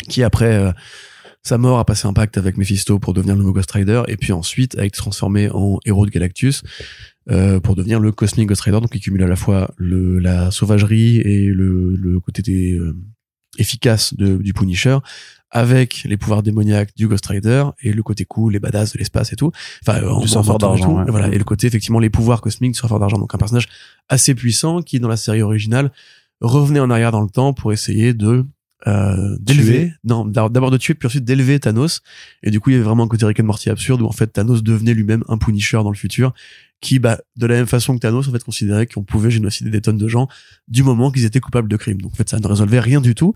qui 0.08 0.22
après 0.22 0.54
euh, 0.54 0.72
sa 1.42 1.58
mort 1.58 1.78
a 1.78 1.84
passé 1.84 2.06
un 2.06 2.12
pacte 2.12 2.38
avec 2.38 2.56
Mephisto 2.56 2.98
pour 2.98 3.14
devenir 3.14 3.34
le 3.34 3.40
nouveau 3.40 3.52
Ghost 3.52 3.70
Rider, 3.72 4.02
et 4.08 4.16
puis 4.16 4.32
ensuite 4.32 4.78
a 4.78 4.84
été 4.86 4.96
transformé 4.96 5.50
en 5.50 5.78
héros 5.84 6.06
de 6.06 6.10
Galactus. 6.10 6.62
euh, 7.30 7.60
pour 7.60 7.74
devenir 7.76 8.00
le 8.00 8.10
Cosmic 8.12 8.48
Ghost 8.48 8.62
Rider, 8.62 8.80
donc 8.80 8.90
qui 8.90 9.00
cumule 9.00 9.22
à 9.22 9.26
la 9.26 9.36
fois 9.36 9.70
le, 9.76 10.18
la 10.18 10.50
sauvagerie 10.50 11.18
et 11.18 11.46
le, 11.48 11.94
le 11.94 12.20
côté 12.20 12.40
des, 12.42 12.72
euh, 12.78 12.96
efficace 13.58 14.14
de, 14.14 14.36
du 14.36 14.52
Punisher, 14.54 14.98
avec 15.50 16.02
les 16.04 16.16
pouvoirs 16.16 16.42
démoniaques 16.42 16.90
du 16.96 17.08
Ghost 17.08 17.26
Rider 17.26 17.64
et 17.82 17.92
le 17.92 18.02
côté 18.02 18.24
cool, 18.24 18.52
les 18.52 18.58
badass 18.60 18.92
de 18.92 18.98
l'espace 18.98 19.32
et 19.32 19.36
tout. 19.36 19.50
Enfin, 19.82 20.02
en- 20.06 20.18
Du 20.20 20.24
en 20.24 20.26
surfeur 20.26 20.58
d'argent, 20.58 20.98
ouais. 20.98 21.04
Voilà. 21.10 21.28
Et 21.28 21.38
le 21.38 21.44
côté, 21.44 21.66
effectivement, 21.66 22.00
les 22.00 22.10
pouvoirs 22.10 22.40
cosmiques 22.40 22.72
du 22.72 22.78
surfeur 22.78 22.98
d'argent. 22.98 23.18
Donc, 23.18 23.34
un 23.34 23.38
personnage 23.38 23.68
assez 24.08 24.34
puissant 24.34 24.82
qui, 24.82 25.00
dans 25.00 25.08
la 25.08 25.16
série 25.16 25.42
originale, 25.42 25.90
revenait 26.40 26.80
en 26.80 26.90
arrière 26.90 27.12
dans 27.12 27.22
le 27.22 27.30
temps 27.30 27.52
pour 27.54 27.72
essayer 27.72 28.14
de 28.14 28.44
euh, 28.86 29.36
d'élever, 29.40 29.92
non, 30.04 30.24
d'ab- 30.24 30.52
d'abord 30.52 30.70
de 30.70 30.76
tuer, 30.76 30.94
puis 30.94 31.06
ensuite 31.06 31.24
d'élever 31.24 31.58
Thanos. 31.58 32.00
Et 32.44 32.52
du 32.52 32.60
coup, 32.60 32.70
il 32.70 32.74
y 32.74 32.76
avait 32.76 32.84
vraiment 32.84 33.02
un 33.04 33.08
côté 33.08 33.26
Rick 33.26 33.40
and 33.40 33.44
Morty 33.44 33.70
absurde 33.70 34.00
où 34.02 34.06
en 34.06 34.12
fait 34.12 34.28
Thanos 34.28 34.62
devenait 34.62 34.94
lui-même 34.94 35.24
un 35.28 35.36
Punisher 35.36 35.78
dans 35.78 35.90
le 35.90 35.96
futur, 35.96 36.32
qui, 36.80 36.98
bah, 36.98 37.18
de 37.36 37.46
la 37.46 37.56
même 37.56 37.66
façon 37.66 37.94
que 37.94 38.00
Thanos, 38.00 38.28
en 38.28 38.32
fait, 38.32 38.44
considérait 38.44 38.86
qu'on 38.86 39.02
pouvait 39.02 39.30
génocider 39.30 39.70
des 39.70 39.80
tonnes 39.80 39.98
de 39.98 40.08
gens 40.08 40.28
du 40.68 40.82
moment 40.82 41.10
qu'ils 41.10 41.24
étaient 41.24 41.40
coupables 41.40 41.68
de 41.68 41.76
crimes. 41.76 42.00
Donc 42.00 42.12
en 42.12 42.14
fait, 42.14 42.28
ça 42.28 42.38
ne 42.38 42.46
résolvait 42.46 42.80
rien 42.80 43.00
du 43.00 43.14
tout. 43.14 43.34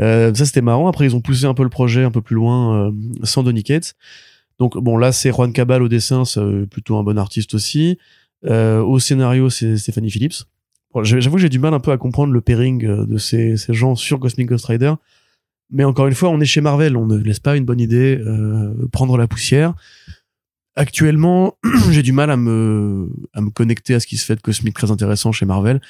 Euh, 0.00 0.32
ça 0.34 0.46
c'était 0.46 0.62
marrant. 0.62 0.88
Après, 0.88 1.04
ils 1.04 1.14
ont 1.14 1.20
poussé 1.20 1.44
un 1.44 1.54
peu 1.54 1.64
le 1.64 1.68
projet 1.68 2.04
un 2.04 2.10
peu 2.10 2.22
plus 2.22 2.36
loin 2.36 2.88
euh, 2.88 2.92
sans 3.24 3.42
Donny 3.42 3.62
Cates. 3.62 3.94
Donc 4.58 4.76
bon, 4.76 4.96
là 4.96 5.12
c'est 5.12 5.30
Juan 5.30 5.52
Cabal 5.52 5.82
au 5.82 5.88
dessin, 5.88 6.24
c'est 6.24 6.40
euh, 6.40 6.66
plutôt 6.66 6.96
un 6.96 7.02
bon 7.02 7.18
artiste 7.18 7.54
aussi. 7.54 7.98
Euh, 8.44 8.80
au 8.80 8.98
scénario, 8.98 9.50
c'est 9.50 9.76
Stéphanie 9.76 10.10
Phillips. 10.10 10.44
Bon, 10.92 11.04
J'avoue 11.04 11.36
que 11.36 11.42
j'ai 11.42 11.48
du 11.48 11.58
mal 11.58 11.74
un 11.74 11.80
peu 11.80 11.92
à 11.92 11.98
comprendre 11.98 12.32
le 12.32 12.40
pairing 12.40 12.84
euh, 12.84 13.06
de 13.06 13.18
ces, 13.18 13.56
ces 13.56 13.74
gens 13.74 13.94
sur 13.94 14.18
Cosmic 14.18 14.48
Ghost 14.48 14.66
Rider. 14.66 14.94
Mais 15.70 15.84
encore 15.84 16.06
une 16.06 16.14
fois, 16.14 16.30
on 16.30 16.40
est 16.40 16.46
chez 16.46 16.62
Marvel, 16.62 16.96
on 16.96 17.06
ne 17.06 17.18
laisse 17.18 17.40
pas 17.40 17.56
une 17.56 17.64
bonne 17.64 17.80
idée 17.80 18.18
euh, 18.18 18.72
prendre 18.90 19.18
la 19.18 19.26
poussière. 19.26 19.74
Actuellement, 20.78 21.58
j'ai 21.90 22.04
du 22.04 22.12
mal 22.12 22.30
à 22.30 22.36
me, 22.36 23.10
à 23.34 23.40
me 23.40 23.50
connecter 23.50 23.94
à 23.94 24.00
ce 24.00 24.06
qui 24.06 24.16
se 24.16 24.24
fait 24.24 24.36
de 24.36 24.40
cosmique 24.40 24.76
très 24.76 24.92
intéressant 24.92 25.32
chez 25.32 25.44
Marvel. 25.44 25.80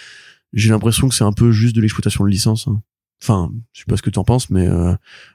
J'ai 0.55 0.71
l'impression 0.71 1.11
que 1.11 1.15
c'est 1.15 1.25
un 1.25 1.35
peu 1.35 1.53
juste 1.53 1.77
de 1.77 1.83
l'exploitation 1.83 2.25
de 2.25 2.31
licence. 2.31 2.69
hein. 2.69 2.81
Enfin, 3.21 3.51
je 3.73 3.81
sais 3.81 3.85
pas 3.89 3.97
ce 3.97 4.03
que 4.03 4.11
tu 4.11 4.19
en 4.21 4.25
penses, 4.25 4.49
mais 4.49 4.69
euh, 4.69 4.93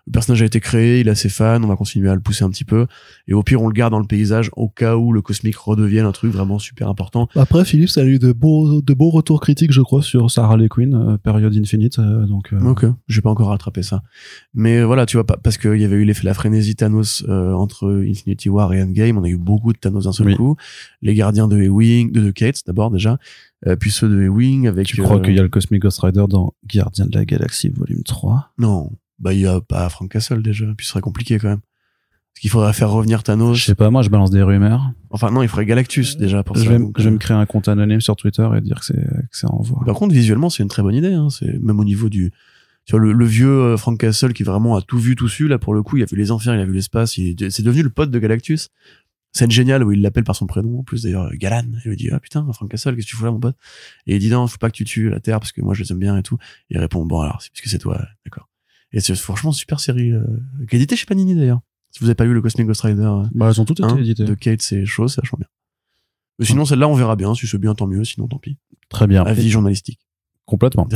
le 0.08 0.12
personnage 0.14 0.42
a 0.42 0.46
été 0.46 0.62
créé, 0.62 1.02
il 1.02 1.10
a 1.10 1.16
ses 1.16 1.28
fans, 1.28 1.62
on 1.62 1.68
va 1.68 1.76
continuer 1.76 2.10
à 2.10 2.16
le 2.16 2.22
pousser 2.22 2.46
un 2.46 2.50
petit 2.50 2.64
peu. 2.64 2.88
Et 3.28 3.34
au 3.34 3.44
pire, 3.44 3.62
on 3.62 3.68
le 3.68 3.74
garde 3.74 3.92
dans 3.92 4.00
le 4.00 4.08
paysage 4.08 4.50
au 4.56 4.70
cas 4.70 4.96
où 4.96 5.12
le 5.12 5.22
cosmique 5.22 5.58
redevienne 5.58 6.06
un 6.06 6.14
truc 6.14 6.32
vraiment 6.32 6.60
super 6.60 6.88
important. 6.88 7.28
Après, 7.36 7.66
Philippe, 7.66 7.90
ça 7.90 8.02
a 8.02 8.06
eu 8.06 8.20
de 8.20 8.32
beaux, 8.32 8.82
de 8.82 8.94
beaux 8.94 9.10
retours 9.10 9.42
critiques, 9.42 9.74
je 9.74 9.82
crois, 9.82 10.02
sur 10.02 10.32
Sarah 10.32 10.52
Harley 10.54 10.70
Quinn, 10.70 10.94
euh, 10.94 11.18
période 11.18 11.54
Infinite. 11.58 12.00
euh, 12.00 12.26
donc, 12.26 12.54
euh, 12.54 12.60
Ok, 12.62 12.86
j'ai 13.10 13.22
pas 13.22 13.30
encore 13.30 13.50
rattrapé 13.50 13.84
ça. 13.84 14.02
Mais 14.54 14.82
voilà, 14.84 15.06
tu 15.06 15.18
vois, 15.18 15.26
pas- 15.26 15.38
parce 15.38 15.58
qu'il 15.58 15.76
y 15.80 15.84
avait 15.86 15.98
eu 15.98 16.06
l'effet 16.06 16.24
la 16.24 16.34
frénésie 16.34 16.76
Thanos 16.76 17.26
euh, 17.28 17.52
entre 17.54 18.06
Infinity 18.08 18.48
War 18.50 18.74
et 18.74 18.82
Endgame, 18.82 19.18
on 19.18 19.24
a 19.24 19.28
eu 19.30 19.38
beaucoup 19.38 19.74
de 19.74 19.78
Thanos 19.78 20.06
d'un 20.06 20.14
seul 20.14 20.28
Oui. 20.28 20.36
coup. 20.36 20.56
Les 21.02 21.14
gardiens 21.16 21.50
de 21.50 21.58
Ewing, 21.58 22.12
de, 22.14 22.22
de 22.22 22.32
Kate 22.32 22.62
d'abord 22.66 22.92
déjà, 22.92 23.18
puis 23.80 23.92
ceux 23.92 24.10
de 24.10 24.22
Ewing 24.24 24.68
avec. 24.68 24.88
tu 24.88 25.02
crois 25.02 25.18
euh, 25.18 25.22
qu'il 25.22 25.36
y 25.36 25.40
a 25.40 25.44
le 25.44 25.50
Cosmic 25.50 25.82
Ghost 25.82 26.00
Rider 26.02 26.26
dans 26.30 26.54
Gardien 26.66 27.06
de 27.06 27.18
la 27.18 27.26
Galaxie 27.26 27.70
volume 27.70 28.04
3 28.04 28.54
Non, 28.58 28.92
bah 29.20 29.34
il 29.34 29.40
y 29.40 29.48
a 29.48 29.62
pas 29.62 29.88
Frank 29.90 30.12
Castle 30.12 30.42
déjà, 30.42 30.66
puis 30.78 30.86
ce 30.86 30.92
serait 30.92 31.02
compliqué 31.02 31.40
quand 31.40 31.50
même. 31.50 31.60
Parce 32.34 32.42
qu'il 32.42 32.50
faudrait 32.50 32.74
faire 32.74 32.90
revenir 32.90 33.22
Thanos. 33.22 33.58
Je 33.60 33.64
sais 33.64 33.76
pas, 33.76 33.92
moi, 33.92 34.02
je 34.02 34.10
balance 34.10 34.32
des 34.32 34.42
rumeurs. 34.42 34.92
Enfin 35.12 35.30
non, 35.30 35.44
il 35.44 35.48
faudrait 35.48 35.68
Galactus 35.68 36.18
déjà 36.18 36.42
pour 36.44 36.56
Je 36.58 36.64
ça. 36.64 36.70
vais, 36.72 36.80
donc, 36.80 36.96
je 36.98 37.04
vais 37.04 37.10
euh, 37.10 37.14
me 37.14 37.18
créer 37.20 37.38
un 37.38 37.46
compte 37.46 37.68
anonyme 37.68 38.02
sur 38.02 38.16
Twitter 38.16 38.48
et 38.58 38.62
dire 38.62 38.80
que 38.80 38.86
c'est, 38.86 38.96
que 38.96 39.28
c'est 39.32 39.46
en 39.46 39.62
voie. 39.62 39.84
Par 39.86 39.94
contre, 39.96 40.16
visuellement, 40.16 40.50
c'est 40.50 40.64
une 40.64 40.70
très 40.70 40.82
bonne 40.82 40.96
idée. 40.96 41.14
Hein. 41.14 41.30
C'est 41.30 41.62
même 41.62 41.80
au 41.80 41.86
niveau 41.86 42.10
du, 42.10 42.32
tu 42.86 42.92
vois, 42.92 43.00
le, 43.00 43.14
le 43.14 43.26
vieux 43.26 43.48
euh, 43.48 43.78
Frank 43.78 44.00
Castle 44.00 44.34
qui 44.34 44.42
vraiment 44.42 44.76
a 44.76 44.82
tout 44.82 44.98
vu, 44.98 45.16
tout 45.16 45.28
su. 45.30 45.48
Là, 45.48 45.60
pour 45.60 45.76
le 45.76 45.84
coup, 45.84 45.98
il 45.98 46.02
a 46.04 46.08
vu 46.08 46.18
les 46.18 46.32
enfers, 46.32 46.56
il 46.56 46.60
a 46.60 46.66
vu 46.66 46.74
l'espace. 46.74 47.18
il 47.20 47.42
est- 47.44 47.52
C'est 47.52 47.62
devenu 47.64 47.84
le 47.84 47.92
pote 47.92 48.10
de 48.10 48.18
Galactus. 48.18 48.70
Scène 49.36 49.50
géniale 49.52 49.84
où 49.84 49.92
il 49.92 50.02
l'appelle 50.02 50.24
par 50.24 50.36
son 50.36 50.46
prénom. 50.46 50.80
En 50.80 50.84
plus, 50.84 51.04
d'ailleurs, 51.04 51.30
Galan. 51.36 51.64
Il 51.86 51.90
lui 51.90 51.98
dit, 51.98 52.10
ah 52.12 52.20
putain, 52.20 52.46
Frank 52.54 52.70
Castle, 52.70 52.96
qu'est-ce 52.96 53.08
que 53.08 53.10
tu 53.12 53.16
fous 53.16 53.26
là, 53.26 53.32
mon 53.32 53.40
pote? 53.40 53.56
Et 54.06 54.16
il 54.16 54.20
dit, 54.20 54.30
non, 54.30 54.46
faut 54.48 54.58
pas 54.60 54.70
que 54.70 54.76
tu 54.76 54.86
tues 54.86 55.10
la 55.10 55.20
Terre 55.20 55.40
parce 55.40 55.52
que 55.52 55.62
moi, 55.62 55.74
je 55.74 55.82
les 55.84 55.92
aime 55.92 55.98
bien 56.00 56.16
et 56.18 56.24
tout. 56.24 56.38
Et 56.70 56.76
il 56.76 56.78
répond, 56.78 57.04
bon, 57.06 57.20
alors, 57.22 57.42
c'est 57.42 57.52
puisque 57.52 57.68
c'est 57.68 57.80
toi, 57.80 58.00
d'accord. 58.26 58.48
Et 58.92 59.00
c'est 59.00 59.16
franchement 59.16 59.52
super 59.52 59.80
série, 59.80 60.12
euh, 60.12 60.24
qui 60.70 60.76
est 60.76 60.78
édité 60.80 60.96
chez 60.96 61.06
Panini 61.08 61.34
d'ailleurs. 61.36 61.62
Si 61.90 62.00
vous 62.00 62.06
avez 62.06 62.16
pas 62.16 62.26
vu 62.26 62.34
le 62.34 62.42
Cosmic 62.42 62.68
Ghost 62.68 62.82
Rider, 62.82 63.02
euh, 63.02 63.24
Bah, 63.34 63.50
elles 63.50 63.60
ont 63.60 63.66
toutes 63.66 63.80
été 63.80 64.00
éditées. 64.00 64.26
de 64.26 64.34
Kate, 64.36 64.62
c'est 64.62 64.86
chaud, 64.86 65.08
c'est 65.08 65.22
vachement 65.22 65.38
bien. 65.40 65.48
Mais 66.40 66.46
sinon, 66.46 66.66
celle-là, 66.66 66.88
on 66.88 66.94
verra 66.96 67.16
bien. 67.16 67.34
Si 67.36 67.46
c'est 67.48 67.58
bien, 67.60 67.74
tant 67.76 67.88
mieux. 67.88 68.04
Sinon, 68.04 68.28
tant 68.28 68.38
pis. 68.40 68.58
Très 68.90 69.06
bien. 69.08 69.24
Avis 69.24 69.50
journalistique. 69.50 70.00
Complètement. 70.46 70.88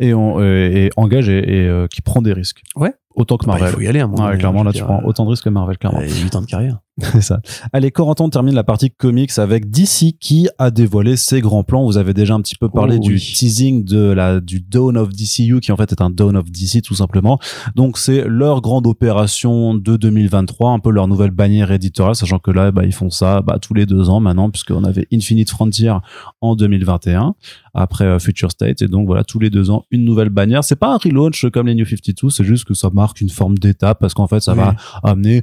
Et, 0.00 0.12
on, 0.12 0.40
euh, 0.40 0.68
et 0.70 0.90
engage 0.96 1.28
et, 1.28 1.38
et, 1.38 1.66
euh, 1.68 1.86
qui 1.86 2.00
prend 2.02 2.20
des 2.20 2.32
risques. 2.32 2.62
Ouais. 2.74 2.92
Autant 3.14 3.36
que 3.36 3.46
Bah, 3.46 3.54
il 3.56 3.60
Marvel. 3.60 3.74
faut 3.74 3.80
y 3.82 3.86
aller 3.86 4.00
à 4.00 4.04
un 4.04 4.08
moment 4.08 4.26
Ouais, 4.26 4.36
clairement, 4.38 4.62
là, 4.64 4.72
tu 4.72 4.82
prends 4.82 5.02
autant 5.04 5.24
de 5.24 5.30
risques 5.30 5.44
que 5.44 5.50
Marvel, 5.50 5.78
clairement. 5.78 6.00
euh, 6.00 6.08
8 6.08 6.34
ans 6.36 6.40
de 6.40 6.46
carrière. 6.46 6.80
C'est 7.12 7.20
ça. 7.20 7.40
Allez, 7.72 7.90
Corentin 7.90 8.28
termine 8.28 8.54
la 8.54 8.64
partie 8.64 8.90
comics 8.90 9.38
avec 9.38 9.70
DC 9.70 10.16
qui 10.18 10.48
a 10.58 10.70
dévoilé 10.70 11.16
ses 11.16 11.40
grands 11.40 11.62
plans. 11.62 11.84
Vous 11.84 11.96
avez 11.96 12.12
déjà 12.14 12.34
un 12.34 12.40
petit 12.40 12.56
peu 12.56 12.68
parlé 12.68 12.96
Oh, 12.98 13.04
du 13.04 13.14
oui. 13.14 13.32
teasing 13.36 13.84
de 13.84 14.10
la, 14.10 14.40
du 14.40 14.60
Dawn 14.60 14.96
of 14.96 15.10
DCU 15.10 15.60
qui 15.60 15.70
en 15.70 15.76
fait 15.76 15.92
est 15.92 16.02
un 16.02 16.10
Dawn 16.10 16.36
of 16.36 16.50
DC 16.50 16.82
tout 16.82 16.94
simplement. 16.94 17.38
Donc 17.76 17.98
c'est 17.98 18.24
leur 18.26 18.60
grande 18.60 18.86
opération 18.86 19.74
de 19.74 19.96
2023, 19.96 20.72
un 20.72 20.78
peu 20.80 20.90
leur 20.90 21.06
nouvelle 21.08 21.30
bannière 21.30 21.70
éditoriale, 21.70 22.16
sachant 22.16 22.38
que 22.40 22.50
là, 22.50 22.70
bah, 22.72 22.82
ils 22.84 22.92
font 22.92 23.10
ça, 23.10 23.42
bah, 23.42 23.58
tous 23.60 23.74
les 23.74 23.86
deux 23.86 24.10
ans 24.10 24.20
maintenant, 24.20 24.50
puisqu'on 24.50 24.84
avait 24.84 25.06
Infinite 25.12 25.50
Frontier 25.50 25.94
en 26.40 26.56
2021 26.56 27.34
après 27.74 28.04
euh, 28.06 28.18
Future 28.18 28.50
State 28.50 28.82
et 28.82 28.88
donc 28.88 29.06
voilà 29.06 29.22
tous 29.22 29.38
les 29.38 29.50
deux 29.50 29.70
ans 29.70 29.84
une 29.92 30.04
nouvelle 30.04 30.30
bannière 30.30 30.64
c'est 30.64 30.74
pas 30.74 30.92
un 30.92 30.96
relaunch 30.96 31.46
comme 31.52 31.68
les 31.68 31.74
New 31.76 31.84
52 31.84 32.30
c'est 32.30 32.42
juste 32.42 32.64
que 32.64 32.74
ça 32.74 32.90
marque 32.92 33.20
une 33.20 33.28
forme 33.28 33.56
d'étape 33.56 34.00
parce 34.00 34.14
qu'en 34.14 34.26
fait 34.26 34.40
ça 34.40 34.52
Oui. 34.54 34.58
va 34.58 34.74
amener 35.04 35.42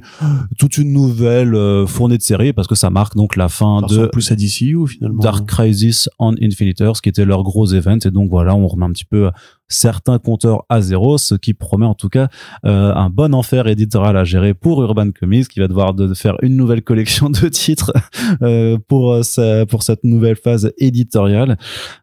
toute 0.58 0.76
une 0.76 0.92
nouvelle 0.92 1.45
euh, 1.54 1.86
fournée 1.86 2.16
de 2.18 2.22
séries 2.22 2.52
parce 2.52 2.66
que 2.68 2.74
ça 2.74 2.90
marque 2.90 3.14
donc 3.14 3.36
la 3.36 3.48
fin 3.48 3.80
Ça 3.88 3.94
de 3.94 4.06
plus 4.06 4.30
à 4.32 4.34
DCU 4.36 4.86
finalement. 4.88 5.22
Dark 5.22 5.46
Crisis 5.46 6.08
on 6.18 6.34
Infinite 6.42 6.82
qui 7.02 7.08
était 7.08 7.24
leur 7.24 7.42
gros 7.42 7.66
event 7.66 7.98
et 8.04 8.10
donc 8.10 8.28
voilà 8.30 8.54
on 8.54 8.66
remet 8.66 8.84
un 8.86 8.90
petit 8.92 9.04
peu 9.04 9.30
certains 9.68 10.18
compteurs 10.18 10.64
à 10.68 10.80
zéro 10.80 11.18
ce 11.18 11.34
qui 11.34 11.52
promet 11.52 11.86
en 11.86 11.94
tout 11.94 12.08
cas 12.08 12.28
euh, 12.64 12.94
un 12.94 13.10
bon 13.10 13.34
enfer 13.34 13.66
éditorial 13.66 14.16
à 14.16 14.22
gérer 14.24 14.54
pour 14.54 14.82
Urban 14.82 15.10
Comics 15.10 15.48
qui 15.48 15.58
va 15.60 15.66
devoir 15.68 15.92
de 15.94 16.12
faire 16.14 16.36
une 16.42 16.56
nouvelle 16.56 16.82
collection 16.82 17.30
de 17.30 17.48
titres 17.48 17.92
euh, 18.42 18.78
pour 18.88 19.12
euh, 19.12 19.22
sa- 19.22 19.66
pour 19.66 19.82
cette 19.82 20.04
nouvelle 20.04 20.36
phase 20.36 20.72
éditoriale 20.78 21.56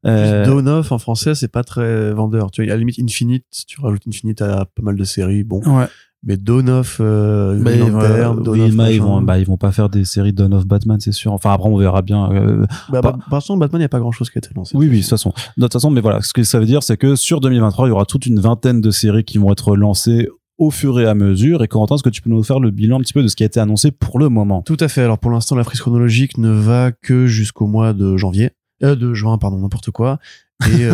Euh, 0.05 0.45
Dawn 0.45 0.67
of 0.67 0.91
en 0.91 0.97
français, 0.97 1.35
c'est 1.35 1.47
pas 1.47 1.63
très 1.63 2.11
vendeur. 2.13 2.51
Tu 2.51 2.61
vois, 2.63 2.71
à 2.71 2.75
la 2.75 2.79
limite 2.79 2.99
Infinite, 2.99 3.45
tu 3.67 3.79
rajoutes 3.81 4.03
Infinite 4.07 4.41
à 4.41 4.65
pas 4.65 4.81
mal 4.81 4.95
de 4.95 5.03
séries, 5.03 5.43
bon. 5.43 5.61
ouais 5.61 5.85
Mais 6.25 6.37
Dawn 6.37 6.69
of, 6.69 6.97
euh, 7.01 7.61
Green 7.61 7.79
Lantern, 7.79 8.41
Dawn 8.43 8.59
oui, 8.61 8.61
of 8.81 8.89
ils 8.93 9.01
vont, 9.01 9.21
bah, 9.21 9.39
ils 9.39 9.45
vont 9.45 9.57
pas 9.57 9.71
faire 9.73 9.89
des 9.89 10.05
séries 10.05 10.31
Dawn 10.31 10.53
of 10.53 10.65
Batman, 10.65 10.97
c'est 10.99 11.11
sûr. 11.11 11.33
Enfin, 11.33 11.51
après, 11.51 11.67
on 11.67 11.75
verra 11.77 12.01
bien. 12.01 12.31
euh, 12.31 12.65
Bah, 12.89 13.01
bah, 13.01 13.17
par 13.29 13.43
contre, 13.43 13.59
Batman, 13.59 13.79
il 13.79 13.83
n'y 13.83 13.85
a 13.85 13.89
pas 13.89 13.99
grand 13.99 14.11
chose 14.13 14.29
qui 14.29 14.37
a 14.37 14.39
été 14.39 14.49
lancé. 14.55 14.77
oui, 14.77 14.87
oui, 14.89 14.97
de 14.97 15.01
toute 15.01 15.09
façon. 15.09 15.33
De 15.57 15.63
toute 15.63 15.73
façon, 15.73 15.91
mais 15.91 15.99
voilà, 16.01 16.21
ce 16.21 16.31
que 16.33 16.43
ça 16.43 16.59
veut 16.59 16.65
dire, 16.65 16.81
c'est 16.81 16.95
que 16.97 17.15
sur 17.15 17.41
2023, 17.41 17.87
il 17.87 17.89
y 17.89 17.91
aura 17.91 18.05
toute 18.05 18.25
une 18.25 18.39
vingtaine 18.39 18.79
de 18.79 18.89
séries 18.91 19.25
qui 19.25 19.37
vont 19.37 19.51
être 19.51 19.75
lancées 19.75 20.29
au 20.57 20.71
fur 20.71 20.99
et 20.99 21.05
à 21.05 21.13
mesure. 21.15 21.61
Et 21.63 21.67
Corentin, 21.67 21.95
est-ce 21.95 22.03
que 22.03 22.09
tu 22.09 22.21
peux 22.21 22.29
nous 22.29 22.43
faire 22.43 22.59
le 22.59 22.69
bilan 22.71 22.97
un 22.97 23.01
petit 23.01 23.11
peu 23.13 23.23
de 23.23 23.27
ce 23.27 23.35
qui 23.35 23.43
a 23.43 23.45
été 23.47 23.59
annoncé 23.59 23.91
pour 23.91 24.17
le 24.19 24.29
moment? 24.29 24.61
Tout 24.61 24.77
à 24.79 24.87
fait. 24.87 25.01
Alors 25.01 25.17
pour 25.17 25.31
l'instant, 25.31 25.55
la 25.55 25.63
frise 25.65 25.81
chronologique 25.81 26.37
ne 26.37 26.51
va 26.51 26.91
que 26.91 27.25
jusqu'au 27.27 27.67
mois 27.67 27.91
de 27.93 28.15
janvier. 28.17 28.51
Euh, 28.83 28.95
de 28.95 29.13
juin, 29.13 29.37
pardon, 29.37 29.57
n'importe 29.59 29.91
quoi. 29.91 30.19
Et, 30.71 30.85
euh, 30.85 30.93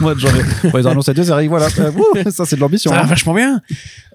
mois 0.00 0.14
de 0.14 0.20
janvier. 0.20 0.42
Ils 0.64 0.86
ont 0.86 0.90
annoncé 0.90 1.14
deux 1.14 1.24
séries, 1.24 1.48
voilà. 1.48 1.68
Ça, 2.30 2.44
c'est 2.44 2.56
de 2.56 2.60
l'ambition. 2.60 2.90
Ça 2.90 2.96
va 2.96 3.04
hein. 3.04 3.06
vachement 3.06 3.34
bien. 3.34 3.62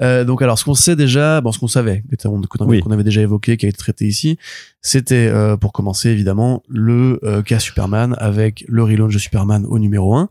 Euh, 0.01 0.23
donc 0.23 0.41
alors, 0.41 0.59
ce 0.59 0.65
qu'on 0.65 0.75
sait 0.75 0.95
déjà, 0.95 1.41
bon, 1.41 1.51
ce 1.51 1.59
qu'on 1.59 1.67
savait, 1.67 2.03
qu'on 2.21 2.35
avait, 2.35 2.65
Oui. 2.65 2.79
qu'on 2.81 2.91
avait 2.91 3.03
déjà 3.03 3.21
évoqué, 3.21 3.57
qui 3.57 3.65
a 3.65 3.69
été 3.69 3.77
traité 3.77 4.05
ici, 4.05 4.37
c'était 4.81 5.27
euh, 5.27 5.57
pour 5.57 5.73
commencer 5.73 6.09
évidemment 6.09 6.63
le 6.67 7.19
euh, 7.23 7.41
cas 7.41 7.59
Superman 7.59 8.15
avec 8.19 8.65
le 8.67 8.83
relaunch 8.83 9.13
de 9.13 9.19
Superman 9.19 9.65
au 9.67 9.79
numéro 9.79 10.15
1. 10.15 10.29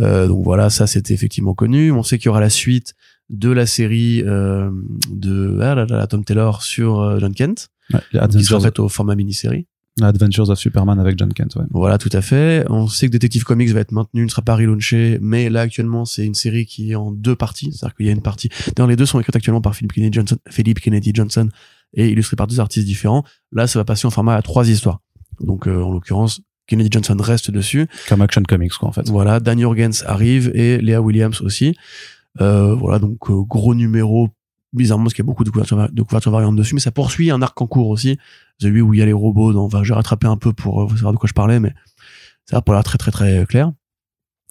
Euh, 0.00 0.26
donc 0.26 0.44
voilà, 0.44 0.70
ça 0.70 0.86
c'était 0.86 1.14
effectivement 1.14 1.54
connu. 1.54 1.90
On 1.90 2.02
sait 2.02 2.18
qu'il 2.18 2.26
y 2.26 2.28
aura 2.30 2.40
la 2.40 2.50
suite 2.50 2.94
de 3.30 3.50
la 3.50 3.66
série 3.66 4.22
euh, 4.24 4.70
de 5.10 5.58
ah 5.62 5.74
là 5.74 5.86
là, 5.86 6.06
Tom 6.06 6.24
Taylor 6.24 6.62
sur 6.62 7.18
John 7.18 7.34
Kent, 7.34 7.70
Ouais, 7.92 8.00
qui 8.30 8.44
sera 8.44 8.60
faite 8.60 8.78
au 8.78 8.88
format 8.88 9.14
mini-série. 9.14 9.66
Adventures 10.02 10.50
of 10.50 10.58
Superman 10.58 10.98
avec 10.98 11.16
John 11.18 11.32
Kent, 11.32 11.54
ouais. 11.56 11.64
Voilà, 11.70 11.98
tout 11.98 12.10
à 12.12 12.20
fait. 12.20 12.64
On 12.68 12.88
sait 12.88 13.06
que 13.06 13.12
Detective 13.12 13.44
Comics 13.44 13.70
va 13.70 13.80
être 13.80 13.92
maintenu, 13.92 14.24
ne 14.24 14.28
sera 14.28 14.42
pas 14.42 14.56
relaunché, 14.56 15.18
mais 15.20 15.48
là 15.48 15.60
actuellement 15.60 16.04
c'est 16.04 16.26
une 16.26 16.34
série 16.34 16.66
qui 16.66 16.90
est 16.92 16.94
en 16.96 17.12
deux 17.12 17.36
parties, 17.36 17.72
c'est-à-dire 17.72 17.94
qu'il 17.94 18.06
y 18.06 18.08
a 18.08 18.12
une 18.12 18.22
partie. 18.22 18.48
D'ailleurs, 18.74 18.88
les 18.88 18.96
deux 18.96 19.06
sont 19.06 19.20
écrites 19.20 19.36
actuellement 19.36 19.60
par 19.60 19.76
Philip 19.76 19.92
Kennedy 19.92 20.12
Johnson, 20.12 20.36
Philip 20.50 20.80
Kennedy 20.80 21.12
Johnson 21.14 21.48
et 21.92 22.08
illustrées 22.08 22.36
par 22.36 22.48
deux 22.48 22.58
artistes 22.58 22.86
différents. 22.86 23.24
Là, 23.52 23.66
ça 23.66 23.78
va 23.78 23.84
passer 23.84 24.06
en 24.06 24.10
format 24.10 24.34
à 24.34 24.42
trois 24.42 24.68
histoires. 24.68 25.00
Donc, 25.40 25.68
euh, 25.68 25.82
en 25.82 25.92
l'occurrence, 25.92 26.40
Kennedy 26.66 26.88
Johnson 26.90 27.16
reste 27.20 27.50
dessus. 27.50 27.86
Comme 28.08 28.22
Action 28.22 28.42
Comics, 28.42 28.72
quoi, 28.72 28.88
en 28.88 28.92
fait. 28.92 29.08
Voilà, 29.08 29.40
Dan 29.40 29.58
Jurgens 29.58 30.02
arrive 30.06 30.50
et 30.54 30.78
Léa 30.78 31.00
Williams 31.00 31.40
aussi. 31.40 31.76
Euh, 32.40 32.74
voilà, 32.74 32.98
donc 32.98 33.30
euh, 33.30 33.42
gros 33.42 33.74
numéro. 33.74 34.28
Bizarrement, 34.74 35.04
parce 35.04 35.14
qu'il 35.14 35.22
y 35.22 35.26
a 35.26 35.30
beaucoup 35.30 35.44
de 35.44 35.50
couvertures, 35.50 35.76
va- 35.78 35.88
de 35.88 36.02
couvertures 36.02 36.32
variantes 36.32 36.56
dessus, 36.56 36.74
mais 36.74 36.80
ça 36.80 36.90
poursuit 36.90 37.30
un 37.30 37.40
arc 37.40 37.58
en 37.62 37.66
cours 37.66 37.88
aussi. 37.88 38.18
Celui 38.60 38.80
où 38.82 38.92
il 38.92 38.98
y 38.98 39.02
a 39.02 39.06
les 39.06 39.12
robots. 39.12 39.52
Donc, 39.52 39.66
enfin, 39.72 39.82
j'ai 39.84 39.94
rattrapé 39.94 40.26
un 40.26 40.36
peu 40.36 40.52
pour 40.52 40.82
euh, 40.82 40.88
savoir 40.96 41.12
de 41.12 41.18
quoi 41.18 41.28
je 41.28 41.32
parlais, 41.32 41.60
mais 41.60 41.72
ça 42.44 42.58
a 42.58 42.60
pour 42.60 42.74
l'air 42.74 42.84
très 42.84 42.98
très 42.98 43.10
très 43.10 43.46
clair. 43.46 43.72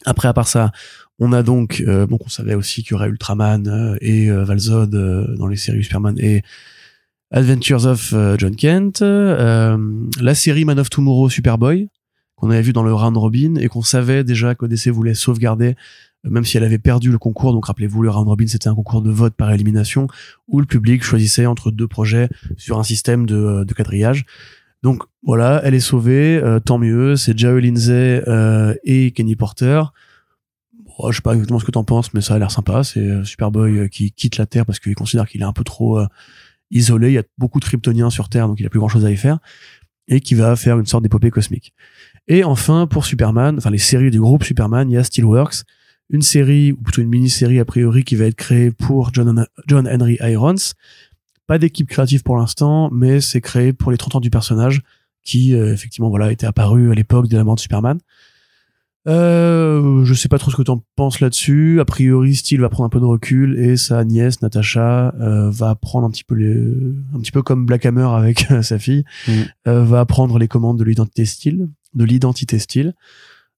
Après, 0.06 0.28
à 0.28 0.34
part 0.34 0.48
ça, 0.48 0.72
on 1.20 1.32
a 1.34 1.44
donc, 1.44 1.84
euh, 1.88 2.08
donc 2.08 2.22
on 2.26 2.30
savait 2.30 2.56
aussi 2.56 2.84
qu'il 2.84 2.92
y 2.92 2.96
aurait 2.96 3.08
Ultraman 3.10 3.68
euh, 3.68 3.96
et 4.02 4.30
euh, 4.30 4.44
Valzod 4.44 4.96
euh, 4.96 5.36
dans 5.38 5.48
les 5.48 5.56
séries 5.56 5.84
Superman 5.84 6.16
et 6.20 6.42
Adventures 7.32 7.86
of 7.86 8.14
euh, 8.14 8.36
John 8.38 8.56
Kent, 8.56 9.02
euh, 9.02 9.78
la 10.22 10.36
série 10.36 10.66
Man 10.66 10.80
of 10.80 10.90
Tomorrow 10.90 11.30
Superboy 11.30 11.90
qu'on 12.36 12.50
avait 12.50 12.62
vu 12.62 12.74
dans 12.74 12.84
le 12.84 12.94
round 12.94 13.16
robin 13.18 13.56
et 13.56 13.68
qu'on 13.70 13.82
savait 13.84 14.24
déjà 14.24 14.56
qu'ODC 14.56 14.90
voulait 14.90 15.14
sauvegarder 15.14 15.70
euh, 15.70 15.76
même 16.24 16.46
si 16.46 16.58
elle 16.58 16.64
avait 16.64 16.78
perdu 16.78 17.12
le 17.12 17.18
concours. 17.18 17.54
Donc 17.54 17.66
rappelez-vous, 17.66 18.02
le 18.02 18.10
round 18.10 18.28
robin 18.28 18.48
c'était 18.48 18.70
un 18.70 18.76
concours 18.76 19.02
de 19.02 19.12
vote 19.12 19.34
par 19.36 19.52
élimination 19.52 20.08
où 20.48 20.60
le 20.60 20.66
public 20.66 21.04
choisissait 21.04 21.46
entre 21.46 21.72
deux 21.72 21.88
projets 21.88 22.30
sur 22.58 22.80
un 22.80 22.84
système 22.84 23.26
de, 23.26 23.64
de 23.64 23.74
quadrillage. 23.74 24.26
Donc 24.84 25.04
voilà, 25.24 25.62
elle 25.64 25.74
est 25.74 25.80
sauvée, 25.80 26.38
euh, 26.44 26.60
tant 26.60 26.78
mieux. 26.78 27.16
C'est 27.16 27.38
Joe 27.38 27.62
Lindsay 27.62 28.22
euh, 28.28 28.76
et 28.84 29.12
Kenny 29.12 29.36
Porter. 29.36 29.82
Bon, 30.98 31.10
je 31.10 31.16
sais 31.16 31.22
pas 31.22 31.34
exactement 31.34 31.60
ce 31.60 31.66
que 31.66 31.72
t'en 31.72 31.86
penses, 31.86 32.14
mais 32.14 32.22
ça 32.22 32.36
a 32.36 32.40
l'air 32.40 32.52
sympa. 32.52 32.84
C'est 32.84 33.00
euh, 33.00 33.24
Superboy 33.24 33.78
euh, 33.78 33.88
qui 33.88 34.12
quitte 34.12 34.38
la 34.38 34.46
Terre 34.46 34.66
parce 34.66 34.80
qu'il 34.80 34.94
considère 34.96 35.28
qu'il 35.28 35.42
est 35.42 35.46
un 35.46 35.54
peu 35.54 35.64
trop 35.64 36.00
euh, 36.00 36.08
isolé. 36.70 37.10
Il 37.10 37.14
y 37.14 37.18
a 37.18 37.24
beaucoup 37.38 37.60
de 37.60 37.66
Kryptoniens 37.66 38.10
sur 38.10 38.30
Terre, 38.30 38.48
donc 38.48 38.60
il 38.60 38.66
a 38.66 38.70
plus 38.70 38.80
grand 38.80 38.90
chose 38.90 39.06
à 39.06 39.12
y 39.12 39.18
faire. 39.18 39.40
Et 40.10 40.20
qui 40.20 40.36
va 40.36 40.58
faire 40.58 40.78
une 40.78 40.86
sorte 40.86 41.04
d'épopée 41.04 41.32
cosmique. 41.32 41.74
Et 42.28 42.44
enfin, 42.44 42.88
pour 42.88 43.06
Superman, 43.06 43.56
enfin 43.58 43.70
les 43.70 43.78
séries 43.78 44.12
du 44.12 44.20
groupe 44.20 44.44
Superman, 44.44 44.90
il 44.90 44.96
y 44.96 44.98
a 44.98 45.04
Steelworks, 45.04 45.64
une 46.14 46.22
série, 46.22 46.72
ou 46.72 46.78
plutôt 46.78 47.02
une 47.02 47.10
mini-série 47.10 47.60
a 47.60 47.66
priori, 47.66 48.06
qui 48.06 48.16
va 48.16 48.26
être 48.26 48.36
créée 48.36 48.72
pour 48.72 49.14
John, 49.14 49.46
John 49.68 49.88
Henry 49.88 50.18
Irons. 50.22 50.56
Pas 51.48 51.58
d'équipe 51.58 51.90
créative 51.90 52.24
pour 52.24 52.38
l'instant, 52.38 52.90
mais 52.94 53.20
c'est 53.20 53.42
créé 53.42 53.74
pour 53.74 53.92
les 53.92 53.98
30 53.98 54.16
ans 54.16 54.20
du 54.22 54.30
personnage, 54.30 54.82
qui 55.26 55.54
euh, 55.56 55.74
effectivement 55.74 56.10
voilà 56.10 56.32
était 56.32 56.46
apparu 56.46 56.92
à 56.92 56.96
l'époque 56.96 57.28
de 57.28 57.36
la 57.36 57.44
mort 57.44 57.56
de 57.56 57.60
Superman. 57.60 58.00
Euh, 59.06 60.06
je 60.06 60.14
sais 60.14 60.30
pas 60.30 60.38
trop 60.38 60.50
ce 60.50 60.56
que 60.56 60.62
t'en 60.62 60.82
penses 60.96 61.20
là-dessus. 61.20 61.80
A 61.82 61.86
priori, 61.86 62.36
Steel 62.36 62.62
va 62.62 62.70
prendre 62.70 62.86
un 62.86 62.90
peu 62.90 63.02
de 63.02 63.06
recul 63.06 63.60
et 63.60 63.76
sa 63.76 64.06
nièce 64.06 64.42
Natasha 64.42 65.14
euh, 65.20 65.50
va 65.50 65.76
prendre 65.76 66.08
un 66.08 66.10
petit 66.10 66.24
peu 66.24 66.36
les, 66.36 66.56
un 67.14 67.20
petit 67.20 67.32
peu 67.34 67.42
comme 67.42 67.66
Black 67.66 67.86
Hammer 67.86 68.08
avec 68.16 68.48
sa 68.62 68.80
fille, 68.80 69.04
Mm. 69.28 69.32
euh, 69.68 69.84
va 69.84 70.06
prendre 70.06 70.40
les 70.40 70.48
commandes 70.48 70.80
de 70.80 70.84
l'identité 70.86 71.26
Steel, 71.26 71.68
de 71.94 72.04
l'identité 72.06 72.60
Steel. 72.60 72.94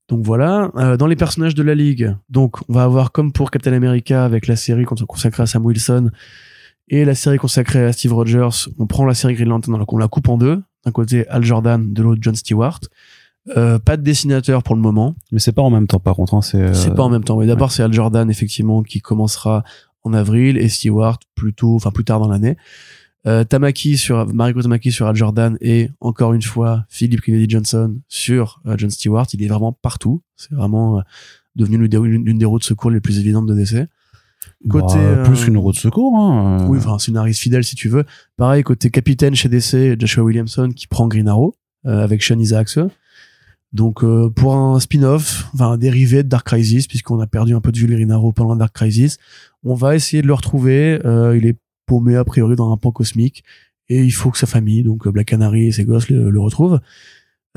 Donc 0.08 0.24
voilà. 0.24 0.72
Euh, 0.78 0.98
dans 0.98 1.08
les 1.08 1.16
personnages 1.16 1.56
de 1.56 1.64
la 1.64 1.74
ligue, 1.76 2.16
donc 2.30 2.58
on 2.70 2.74
va 2.74 2.84
avoir 2.84 3.12
comme 3.12 3.32
pour 3.32 3.50
Captain 3.52 3.74
America 3.74 4.24
avec 4.24 4.48
la 4.48 4.56
série 4.56 4.86
cons- 4.86 4.96
consacrée 5.08 5.44
à 5.44 5.46
Sam 5.48 5.66
Wilson 5.66 6.12
et 6.90 7.06
la 7.06 7.16
série 7.16 7.38
consacrée 7.38 7.86
à 7.86 7.92
Steve 7.92 8.14
Rogers. 8.14 8.68
On 8.78 8.86
prend 8.86 9.06
la 9.06 9.16
série 9.16 9.34
Green 9.34 9.50
Lantern, 9.50 9.78
donc 9.80 9.92
on 9.92 9.98
la 9.98 10.08
coupe 10.08 10.30
en 10.30 10.38
deux. 10.38 10.62
D'un 10.86 10.92
côté 10.92 11.28
Al 11.30 11.44
Jordan, 11.44 11.92
de 11.92 12.04
l'autre 12.04 12.20
John 12.22 12.36
Stewart. 12.36 12.80
Euh, 13.58 13.80
pas 13.80 13.98
de 13.98 14.04
dessinateur 14.04 14.62
pour 14.64 14.76
le 14.76 14.82
moment. 14.82 15.16
Mais 15.32 15.40
c'est 15.40 15.52
pas 15.52 15.62
en 15.64 15.70
même 15.72 15.88
temps, 15.88 16.00
par 16.00 16.16
contre. 16.16 16.36
Hein, 16.36 16.42
c'est. 16.42 16.62
euh, 16.62 16.74
C'est 16.74 16.94
pas 16.94 17.04
en 17.04 17.10
même 17.10 17.24
temps. 17.24 17.36
Oui, 17.38 17.48
d'abord 17.48 17.72
c'est 17.72 17.82
Al 17.84 17.92
Jordan 17.94 18.30
effectivement 18.30 18.84
qui 18.84 19.02
commencera 19.02 19.64
en 20.04 20.14
avril 20.14 20.58
et 20.58 20.70
Stewart 20.70 21.18
plutôt, 21.34 21.76
enfin 21.76 21.90
plus 21.90 22.04
tard 22.06 22.20
dans 22.20 22.28
l'année. 22.30 22.58
Euh, 23.28 23.44
Tamaki 23.44 23.98
sur 23.98 24.32
Mariko 24.34 24.62
Tamaki 24.62 24.92
sur 24.92 25.08
Al 25.08 25.16
Jordan 25.16 25.58
et 25.60 25.90
encore 26.00 26.34
une 26.34 26.44
fois 26.44 26.86
Philip 26.90 27.22
Kennedy 27.22 27.48
Johnson 27.50 27.98
sur 28.08 28.62
euh, 28.68 28.76
John 28.78 28.92
Stewart. 28.92 29.26
Il 29.34 29.44
est 29.44 29.48
vraiment 29.48 29.72
partout. 29.72 30.22
C'est 30.36 30.54
vraiment 30.54 31.00
euh, 31.00 31.02
devenu 31.56 31.78
l'une 31.78 32.24
des, 32.24 32.34
des 32.34 32.46
routes 32.46 32.62
de 32.62 32.68
secours 32.68 32.92
les 32.92 33.02
plus 33.02 33.20
évidentes 33.20 33.48
de 33.48 33.56
DC. 33.56 33.88
Côté, 34.70 34.96
bah, 34.96 35.24
plus 35.24 35.42
euh, 35.42 35.46
qu'une 35.46 35.58
roue 35.58 35.72
de 35.72 35.78
secours. 35.78 36.18
Hein. 36.18 36.68
Oui, 36.68 36.80
enfin 36.80 36.98
scénariste 36.98 37.40
fidèle 37.40 37.64
si 37.64 37.76
tu 37.76 37.90
veux. 37.90 38.04
Pareil 38.38 38.64
côté 38.64 38.90
capitaine 38.90 39.36
chez 39.36 39.50
DC, 39.50 40.00
Joshua 40.00 40.24
Williamson 40.24 40.70
qui 40.76 40.88
prend 40.88 41.08
Green 41.08 41.28
Arrow 41.28 41.56
euh, 41.86 42.04
avec 42.04 42.24
Sean 42.24 42.40
Isaacs. 42.40 42.80
Donc 43.74 44.04
euh, 44.04 44.30
pour 44.30 44.56
un 44.56 44.80
spin-off, 44.80 45.50
enfin 45.54 45.72
un 45.72 45.78
dérivé 45.78 46.24
de 46.24 46.30
Dark 46.30 46.48
Crisis, 46.48 46.88
puisqu'on 46.88 47.20
a 47.20 47.28
perdu 47.28 47.54
un 47.54 47.62
peu 47.62 47.72
de 47.72 47.78
vue 47.78 47.88
Green 47.88 48.12
Arrow 48.12 48.32
pendant 48.32 48.56
Dark 48.56 48.74
Crisis, 48.74 49.18
on 49.64 49.76
va 49.76 49.96
essayer 49.96 50.22
de 50.22 50.28
le 50.28 50.34
retrouver. 50.34 51.00
Euh, 51.06 51.38
il 51.38 51.46
est 51.46 51.58
paumé 51.86 52.16
a 52.16 52.24
priori 52.26 52.56
dans 52.56 52.72
un 52.72 52.78
pan 52.78 52.92
cosmique 52.92 53.44
et 53.90 54.04
il 54.04 54.12
faut 54.12 54.32
que 54.32 54.38
sa 54.38 54.48
famille, 54.48 54.84
donc 54.84 55.06
euh, 55.06 55.12
Black 55.12 55.28
Canary 55.28 55.68
et 55.68 55.72
ses 55.72 55.86
gosses, 55.86 56.10
le, 56.10 56.30
le 56.30 56.40
retrouvent. 56.40 56.80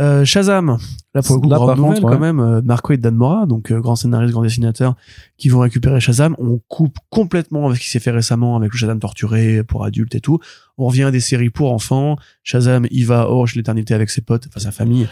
Euh, 0.00 0.24
Shazam, 0.24 0.78
là 1.12 1.22
pour 1.22 1.36
le 1.36 1.40
coup, 1.40 1.48
Là, 1.48 1.56
grande 1.56 1.76
nouvelle 1.76 1.94
contre, 1.94 2.04
ouais. 2.04 2.12
quand 2.12 2.20
même, 2.20 2.38
euh, 2.38 2.62
Marco 2.62 2.92
et 2.92 2.98
Dan 2.98 3.16
Mora, 3.16 3.46
donc 3.46 3.72
euh, 3.72 3.80
grand 3.80 3.96
scénariste, 3.96 4.32
grand 4.32 4.42
dessinateur, 4.42 4.94
qui 5.36 5.48
vont 5.48 5.58
récupérer 5.58 5.98
Shazam. 5.98 6.36
On 6.38 6.60
coupe 6.68 6.98
complètement 7.10 7.66
avec 7.66 7.78
ce 7.78 7.82
qui 7.82 7.90
s'est 7.90 7.98
fait 7.98 8.12
récemment 8.12 8.56
avec 8.56 8.72
le 8.72 8.78
Shazam 8.78 9.00
torturé 9.00 9.64
pour 9.64 9.84
adultes 9.84 10.14
et 10.14 10.20
tout. 10.20 10.38
On 10.78 10.86
revient 10.86 11.02
à 11.02 11.10
des 11.10 11.20
séries 11.20 11.50
pour 11.50 11.72
enfants. 11.72 12.16
Shazam, 12.44 12.86
il 12.90 13.04
va 13.04 13.28
hors 13.28 13.46
l'éternité 13.54 13.94
avec 13.94 14.10
ses 14.10 14.20
potes, 14.22 14.46
enfin 14.48 14.60
sa 14.60 14.70
famille. 14.70 15.08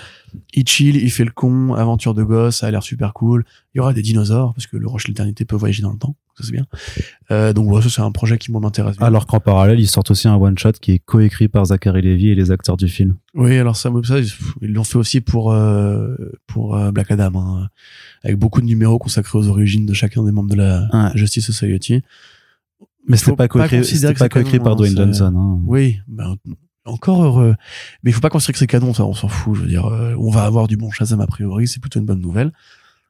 Il 0.54 0.66
chill, 0.66 0.96
il 0.96 1.10
fait 1.10 1.24
le 1.24 1.30
con, 1.32 1.74
aventure 1.74 2.14
de 2.14 2.22
gosse, 2.22 2.58
ça 2.58 2.68
a 2.68 2.70
l'air 2.70 2.82
super 2.82 3.12
cool. 3.12 3.44
Il 3.74 3.78
y 3.78 3.80
aura 3.80 3.92
des 3.92 4.02
dinosaures, 4.02 4.54
parce 4.54 4.66
que 4.66 4.76
le 4.76 4.86
Roche 4.86 5.04
de 5.04 5.08
l'éternité 5.08 5.44
peut 5.44 5.56
voyager 5.56 5.82
dans 5.82 5.92
le 5.92 5.98
temps, 5.98 6.14
ça 6.38 6.44
c'est 6.44 6.52
bien. 6.52 6.66
Euh, 7.30 7.52
donc 7.52 7.68
voilà, 7.68 7.82
ça 7.82 7.90
c'est 7.90 8.02
un 8.02 8.12
projet 8.12 8.38
qui 8.38 8.52
moi, 8.52 8.60
m'intéresse. 8.60 8.96
Alors 9.00 9.26
qu'en 9.26 9.40
parallèle, 9.40 9.80
ils 9.80 9.88
sortent 9.88 10.10
aussi 10.10 10.28
un 10.28 10.36
one-shot 10.36 10.72
qui 10.80 10.92
est 10.92 10.98
coécrit 10.98 11.48
par 11.48 11.64
Zachary 11.66 12.00
Levy 12.02 12.28
et 12.28 12.34
les 12.34 12.50
acteurs 12.50 12.76
du 12.76 12.88
film. 12.88 13.16
Oui, 13.34 13.58
alors 13.58 13.76
ça, 13.76 13.90
ça 14.04 14.16
ils 14.62 14.72
l'ont 14.72 14.84
fait 14.84 14.98
aussi 14.98 15.20
pour 15.20 15.52
euh, 15.52 16.14
pour 16.46 16.76
euh, 16.76 16.92
Black 16.92 17.10
Adam, 17.10 17.32
hein, 17.36 17.68
avec 18.22 18.36
beaucoup 18.38 18.60
de 18.60 18.66
numéros 18.66 18.98
consacrés 18.98 19.38
aux 19.38 19.48
origines 19.48 19.84
de 19.86 19.94
chacun 19.94 20.22
des 20.22 20.32
membres 20.32 20.50
de 20.50 20.56
la 20.56 20.88
Ouais. 20.92 21.10
Justice 21.14 21.46
Society. 21.46 22.02
Mais 23.08 23.16
c'était 23.16 23.36
pas 23.36 23.48
coécrit, 23.48 23.80
pas 24.14 24.28
coécrit 24.28 24.58
par 24.58 24.72
hein, 24.72 24.76
Dwayne 24.76 24.92
c'est- 24.92 24.98
Johnson. 24.98 25.34
Hein. 25.36 25.62
Oui, 25.66 25.98
ben 26.08 26.36
encore 26.84 27.22
heureux. 27.24 27.54
Mais 28.02 28.10
il 28.10 28.14
faut 28.14 28.20
pas 28.20 28.30
considérer 28.30 28.52
que 28.52 28.58
c'est 28.58 28.66
canon, 28.66 28.94
ça, 28.94 29.04
on 29.04 29.12
s'en 29.14 29.28
fout. 29.28 29.56
Je 29.56 29.62
veux 29.62 29.68
dire, 29.68 29.86
euh, 29.86 30.14
on 30.18 30.30
va 30.30 30.44
avoir 30.44 30.68
du 30.68 30.76
bon 30.76 30.90
Shazam 30.90 31.20
a 31.20 31.26
priori, 31.26 31.66
c'est 31.66 31.80
plutôt 31.80 31.98
une 31.98 32.06
bonne 32.06 32.20
nouvelle. 32.20 32.52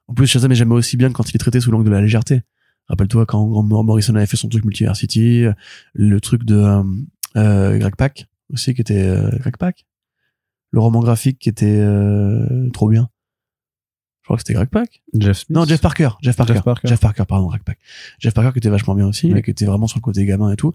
En 0.08 0.14
plus, 0.14 0.26
Shazam 0.26 0.50
est 0.52 0.56
jamais 0.56 0.74
aussi 0.74 0.96
bien 0.96 1.08
que 1.08 1.14
quand 1.14 1.28
il 1.30 1.34
est 1.34 1.38
traité 1.38 1.60
sous 1.60 1.70
l'angle 1.70 1.84
de 1.84 1.90
la 1.90 2.00
légèreté. 2.00 2.42
Rappelle-toi 2.88 3.26
quand 3.26 3.44
Morrison 3.62 4.14
avait 4.14 4.26
fait 4.26 4.36
son 4.36 4.48
truc 4.48 4.64
Multiversity, 4.64 5.44
euh, 5.44 5.52
le 5.92 6.20
truc 6.20 6.44
de 6.44 6.54
euh, 6.56 6.82
euh, 7.36 7.78
Greg 7.78 7.96
Pak 7.96 8.26
aussi 8.52 8.74
qui 8.74 8.80
était 8.80 9.02
euh, 9.08 9.28
Greg 9.40 9.56
Pak, 9.56 9.84
le 10.70 10.80
roman 10.80 11.00
graphique 11.00 11.38
qui 11.38 11.48
était 11.48 11.80
euh, 11.80 12.70
trop 12.72 12.88
bien. 12.88 13.08
Je 14.26 14.28
crois 14.28 14.38
que 14.38 14.40
c'était 14.40 14.54
Greg 14.54 14.68
Pak. 14.68 15.02
Jeff 15.16 15.36
Smith. 15.38 15.56
Non, 15.56 15.64
Jeff 15.66 15.80
Parker. 15.80 16.08
Jeff 16.20 16.34
Parker. 16.34 16.54
Jeff 16.54 16.64
Parker. 16.64 16.88
Jeff 16.88 16.98
Parker, 16.98 17.22
pardon, 17.28 17.46
Greg 17.46 17.62
Pak. 17.62 17.78
Jeff 18.18 18.34
Parker 18.34 18.50
qui 18.50 18.58
était 18.58 18.70
vachement 18.70 18.96
bien 18.96 19.06
aussi, 19.06 19.30
et 19.30 19.40
qui 19.40 19.52
était 19.52 19.66
vraiment 19.66 19.86
sur 19.86 19.98
le 19.98 20.02
côté 20.02 20.24
gamin 20.26 20.50
et 20.50 20.56
tout. 20.56 20.72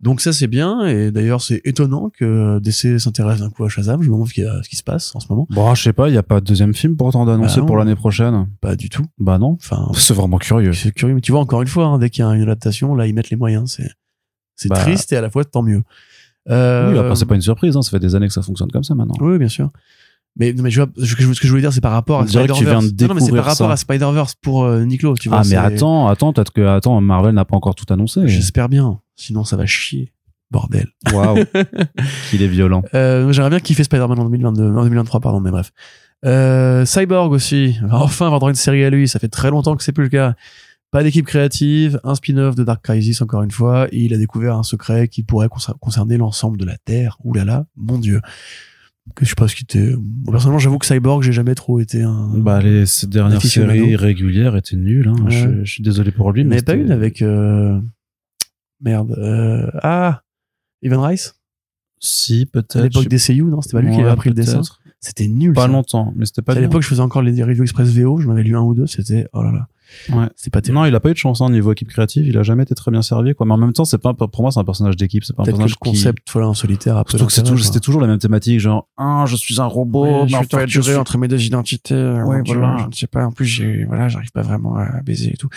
Donc 0.00 0.20
ça 0.20 0.32
c'est 0.32 0.48
bien, 0.48 0.84
et 0.84 1.12
d'ailleurs 1.12 1.40
c'est 1.40 1.60
étonnant 1.64 2.10
que 2.10 2.58
DC 2.58 2.98
s'intéresse 2.98 3.38
d'un 3.38 3.50
coup 3.50 3.62
à 3.64 3.68
Shazam. 3.68 4.02
Je 4.02 4.08
me 4.08 4.14
demande 4.14 4.26
ce 4.26 4.34
qui, 4.34 4.42
ce 4.42 4.68
qui 4.68 4.74
se 4.74 4.82
passe 4.82 5.14
en 5.14 5.20
ce 5.20 5.28
moment. 5.30 5.46
Bon, 5.50 5.72
je 5.76 5.80
sais 5.84 5.92
pas, 5.92 6.08
il 6.08 6.14
y 6.16 6.18
a 6.18 6.24
pas 6.24 6.40
de 6.40 6.44
deuxième 6.46 6.74
film 6.74 6.96
pourtant 6.96 7.24
d'annoncer 7.24 7.60
Bah 7.60 7.66
pour 7.68 7.76
l'année 7.76 7.94
prochaine. 7.94 8.48
Pas 8.60 8.74
du 8.74 8.88
tout. 8.88 9.04
Bah 9.18 9.38
non. 9.38 9.56
Enfin, 9.60 9.88
C'est 9.94 10.14
vraiment 10.14 10.38
curieux. 10.38 10.72
c'est 10.72 10.90
curieux. 10.90 11.14
Mais 11.14 11.20
tu 11.20 11.30
vois 11.30 11.40
encore 11.40 11.62
une 11.62 11.68
fois, 11.68 11.84
hein, 11.86 11.98
dès 12.00 12.10
qu'il 12.10 12.24
y 12.24 12.26
a 12.26 12.32
une 12.32 12.42
adaptation, 12.42 12.96
là 12.96 13.06
ils 13.06 13.14
mettent 13.14 13.30
les 13.30 13.36
moyens. 13.36 13.74
C'est 13.76 13.92
c'est 14.56 14.68
Bah. 14.70 14.76
triste 14.76 15.12
et 15.12 15.16
à 15.16 15.20
la 15.20 15.30
fois 15.30 15.44
tant 15.44 15.62
mieux. 15.62 15.84
Euh, 16.50 16.92
Oui, 16.92 16.98
après 16.98 17.14
c'est 17.14 17.26
pas 17.26 17.36
une 17.36 17.42
surprise, 17.42 17.76
hein. 17.76 17.82
ça 17.82 17.90
fait 17.90 18.00
des 18.00 18.16
années 18.16 18.26
que 18.26 18.32
ça 18.32 18.42
fonctionne 18.42 18.72
comme 18.72 18.82
ça 18.82 18.96
maintenant. 18.96 19.14
Oui, 19.20 19.38
bien 19.38 19.48
sûr. 19.48 19.70
Mais, 20.36 20.52
mais 20.56 20.70
je 20.70 20.82
vois, 20.82 20.90
ce 21.04 21.14
que 21.16 21.22
je, 21.22 21.32
ce 21.32 21.40
que 21.40 21.46
je 21.46 21.50
voulais 21.50 21.62
dire, 21.62 21.72
c'est 21.72 21.80
par 21.80 21.92
rapport 21.92 22.20
à 22.20 22.26
Spider-Verse. 22.26 22.92
de 22.92 23.02
Non, 23.04 23.08
non, 23.08 23.14
mais 23.14 23.20
c'est 23.20 23.30
par 23.32 23.44
rapport 23.44 23.66
ça. 23.68 23.72
à 23.72 23.76
Spider-Verse 23.76 24.34
pour 24.40 24.64
euh, 24.64 24.86
tu 25.18 25.28
vois. 25.28 25.40
ah 25.40 25.42
mais 25.48 25.56
attends, 25.56 26.06
attends, 26.08 26.32
peut-être 26.32 26.52
que 26.52 26.60
attends, 26.64 27.00
Marvel 27.00 27.34
n'a 27.34 27.44
pas 27.44 27.56
encore 27.56 27.74
tout 27.74 27.92
annoncé. 27.92 28.20
J'espère 28.28 28.68
bien. 28.68 29.00
Sinon, 29.16 29.44
ça 29.44 29.56
va 29.56 29.66
chier. 29.66 30.12
Bordel. 30.50 30.88
Waouh, 31.12 31.44
qu'il 32.30 32.42
est 32.42 32.48
violent. 32.48 32.82
Euh, 32.94 33.30
J'aimerais 33.32 33.50
bien 33.50 33.60
kiffer 33.60 33.84
Spider-Man 33.84 34.18
en 34.18 34.24
2022, 34.24 34.62
en 34.70 34.82
2023, 34.84 35.20
pardon, 35.20 35.40
mais 35.40 35.50
bref. 35.50 35.72
Euh, 36.24 36.84
Cyborg 36.86 37.32
aussi. 37.32 37.76
Va 37.82 37.98
enfin 37.98 38.26
avoir 38.26 38.40
droit 38.40 38.48
à 38.48 38.52
une 38.52 38.56
série 38.56 38.82
à 38.84 38.90
lui. 38.90 39.08
Ça 39.08 39.18
fait 39.18 39.28
très 39.28 39.50
longtemps 39.50 39.76
que 39.76 39.82
c'est 39.82 39.92
plus 39.92 40.04
le 40.04 40.10
cas. 40.10 40.34
Pas 40.90 41.02
d'équipe 41.02 41.26
créative, 41.26 42.00
un 42.02 42.14
spin-off 42.14 42.54
de 42.54 42.64
Dark 42.64 42.82
Crisis 42.82 43.20
encore 43.20 43.42
une 43.42 43.50
fois, 43.50 43.88
et 43.92 44.04
il 44.04 44.14
a 44.14 44.16
découvert 44.16 44.54
un 44.56 44.62
secret 44.62 45.08
qui 45.08 45.22
pourrait 45.22 45.48
concer- 45.48 45.74
concerner 45.80 46.16
l'ensemble 46.16 46.56
de 46.56 46.64
la 46.64 46.78
Terre. 46.78 47.18
Ouh 47.24 47.34
là 47.34 47.44
là, 47.44 47.66
mon 47.76 47.98
dieu. 47.98 48.22
Que 49.14 49.24
je 49.24 49.30
sais 49.30 49.34
pas 49.34 49.48
ce 49.48 49.56
qui 49.56 49.64
était. 49.64 49.94
Personnellement, 50.30 50.58
j'avoue 50.58 50.78
que 50.78 50.86
Cyborg, 50.86 51.22
j'ai 51.22 51.32
jamais 51.32 51.54
trop 51.54 51.80
été 51.80 52.02
un. 52.02 52.28
Bah 52.36 52.60
les 52.62 52.86
ces 52.86 53.06
dernières 53.06 53.38
Aficionado. 53.38 53.72
séries 53.72 53.96
régulières 53.96 54.54
étaient 54.56 54.76
nulles. 54.76 55.08
Hein. 55.08 55.24
Ouais. 55.24 55.30
Je, 55.30 55.64
je 55.64 55.72
suis 55.72 55.82
désolé 55.82 56.12
pour 56.12 56.30
lui. 56.32 56.42
Il 56.42 56.46
n'y 56.46 56.52
en 56.52 56.56
mais 56.56 56.62
pas 56.62 56.74
une 56.74 56.90
avec. 56.92 57.22
Euh... 57.22 57.80
Merde. 58.80 59.12
Euh... 59.18 59.68
Ah 59.82 60.22
Evan 60.82 61.00
Rice? 61.00 61.34
Si 61.98 62.46
peut-être. 62.46 62.76
À 62.76 62.82
l'époque 62.82 63.04
je- 63.04 63.08
des 63.08 63.18
CU, 63.18 63.42
non 63.42 63.60
C'était 63.60 63.76
pas 63.76 63.82
lui 63.82 63.92
qui 63.92 64.00
avait 64.00 64.10
appris 64.10 64.30
le 64.30 64.34
dessin? 64.36 64.62
C'était 65.00 65.26
nul. 65.26 65.52
Pas 65.52 65.62
ça. 65.62 65.68
longtemps, 65.68 66.12
mais 66.16 66.26
c'était 66.26 66.42
pas 66.42 66.52
à 66.56 66.60
l'époque, 66.60 66.82
je 66.82 66.88
faisais 66.88 67.00
encore 67.00 67.22
les 67.22 67.42
reviews 67.42 67.62
express 67.64 67.88
VO. 67.88 68.20
Je 68.20 68.26
m'avais 68.28 68.42
lu 68.42 68.56
un 68.56 68.62
ou 68.62 68.74
deux. 68.74 68.86
C'était 68.86 69.26
oh 69.32 69.42
là 69.42 69.50
là. 69.52 69.68
Ouais. 70.10 70.26
C'est 70.36 70.52
pas 70.52 70.60
terrible. 70.60 70.78
Non, 70.80 70.84
il 70.86 70.94
a 70.94 71.00
pas 71.00 71.10
eu 71.10 71.12
de 71.12 71.18
chance 71.18 71.40
hein, 71.40 71.50
niveau 71.50 71.72
équipe 71.72 71.88
créative. 71.88 72.26
Il 72.26 72.36
a 72.38 72.42
jamais 72.42 72.62
été 72.62 72.74
très 72.74 72.90
bien 72.90 73.02
servi, 73.02 73.34
quoi. 73.34 73.46
Mais 73.46 73.52
en 73.54 73.56
même 73.58 73.72
temps, 73.72 73.84
c'est 73.84 73.98
pas 73.98 74.14
pour 74.14 74.42
moi, 74.42 74.50
c'est 74.50 74.60
un 74.60 74.64
personnage 74.64 74.96
d'équipe. 74.96 75.24
C'est 75.24 75.34
pas 75.34 75.42
un 75.42 75.44
Peut-être 75.44 75.56
que 75.56 75.62
personnage 75.62 75.76
le 75.84 75.90
concept, 75.90 76.28
voilà, 76.32 76.48
en 76.48 76.54
solitaire. 76.54 77.02
Qui... 77.04 77.10
Surtout 77.12 77.26
que 77.26 77.32
c'est 77.32 77.42
toujours, 77.42 77.64
c'était 77.64 77.80
toujours 77.80 78.00
la 78.00 78.06
même 78.06 78.18
thématique, 78.18 78.60
genre 78.60 78.88
ah, 78.96 79.24
je 79.26 79.36
suis 79.36 79.60
un 79.60 79.64
robot, 79.66 80.26
mais 80.26 80.34
en 80.36 80.42
fait, 80.42 80.66
je 80.68 80.80
suis 80.80 80.94
entre 80.94 81.18
mes 81.18 81.28
deux 81.28 81.42
identités. 81.44 81.94
euh, 81.94 82.22
Ouais, 82.24 82.38
mon 82.38 82.42
Dieu, 82.42 82.54
voilà. 82.58 82.76
Je 82.82 82.86
ne 82.86 82.92
sais 82.92 83.06
pas. 83.06 83.24
En 83.26 83.32
plus, 83.32 83.46
j'ai, 83.46 83.84
voilà, 83.84 84.08
j'arrive 84.08 84.30
pas 84.32 84.42
vraiment 84.42 84.76
à 84.76 85.00
baiser 85.02 85.32
et 85.32 85.36
tout. 85.36 85.48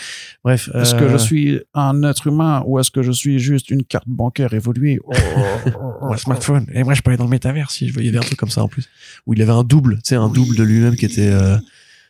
Bref. 0.44 0.68
Est-ce 0.74 0.94
euh, 0.94 1.00
que 1.00 1.08
je 1.08 1.16
suis 1.16 1.60
un 1.74 2.02
être 2.02 2.26
humain 2.26 2.62
ou 2.66 2.78
est-ce 2.78 2.90
que 2.90 3.02
je 3.02 3.12
suis 3.12 3.38
juste 3.38 3.70
une 3.70 3.84
carte 3.84 4.08
bancaire 4.08 4.52
évoluée? 4.54 4.98
Oh, 5.04 5.12
oh, 5.14 5.70
oh, 6.02 6.06
Ouais, 6.10 6.16
smartphone. 6.16 6.66
Et 6.74 6.82
moi, 6.84 6.94
je 6.94 7.02
peux 7.02 7.10
aller 7.10 7.18
dans 7.18 7.24
le 7.24 7.30
métavers 7.30 7.70
si 7.70 7.88
je 7.88 7.94
veux. 7.94 8.00
Il 8.00 8.06
y 8.06 8.08
avait 8.08 8.18
un 8.18 8.22
truc 8.22 8.38
comme 8.38 8.50
ça 8.50 8.62
en 8.62 8.68
plus. 8.68 8.88
Où 9.26 9.34
il 9.34 9.42
avait 9.42 9.52
un 9.52 9.62
double, 9.64 9.96
tu 9.96 10.00
sais, 10.10 10.16
un 10.16 10.28
double 10.28 10.56
de 10.56 10.62
lui-même 10.62 10.96
qui 10.96 11.04
était. 11.04 11.30
euh, 11.30 11.56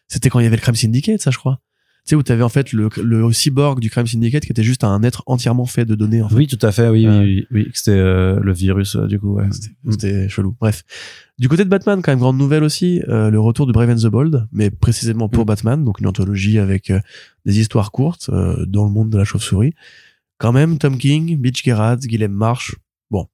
C'était 0.09 0.29
quand 0.31 0.41
il 0.41 0.45
y 0.45 0.47
avait 0.47 0.57
le 0.57 0.63
Crime 0.63 0.75
Syndicate, 0.75 1.21
ça, 1.21 1.31
je 1.31 1.39
crois. 1.39 1.59
Sais 2.05 2.17
où 2.17 2.23
t'avais 2.23 2.43
en 2.43 2.49
fait 2.49 2.73
le, 2.73 2.89
le 3.03 3.33
cyborg 3.33 3.79
du 3.81 3.89
crime 3.91 4.07
syndicate 4.07 4.45
qui 4.45 4.51
était 4.51 4.63
juste 4.65 4.83
un 4.85 5.03
être 5.03 5.23
entièrement 5.27 5.67
fait 5.67 5.85
de 5.85 5.95
données 5.95 6.21
en 6.23 6.29
fait. 6.29 6.35
Oui, 6.35 6.47
tout 6.49 6.59
à 6.67 6.73
fait. 6.73 6.89
Oui, 6.89 7.07
Euh, 7.07 7.21
oui, 7.21 7.47
oui, 7.51 7.65
oui. 7.67 7.71
C'était 7.75 7.93
euh, 7.93 8.41
le 8.41 8.53
virus 8.53 8.97
euh, 8.97 9.07
du 9.07 9.21
coup. 9.21 9.35
Ouais. 9.35 9.49
C'était- 9.91 10.29
chelou. 10.29 10.57
Bref. 10.61 10.83
Du 11.39 11.49
côté 11.49 11.65
de 11.65 11.69
Batman, 11.69 12.03
quand 12.03 12.13
même, 12.13 12.19
grande 12.19 12.39
nouvelle 12.39 12.63
aussi, 12.65 13.03
euh, 13.09 13.31
le 13.31 13.39
retour 13.41 13.67
de 13.67 13.73
Brave 13.73 13.91
and 13.91 13.97
the 13.97 14.07
Bold, 14.07 14.47
mais 14.53 14.71
précisément 14.71 15.29
pour 15.29 15.45
Mm. 15.45 15.47
Batman, 15.47 15.85
donc 15.85 16.01
une 16.01 16.07
anthologie 16.07 16.59
avec 16.59 16.91
euh, 16.91 17.01
des 17.47 17.59
histoires 17.61 17.91
courtes 17.93 18.31
euh, 18.33 18.65
dans 18.67 18.85
le 18.85 18.91
monde 18.91 19.11
de 19.11 19.19
la 19.19 19.25
chauve-souris. 19.25 19.75
Quand 20.39 20.53
même, 20.53 20.79
Tom 20.79 20.99
King, 20.99 21.39
Mitch 21.41 21.65
Gerrard, 21.65 21.99
Guillaume 21.99 22.33
Marsh, 22.33 22.75
bon, 23.11 23.27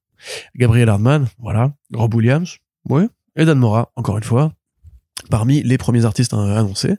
Gabriel 0.57 0.89
Hardman, 0.91 1.27
voilà, 1.39 1.73
Rob 1.95 2.15
Williams, 2.15 2.57
ouais, 2.89 3.09
et 3.37 3.45
Dan 3.47 3.59
Mora, 3.59 3.93
encore 3.97 4.19
une 4.19 4.25
fois, 4.25 4.53
parmi 5.31 5.63
les 5.63 5.79
premiers 5.79 6.05
artistes 6.05 6.35
euh, 6.35 6.57
annoncés. 6.59 6.97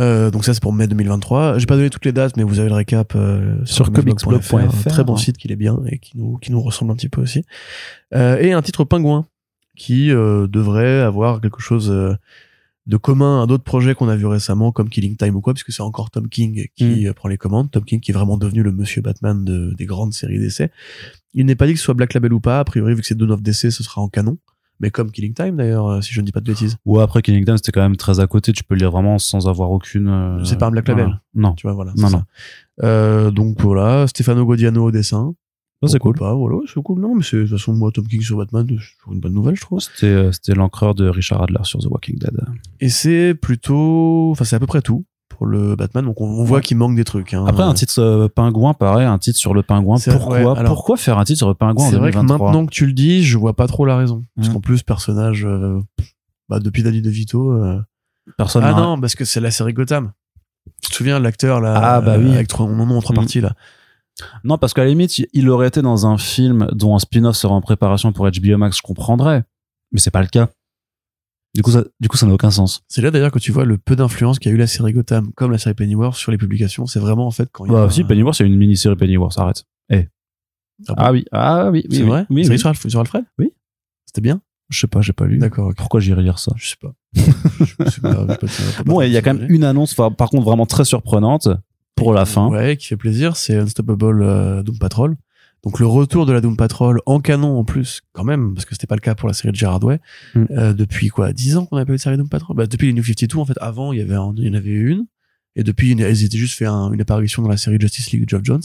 Euh, 0.00 0.30
donc 0.30 0.44
ça 0.44 0.52
c'est 0.54 0.62
pour 0.62 0.72
mai 0.72 0.86
2023. 0.88 1.58
J'ai 1.58 1.66
pas 1.66 1.76
donné 1.76 1.88
toutes 1.90 2.04
les 2.04 2.12
dates, 2.12 2.36
mais 2.36 2.42
vous 2.42 2.58
avez 2.58 2.68
le 2.68 2.74
récap 2.74 3.14
euh, 3.14 3.58
Sur 3.64 3.92
comicsblog.fr, 3.92 4.50
comicsblog.fr, 4.50 4.86
un 4.88 4.90
très 4.90 5.04
bon 5.04 5.16
site 5.16 5.36
qu'il 5.38 5.52
est 5.52 5.56
bien 5.56 5.78
et 5.86 5.98
qui 5.98 6.18
nous 6.18 6.36
qui 6.38 6.50
nous 6.50 6.60
ressemble 6.60 6.90
un 6.90 6.96
petit 6.96 7.08
peu 7.08 7.20
aussi. 7.20 7.44
Euh, 8.14 8.38
et 8.38 8.52
un 8.52 8.62
titre 8.62 8.84
pingouin 8.84 9.26
qui 9.76 10.10
euh, 10.10 10.46
devrait 10.48 11.00
avoir 11.00 11.40
quelque 11.40 11.60
chose 11.60 11.90
euh, 11.90 12.14
de 12.86 12.96
commun 12.96 13.42
à 13.42 13.46
d'autres 13.46 13.64
projets 13.64 13.94
qu'on 13.94 14.08
a 14.08 14.16
vu 14.16 14.26
récemment 14.26 14.70
comme 14.72 14.88
Killing 14.90 15.16
Time 15.16 15.36
ou 15.36 15.40
quoi, 15.40 15.54
puisque 15.54 15.72
c'est 15.72 15.82
encore 15.82 16.10
Tom 16.10 16.28
King 16.28 16.66
qui 16.76 17.06
euh, 17.08 17.12
prend 17.12 17.28
les 17.28 17.38
commandes. 17.38 17.70
Tom 17.70 17.84
King 17.84 18.00
qui 18.00 18.10
est 18.10 18.14
vraiment 18.14 18.36
devenu 18.36 18.62
le 18.62 18.72
Monsieur 18.72 19.00
Batman 19.00 19.44
de- 19.44 19.72
des 19.78 19.86
grandes 19.86 20.12
séries 20.12 20.38
d'essais. 20.38 20.70
Il 21.34 21.46
n'est 21.46 21.54
pas 21.54 21.66
dit 21.66 21.72
que 21.72 21.78
ce 21.78 21.84
soit 21.84 21.94
Black 21.94 22.14
Label 22.14 22.32
ou 22.32 22.40
pas. 22.40 22.58
A 22.60 22.64
priori, 22.64 22.94
vu 22.94 23.00
que 23.00 23.06
c'est 23.06 23.16
Dawn 23.16 23.30
of 23.30 23.42
DC, 23.42 23.70
ce 23.72 23.82
sera 23.82 24.00
en 24.02 24.08
canon. 24.08 24.38
Mais 24.80 24.90
comme 24.90 25.10
Killing 25.12 25.34
Time 25.34 25.56
d'ailleurs, 25.56 25.86
euh, 25.88 26.00
si 26.00 26.12
je 26.12 26.20
ne 26.20 26.26
dis 26.26 26.32
pas 26.32 26.40
de 26.40 26.46
bêtises. 26.46 26.76
Ou 26.84 26.98
après 27.00 27.22
Killing 27.22 27.44
Time, 27.44 27.56
c'était 27.56 27.72
quand 27.72 27.80
même 27.82 27.96
très 27.96 28.20
à 28.20 28.26
côté. 28.26 28.52
Tu 28.52 28.64
peux 28.64 28.74
le 28.74 28.80
lire 28.80 28.90
vraiment 28.90 29.18
sans 29.18 29.48
avoir 29.48 29.70
aucune. 29.70 30.08
euh, 30.08 30.44
C'est 30.44 30.58
pas 30.58 30.66
un 30.66 30.70
Black 30.70 30.88
Label. 30.88 31.04
voilà. 31.04 31.20
Non. 31.34 31.54
Tu 31.54 31.66
vois, 31.66 31.74
voilà. 31.74 31.92
Non, 31.96 32.10
non. 32.10 32.18
ça. 32.18 32.24
Euh, 32.82 33.30
donc 33.30 33.60
voilà, 33.60 34.06
Stefano 34.08 34.44
Godiano 34.44 34.84
au 34.84 34.90
dessin. 34.90 35.34
Ça, 35.82 35.88
c'est 35.88 35.98
cool. 35.98 36.16
Pas, 36.16 36.32
voilà, 36.34 36.58
c'est 36.66 36.82
cool. 36.82 37.00
Non, 37.00 37.14
mais 37.14 37.22
c'est 37.22 37.36
de 37.36 37.42
toute 37.42 37.52
façon 37.58 37.74
moi 37.74 37.90
Tom 37.92 38.06
King 38.08 38.22
sur 38.22 38.38
Batman, 38.38 38.66
c'est 38.68 39.12
une 39.12 39.20
bonne 39.20 39.34
nouvelle, 39.34 39.54
je 39.54 39.60
trouve. 39.60 39.80
C'était 39.80 40.32
c'était 40.32 40.54
l'encreur 40.54 40.94
de 40.94 41.08
Richard 41.08 41.42
Adler 41.42 41.58
sur 41.62 41.78
The 41.80 41.86
Walking 41.86 42.18
Dead. 42.18 42.36
Et 42.80 42.88
c'est 42.88 43.34
plutôt, 43.34 44.30
enfin 44.32 44.44
c'est 44.44 44.56
à 44.56 44.60
peu 44.60 44.66
près 44.66 44.80
tout 44.82 45.04
pour 45.36 45.46
le 45.46 45.76
Batman. 45.76 46.04
Donc 46.04 46.20
on, 46.20 46.26
on 46.26 46.44
voit 46.44 46.60
qu'il 46.60 46.76
manque 46.76 46.96
des 46.96 47.04
trucs. 47.04 47.34
Hein. 47.34 47.44
Après 47.46 47.62
un 47.62 47.74
titre 47.74 48.00
euh, 48.00 48.28
pingouin, 48.28 48.74
pareil, 48.74 49.06
un 49.06 49.18
titre 49.18 49.38
sur 49.38 49.54
le 49.54 49.62
pingouin. 49.62 49.96
Pourquoi 49.98 50.36
ouais, 50.38 50.40
alors- 50.58 50.64
Pourquoi 50.74 50.96
faire 50.96 51.18
un 51.18 51.24
titre 51.24 51.38
sur 51.38 51.48
le 51.48 51.54
pingouin 51.54 51.90
C'est 51.90 51.96
vrai 51.96 52.10
que 52.10 52.16
2023 52.16 52.46
maintenant 52.48 52.66
que 52.66 52.70
tu 52.72 52.86
le 52.86 52.92
dis, 52.92 53.22
je 53.22 53.36
vois 53.38 53.54
pas 53.54 53.66
trop 53.66 53.84
la 53.84 53.96
raison. 53.96 54.22
Parce 54.36 54.48
Mm. 54.48 54.52
qu'en 54.54 54.60
plus 54.60 54.82
personnage, 54.82 55.44
euh, 55.44 55.78
bah, 56.48 56.58
depuis 56.60 56.82
Danny 56.82 57.02
DeVito. 57.02 57.50
euh, 57.52 57.80
Personne. 58.38 58.64
Ah 58.64 58.72
non, 58.72 58.98
parce 59.00 59.14
que 59.14 59.24
c'est 59.26 59.40
la 59.40 59.50
série 59.50 59.74
Gotham. 59.74 60.12
Tu 60.82 60.90
te 60.90 60.94
souviens 60.94 61.18
l'acteur 61.18 61.60
là 61.60 61.74
Ah, 61.82 62.00
bah 62.00 62.16
oui. 62.18 62.32
avec 62.32 62.48
trois, 62.48 62.66
nom 62.66 62.88
en 62.96 63.00
trois 63.02 63.12
Mm. 63.14 63.18
parties 63.18 63.40
là. 63.42 63.52
Non, 64.44 64.56
parce 64.58 64.72
qu'à 64.74 64.82
la 64.82 64.88
limite, 64.90 65.20
il 65.32 65.50
aurait 65.50 65.66
été 65.68 65.82
dans 65.82 66.06
un 66.06 66.16
film 66.16 66.68
dont 66.72 66.94
un 66.94 66.98
spin-off 66.98 67.36
serait 67.36 67.52
en 67.52 67.60
préparation 67.60 68.12
pour 68.12 68.26
HBO 68.30 68.56
Max, 68.56 68.76
je 68.78 68.82
comprendrais. 68.82 69.42
Mais 69.92 70.00
c'est 70.00 70.10
pas 70.12 70.22
le 70.22 70.28
cas. 70.28 70.48
Du 71.54 71.62
coup, 71.62 71.70
ça, 71.70 71.84
du 72.00 72.08
coup, 72.08 72.16
ça 72.16 72.26
n'a 72.26 72.32
aucun 72.34 72.50
sens. 72.50 72.82
C'est 72.88 73.00
là 73.00 73.10
d'ailleurs 73.10 73.30
que 73.30 73.38
tu 73.38 73.52
vois 73.52 73.64
le 73.64 73.78
peu 73.78 73.94
d'influence 73.96 74.38
qu'a 74.40 74.50
eu 74.50 74.56
la 74.56 74.66
série 74.66 74.92
Gotham 74.92 75.30
comme 75.34 75.52
la 75.52 75.58
série 75.58 75.74
Pennyworth 75.74 76.16
sur 76.16 76.32
les 76.32 76.38
publications. 76.38 76.86
C'est 76.86 76.98
vraiment 77.00 77.26
en 77.26 77.30
fait 77.30 77.48
quand 77.52 77.64
il 77.66 77.72
y 77.72 77.74
a 77.74 77.78
Bah, 77.78 77.84
un- 77.84 77.90
si, 77.90 78.02
Pennyworth, 78.04 78.36
c'est 78.36 78.44
une 78.46 78.56
mini-série 78.56 78.96
Pennyworth, 78.96 79.38
arrête. 79.38 79.64
Eh. 79.90 80.08
Ah 80.88 80.94
bon 80.94 81.02
Ah 81.02 81.12
oui, 81.12 81.24
ah 81.30 81.70
oui, 81.70 81.84
oui. 81.88 81.96
c'est 81.96 82.02
oui, 82.02 82.08
vrai. 82.08 82.26
Oui, 82.30 82.46
oui. 82.48 82.58
sur, 82.58 82.68
Alf- 82.68 82.88
sur 82.88 82.98
Alfred. 83.00 83.24
Oui. 83.38 83.52
C'était 84.06 84.20
bien. 84.20 84.40
Je 84.70 84.80
sais 84.80 84.86
pas, 84.88 85.00
j'ai 85.02 85.12
pas 85.12 85.26
lu. 85.26 85.38
D'accord. 85.38 85.68
ok. 85.68 85.76
Pourquoi 85.76 86.00
j'irais 86.00 86.22
lire 86.22 86.38
ça 86.40 86.52
Je 86.56 86.66
sais 86.68 86.76
pas. 86.80 86.94
Je 87.14 87.90
sais 87.90 88.00
pas, 88.00 88.14
pas- 88.14 88.36
pas- 88.36 88.36
pas- 88.46 88.82
Bon, 88.84 89.00
il 89.02 89.12
y 89.12 89.16
a 89.16 89.22
quand 89.22 89.34
même 89.34 89.46
une 89.50 89.62
annonce, 89.62 89.94
par 89.94 90.10
contre, 90.30 90.42
vraiment 90.44 90.66
très 90.66 90.84
surprenante 90.84 91.48
pour 91.94 92.12
la 92.12 92.24
fin. 92.24 92.48
Ouais, 92.48 92.76
qui 92.76 92.86
fait 92.88 92.96
plaisir, 92.96 93.36
c'est 93.36 93.56
Unstoppable 93.56 94.22
euh, 94.22 94.62
Doom 94.64 94.78
Patrol. 94.78 95.16
Donc 95.64 95.80
le 95.80 95.86
retour 95.86 96.26
de 96.26 96.32
la 96.32 96.40
Doom 96.40 96.56
Patrol 96.56 97.00
en 97.06 97.20
canon 97.20 97.58
en 97.58 97.64
plus, 97.64 98.02
quand 98.12 98.24
même, 98.24 98.54
parce 98.54 98.66
que 98.66 98.74
c'était 98.74 98.86
pas 98.86 98.96
le 98.96 99.00
cas 99.00 99.14
pour 99.14 99.28
la 99.28 99.34
série 99.34 99.50
de 99.50 99.56
Gerard 99.56 99.82
Way. 99.82 99.98
Mm. 100.34 100.44
Euh, 100.50 100.72
depuis 100.74 101.08
quoi, 101.08 101.32
10 101.32 101.56
ans 101.56 101.66
qu'on 101.66 101.76
avait 101.76 101.86
pas 101.86 101.92
eu 101.92 101.96
de 101.96 102.00
série 102.00 102.16
Doom 102.18 102.28
Patrol? 102.28 102.56
Bah, 102.56 102.66
Depuis 102.66 102.86
les 102.88 102.92
New 102.92 103.02
52, 103.02 103.38
en 103.38 103.44
fait, 103.46 103.56
avant, 103.60 103.92
il 103.92 103.98
y, 103.98 104.02
avait 104.02 104.14
un- 104.14 104.34
il 104.36 104.46
y 104.46 104.50
en 104.50 104.54
avait 104.54 104.70
une. 104.70 105.06
Et 105.56 105.62
depuis, 105.62 105.92
ils 105.92 106.24
étaient 106.24 106.36
juste 106.38 106.58
fait 106.58 106.66
un- 106.66 106.92
une 106.92 107.00
apparition 107.00 107.42
dans 107.42 107.48
la 107.48 107.56
série 107.56 107.78
Justice 107.80 108.10
League 108.12 108.24
de 108.24 108.28
Geoff 108.28 108.42
Jones. 108.44 108.62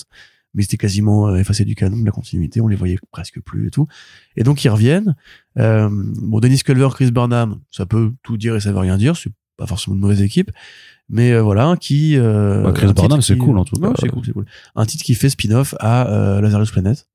Mais 0.56 0.64
c'était 0.64 0.78
quasiment 0.78 1.28
euh, 1.30 1.36
effacé 1.36 1.64
du 1.64 1.76
canon, 1.76 1.98
de 2.00 2.06
la 2.06 2.12
continuité, 2.12 2.60
on 2.60 2.68
les 2.68 2.76
voyait 2.76 2.98
presque 3.12 3.40
plus 3.40 3.68
et 3.68 3.70
tout. 3.70 3.88
Et 4.36 4.44
donc 4.44 4.64
ils 4.66 4.70
reviennent. 4.70 5.16
Euh, 5.60 5.88
bon, 5.92 6.40
Dennis 6.40 6.64
Culver, 6.64 6.88
Chris 6.92 7.12
Burnham, 7.12 7.60
ça 7.70 7.86
peut 7.86 8.12
tout 8.24 8.36
dire 8.36 8.56
et 8.56 8.60
ça 8.60 8.72
veut 8.72 8.80
rien 8.80 8.98
dire, 8.98 9.16
c'est 9.16 9.32
pas 9.58 9.68
forcément 9.68 9.96
une 9.96 10.02
mauvaise 10.02 10.24
équipe. 10.24 10.50
Mais 11.10 11.32
euh, 11.34 11.42
voilà, 11.42 11.76
qui... 11.80 12.16
Euh, 12.18 12.62
Bah, 12.64 12.72
Chris 12.72 12.94
Burnham, 12.94 13.22
c'est 13.22 13.34
qui- 13.34 13.40
cool, 13.40 13.58
en 13.58 13.66
tout 13.66 13.80
Ouais, 13.80 13.90
cas. 13.90 13.96
c'est 14.00 14.10
cool, 14.10 14.24
c'est 14.26 14.32
cool. 14.34 14.46
Un 14.76 14.86
titre 14.86 15.04
qui 15.04 15.16
fait 15.16 15.30
spin-off 15.30 15.74
à 15.80 16.08
euh, 16.12 16.42
Lazarus 16.42 16.72
Planet. 16.72 17.08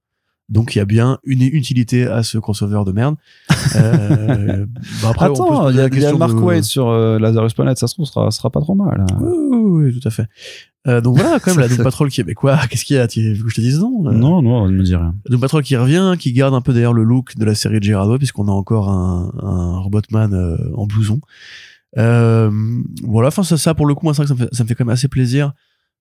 Donc 0.50 0.74
il 0.74 0.78
y 0.78 0.80
a 0.82 0.84
bien 0.84 1.18
une 1.24 1.40
utilité 1.40 2.06
à 2.06 2.22
ce 2.22 2.36
crossover 2.36 2.82
de 2.84 2.92
merde. 2.92 3.14
Euh, 3.76 4.66
bah, 5.02 5.10
après, 5.10 5.26
Attends, 5.26 5.70
il 5.70 5.76
y 5.76 5.78
il 5.96 6.00
y 6.02 6.04
a 6.06 6.12
Mark 6.12 6.34
de- 6.34 6.38
Waid 6.40 6.64
sur 6.64 6.88
euh, 6.88 7.18
Lazarus 7.18 7.54
Planet, 7.54 7.78
ça 7.78 7.86
se 7.86 7.94
trouve, 7.94 8.04
sera, 8.06 8.30
sera 8.30 8.50
pas 8.50 8.60
trop 8.60 8.74
mal. 8.74 9.00
hein. 9.08 9.18
Oui, 9.22 9.32
oui, 9.32 9.84
oui, 9.86 9.98
tout 10.00 10.06
à 10.06 10.10
fait. 10.10 10.26
Euh, 10.86 11.00
donc 11.00 11.16
voilà, 11.16 11.40
quand 11.40 11.52
même, 11.52 11.60
la 11.66 11.68
Doom 11.68 11.82
Patrol 11.82 12.10
qui 12.10 12.20
est... 12.20 12.24
Mais 12.24 12.34
quoi 12.34 12.58
Qu'est-ce 12.68 12.84
qu'il 12.84 12.96
y 12.96 12.98
a 12.98 13.06
Tu 13.08 13.32
veux 13.32 13.44
que 13.44 13.48
je 13.50 13.54
te 13.54 13.60
dise 13.62 13.80
non 13.80 14.04
Euh, 14.06 14.12
Non, 14.12 14.42
non, 14.42 14.66
ne 14.68 14.72
me 14.76 14.82
dis 14.82 14.94
rien. 14.94 15.14
Doom 15.30 15.40
Patrol 15.40 15.62
qui 15.62 15.76
revient, 15.76 16.14
qui 16.18 16.32
garde 16.34 16.52
un 16.54 16.60
peu 16.60 16.74
d'ailleurs 16.74 16.92
le 16.92 17.04
look 17.04 17.36
de 17.38 17.44
la 17.46 17.54
série 17.54 17.78
de 17.78 17.84
Gerardo, 17.84 18.18
puisqu'on 18.18 18.48
a 18.48 18.52
encore 18.52 18.90
un, 18.90 19.32
un 19.42 19.78
Robotman 19.78 20.34
euh, 20.34 20.58
en 20.76 20.86
blouson. 20.86 21.20
Euh, 21.98 22.50
voilà, 23.02 23.28
enfin 23.28 23.42
ça, 23.42 23.56
ça 23.56 23.74
pour 23.74 23.86
le 23.86 23.94
coup, 23.94 24.04
moi 24.04 24.14
c'est 24.14 24.22
vrai 24.22 24.26
que 24.26 24.36
ça 24.36 24.42
me, 24.42 24.48
fait, 24.48 24.54
ça 24.54 24.64
me 24.64 24.68
fait 24.68 24.74
quand 24.74 24.84
même 24.84 24.92
assez 24.92 25.08
plaisir 25.08 25.52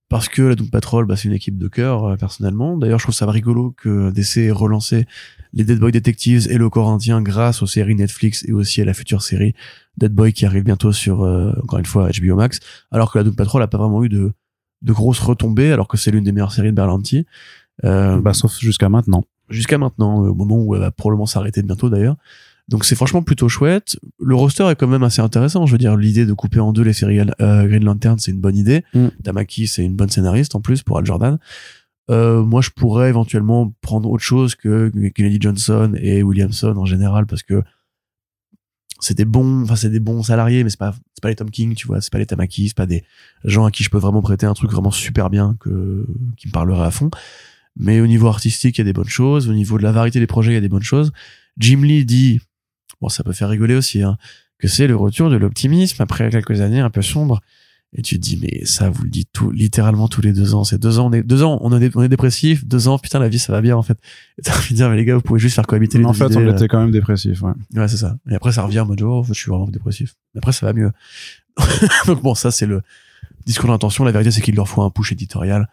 parce 0.10 0.28
que 0.28 0.42
la 0.42 0.56
Doom 0.56 0.70
Patrol, 0.70 1.06
bah, 1.06 1.16
c'est 1.16 1.28
une 1.28 1.34
équipe 1.34 1.58
de 1.58 1.68
cœur 1.68 2.06
euh, 2.06 2.16
personnellement. 2.18 2.78
D'ailleurs, 2.78 3.00
je 3.00 3.06
trouve 3.06 3.16
ça 3.16 3.30
rigolo 3.30 3.74
que 3.78 4.12
DC 4.12 4.38
ait 4.38 4.52
relancé 4.52 5.06
les 5.54 5.64
Dead 5.64 5.80
Boy 5.80 5.92
Detectives 5.92 6.48
et 6.52 6.58
le 6.58 6.70
Corinthien 6.70 7.22
grâce 7.22 7.62
aux 7.62 7.68
séries 7.68 7.96
Netflix 7.96 8.44
et 8.48 8.54
aussi 8.54 8.82
à 8.82 8.86
la 8.86 8.94
future 8.94 9.22
série 9.22 9.54
Dead 9.98 10.14
Boy 10.14 10.34
qui 10.34 10.46
arrive 10.46 10.64
bientôt 10.64 10.92
sur 10.92 11.24
euh, 11.24 11.54
encore 11.64 11.80
une 11.80 11.86
fois 11.86 12.10
HBO 12.10 12.36
Max, 12.36 12.60
alors 12.92 13.12
que 13.12 13.18
la 13.18 13.24
Doom 13.24 13.36
Patrol 13.36 13.62
a 13.62 13.68
pas 13.68 13.78
vraiment 13.78 14.04
eu 14.04 14.10
de 14.10 14.34
de 14.84 14.92
grosses 14.94 15.20
retombées, 15.20 15.72
alors 15.72 15.88
que 15.88 15.98
c'est 15.98 16.12
l'une 16.12 16.26
des 16.26 16.32
meilleures 16.32 16.52
séries 16.52 16.72
de 16.72 16.76
Berlanti. 16.76 17.26
Euh, 17.86 18.20
Bah, 18.20 18.34
sauf 18.34 18.60
jusqu'à 18.60 18.90
maintenant. 18.90 19.24
jusqu'à 19.50 19.78
maintenant, 19.78 20.24
euh, 20.24 20.30
au 20.30 20.36
moment 20.36 20.58
où 20.58 20.76
elle 20.76 20.82
va 20.82 20.92
probablement 20.92 21.26
s'arrêter 21.26 21.62
bientôt 21.64 21.90
d'ailleurs. 21.90 22.18
Donc 22.70 22.86
c'est 22.86 22.96
franchement 22.96 23.22
plutôt 23.22 23.50
chouette. 23.50 23.98
Le 24.20 24.36
roster 24.36 24.70
est 24.70 24.76
quand 24.76 24.88
même 24.88 25.04
assez 25.04 25.22
intéressant. 25.22 25.66
Je 25.66 25.74
veux 25.74 25.78
dire, 25.78 25.98
l'idée 25.98 26.26
de 26.26 26.34
couper 26.34 26.60
en 26.60 26.72
deux 26.72 26.84
les 26.84 26.94
séries 26.94 27.20
euh, 27.20 27.68
Green 27.68 27.84
Lantern, 27.84 28.18
c'est 28.20 28.32
une 28.32 28.40
bonne 28.40 28.56
idée. 28.56 28.84
Mm. 28.94 29.08
Tamaki, 29.24 29.68
c'est 29.68 29.84
une 29.84 29.96
bonne 29.96 30.10
scénariste 30.10 30.56
en 30.56 30.62
plus 30.62 30.82
pour 30.82 30.98
Al 30.98 31.06
Jordan. 31.06 31.38
Euh, 32.10 32.44
moi, 32.44 32.62
je 32.62 32.70
pourrais 32.70 33.10
éventuellement 33.10 33.74
prendre 33.82 34.10
autre 34.10 34.24
chose 34.24 34.56
que 34.56 34.92
Kennedy 35.10 35.38
Johnson 35.40 35.94
et 35.98 36.24
Williamson 36.24 36.76
en 36.78 36.86
général 36.86 37.26
parce 37.26 37.44
que 37.44 37.64
c'est 39.00 39.18
des 39.18 39.26
bons, 39.26 39.64
enfin 39.64 39.76
c'est 39.76 39.90
des 39.90 40.00
bons 40.00 40.24
salariés, 40.24 40.64
mais 40.64 40.70
c'est 40.70 40.80
pas 40.80 40.94
c'est 41.14 41.22
pas 41.22 41.30
les 41.30 41.36
Tom 41.36 41.52
King, 41.52 41.76
tu 41.76 41.88
vois, 41.88 42.00
c'est 42.00 42.12
pas 42.12 42.20
les 42.20 42.26
Tamaki, 42.26 42.70
c'est 42.70 42.78
pas 42.78 42.86
des 42.86 43.04
gens 43.44 43.66
à 43.66 43.72
qui 43.72 43.84
je 43.84 43.90
peux 43.90 43.98
vraiment 43.98 44.22
prêter 44.22 44.46
un 44.46 44.54
truc 44.54 44.72
vraiment 44.72 44.92
super 44.92 45.30
bien 45.30 45.58
que 45.60 46.06
qui 46.38 46.48
me 46.48 46.54
parlerait 46.54 46.86
à 46.86 46.92
fond. 46.92 47.10
Mais 47.76 48.00
au 48.00 48.08
niveau 48.08 48.28
artistique, 48.28 48.78
il 48.78 48.82
y 48.82 48.84
a 48.84 48.86
des 48.86 48.94
bonnes 48.94 49.10
choses. 49.10 49.50
Au 49.50 49.54
niveau 49.54 49.78
de 49.78 49.84
la 49.84 49.92
variété 49.92 50.20
des 50.20 50.28
projets, 50.28 50.52
il 50.52 50.56
y 50.56 50.58
a 50.58 50.62
des 50.62 50.70
bonnes 50.70 50.84
choses. 50.84 51.12
Jim 51.58 51.82
Lee 51.82 52.06
dit, 52.06 52.40
bon, 53.04 53.10
ça 53.10 53.24
peut 53.24 53.34
faire 53.34 53.50
rigoler 53.50 53.76
aussi, 53.76 54.02
hein, 54.02 54.18
que 54.58 54.68
c'est 54.68 54.88
le 54.88 54.96
retour 54.96 55.30
de 55.30 55.36
l'optimisme 55.36 56.02
après 56.02 56.30
quelques 56.30 56.62
années 56.62 56.80
un 56.80 56.90
peu 56.90 57.02
sombres. 57.02 57.42
Et 57.96 58.02
tu 58.02 58.16
te 58.16 58.22
dis, 58.22 58.40
mais 58.42 58.66
ça, 58.66 58.90
vous 58.90 59.04
le 59.04 59.10
dites 59.12 59.30
tout, 59.34 59.52
littéralement 59.52 60.08
tous 60.08 60.22
les 60.24 60.34
deux 60.34 60.56
ans. 60.56 60.64
C'est 60.64 60.80
deux 60.80 60.98
ans, 60.98 61.10
on 61.10 61.14
est, 61.14 61.22
deux 61.22 61.44
ans, 61.44 61.60
on 61.62 61.80
est, 61.80 61.96
on 61.96 62.02
est 62.02 62.10
dépressif. 62.10 62.66
Deux 62.66 62.88
ans, 62.88 62.98
putain, 62.98 63.20
la 63.20 63.30
vie, 63.30 63.38
ça 63.38 63.54
va 63.54 63.62
bien, 63.62 63.78
en 63.78 63.84
fait. 63.84 64.00
Et 64.40 64.42
t'as 64.42 64.58
envie 64.58 64.72
de 64.72 64.76
dire, 64.78 64.90
mais 64.90 64.96
les 64.96 65.06
gars, 65.06 65.14
vous 65.14 65.22
pouvez 65.22 65.40
juste 65.40 65.54
faire 65.54 65.68
cohabiter 65.68 66.00
les 66.00 66.06
en 66.06 66.12
deux 66.12 66.18
fait, 66.18 66.26
idées, 66.26 66.38
on 66.38 66.52
était 66.56 66.68
quand 66.68 66.80
même 66.80 66.90
dépressif, 66.90 67.44
ouais. 67.44 67.52
Ouais, 67.76 67.88
c'est 67.88 67.98
ça. 67.98 68.16
Et 68.32 68.34
après, 68.34 68.52
ça 68.52 68.64
revient 68.64 68.80
en 68.80 68.88
mode, 68.88 69.00
oh, 69.04 69.20
en 69.20 69.24
fait, 69.24 69.36
je 69.36 69.40
suis 69.40 69.52
vraiment 69.52 69.68
dépressif. 69.68 70.16
Mais 70.34 70.40
après, 70.40 70.54
ça 70.54 70.66
va 70.66 70.74
mieux. 70.74 70.92
Donc 72.08 72.24
bon, 72.24 72.34
ça, 72.34 72.50
c'est 72.50 72.66
le 72.66 72.82
discours 73.46 73.70
d'intention. 73.70 74.04
La 74.06 74.12
vérité, 74.12 74.32
c'est 74.32 74.42
qu'il 74.42 74.56
leur 74.56 74.68
faut 74.68 74.82
un 74.82 74.90
push 74.90 75.12
éditorial. 75.12 75.70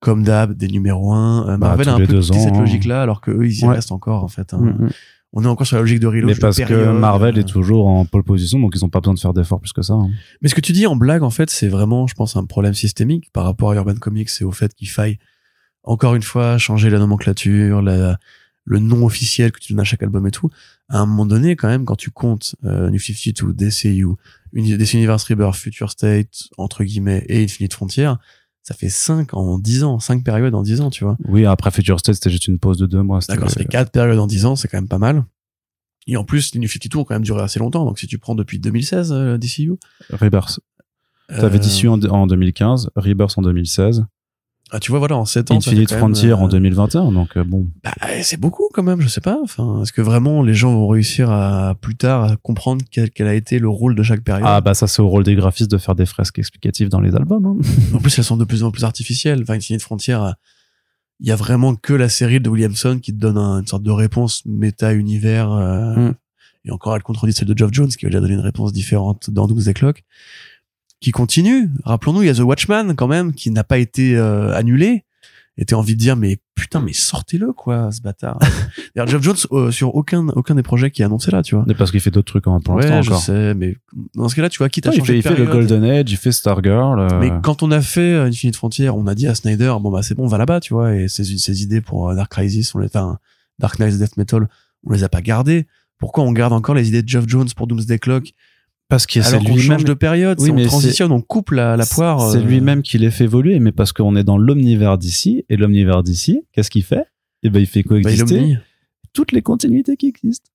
Comme 0.00 0.24
d'hab, 0.24 0.52
des 0.52 0.68
numéros 0.68 1.12
1. 1.14 1.56
Bah, 1.56 1.68
Marvel 1.68 1.88
a 1.88 1.94
un 1.94 2.04
peu 2.04 2.20
cette 2.20 2.36
hein. 2.36 2.58
logique-là, 2.60 3.00
alors 3.02 3.20
que 3.22 3.30
eux, 3.30 3.46
ils 3.46 3.60
y 3.60 3.64
Ouais. 3.64 3.76
restent 3.76 3.92
encore, 3.92 4.24
en 4.24 4.28
fait. 4.28 4.52
hein. 4.52 4.58
Mm, 4.58 4.84
mm. 4.86 4.90
On 5.34 5.42
est 5.44 5.46
encore 5.46 5.66
sur 5.66 5.76
la 5.76 5.82
logique 5.82 6.00
de 6.00 6.06
reload. 6.06 6.26
Mais 6.26 6.34
parce 6.34 6.58
que. 6.58 6.92
Marvel 6.92 7.36
Euh, 7.36 7.40
est 7.40 7.44
toujours 7.44 7.86
en 7.86 8.04
pole 8.04 8.22
position, 8.22 8.58
donc 8.60 8.72
ils 8.74 8.84
ont 8.84 8.90
pas 8.90 9.00
besoin 9.00 9.14
de 9.14 9.18
faire 9.18 9.32
d'efforts 9.32 9.60
plus 9.60 9.72
que 9.72 9.82
ça. 9.82 9.94
hein. 9.94 10.10
Mais 10.42 10.48
ce 10.48 10.54
que 10.54 10.60
tu 10.60 10.72
dis 10.72 10.86
en 10.86 10.94
blague, 10.96 11.22
en 11.22 11.30
fait, 11.30 11.48
c'est 11.50 11.68
vraiment, 11.68 12.06
je 12.06 12.14
pense, 12.14 12.36
un 12.36 12.44
problème 12.44 12.74
systémique 12.74 13.30
par 13.32 13.44
rapport 13.44 13.70
à 13.70 13.74
Urban 13.76 13.94
Comics 13.94 14.28
et 14.40 14.44
au 14.44 14.52
fait 14.52 14.74
qu'il 14.74 14.88
faille, 14.90 15.18
encore 15.84 16.14
une 16.14 16.22
fois, 16.22 16.58
changer 16.58 16.90
la 16.90 16.98
nomenclature, 16.98 17.80
la, 17.80 18.18
le 18.64 18.78
nom 18.78 19.04
officiel 19.06 19.52
que 19.52 19.58
tu 19.58 19.72
donnes 19.72 19.80
à 19.80 19.84
chaque 19.84 20.02
album 20.02 20.26
et 20.26 20.30
tout. 20.30 20.50
À 20.88 20.98
un 20.98 21.06
moment 21.06 21.24
donné, 21.26 21.56
quand 21.56 21.68
même, 21.68 21.84
quand 21.86 21.96
tu 21.96 22.10
comptes 22.10 22.54
euh, 22.64 22.90
New 22.90 22.98
52, 23.00 23.54
DCU, 23.54 24.06
DC 24.52 24.92
Universe 24.94 25.24
Rebirth, 25.24 25.56
Future 25.56 25.90
State, 25.90 26.48
entre 26.58 26.84
guillemets, 26.84 27.24
et 27.28 27.42
Infinite 27.42 27.72
Frontier, 27.72 28.12
ça 28.62 28.74
fait 28.74 28.88
5 28.88 29.34
en 29.34 29.58
10 29.58 29.84
ans, 29.84 29.98
5 29.98 30.24
périodes 30.24 30.54
en 30.54 30.62
10 30.62 30.80
ans, 30.80 30.90
tu 30.90 31.04
vois. 31.04 31.16
Oui, 31.26 31.44
après 31.46 31.70
Future 31.70 31.98
State, 31.98 32.14
c'était 32.16 32.30
juste 32.30 32.46
une 32.48 32.58
pause 32.58 32.78
de 32.78 32.86
deux 32.86 33.02
mois. 33.02 33.20
c'était- 33.20 33.34
D'accord, 33.34 33.50
ça 33.50 33.56
fait 33.60 33.66
4 33.68 33.90
périodes 33.90 34.18
en 34.18 34.26
10 34.26 34.46
ans, 34.46 34.56
c'est 34.56 34.68
quand 34.68 34.76
même 34.78 34.88
pas 34.88 34.98
mal. 34.98 35.24
Et 36.06 36.16
en 36.16 36.24
plus, 36.24 36.52
les 36.54 36.60
New 36.60 36.68
52 36.68 36.98
ont 36.98 37.04
quand 37.04 37.14
même 37.14 37.22
duré 37.22 37.42
assez 37.42 37.58
longtemps. 37.60 37.84
Donc 37.84 37.98
si 37.98 38.06
tu 38.06 38.18
prends 38.18 38.34
depuis 38.34 38.58
2016, 38.58 39.12
euh, 39.12 39.38
DCU, 39.38 39.74
Rebirth. 40.10 40.60
T'avais 41.28 41.56
Euh, 41.58 41.60
DC 41.60 41.86
en, 41.88 42.02
en 42.10 42.26
2015, 42.26 42.90
Rebirth 42.96 43.38
en 43.38 43.42
2016, 43.42 44.04
Ah, 44.74 44.80
tu 44.80 44.90
vois, 44.90 44.98
voilà, 45.00 45.18
en 45.18 45.26
7 45.26 45.50
ans. 45.50 45.56
Infinite 45.58 45.90
même, 45.90 45.98
Frontier 45.98 46.32
en 46.32 46.46
euh, 46.46 46.48
2021, 46.48 47.12
donc 47.12 47.36
euh, 47.36 47.44
bon. 47.44 47.68
Bah, 47.84 47.92
c'est 48.22 48.40
beaucoup 48.40 48.68
quand 48.72 48.82
même, 48.82 49.02
je 49.02 49.08
sais 49.08 49.20
pas. 49.20 49.38
Enfin, 49.42 49.82
est-ce 49.82 49.92
que 49.92 50.00
vraiment 50.00 50.42
les 50.42 50.54
gens 50.54 50.72
vont 50.72 50.88
réussir 50.88 51.30
à 51.30 51.74
plus 51.74 51.94
tard 51.94 52.24
à 52.24 52.36
comprendre 52.36 52.82
quel, 52.90 53.10
quel 53.10 53.26
a 53.26 53.34
été 53.34 53.58
le 53.58 53.68
rôle 53.68 53.94
de 53.94 54.02
chaque 54.02 54.22
période? 54.22 54.46
Ah 54.48 54.62
bah 54.62 54.72
ça 54.72 54.86
c'est 54.86 55.02
au 55.02 55.08
rôle 55.08 55.24
des 55.24 55.34
graphistes 55.34 55.70
de 55.70 55.76
faire 55.76 55.94
des 55.94 56.06
fresques 56.06 56.38
explicatives 56.38 56.88
dans 56.88 57.00
les 57.00 57.14
albums. 57.14 57.44
hein. 57.44 57.56
En 57.94 57.98
plus, 57.98 58.16
elles 58.18 58.24
sont 58.24 58.38
de 58.38 58.44
plus 58.46 58.64
en 58.64 58.70
plus 58.70 58.84
artificielles. 58.84 59.42
Enfin, 59.42 59.54
Infinite 59.54 59.82
Frontier, 59.82 60.14
euh, 60.14 60.30
il 61.20 61.28
y 61.28 61.32
a 61.32 61.36
vraiment 61.36 61.74
que 61.74 61.92
la 61.92 62.08
série 62.08 62.40
de 62.40 62.48
Williamson 62.48 62.98
qui 63.00 63.12
te 63.12 63.18
donne 63.18 63.36
un- 63.36 63.60
une 63.60 63.66
sorte 63.66 63.82
de 63.82 63.90
réponse 63.90 64.42
méta-univers. 64.46 65.52
euh, 65.52 65.94
Mm. 66.08 66.14
Et 66.64 66.70
encore, 66.70 66.94
elle 66.94 67.02
contredit 67.02 67.32
celle 67.32 67.48
de 67.48 67.58
Geoff 67.58 67.70
Jones 67.72 67.88
qui 67.88 68.06
a 68.06 68.08
déjà 68.08 68.20
donné 68.20 68.34
une 68.34 68.40
réponse 68.40 68.72
différente 68.72 69.28
dans 69.30 69.48
Doomsday 69.48 69.74
Clock. 69.74 70.04
Qui 71.02 71.10
continue. 71.10 71.68
Rappelons-nous, 71.84 72.22
il 72.22 72.26
y 72.26 72.30
a 72.30 72.34
The 72.34 72.40
Watchman 72.40 72.94
quand 72.94 73.08
même 73.08 73.34
qui 73.34 73.50
n'a 73.50 73.64
pas 73.64 73.78
été 73.78 74.16
euh, 74.16 74.54
annulé. 74.54 75.04
Et 75.58 75.66
t'as 75.66 75.76
envie 75.76 75.94
de 75.94 76.00
dire, 76.00 76.16
mais 76.16 76.38
putain, 76.54 76.80
mais 76.80 76.94
sortez-le, 76.94 77.52
quoi, 77.52 77.92
ce 77.92 78.00
bâtard. 78.00 78.38
D'ailleurs, 78.96 79.08
Geoff 79.08 79.22
Jones, 79.22 79.36
euh, 79.52 79.70
sur 79.70 79.94
aucun, 79.94 80.28
aucun 80.28 80.54
des 80.54 80.62
projets 80.62 80.90
qui 80.90 81.02
est 81.02 81.04
annoncé 81.04 81.30
là, 81.30 81.42
tu 81.42 81.54
vois. 81.54 81.64
Mais 81.68 81.74
parce 81.74 81.90
qu'il 81.90 82.00
fait 82.00 82.10
d'autres 82.10 82.32
trucs 82.32 82.46
hein, 82.46 82.58
pour 82.64 82.76
ouais, 82.76 82.82
l'instant 82.88 83.02
je 83.02 83.10
encore. 83.10 83.22
sais, 83.22 83.52
mais 83.52 83.76
dans 84.14 84.30
ce 84.30 84.34
cas-là, 84.36 84.48
tu 84.48 84.56
vois, 84.58 84.70
quitte 84.70 84.86
à 84.86 84.90
Non, 84.90 84.96
il 84.96 85.04
fait, 85.04 85.18
il 85.18 85.22
fait 85.22 85.36
le 85.36 85.44
Golden 85.44 85.84
Age, 85.84 86.10
il 86.10 86.16
fait 86.16 86.32
Stargirl. 86.32 87.00
euh, 87.00 87.20
mais 87.20 87.30
quand 87.42 87.62
on 87.62 87.70
a 87.70 87.82
fait 87.82 88.14
euh, 88.14 88.24
Infinite 88.24 88.56
Frontier, 88.56 88.88
on 88.88 89.06
a 89.06 89.14
dit 89.14 89.26
à 89.26 89.34
Snyder, 89.34 89.74
bon 89.80 89.90
bah 89.90 90.02
c'est 90.02 90.14
bon, 90.14 90.24
on 90.24 90.28
va 90.28 90.38
là-bas, 90.38 90.60
tu 90.60 90.72
vois, 90.72 90.94
et 90.94 91.08
ses, 91.08 91.24
ses 91.24 91.62
idées 91.62 91.82
pour 91.82 92.08
euh, 92.08 92.14
Dark 92.14 92.30
Crisis, 92.32 92.74
on 92.74 92.78
les, 92.78 92.86
enfin, 92.86 93.18
Dark 93.58 93.78
Knight 93.78 93.98
Death 93.98 94.16
Metal, 94.16 94.48
on 94.86 94.92
les 94.92 95.04
a 95.04 95.10
pas 95.10 95.20
gardées. 95.20 95.66
Pourquoi 95.98 96.24
on 96.24 96.32
garde 96.32 96.54
encore 96.54 96.74
les 96.74 96.88
idées 96.88 97.02
de 97.02 97.08
Geoff 97.08 97.26
Jones 97.28 97.48
pour 97.54 97.66
Doomsday 97.66 97.98
Clock 97.98 98.32
parce 98.92 99.06
que 99.06 99.22
c'est 99.22 99.38
lui-même 99.38 99.58
change 99.58 99.84
de 99.84 99.94
période, 99.94 100.38
Oui, 100.38 100.52
mais 100.52 100.64
on 100.66 100.68
transitionne, 100.68 101.12
on 101.12 101.22
coupe 101.22 101.52
la, 101.52 101.78
la 101.78 101.86
poire. 101.86 102.30
C'est 102.30 102.36
euh, 102.36 102.42
lui-même 102.42 102.82
qui 102.82 102.98
les 102.98 103.10
fait 103.10 103.24
évoluer, 103.24 103.58
mais 103.58 103.72
parce 103.72 103.90
qu'on 103.94 104.14
est 104.16 104.22
dans 104.22 104.36
l'omnivers 104.36 104.98
d'ici, 104.98 105.46
et 105.48 105.56
l'omnivers 105.56 106.02
d'ici, 106.02 106.42
qu'est-ce 106.52 106.70
qu'il 106.70 106.82
fait? 106.82 107.06
Eh 107.42 107.48
ben, 107.48 107.58
il 107.60 107.66
fait 107.66 107.82
bah, 107.82 107.88
coexister 108.02 108.58
toutes 109.14 109.32
les 109.32 109.40
continuités 109.40 109.96
qui 109.96 110.08
existent. 110.08 110.50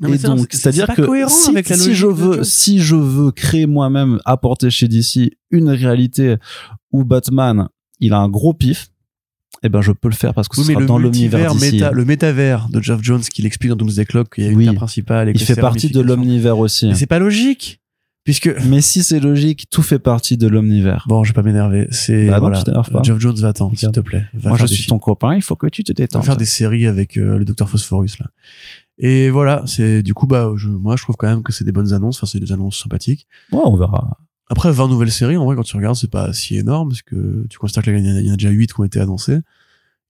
Non, 0.00 0.12
et 0.12 0.18
donc, 0.18 0.48
c'est- 0.50 0.56
c'est-à-dire 0.58 0.86
c'est 0.88 1.02
que 1.02 1.28
si, 1.28 1.50
avec 1.50 1.68
la 1.68 1.76
si 1.76 1.82
logique 1.84 1.94
je 2.00 2.06
veux, 2.08 2.42
si 2.42 2.80
je 2.80 2.96
veux 2.96 3.30
créer 3.30 3.66
moi-même, 3.66 4.18
apporter 4.24 4.68
chez 4.68 4.88
DC 4.88 5.30
une 5.52 5.70
réalité 5.70 6.38
où 6.90 7.04
Batman, 7.04 7.68
il 8.00 8.12
a 8.12 8.18
un 8.18 8.28
gros 8.28 8.54
pif, 8.54 8.88
eh 9.62 9.68
ben, 9.68 9.80
je 9.80 9.92
peux 9.92 10.08
le 10.08 10.14
faire 10.14 10.34
parce 10.34 10.48
que 10.48 10.56
ce 10.56 10.60
Oui, 10.62 10.66
mais 10.68 10.72
sera 10.74 10.80
le 10.80 10.86
dans 10.86 10.98
d'ici. 11.10 11.72
méta, 11.72 11.90
le 11.92 12.04
métavers 12.04 12.68
de 12.68 12.80
Geoff 12.80 13.00
Jones 13.02 13.20
qu'il 13.20 13.46
explique 13.46 13.70
dans 13.70 13.76
Doomsday 13.76 14.04
Clock, 14.04 14.34
qu'il 14.34 14.44
y 14.44 14.46
a 14.46 14.50
une 14.50 14.58
Oui. 14.58 14.64
terre 14.64 14.74
principale 14.74 15.28
et 15.28 15.32
Il 15.34 15.40
fait 15.40 15.56
partie 15.56 15.88
de 15.90 16.00
l'omnivers 16.00 16.58
aussi. 16.58 16.88
Mais 16.88 16.94
c'est 16.94 17.06
pas 17.06 17.18
logique. 17.18 17.78
Puisque, 18.24 18.48
Mais 18.68 18.80
si 18.80 19.02
c'est 19.02 19.18
logique, 19.18 19.66
tout 19.70 19.82
fait 19.82 19.98
partie 19.98 20.36
de 20.36 20.46
l'omnivers. 20.46 21.04
bon, 21.08 21.24
je 21.24 21.30
vais 21.30 21.34
pas 21.34 21.42
m'énerver. 21.42 21.88
C'est, 21.90 22.28
Bah 22.28 22.38
voilà. 22.38 22.62
Geoff 23.02 23.18
Jones, 23.18 23.34
va-t'en, 23.36 23.68
s'il 23.70 23.78
Regarde. 23.88 23.94
te 23.96 24.00
plaît. 24.00 24.24
Va 24.34 24.50
Moi, 24.50 24.58
je 24.58 24.66
suis 24.66 24.86
ton 24.86 24.98
copain, 25.00 25.34
il 25.34 25.42
faut 25.42 25.56
que 25.56 25.66
tu 25.66 25.82
te 25.82 25.90
On 25.90 25.94
va 25.94 25.96
détends. 26.04 26.22
faire 26.22 26.36
des 26.36 26.44
séries 26.44 26.86
avec 26.86 27.16
euh, 27.16 27.36
le 27.38 27.44
docteur 27.44 27.68
Phosphorus 27.68 28.18
là. 28.20 28.26
Et 28.98 29.30
voilà, 29.30 29.62
c'est 29.66 30.02
du 30.02 30.14
coup 30.14 30.26
bah 30.28 30.52
je, 30.56 30.68
moi 30.68 30.96
je 30.96 31.02
trouve 31.02 31.16
quand 31.16 31.26
même 31.26 31.42
que 31.42 31.50
c'est 31.52 31.64
des 31.64 31.72
bonnes 31.72 31.92
annonces, 31.94 32.18
enfin 32.18 32.26
c'est 32.30 32.38
des 32.38 32.52
annonces 32.52 32.80
sympathiques. 32.80 33.26
Ouais, 33.50 33.58
on 33.64 33.76
verra. 33.76 34.18
Après 34.52 34.70
20 34.70 34.88
nouvelles 34.88 35.10
séries, 35.10 35.36
en 35.38 35.44
vrai 35.46 35.56
quand 35.56 35.62
tu 35.62 35.76
regardes, 35.76 35.96
c'est 35.96 36.10
pas 36.10 36.32
si 36.32 36.56
énorme 36.56 36.90
parce 36.90 37.02
que 37.02 37.46
tu 37.48 37.58
constates 37.58 37.84
qu'il 37.84 37.98
y, 37.98 38.10
en 38.12 38.16
a- 38.16 38.20
il 38.20 38.26
y 38.26 38.30
en 38.30 38.34
a 38.34 38.36
déjà 38.36 38.50
8 38.50 38.72
qui 38.72 38.80
ont 38.80 38.84
été 38.84 39.00
annoncés. 39.00 39.40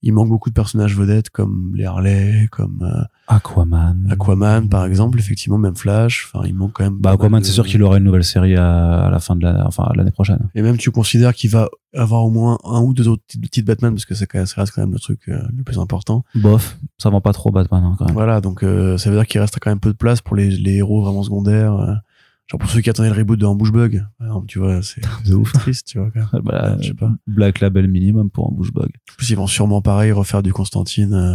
Il 0.04 0.12
manque 0.12 0.30
beaucoup 0.30 0.48
de 0.50 0.54
personnages 0.54 0.96
vedettes 0.98 1.30
comme 1.30 1.74
les 1.76 1.84
Harley, 1.84 2.48
comme 2.50 2.80
euh, 2.82 3.04
Aquaman. 3.28 4.04
Aquaman 4.10 4.68
par 4.68 4.84
exemple, 4.84 5.16
effectivement 5.20 5.58
même 5.58 5.76
Flash, 5.76 6.28
enfin 6.34 6.44
il 6.44 6.56
manque 6.56 6.72
quand 6.72 6.82
même 6.82 6.98
Bah, 6.98 7.12
Aquaman, 7.12 7.40
de- 7.40 7.46
c'est 7.46 7.52
sûr 7.52 7.64
qu'il 7.64 7.80
aura 7.84 7.98
une 7.98 8.02
nouvelle 8.04 8.24
série 8.24 8.56
à, 8.56 9.04
à 9.06 9.10
la 9.10 9.20
fin 9.20 9.36
de 9.36 9.44
la, 9.44 9.64
enfin, 9.64 9.88
l'année 9.94 10.10
prochaine. 10.10 10.40
Et 10.56 10.62
même 10.62 10.76
tu 10.76 10.90
considères 10.90 11.34
qu'il 11.34 11.50
va 11.50 11.68
avoir 11.94 12.24
au 12.24 12.30
moins 12.30 12.58
un 12.64 12.80
ou 12.80 12.94
deux 12.94 13.06
autres 13.06 13.22
titres 13.28 13.64
Batman 13.68 13.94
parce 13.94 14.04
que 14.04 14.14
même- 14.36 14.46
ça 14.46 14.60
reste 14.60 14.72
quand 14.74 14.82
même 14.82 14.92
le 14.92 14.98
truc 14.98 15.20
euh, 15.28 15.38
le 15.56 15.62
plus 15.62 15.78
important. 15.78 16.24
Bof, 16.34 16.78
ça 16.98 17.08
vend 17.10 17.20
pas 17.20 17.32
trop 17.32 17.52
Batman, 17.52 17.84
hein, 17.84 17.94
quand 17.96 18.06
même. 18.06 18.14
Voilà, 18.14 18.40
donc 18.40 18.64
euh, 18.64 18.98
ça 18.98 19.08
veut 19.08 19.14
dire 19.16 19.26
qu'il 19.28 19.40
reste 19.40 19.58
quand 19.60 19.70
même 19.70 19.78
peu 19.78 19.92
de 19.92 19.96
place 19.96 20.20
pour 20.20 20.34
les, 20.34 20.50
les 20.50 20.78
héros 20.78 21.00
vraiment 21.04 21.22
secondaires. 21.22 22.00
Euh, 22.42 22.48
genre 22.50 22.60
pour 22.60 22.70
ceux 22.70 22.80
qui 22.80 22.90
attendaient 22.90 23.10
le 23.10 23.16
reboot 23.16 23.38
de 23.38 23.46
Ambush 23.46 23.72
Bug, 23.72 24.04
tu 24.48 24.58
vois, 24.58 24.82
c'est 24.82 25.00
De 25.26 25.34
ouf. 25.34 25.50
c'est 25.52 25.58
triste, 25.58 25.86
tu 25.88 25.98
vois. 25.98 26.10
Bah, 26.42 26.76
je 26.80 26.88
sais 26.88 26.94
pas. 26.94 27.10
Black 27.26 27.60
Label 27.60 27.88
minimum 27.88 28.30
pour 28.30 28.48
un 28.50 28.54
bouche 28.54 28.72
bug. 28.72 28.86
En 29.10 29.14
plus, 29.16 29.30
ils 29.30 29.36
vont 29.36 29.46
sûrement 29.46 29.80
pareil 29.82 30.12
refaire 30.12 30.42
du 30.42 30.52
Constantine. 30.52 31.14
euh, 31.14 31.34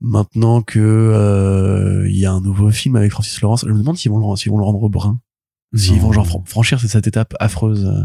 maintenant 0.00 0.62
que 0.62 0.80
euh, 0.80 2.08
il 2.10 2.16
y 2.18 2.26
a 2.26 2.32
un 2.32 2.40
nouveau 2.40 2.70
film 2.70 2.96
avec 2.96 3.12
Francis 3.12 3.40
Lawrence, 3.40 3.64
je 3.66 3.72
me 3.72 3.78
demande 3.78 3.96
s'ils 3.96 4.10
vont 4.10 4.18
le, 4.30 4.36
s'ils 4.36 4.50
vont 4.50 4.58
le 4.58 4.64
rendre 4.64 4.88
brun, 4.88 5.20
s'ils 5.74 6.00
vont 6.00 6.12
genre 6.12 6.26
fran- 6.26 6.42
franchir 6.44 6.80
cette, 6.80 7.06
étape 7.06 7.34
affreuse. 7.40 7.86
euh. 7.86 8.02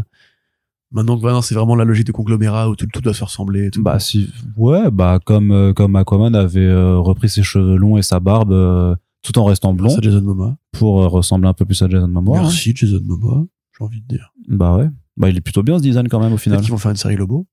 Maintenant 0.90 1.18
que 1.18 1.40
c'est 1.46 1.54
vraiment 1.54 1.74
la 1.76 1.84
logique 1.84 2.06
de 2.06 2.12
conglomérat 2.12 2.70
où 2.70 2.76
tout, 2.76 2.86
tout 2.90 3.02
doit 3.02 3.12
se 3.12 3.22
ressembler. 3.22 3.70
Tout. 3.70 3.82
Bah 3.82 3.98
si, 3.98 4.32
ouais, 4.56 4.90
bah 4.90 5.18
comme 5.22 5.50
euh, 5.50 5.74
comme 5.74 5.96
Aquaman 5.96 6.34
avait 6.34 6.60
euh, 6.60 6.98
repris 6.98 7.28
ses 7.28 7.42
cheveux 7.42 7.76
longs 7.76 7.98
et 7.98 8.02
sa 8.02 8.20
barbe 8.20 8.52
euh, 8.52 8.94
tout 9.22 9.36
en 9.38 9.44
restant 9.44 9.74
blond 9.74 9.90
ça 9.90 9.98
Jason 10.00 10.22
Momoa. 10.22 10.56
Pour 10.78 11.02
euh, 11.02 11.08
ressembler 11.08 11.48
un 11.48 11.54
peu 11.54 11.64
plus 11.64 11.80
à 11.82 11.88
Jason 11.88 12.08
Momoa. 12.08 12.38
hein. 12.38 12.42
Merci 12.42 12.72
Jason 12.74 13.00
Momoa, 13.04 13.44
j'ai 13.78 13.84
envie 13.84 14.00
de 14.00 14.06
dire. 14.06 14.32
Bah 14.48 14.76
ouais, 14.76 14.88
bah 15.16 15.28
il 15.28 15.36
est 15.36 15.40
plutôt 15.40 15.62
bien 15.62 15.78
ce 15.78 15.82
design 15.82 16.08
quand 16.08 16.20
même 16.20 16.32
au 16.32 16.38
final. 16.38 16.60
Qu'ils 16.60 16.70
vont 16.70 16.78
faire 16.78 16.90
une 16.90 16.96
série 16.96 17.16
Lobo. 17.16 17.46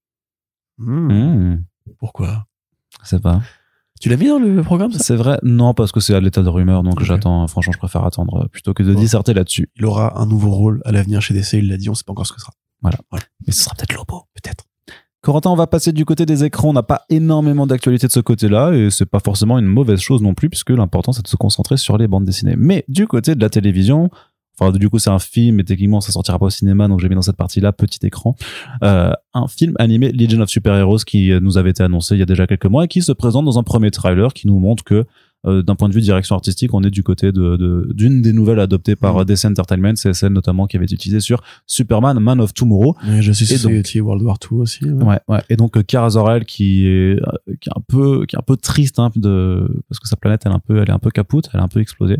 Mmh, 0.77 1.57
Pourquoi? 1.99 2.45
Je 3.03 3.07
sais 3.09 3.19
pas. 3.19 3.41
Tu 4.01 4.09
l'as 4.09 4.17
mis 4.17 4.27
dans 4.27 4.39
le 4.39 4.61
programme 4.61 4.91
C'est 4.91 5.15
vrai, 5.15 5.39
non 5.41 5.73
parce 5.73 5.91
que 5.93 6.01
c'est 6.01 6.13
à 6.13 6.19
l'état 6.19 6.43
de 6.43 6.49
rumeur 6.49 6.83
donc 6.83 7.01
j'attends. 7.01 7.47
Franchement, 7.47 7.71
je 7.73 7.77
préfère 7.77 8.03
attendre 8.03 8.43
euh, 8.43 8.47
plutôt 8.49 8.73
que 8.73 8.83
de 8.83 8.93
Bon. 8.93 8.99
disserter 8.99 9.33
là-dessus. 9.33 9.69
Il 9.77 9.85
aura 9.85 10.19
un 10.19 10.25
nouveau 10.25 10.51
rôle 10.51 10.81
à 10.83 10.91
l'avenir 10.91 11.21
chez 11.21 11.33
DC, 11.33 11.53
il 11.53 11.69
l'a 11.69 11.77
dit, 11.77 11.89
on 11.89 11.95
sait 11.95 12.03
pas 12.05 12.11
encore 12.11 12.27
ce 12.27 12.33
que 12.33 12.39
ce 12.39 12.45
sera. 12.45 12.53
Mais 12.83 13.53
ce 13.53 13.63
sera 13.63 13.73
peut-être 13.75 13.93
Lobo. 13.93 14.23
Corentin, 15.25 15.49
on 15.49 15.55
va 15.55 15.65
passer 15.65 15.91
du 15.91 16.05
côté 16.05 16.27
des 16.27 16.43
écrans. 16.43 16.69
On 16.69 16.73
n'a 16.73 16.83
pas 16.83 17.01
énormément 17.09 17.65
d'actualité 17.65 18.05
de 18.05 18.11
ce 18.11 18.19
côté-là 18.19 18.73
et 18.73 18.91
c'est 18.91 19.07
pas 19.07 19.19
forcément 19.19 19.57
une 19.57 19.65
mauvaise 19.65 19.99
chose 19.99 20.21
non 20.21 20.35
plus 20.35 20.51
puisque 20.51 20.69
l'important 20.69 21.13
c'est 21.13 21.23
de 21.23 21.27
se 21.27 21.35
concentrer 21.35 21.77
sur 21.77 21.97
les 21.97 22.07
bandes 22.07 22.25
dessinées. 22.25 22.53
Mais 22.55 22.85
du 22.89 23.07
côté 23.07 23.33
de 23.33 23.41
la 23.41 23.49
télévision, 23.49 24.11
enfin 24.55 24.71
du 24.71 24.87
coup 24.87 24.99
c'est 24.99 25.09
un 25.09 25.17
film 25.17 25.59
et 25.59 25.63
techniquement 25.63 25.99
ça 25.99 26.11
sortira 26.11 26.37
pas 26.37 26.45
au 26.45 26.51
cinéma 26.51 26.87
donc 26.87 26.99
j'ai 26.99 27.09
mis 27.09 27.15
dans 27.15 27.23
cette 27.23 27.37
partie-là 27.37 27.73
petit 27.73 28.05
écran 28.05 28.35
euh, 28.83 29.11
un 29.33 29.47
film 29.47 29.73
animé 29.79 30.11
Legion 30.11 30.41
of 30.41 30.49
Super 30.49 30.75
Heroes 30.75 30.99
qui 31.05 31.31
nous 31.41 31.57
avait 31.57 31.71
été 31.71 31.81
annoncé 31.81 32.15
il 32.15 32.19
y 32.19 32.21
a 32.21 32.27
déjà 32.27 32.45
quelques 32.45 32.67
mois 32.67 32.85
et 32.85 32.87
qui 32.87 33.01
se 33.01 33.11
présente 33.11 33.45
dans 33.45 33.57
un 33.57 33.63
premier 33.63 33.89
trailer 33.89 34.31
qui 34.31 34.47
nous 34.47 34.59
montre 34.59 34.83
que 34.83 35.05
d'un 35.45 35.75
point 35.75 35.89
de 35.89 35.93
vue 35.93 36.01
direction 36.01 36.35
artistique, 36.35 36.73
on 36.73 36.81
est 36.83 36.89
du 36.89 37.03
côté 37.03 37.31
de 37.31 37.55
de- 37.55 37.89
d'une 37.93 38.21
des 38.21 38.33
nouvelles 38.33 38.59
adoptées 38.59 38.95
par 38.95 39.17
euh, 39.17 39.25
DC 39.25 39.45
Entertainment, 39.45 39.95
c'est 39.95 40.13
celle 40.13 40.33
notamment 40.33 40.65
qui 40.67 40.75
avait 40.77 40.85
été 40.85 40.95
utilisée 40.95 41.19
sur 41.19 41.41
Superman 41.67 42.19
Man 42.19 42.39
of 42.41 42.53
Tomorrow. 42.53 42.95
Mais 43.07 43.21
je 43.21 43.31
suis 43.31 43.53
Et 43.53 43.57
donc- 43.57 44.05
World 44.05 44.23
War 44.23 44.37
II 44.51 44.57
aussi. 44.59 44.85
ouais. 44.85 45.03
Ouais, 45.03 45.19
ouais. 45.27 45.41
Et 45.49 45.55
donc 45.55 45.77
euh, 45.77 45.83
Kara 45.83 46.09
Zor-El 46.09 46.45
qui 46.45 46.87
est 46.87 47.19
euh, 47.21 47.55
qui 47.61 47.69
est 47.69 47.73
un 47.75 47.81
peu 47.87 48.25
qui 48.25 48.35
est 48.35 48.39
un 48.39 48.43
peu 48.43 48.57
triste 48.57 48.99
hein, 48.99 49.11
de 49.15 49.67
parce 49.89 49.99
que 49.99 50.07
sa 50.07 50.15
planète 50.15 50.41
elle 50.45 50.51
est 50.51 50.55
un 50.55 50.59
peu 50.59 50.77
elle 50.81 50.89
est 50.89 50.93
un 50.93 50.99
peu 50.99 51.11
capoute, 51.11 51.49
elle 51.53 51.59
est 51.59 51.63
un 51.63 51.67
peu 51.67 51.79
explosée. 51.81 52.17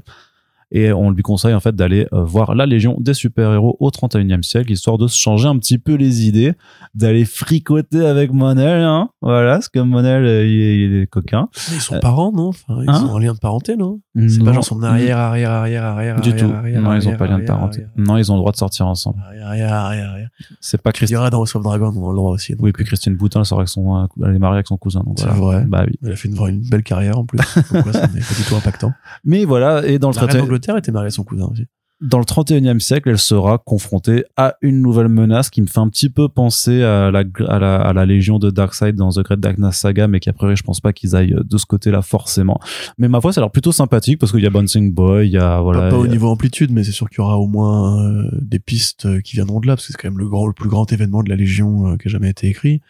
Et 0.72 0.92
on 0.92 1.12
lui 1.12 1.22
conseille 1.22 1.54
en 1.54 1.60
fait 1.60 1.76
d'aller 1.76 2.08
euh, 2.12 2.24
voir 2.24 2.56
la 2.56 2.66
Légion 2.66 2.98
des 3.00 3.14
super-héros 3.14 3.78
au 3.80 3.90
31e 3.90 4.42
siècle 4.44 4.72
histoire 4.72 4.98
de 4.98 5.08
se 5.08 5.18
changer 5.18 5.48
un 5.48 5.58
petit 5.58 5.78
peu 5.78 5.94
les 5.94 6.26
idées, 6.28 6.54
d'aller 6.96 7.24
fricoter 7.24 8.06
avec 8.06 8.34
Monel 8.34 8.82
hein. 8.84 9.10
Voilà, 9.22 9.54
parce 9.54 9.70
que 9.70 9.80
Monel 9.80 10.26
euh, 10.26 10.46
il, 10.46 10.60
est, 10.62 10.78
il 10.86 10.96
est 11.02 11.08
coquin. 11.08 11.50
Ils 11.74 11.80
sont 11.82 11.96
Euh, 11.96 12.00
parents, 12.00 12.32
non? 12.32 12.48
Enfin, 12.50 12.80
Ils 12.82 12.90
hein? 12.90 13.08
ont 13.12 13.16
un 13.16 13.20
lien 13.20 13.34
de 13.34 13.38
parenté, 13.40 13.76
non? 13.78 14.00
C'est 14.28 14.44
pas 14.44 14.54
genre 14.54 14.64
son 14.64 14.82
arrière, 14.82 15.18
arrière, 15.18 15.52
arrière, 15.52 15.84
arrière, 15.84 16.20
du 16.22 16.30
arrière, 16.32 16.48
tout. 16.48 16.54
arrière, 16.54 16.82
non, 16.82 16.94
ils 16.96 17.08
ont 17.10 17.16
pas 17.18 17.28
lien 17.28 17.40
de 17.40 17.46
parenté. 17.46 17.86
Non, 17.98 18.18
ils 18.18 18.32
ont 18.32 18.36
le 18.36 18.40
droit 18.40 18.52
de 18.52 18.58
sortir 18.58 18.88
ensemble. 18.88 19.20
Arrière, 19.28 19.74
arrière, 19.74 20.10
arrière. 20.10 20.30
C'est 20.62 20.82
pas 20.82 20.92
Christine. 20.92 21.18
diras 21.18 21.30
dans 21.30 21.40
House 21.42 21.56
of 21.56 21.64
Dragon, 21.64 21.94
on 21.96 22.08
a 22.08 22.12
le 22.12 22.16
droit 22.16 22.32
aussi. 22.32 22.54
donc. 22.54 22.62
Oui, 22.64 22.72
puis 22.72 22.86
Christine 22.86 23.16
Boutin, 23.16 23.42
elle 23.42 23.46
sort 23.46 23.60
avec 23.60 23.70
son, 23.70 24.08
elle 24.26 24.36
est 24.36 24.40
mariée 24.40 24.56
avec 24.56 24.68
son 24.68 24.78
cousin. 24.78 25.02
Donc 25.06 25.20
C'est 25.20 25.26
voilà. 25.28 25.60
vrai. 25.60 25.66
Bah 25.68 25.84
oui. 25.88 25.94
Elle 26.04 26.14
a 26.14 26.16
fait 26.16 26.28
une, 26.30 26.36
une 26.48 26.62
belle 26.70 26.84
carrière 26.84 27.18
en 27.20 27.26
plus. 27.26 27.40
Pourquoi 27.72 27.94
ça 27.94 28.02
n'est 28.08 28.20
pas 28.22 28.36
du 28.38 28.44
tout 28.48 28.56
impactant 28.56 28.94
Mais 29.26 29.46
voilà, 29.46 29.86
et 29.86 30.00
dans 30.00 30.10
le 30.10 30.16
La 30.16 30.22
reine 30.22 30.30
31 30.30 30.46
d'Angleterre 30.58 30.78
était 30.78 30.92
mariée 30.92 31.08
à 31.08 31.12
son 31.12 31.24
cousin 31.24 31.46
aussi. 31.52 31.66
dans 32.02 32.20
le 32.20 32.26
31e 32.26 32.80
siècle, 32.80 33.10
elle 33.10 33.18
sera 33.18 33.58
confrontée 33.58 34.26
à 34.36 34.56
une 34.62 34.82
nouvelle 34.82 35.08
menace 35.08 35.50
qui 35.50 35.62
me 35.62 35.68
fait 35.68 35.80
un 35.80 35.88
petit 35.90 36.10
peu 36.10 36.28
penser 36.28 36.84
à 36.84 37.10
la, 37.12 37.24
à 37.48 37.60
la, 37.60 37.76
à 37.78 37.94
la 37.94 38.06
légion 38.06 38.38
de 38.38 38.50
Darkseid 38.50 38.96
dans 38.96 39.10
The 39.12 39.20
Great 39.20 39.40
Darkness 39.40 39.78
Saga, 39.78 40.08
mais 40.08 40.20
qu'a 40.20 40.34
priori, 40.34 40.56
je 40.58 40.64
pense 40.64 40.82
pas 40.82 40.92
qu'ils 40.94 41.16
aillent 41.16 41.36
de 41.44 41.58
ce 41.58 41.66
côté-là 41.66 42.02
forcément. 42.02 42.60
Mais 42.98 43.08
ma 43.08 43.22
foi, 43.22 43.32
ça 43.32 43.40
a 43.40 43.44
l'air 43.44 43.52
plutôt 43.52 43.72
sympathique 43.72 44.20
parce 44.20 44.32
qu'il 44.34 44.42
y 44.44 44.46
a 44.46 44.50
Bouncing 44.50 44.94
Boy, 44.94 45.28
il 45.28 45.32
y 45.32 45.38
a, 45.38 45.62
voilà. 45.62 45.82
pas 45.84 45.90
pas 45.92 45.98
au 45.98 46.04
a- 46.04 46.08
niveau 46.10 46.28
amplitude, 46.30 46.72
mais 46.72 46.84
c'est 46.84 46.92
sûr 46.92 47.10
qu'il 47.10 47.20
y 47.20 47.22
aura 47.22 47.38
au 47.40 47.48
moins 47.48 48.04
euh, 48.06 48.30
des 48.42 48.60
pistes 48.60 49.06
euh, 49.06 49.22
qui 49.22 49.36
viendront 49.38 49.60
de 49.62 49.68
là, 49.68 49.76
parce 49.76 49.88
que 49.88 49.94
c'est 49.94 49.98
quand 50.02 50.10
même 50.10 50.20
le, 50.20 50.28
grand, 50.28 50.48
le 50.48 50.54
plus 50.54 50.70
grand 50.70 50.92
événement 50.92 51.24
de 51.24 51.30
la 51.30 51.36
Légion 51.38 51.94
euh, 51.94 51.98
qui 51.98 52.10
a 52.10 52.12
jamais 52.12 52.30
été 52.30 52.48
écrit. 52.48 52.82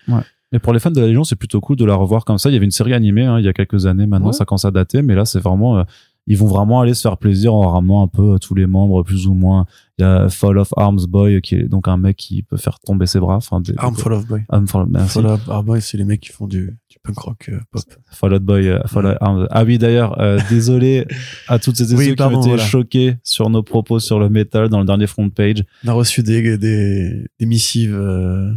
Et 0.52 0.60
pour 0.60 0.74
les 0.74 0.80
fans 0.80 0.92
de 0.92 1.00
la 1.02 1.08
Légion, 1.08 1.24
c'est 1.24 1.36
plutôt 1.36 1.60
cool 1.62 1.76
de 1.76 1.86
la 1.86 1.96
revoir 1.96 2.24
comme 2.26 2.38
ça. 2.38 2.50
Il 2.50 2.54
y 2.54 2.56
avait 2.56 2.66
une 2.66 2.72
série 2.72 2.94
animée, 2.94 3.26
hein, 3.26 3.38
il 3.40 3.46
y 3.46 3.50
a 3.50 3.54
quelques 3.54 3.86
années 3.88 4.08
maintenant, 4.08 4.28
Ouais. 4.28 4.34
ça 4.34 4.46
commence 4.46 4.66
à 4.66 4.72
dater, 4.72 5.02
mais 5.02 5.14
là, 5.14 5.26
c'est 5.26 5.40
vraiment, 5.40 5.78
euh, 5.80 5.84
ils 6.28 6.38
vont 6.38 6.48
vraiment 6.48 6.82
aller 6.82 6.94
se 6.94 7.02
faire 7.02 7.18
plaisir 7.18 7.54
en 7.54 7.70
ramenant 7.72 8.04
un 8.04 8.08
peu 8.08 8.38
tous 8.40 8.56
les 8.56 8.66
membres 8.66 9.04
plus 9.04 9.28
ou 9.28 9.34
moins 9.34 9.66
il 9.98 10.02
y 10.02 10.06
a 10.06 10.28
Fall 10.28 10.58
of 10.58 10.74
Arms 10.76 11.06
Boy 11.08 11.40
qui 11.42 11.56
est 11.56 11.68
donc 11.70 11.88
un 11.88 11.98
mec 11.98 12.18
qui 12.18 12.42
peut 12.44 12.58
faire 12.58 12.80
tomber 12.80 13.06
ses 13.06 13.20
bras 13.20 13.36
enfin 13.36 13.62
des- 13.62 13.74
Arm 13.78 13.96
Fall 13.96 14.14
of 14.14 14.26
Boy. 14.28 14.44
Arm 14.50 14.68
Fall-. 14.68 14.88
Fall 15.08 15.26
of 15.28 15.50
Arm 15.50 15.66
Boy, 15.66 15.82
c'est 15.82 15.98
les 15.98 16.04
mecs 16.04 16.22
qui 16.22 16.32
font 16.32 16.48
du, 16.48 16.78
du 16.90 16.98
punk 17.04 17.18
rock 17.20 17.50
euh, 17.50 17.60
pop. 17.72 17.84
Fall 18.12 18.34
Out 18.34 18.44
Boy, 18.44 18.68
euh, 18.70 18.80
Fall 18.88 19.06
Out 19.06 19.18
Arms. 19.22 19.48
Ah 19.52 19.64
oui, 19.64 19.78
d'ailleurs, 19.78 20.20
euh, 20.20 20.40
désolé 20.50 21.06
à 21.48 21.60
toutes 21.60 21.76
ces 21.78 21.94
Oui, 21.94 22.08
ceux 22.08 22.16
qui 22.16 22.24
ont 22.24 22.40
été 22.42 22.50
voilà. 22.50 22.64
choqués 22.64 23.18
sur 23.24 23.50
nos 23.50 23.64
propos 23.64 24.00
sur 24.00 24.20
le 24.20 24.28
métal 24.30 24.68
dans 24.70 24.80
le 24.80 24.86
dernier 24.86 25.08
front 25.08 25.30
page. 25.30 25.64
On 25.86 25.90
a 25.90 25.94
reçu 25.94 26.24
des, 26.24 26.58
des, 26.58 27.26
des 27.40 27.46
missives 27.46 27.94
euh, 27.96 28.52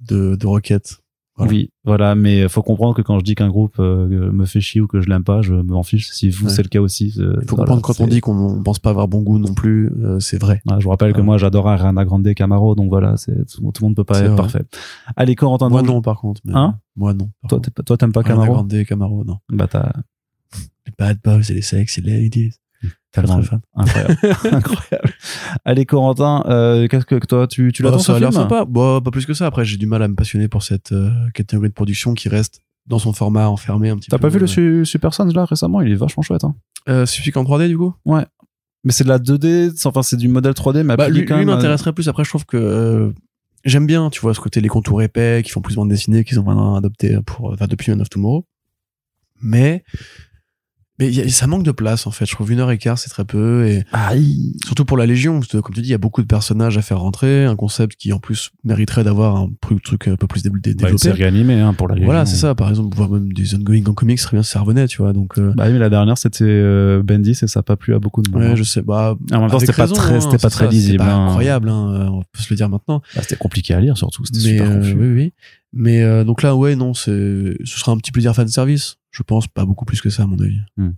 de, 0.00 0.34
de 0.36 0.46
requêtes. 0.46 0.98
Voilà. 1.44 1.52
Oui, 1.52 1.70
voilà, 1.84 2.14
mais 2.14 2.48
faut 2.48 2.62
comprendre 2.62 2.94
que 2.94 3.02
quand 3.02 3.18
je 3.18 3.24
dis 3.24 3.34
qu'un 3.34 3.48
groupe 3.48 3.76
euh, 3.78 4.30
me 4.32 4.44
fait 4.46 4.60
chier 4.60 4.80
ou 4.80 4.86
que 4.86 5.00
je 5.00 5.08
l'aime 5.08 5.24
pas, 5.24 5.42
je 5.42 5.54
m'en 5.54 5.82
fiche. 5.82 6.08
Si 6.12 6.30
vous, 6.30 6.46
Ouais. 6.46 6.52
c'est 6.52 6.62
le 6.62 6.68
cas 6.68 6.80
aussi. 6.80 7.14
euh, 7.18 7.36
Il 7.42 7.48
faut 7.48 7.56
voilà, 7.56 7.72
comprendre 7.72 7.82
quand 7.82 8.00
on 8.00 8.06
dit 8.06 8.20
qu'on 8.20 8.36
on 8.36 8.62
pense 8.62 8.78
pas 8.78 8.90
avoir 8.90 9.08
bon 9.08 9.22
goût 9.22 9.38
non 9.38 9.52
plus, 9.54 9.90
euh, 10.02 10.20
c'est 10.20 10.40
vrai. 10.40 10.62
Ouais, 10.66 10.74
je 10.78 10.84
vous 10.84 10.90
rappelle 10.90 11.12
que 11.12 11.20
moi, 11.20 11.38
j'adore 11.38 11.68
Ariana 11.68 12.04
Grande 12.04 12.26
et 12.26 12.34
Camaro, 12.34 12.74
donc 12.74 12.88
voilà, 12.88 13.16
c'est 13.16 13.34
tout, 13.46 13.60
tout 13.60 13.82
le 13.82 13.86
monde 13.88 13.96
peut 13.96 14.04
pas 14.04 14.20
être 14.20 14.26
vrai. 14.28 14.36
parfait. 14.36 14.62
Allez, 15.16 15.34
Corentin, 15.34 15.68
Moi 15.68 15.82
non, 15.82 16.00
par 16.02 16.20
contre. 16.20 16.40
mais- 16.44 16.54
Hein 16.54 16.78
Moi 16.96 17.14
non. 17.14 17.30
Toi, 17.48 17.60
t'aimes 17.96 18.12
pas 18.12 18.20
Ariana 18.20 18.36
Camaro 18.42 18.52
Grande 18.54 18.72
et 18.74 18.84
Camaro, 18.84 19.24
non. 19.24 19.38
Bah, 19.50 19.66
t'as 19.68 19.92
Les 20.86 20.92
bad 20.98 21.18
boys 21.24 21.40
et 21.50 21.54
les 21.54 21.62
sexy 21.62 22.00
ladies. 22.02 22.50
Incroyable, 23.74 24.14
incroyable. 24.54 25.12
Allez, 25.64 25.84
Corentin, 25.86 26.42
euh, 26.46 26.88
qu'est-ce 26.88 27.04
que 27.04 27.16
toi, 27.26 27.46
tu, 27.46 27.70
tu 27.72 27.82
l'attends 27.82 27.96
Oh, 27.96 28.00
ça 28.00 28.16
a 28.16 28.18
l'air 28.18 28.32
sympa. 28.32 28.64
Bon, 28.64 29.00
pas 29.00 29.10
plus 29.10 29.26
que 29.26 29.34
ça. 29.34 29.46
Après, 29.46 29.64
j'ai 29.64 29.76
du 29.76 29.86
mal 29.86 30.02
à 30.02 30.08
me 30.08 30.14
passionner 30.14 30.48
pour 30.48 30.62
cette 30.62 30.92
euh, 30.92 31.10
catégorie 31.34 31.68
de 31.68 31.74
production 31.74 32.14
qui 32.14 32.28
reste 32.28 32.60
dans 32.86 32.98
son 32.98 33.12
format 33.12 33.48
enfermé 33.48 33.90
un 33.90 33.96
petit 33.96 34.08
peu. 34.10 34.16
T'as 34.16 34.20
pas 34.20 34.28
vu 34.28 34.38
le 34.38 34.44
Euh, 34.44 34.46
Su- 34.48 34.86
Super 34.86 35.12
Sons 35.14 35.26
là 35.26 35.44
récemment? 35.44 35.82
Il 35.82 35.92
est 35.92 35.96
vachement 35.96 36.22
chouette. 36.22 36.44
Hein. 36.44 36.54
euh, 36.88 37.04
Celui 37.06 37.30
qu'en 37.32 37.44
3D, 37.44 37.68
du 37.68 37.76
coup? 37.78 37.94
Mais 38.84 38.90
c'est 38.92 39.04
de 39.04 39.08
la 39.10 39.18
2D, 39.18 39.72
c'est- 39.76 39.86
enfin 39.86 40.02
c'est 40.02 40.16
du 40.16 40.26
modèle 40.28 40.54
3D, 40.54 40.82
mais 40.82 40.96
bah, 40.96 41.08
lui, 41.08 41.24
quand 41.24 41.36
lui 41.36 41.44
même 41.44 41.50
à- 41.50 41.56
m'intéresserait 41.56 41.92
plus. 41.92 42.08
Après, 42.08 42.24
je 42.24 42.30
trouve 42.30 42.44
que 42.46 43.12
j'aime 43.64 43.86
bien, 43.86 44.10
tu 44.10 44.20
vois, 44.20 44.34
ce 44.34 44.40
côté 44.40 44.60
les 44.60 44.68
contours 44.68 45.02
épais 45.02 45.42
qui 45.44 45.50
font 45.52 45.60
plus 45.60 45.76
bande 45.76 45.88
dessinée, 45.90 46.24
qu'ils 46.24 46.40
ont 46.40 46.44
maintenant 46.44 46.74
adopté 46.74 47.16
pour, 47.24 47.52
enfin, 47.52 47.66
depuis 47.68 47.90
Man 47.92 48.00
of 48.00 48.08
Tomorrow. 48.10 48.44
Mais, 49.40 49.84
mais 51.06 51.12
y 51.12 51.20
a- 51.20 51.28
ça 51.28 51.46
manque 51.46 51.62
de 51.64 51.70
place, 51.72 52.06
en 52.06 52.10
fait. 52.10 52.26
Je 52.26 52.32
trouve 52.32 52.50
une 52.52 52.60
heure 52.60 52.70
et 52.70 52.78
quart, 52.78 52.98
c'est 52.98 53.10
très 53.10 53.24
peu. 53.24 53.66
Et 53.66 53.84
il- 54.14 54.54
surtout 54.64 54.84
pour 54.84 54.96
la 54.96 55.06
Légion, 55.06 55.40
parce 55.40 55.48
que, 55.52 55.58
comme 55.58 55.74
tu 55.74 55.80
dis, 55.82 55.88
il 55.88 55.92
y 55.92 55.94
a 55.94 55.98
beaucoup 55.98 56.22
de 56.22 56.26
personnages 56.26 56.78
à 56.78 56.82
faire 56.82 56.98
rentrer, 57.00 57.44
un 57.44 57.56
concept 57.56 57.96
qui, 57.96 58.12
en 58.12 58.18
plus, 58.18 58.50
mériterait 58.64 59.04
d'avoir 59.04 59.36
un 59.36 59.50
truc, 59.60 59.82
truc 59.82 60.08
un 60.08 60.16
peu 60.16 60.26
plus 60.26 60.42
dé- 60.42 60.50
dé- 60.50 60.56
bah, 60.56 60.68
une 60.68 60.74
développé. 60.76 60.98
série 60.98 61.24
animée 61.24 61.60
hein, 61.60 61.74
pour 61.74 61.88
la 61.88 61.96
voilà, 61.96 62.20
Légion. 62.20 62.34
c'est 62.34 62.40
ça. 62.40 62.54
Par 62.54 62.68
exemple, 62.70 62.96
voir 62.96 63.10
même 63.10 63.32
des 63.32 63.54
ongoing 63.54 63.82
en 63.86 63.94
comics, 63.94 64.18
très 64.20 64.36
bien 64.36 64.42
si 64.42 64.50
ça 64.52 64.60
revenait, 64.60 64.86
tu 64.86 64.98
vois. 65.02 65.12
Donc, 65.12 65.38
euh, 65.38 65.52
Bah 65.56 65.64
oui, 65.66 65.72
mais 65.74 65.78
la 65.78 65.90
dernière 65.90 66.18
c'était 66.18 66.44
euh, 66.46 67.02
Bendis 67.02 67.38
et 67.42 67.46
ça 67.46 67.60
a 67.60 67.62
pas 67.62 67.76
plu 67.76 67.94
à 67.94 67.98
beaucoup 67.98 68.22
de 68.22 68.30
monde. 68.30 68.40
ouais, 68.42 68.48
hein. 68.48 68.54
je 68.56 68.62
sais. 68.62 68.82
Bah, 68.82 69.16
En 69.32 69.40
même 69.40 69.50
temps, 69.50 69.58
c'était 69.58 69.72
pas 69.72 69.86
très, 69.88 70.14
hein, 70.14 70.20
c'était 70.20 70.38
pas 70.38 70.50
très 70.50 70.64
ça, 70.66 70.70
lisible. 70.70 70.92
C'était 70.92 71.04
pas 71.04 71.12
hein. 71.14 71.26
incroyable, 71.28 71.68
hein, 71.68 71.92
euh, 71.94 72.06
on 72.08 72.20
peut 72.22 72.40
se 72.42 72.50
le 72.50 72.56
dire 72.56 72.68
maintenant. 72.68 73.02
Bah, 73.14 73.22
c'était 73.22 73.36
compliqué 73.36 73.74
à 73.74 73.80
lire 73.80 73.96
surtout, 73.96 74.24
c'était 74.24 74.38
mais 74.38 74.58
super 74.58 74.70
euh, 74.70 74.78
confus. 74.78 74.94
oui, 74.98 75.08
oui. 75.14 75.32
Mais 75.72 76.02
euh, 76.02 76.24
donc 76.24 76.42
là, 76.42 76.54
ouais, 76.54 76.76
non, 76.76 76.94
c'est, 76.94 77.56
ce 77.64 77.78
sera 77.78 77.92
un 77.92 77.96
petit 77.96 78.12
plaisir 78.12 78.34
fan 78.34 78.48
service. 78.48 78.96
Je 79.10 79.22
pense 79.22 79.46
pas 79.46 79.64
beaucoup 79.64 79.84
plus 79.84 80.00
que 80.00 80.10
ça, 80.10 80.24
à 80.24 80.26
mon 80.26 80.38
avis. 80.38 80.60
Hmm. 80.76 80.92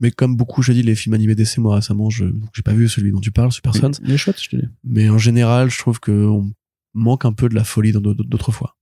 Mais 0.00 0.10
comme 0.10 0.36
beaucoup, 0.36 0.62
je 0.62 0.72
dis, 0.72 0.82
les 0.82 0.94
films 0.94 1.14
animés 1.14 1.34
d'essai, 1.34 1.60
moi 1.60 1.74
récemment, 1.74 2.08
je, 2.08 2.24
j'ai 2.54 2.62
pas 2.62 2.72
vu 2.72 2.88
celui 2.88 3.12
dont 3.12 3.20
tu 3.20 3.30
parles, 3.30 3.52
Super 3.52 3.74
Sons. 3.74 3.92
Il 4.02 4.10
est 4.10 4.16
chouette, 4.16 4.40
je 4.42 4.48
te 4.48 4.56
dis. 4.56 4.68
Mais 4.82 5.10
en 5.10 5.18
général, 5.18 5.70
je 5.70 5.78
trouve 5.78 6.00
que 6.00 6.10
on 6.10 6.50
manque 6.94 7.24
un 7.24 7.32
peu 7.32 7.48
de 7.48 7.54
la 7.54 7.64
folie 7.64 7.92
dans 7.92 8.00
d'autres 8.00 8.24
d'autres 8.24 8.52
fois. 8.52 8.76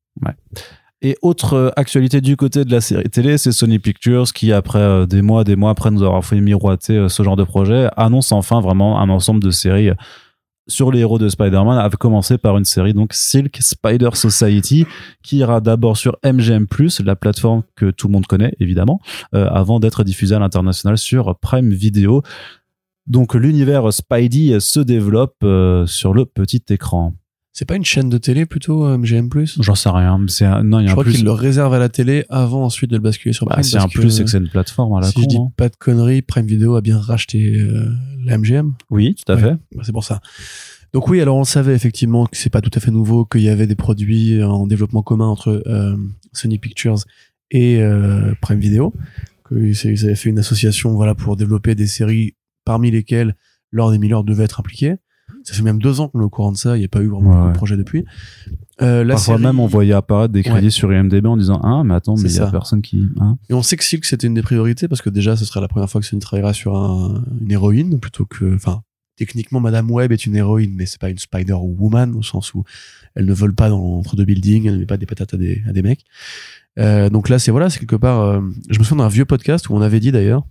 Et 1.01 1.17
autre 1.23 1.55
euh, 1.55 1.71
actualité 1.77 2.21
du 2.21 2.37
côté 2.37 2.65
de 2.65 2.73
la 2.73 2.81
série 2.81 3.09
télé, 3.09 3.39
c'est 3.39 3.53
Sony 3.53 3.79
Pictures 3.79 4.33
qui, 4.33 4.53
après 4.53 4.81
euh, 4.81 5.07
des 5.07 5.23
mois, 5.23 5.45
des 5.45 5.55
mois 5.55 5.71
après 5.71 5.93
nous 5.93 6.03
avoir 6.03 6.25
fait 6.25 6.41
miroiter 6.41 6.97
euh, 6.97 7.09
ce 7.09 7.23
genre 7.23 7.37
de 7.37 7.45
projet, 7.45 7.89
annonce 7.97 8.33
enfin 8.33 8.61
vraiment 8.61 9.01
un 9.01 9.09
ensemble 9.09 9.41
de 9.41 9.51
séries 9.51 9.91
sur 10.69 10.93
les 10.93 11.01
héros 11.01 11.19
de 11.19 11.29
Spider-Man, 11.29 11.79
a 11.79 11.89
commencé 11.91 12.39
par 12.39 12.57
une 12.59 12.65
série 12.65 12.95
donc 12.95 13.13
Silk 13.15 13.57
Spider 13.61 14.11
Society 14.15 14.87
qui 15.23 15.39
ira 15.39 15.61
d'abord 15.61 15.97
sur 15.97 16.17
MGM+, 16.25 16.67
la 17.05 17.17
plateforme 17.17 17.63
que 17.75 17.91
tout 17.91 18.07
le 18.09 18.13
monde 18.13 18.27
connaît 18.27 18.55
évidemment, 18.61 19.01
euh, 19.35 19.49
avant 19.49 19.81
d'être 19.81 20.05
diffusée 20.05 20.35
à 20.35 20.39
l'international 20.39 20.99
sur 20.99 21.37
Prime 21.39 21.73
Video. 21.73 22.23
Donc 23.07 23.35
l'univers 23.35 23.93
Spidey 23.93 24.61
se 24.61 24.81
développe 24.81 25.37
euh, 25.43 25.87
sur 25.87 26.13
le 26.13 26.27
petit 26.27 26.63
écran. 26.69 27.15
C'est 27.59 27.65
pas 27.65 27.75
une 27.75 27.85
chaîne 27.85 28.09
de 28.09 28.19
télé 28.19 28.47
plutôt, 28.47 28.87
euh, 28.87 28.97
MGM+. 28.97 29.29
J'en 29.59 29.75
sais 29.75 29.89
rien, 29.89 30.25
c'est 30.29 30.45
un- 30.45 30.63
non, 30.63 30.79
il 30.79 30.85
y 30.85 30.87
Je 30.87 30.91
a 30.91 30.93
un 30.93 30.95
crois 30.95 31.03
plus. 31.03 31.15
qu'ils 31.15 31.25
le 31.25 31.33
réservent 31.33 31.75
à 31.75 31.81
la 31.81 31.89
télé 31.89 32.25
avant 32.29 32.63
ensuite 32.65 32.89
de 32.89 32.95
le 32.95 33.03
basculer 33.03 33.33
sur 33.33 33.47
Bah, 33.47 33.57
Prime. 33.59 33.67
y 33.73 33.77
a 33.77 33.83
un 33.83 33.89
plus, 33.89 34.11
c'est 34.13 34.23
que 34.23 34.31
c'est 34.31 34.39
une 34.39 34.49
plateforme 34.49 34.95
à 34.97 35.01
la 35.01 35.09
si 35.09 35.15
con. 35.15 35.23
je 35.23 35.27
dis 35.27 35.37
hein. 35.39 35.51
pas 35.57 35.69
de 35.69 35.75
conneries, 35.75 36.23
Prime 36.23 36.47
Video 36.47 36.77
a 36.77 36.83
bien 36.83 37.01
racheté 37.01 37.59
euh, 37.59 37.91
la 38.25 38.39
MGM. 38.39 38.75
Oui, 38.91 39.17
tout 39.17 39.33
à 39.33 39.35
Ouais. 39.35 39.41
fait. 39.43 39.57
Bah, 39.75 39.83
c'est 39.83 39.91
pour 39.91 40.05
ça. 40.05 40.21
Donc 40.93 41.09
oui, 41.09 41.21
alors 41.21 41.37
on 41.37 41.43
savait 41.43 41.75
effectivement 41.75 42.27
que 42.27 42.37
c'est 42.37 42.49
pas 42.49 42.61
tout 42.61 42.71
à 42.77 42.79
fait 42.79 42.93
nouveau, 42.93 43.25
qu'il 43.25 43.41
y 43.43 43.49
avait 43.49 43.67
des 43.67 43.75
produits 43.75 44.41
en 44.41 44.69
développement 44.69 45.03
commun 45.03 45.27
entre 45.27 45.61
euh, 45.67 45.97
Sony 46.33 46.61
Pictures 46.61 46.99
et 47.51 47.83
euh, 47.83 48.35
Prime 48.41 48.61
Video, 48.61 48.95
qu'ils 49.49 49.75
ils 49.85 50.05
avaient 50.05 50.15
fait 50.15 50.31
une 50.31 50.39
association 50.39 50.95
voilà 50.95 51.17
pour 51.17 51.35
développer 51.35 51.75
des 51.75 51.89
séries 51.89 52.37
parmi 52.65 52.93
lesquelles 52.93 53.35
Lord 53.73 53.95
et 53.95 53.99
Miller 53.99 54.23
devaient 54.23 54.45
être 54.45 54.61
impliqués. 54.61 54.95
Ça 55.49 55.55
fait 55.55 55.63
même 55.63 55.79
deux 55.81 56.01
ans 56.01 56.09
qu'on 56.09 56.21
est 56.21 56.25
au 56.25 56.29
courant 56.29 56.53
de 56.53 56.57
ça, 56.59 56.77
il 56.77 56.81
n'y 56.81 56.85
a 56.85 56.89
pas 56.89 57.01
eu 57.01 57.07
vraiment 57.09 57.31
Ouais, 57.31 57.43
de 57.45 57.47
ouais. 57.49 57.53
projets 57.55 57.77
depuis. 57.79 58.05
Euh, 58.83 59.03
la 59.03 59.15
Parfois 59.15 59.35
série- 59.37 59.43
même, 59.47 59.59
on 59.61 59.67
voyait 59.67 59.95
apparaître 59.95 60.33
des 60.33 60.43
crédits 60.43 60.67
Ouais. 60.67 60.71
sur 60.71 60.93
IMDb 60.93 61.25
en 61.27 61.37
disant 61.39 61.59
Ah, 61.65 61.83
mais 61.85 61.95
attends, 61.95 62.17
mais 62.17 62.31
il 62.31 62.37
y 62.37 62.39
a 62.39 62.47
personne 62.51 62.83
qui. 62.83 63.09
Hein 63.19 63.39
Et 63.49 63.55
on 63.55 63.63
sait 63.63 63.77
que 63.77 63.85
Silk 63.85 64.05
c'était 64.05 64.27
une 64.27 64.35
des 64.35 64.43
priorités 64.43 64.89
parce 64.89 65.01
que 65.03 65.09
déjà 65.11 65.37
ce 65.37 65.45
serait 65.47 65.61
la 65.63 65.69
première 65.69 65.89
fois 65.89 66.01
que 66.01 66.07
Sony 66.07 66.21
travaillera 66.21 66.53
sur 66.53 66.77
un- 66.77 67.25
une 67.41 67.51
héroïne 67.51 67.99
plutôt 67.99 68.25
que, 68.27 68.55
enfin, 68.55 68.83
techniquement 69.17 69.59
Madame 69.61 69.91
Web 69.91 70.13
est 70.13 70.27
une 70.27 70.37
héroïne 70.37 70.75
mais 70.77 70.87
c'est 70.87 71.01
pas 71.01 71.09
une 71.11 71.19
Spider 71.19 71.55
Woman 71.55 72.15
au 72.15 72.23
sens 72.23 72.53
où 72.55 72.63
elle 73.17 73.25
ne 73.25 73.33
vole 73.33 73.55
pas 73.55 73.69
dans, 73.69 73.81
entre 73.99 74.15
deux 74.17 74.25
buildings, 74.25 74.67
elle 74.67 74.75
ne 74.75 74.79
met 74.81 74.87
pas 74.87 74.97
des 74.99 75.07
patates 75.07 75.35
à 75.35 75.37
des, 75.39 75.63
à 75.67 75.73
des 75.73 75.83
mecs. 75.83 76.05
Euh, 76.79 77.11
donc 77.11 77.29
là 77.29 77.39
c'est 77.41 77.51
voilà, 77.51 77.71
c'est 77.71 77.81
quelque 77.81 77.97
part. 77.97 78.21
euh, 78.21 78.41
je 78.71 78.79
me 78.79 78.85
souviens 78.85 79.03
d'un 79.05 79.09
vieux 79.09 79.25
podcast 79.25 79.69
où 79.71 79.75
on 79.75 79.81
avait 79.81 79.99
dit 79.99 80.13
d'ailleurs 80.13 80.45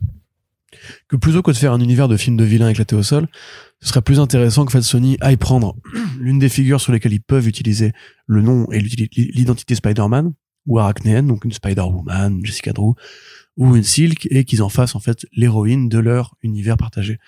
que 1.07 1.15
plutôt 1.15 1.41
que 1.41 1.51
de 1.51 1.57
faire 1.57 1.73
un 1.73 1.79
univers 1.79 2.07
de 2.07 2.17
films 2.17 2.37
de 2.37 2.43
vilains 2.43 2.69
éclatés 2.69 2.95
au 2.95 3.03
sol, 3.03 3.27
ce 3.81 3.89
serait 3.89 4.01
plus 4.01 4.19
intéressant 4.19 4.65
que 4.65 4.71
fait 4.71 4.81
Sony 4.81 5.17
aille 5.21 5.37
prendre 5.37 5.75
l'une 6.19 6.39
des 6.39 6.49
figures 6.49 6.81
sur 6.81 6.91
lesquelles 6.91 7.13
ils 7.13 7.21
peuvent 7.21 7.47
utiliser 7.47 7.93
le 8.25 8.41
nom 8.41 8.67
et 8.71 8.79
l'identité 8.79 9.75
Spider-Man 9.75 10.33
ou 10.65 10.79
arachnéenne, 10.79 11.27
donc 11.27 11.45
une 11.45 11.53
Spider-Woman, 11.53 12.41
Jessica 12.43 12.73
Drew, 12.73 12.93
ou 13.55 13.75
une 13.75 13.83
Silk, 13.83 14.27
et 14.29 14.43
qu'ils 14.43 14.61
en 14.61 14.69
fassent 14.69 14.95
en 14.95 14.99
fait 14.99 15.25
l'héroïne 15.31 15.87
de 15.87 15.97
leur 15.97 16.35
univers 16.43 16.75
partagé. 16.75 17.19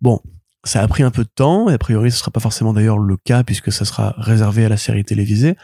Bon, 0.00 0.20
ça 0.64 0.82
a 0.82 0.88
pris 0.88 1.02
un 1.02 1.10
peu 1.10 1.24
de 1.24 1.28
temps, 1.28 1.68
et 1.68 1.74
a 1.74 1.78
priori 1.78 2.10
ce 2.10 2.18
sera 2.18 2.30
pas 2.30 2.40
forcément 2.40 2.72
d'ailleurs 2.72 2.98
le 2.98 3.16
cas 3.16 3.44
puisque 3.44 3.70
ça 3.70 3.84
sera 3.84 4.14
réservé 4.16 4.64
à 4.64 4.68
la 4.68 4.78
série 4.78 5.04
télévisée. 5.04 5.56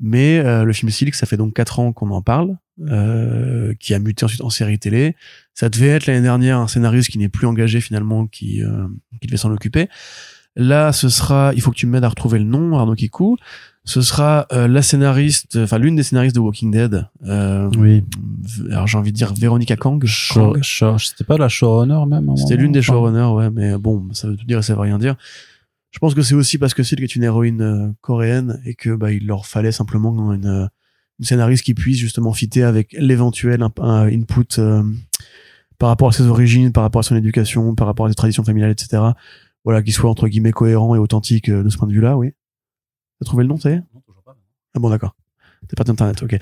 Mais 0.00 0.38
euh, 0.38 0.64
le 0.64 0.72
film 0.72 0.90
Silk, 0.90 1.14
ça 1.14 1.26
fait 1.26 1.36
donc 1.36 1.54
quatre 1.54 1.78
ans 1.78 1.92
qu'on 1.92 2.10
en 2.10 2.22
parle, 2.22 2.56
euh, 2.80 3.74
qui 3.78 3.94
a 3.94 3.98
muté 3.98 4.24
ensuite 4.24 4.40
en 4.42 4.50
série 4.50 4.78
télé. 4.78 5.14
Ça 5.54 5.68
devait 5.68 5.88
être 5.88 6.06
l'année 6.06 6.22
dernière 6.22 6.58
un 6.58 6.68
scénariste 6.68 7.10
qui 7.10 7.18
n'est 7.18 7.28
plus 7.28 7.46
engagé 7.46 7.80
finalement, 7.80 8.26
qui, 8.26 8.62
euh, 8.62 8.86
qui 9.20 9.26
devait 9.26 9.36
s'en 9.36 9.52
occuper. 9.52 9.88
Là, 10.56 10.92
ce 10.92 11.08
sera, 11.08 11.52
il 11.54 11.62
faut 11.62 11.70
que 11.70 11.76
tu 11.76 11.86
m'aides 11.86 12.04
à 12.04 12.08
retrouver 12.08 12.38
le 12.38 12.44
nom, 12.44 12.78
Arnaud 12.78 12.94
Kikou. 12.94 13.36
Ce 13.84 14.00
sera 14.00 14.46
euh, 14.52 14.68
la 14.68 14.80
scénariste, 14.82 15.56
enfin 15.56 15.78
l'une 15.78 15.96
des 15.96 16.02
scénaristes 16.04 16.36
de 16.36 16.40
Walking 16.40 16.70
Dead. 16.70 17.08
Euh, 17.26 17.68
Oui. 17.78 18.04
alors 18.70 18.86
j'ai 18.86 18.96
envie 18.96 19.10
de 19.12 19.16
dire 19.16 19.32
Véronica 19.34 19.76
Kang. 19.76 20.04
C'était 20.06 21.24
pas 21.24 21.36
la 21.36 21.48
showrunner 21.48 22.06
même 22.06 22.36
C'était 22.36 22.56
l'une 22.56 22.70
des 22.72 22.82
showrunners, 22.82 23.32
ouais, 23.34 23.50
mais 23.50 23.76
bon, 23.78 24.08
ça 24.12 24.28
veut 24.28 24.36
tout 24.36 24.44
dire 24.44 24.58
et 24.58 24.62
ça 24.62 24.74
veut 24.74 24.80
rien 24.80 24.98
dire. 24.98 25.16
Je 25.90 25.98
pense 25.98 26.14
que 26.14 26.22
c'est 26.22 26.34
aussi 26.34 26.58
parce 26.58 26.74
que 26.74 26.82
Silk 26.82 27.02
est 27.02 27.16
une 27.16 27.24
héroïne 27.24 27.60
euh, 27.62 27.88
coréenne 28.00 28.60
et 28.64 28.74
que 28.74 28.94
bah 28.94 29.10
il 29.12 29.26
leur 29.26 29.46
fallait 29.46 29.72
simplement 29.72 30.32
une, 30.32 30.46
euh, 30.46 30.62
une 30.62 30.68
scénariste 31.24 31.64
qui 31.64 31.74
puisse 31.74 31.98
justement 31.98 32.32
fitter 32.32 32.62
avec 32.62 32.94
l'éventuel 32.98 33.62
input 33.62 34.58
euh, 34.58 34.82
par 35.78 35.88
rapport 35.88 36.08
à 36.08 36.12
ses 36.12 36.26
origines, 36.26 36.72
par 36.72 36.82
rapport 36.82 37.00
à 37.00 37.02
son 37.02 37.16
éducation, 37.16 37.74
par 37.74 37.86
rapport 37.86 38.06
à 38.06 38.08
ses 38.08 38.14
traditions 38.14 38.44
familiales, 38.44 38.70
etc. 38.70 39.02
Voilà, 39.64 39.82
qui 39.82 39.92
soit 39.92 40.10
entre 40.10 40.28
guillemets 40.28 40.52
cohérent 40.52 40.94
et 40.94 40.98
authentique 40.98 41.48
euh, 41.48 41.62
de 41.62 41.68
ce 41.68 41.76
point 41.76 41.88
de 41.88 41.92
vue-là, 41.92 42.16
oui. 42.16 42.32
T'as 43.20 43.26
trouvé 43.26 43.44
le 43.44 43.48
nom, 43.48 43.58
ça 43.58 43.70
y 43.70 43.74
est 43.74 43.82
Ah 44.74 44.80
bon, 44.80 44.90
d'accord. 44.90 45.14
T'es 45.68 45.76
pas 45.76 45.84
d'internet, 45.84 46.22
ok. 46.22 46.36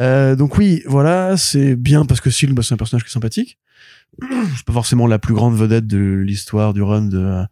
Euh, 0.00 0.34
donc 0.34 0.56
oui, 0.56 0.82
voilà, 0.86 1.36
c'est 1.36 1.76
bien 1.76 2.06
parce 2.06 2.20
que 2.20 2.30
Silk, 2.30 2.54
bah, 2.54 2.62
c'est 2.62 2.74
un 2.74 2.78
personnage 2.78 3.04
qui 3.04 3.10
est 3.10 3.12
sympathique. 3.12 3.58
c'est 4.56 4.64
pas 4.64 4.72
forcément 4.72 5.06
la 5.06 5.18
plus 5.18 5.34
grande 5.34 5.54
vedette 5.54 5.86
de 5.86 5.98
l'histoire 5.98 6.72
du 6.72 6.82
run 6.82 7.02
de 7.02 7.18
euh, 7.18 7.44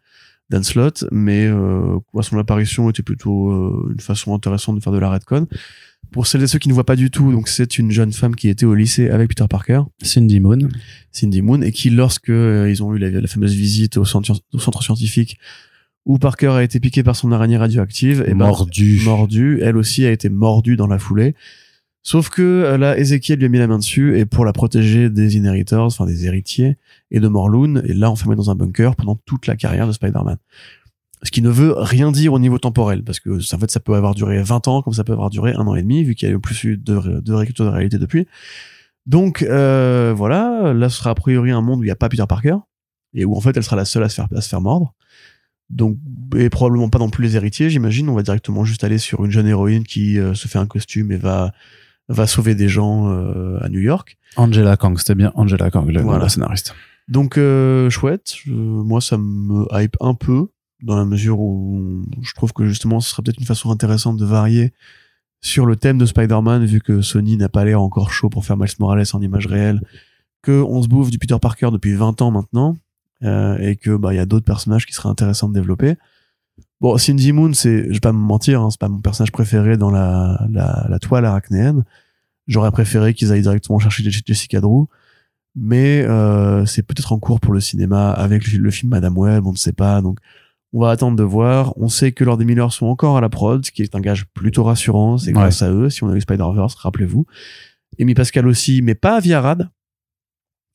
Dan 0.50 0.64
Slott, 0.64 1.04
mais 1.12 1.46
euh, 1.46 1.98
quoi, 2.12 2.22
son 2.22 2.36
apparition 2.38 2.90
était 2.90 3.02
plutôt 3.02 3.50
euh, 3.50 3.92
une 3.92 4.00
façon 4.00 4.34
intéressante 4.34 4.76
de 4.76 4.82
faire 4.82 4.92
de 4.92 4.98
la 4.98 5.08
redcon. 5.08 5.46
Pour 6.10 6.26
celles 6.26 6.42
et 6.42 6.48
ceux 6.48 6.58
qui 6.58 6.68
ne 6.68 6.74
voient 6.74 6.84
pas 6.84 6.96
du 6.96 7.10
tout, 7.10 7.30
donc 7.30 7.46
c'est 7.46 7.78
une 7.78 7.92
jeune 7.92 8.12
femme 8.12 8.34
qui 8.34 8.48
était 8.48 8.66
au 8.66 8.74
lycée 8.74 9.10
avec 9.10 9.28
Peter 9.28 9.44
Parker, 9.48 9.82
Cindy 10.02 10.40
Moon. 10.40 10.58
Cindy 11.12 11.40
Moon, 11.40 11.62
et 11.62 11.70
qui, 11.70 11.90
lorsque 11.90 12.30
euh, 12.30 12.68
ils 12.68 12.82
ont 12.82 12.94
eu 12.94 12.98
la, 12.98 13.10
la 13.10 13.28
fameuse 13.28 13.54
visite 13.54 13.96
au 13.96 14.04
centre, 14.04 14.32
au 14.52 14.58
centre 14.58 14.82
scientifique 14.82 15.38
où 16.06 16.18
Parker 16.18 16.48
a 16.48 16.62
été 16.64 16.80
piqué 16.80 17.02
par 17.02 17.14
son 17.14 17.30
araignée 17.30 17.58
radioactive, 17.58 18.24
et 18.26 18.30
ben, 18.30 18.46
mordu. 18.46 19.00
mordue, 19.04 19.60
elle 19.62 19.76
aussi 19.76 20.06
a 20.06 20.10
été 20.10 20.28
mordue 20.28 20.76
dans 20.76 20.86
la 20.86 20.98
foulée. 20.98 21.34
Sauf 22.02 22.30
que 22.30 22.42
euh, 22.42 22.78
là, 22.78 22.96
Ezekiel 22.98 23.38
lui 23.38 23.46
a 23.46 23.48
mis 23.48 23.58
la 23.58 23.66
main 23.66 23.78
dessus 23.78 24.18
et 24.18 24.24
pour 24.24 24.44
la 24.44 24.52
protéger 24.52 25.10
des 25.10 25.36
inheritors, 25.36 25.86
enfin 25.86 26.06
des 26.06 26.26
héritiers 26.26 26.78
et 27.10 27.20
de 27.20 27.28
Morlun, 27.28 27.82
et 27.84 27.92
là 27.92 28.10
enfermé 28.10 28.36
dans 28.36 28.50
un 28.50 28.54
bunker 28.54 28.96
pendant 28.96 29.16
toute 29.26 29.46
la 29.46 29.56
carrière 29.56 29.86
de 29.86 29.92
Spider-Man. 29.92 30.38
Ce 31.22 31.30
qui 31.30 31.42
ne 31.42 31.50
veut 31.50 31.74
rien 31.76 32.10
dire 32.10 32.32
au 32.32 32.38
niveau 32.38 32.58
temporel, 32.58 33.04
parce 33.04 33.20
que 33.20 33.30
en 33.30 33.58
fait 33.58 33.70
ça 33.70 33.80
peut 33.80 33.94
avoir 33.94 34.14
duré 34.14 34.42
20 34.42 34.68
ans, 34.68 34.80
comme 34.80 34.94
ça 34.94 35.04
peut 35.04 35.12
avoir 35.12 35.28
duré 35.28 35.52
un 35.52 35.66
an 35.66 35.74
et 35.74 35.82
demi, 35.82 36.02
vu 36.02 36.14
qu'il 36.14 36.26
y 36.26 36.32
a 36.32 36.34
eu 36.34 36.40
plus 36.40 36.78
de, 36.78 36.98
de 36.98 37.20
de 37.20 37.62
réalité 37.64 37.98
depuis. 37.98 38.26
Donc 39.04 39.42
euh, 39.42 40.14
voilà, 40.16 40.72
là 40.72 40.88
ce 40.88 40.96
sera 40.96 41.10
a 41.10 41.14
priori 41.14 41.50
un 41.50 41.60
monde 41.60 41.80
où 41.80 41.82
il 41.82 41.88
n'y 41.88 41.92
a 41.92 41.96
pas 41.96 42.08
Peter 42.08 42.24
Parker, 42.26 42.56
et 43.12 43.26
où 43.26 43.36
en 43.36 43.40
fait 43.42 43.54
elle 43.54 43.62
sera 43.62 43.76
la 43.76 43.84
seule 43.84 44.04
à 44.04 44.08
se 44.08 44.14
faire, 44.14 44.28
à 44.34 44.40
se 44.40 44.48
faire 44.48 44.62
mordre. 44.62 44.94
Donc, 45.68 45.98
et 46.36 46.50
probablement 46.50 46.88
pas 46.88 46.98
non 46.98 47.10
plus 47.10 47.22
les 47.22 47.36
héritiers, 47.36 47.70
j'imagine. 47.70 48.08
On 48.08 48.14
va 48.14 48.22
directement 48.22 48.64
juste 48.64 48.82
aller 48.82 48.98
sur 48.98 49.24
une 49.24 49.30
jeune 49.30 49.46
héroïne 49.46 49.84
qui 49.84 50.18
euh, 50.18 50.34
se 50.34 50.48
fait 50.48 50.58
un 50.58 50.66
costume 50.66 51.12
et 51.12 51.16
va 51.16 51.52
va 52.10 52.26
sauver 52.26 52.54
des 52.54 52.68
gens 52.68 53.10
euh, 53.10 53.58
à 53.62 53.68
New 53.68 53.80
York. 53.80 54.18
Angela 54.36 54.76
Kang, 54.76 54.98
c'était 54.98 55.14
bien 55.14 55.32
Angela 55.34 55.70
Kang, 55.70 55.88
le, 55.88 56.02
Voilà. 56.02 56.28
scénariste. 56.28 56.74
Donc 57.08 57.38
euh, 57.38 57.90
chouette. 57.90 58.34
Euh, 58.48 58.52
moi, 58.52 59.00
ça 59.00 59.16
me 59.18 59.66
hype 59.72 59.96
un 60.00 60.14
peu 60.14 60.48
dans 60.82 60.96
la 60.96 61.04
mesure 61.04 61.40
où 61.40 62.02
je 62.22 62.32
trouve 62.34 62.52
que 62.52 62.66
justement, 62.66 63.00
ce 63.00 63.10
serait 63.10 63.22
peut-être 63.22 63.38
une 63.38 63.46
façon 63.46 63.70
intéressante 63.70 64.16
de 64.16 64.24
varier 64.24 64.72
sur 65.42 65.66
le 65.66 65.76
thème 65.76 65.98
de 65.98 66.06
Spider-Man, 66.06 66.64
vu 66.64 66.80
que 66.80 67.00
Sony 67.00 67.36
n'a 67.36 67.48
pas 67.48 67.64
l'air 67.64 67.80
encore 67.80 68.12
chaud 68.12 68.28
pour 68.28 68.44
faire 68.44 68.56
Miles 68.56 68.68
Morales 68.78 69.06
en 69.12 69.20
image 69.20 69.46
réelle, 69.46 69.80
que 70.42 70.62
on 70.62 70.82
se 70.82 70.88
bouffe 70.88 71.10
du 71.10 71.18
Peter 71.18 71.36
Parker 71.40 71.70
depuis 71.72 71.94
20 71.94 72.22
ans 72.22 72.30
maintenant, 72.30 72.76
euh, 73.22 73.58
et 73.58 73.76
que 73.76 73.96
bah 73.96 74.12
il 74.12 74.16
y 74.16 74.20
a 74.20 74.26
d'autres 74.26 74.44
personnages 74.44 74.86
qui 74.86 74.92
seraient 74.92 75.08
intéressants 75.08 75.48
de 75.48 75.54
développer. 75.54 75.96
Bon, 76.80 76.96
Cindy 76.96 77.32
Moon, 77.32 77.52
c'est, 77.52 77.88
je 77.88 77.92
vais 77.92 78.00
pas 78.00 78.12
me 78.12 78.18
mentir, 78.18 78.62
hein, 78.62 78.70
c'est 78.70 78.80
pas 78.80 78.88
mon 78.88 79.00
personnage 79.00 79.32
préféré 79.32 79.76
dans 79.76 79.90
la, 79.90 80.46
la, 80.50 80.86
la 80.88 80.98
toile 80.98 81.26
arachnéenne. 81.26 81.84
J'aurais 82.46 82.70
préféré 82.70 83.12
qu'ils 83.14 83.32
aillent 83.32 83.42
directement 83.42 83.78
chercher 83.78 84.02
Jessica 84.10 84.60
Drew 84.60 84.86
mais 85.54 86.02
euh, 86.02 86.64
c'est 86.64 86.82
peut-être 86.82 87.12
en 87.12 87.18
cours 87.18 87.40
pour 87.40 87.52
le 87.52 87.60
cinéma 87.60 88.10
avec 88.10 88.50
le, 88.50 88.58
le 88.58 88.70
film 88.70 88.90
Madame 88.90 89.16
Web, 89.18 89.46
on 89.46 89.52
ne 89.52 89.56
sait 89.56 89.72
pas. 89.72 90.00
Donc, 90.00 90.18
on 90.72 90.80
va 90.80 90.90
attendre 90.90 91.16
de 91.16 91.22
voir. 91.22 91.76
On 91.76 91.88
sait 91.88 92.12
que 92.12 92.22
Lord 92.22 92.40
et 92.40 92.44
Miller 92.44 92.72
sont 92.72 92.86
encore 92.86 93.16
à 93.16 93.20
la 93.20 93.28
prod, 93.28 93.64
ce 93.64 93.72
qui 93.72 93.82
est 93.82 93.94
un 93.96 94.00
gage 94.00 94.26
plutôt 94.34 94.62
rassurant. 94.62 95.18
C'est 95.18 95.32
grâce 95.32 95.62
à 95.62 95.70
eux, 95.72 95.90
si 95.90 96.04
on 96.04 96.10
a 96.10 96.16
eu 96.16 96.20
Spider-Verse, 96.20 96.74
rappelez-vous. 96.76 97.26
Amy 98.00 98.14
Pascal 98.14 98.46
aussi, 98.46 98.80
mais 98.82 98.94
pas 98.94 99.18
via 99.18 99.40
Rad. 99.40 99.68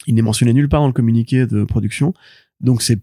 Il 0.07 0.15
n'est 0.15 0.21
mentionné 0.21 0.53
nulle 0.53 0.67
part 0.67 0.81
dans 0.81 0.87
le 0.87 0.93
communiqué 0.93 1.47
de 1.47 1.63
production. 1.63 2.13
Donc, 2.59 2.81
c'est 2.81 2.99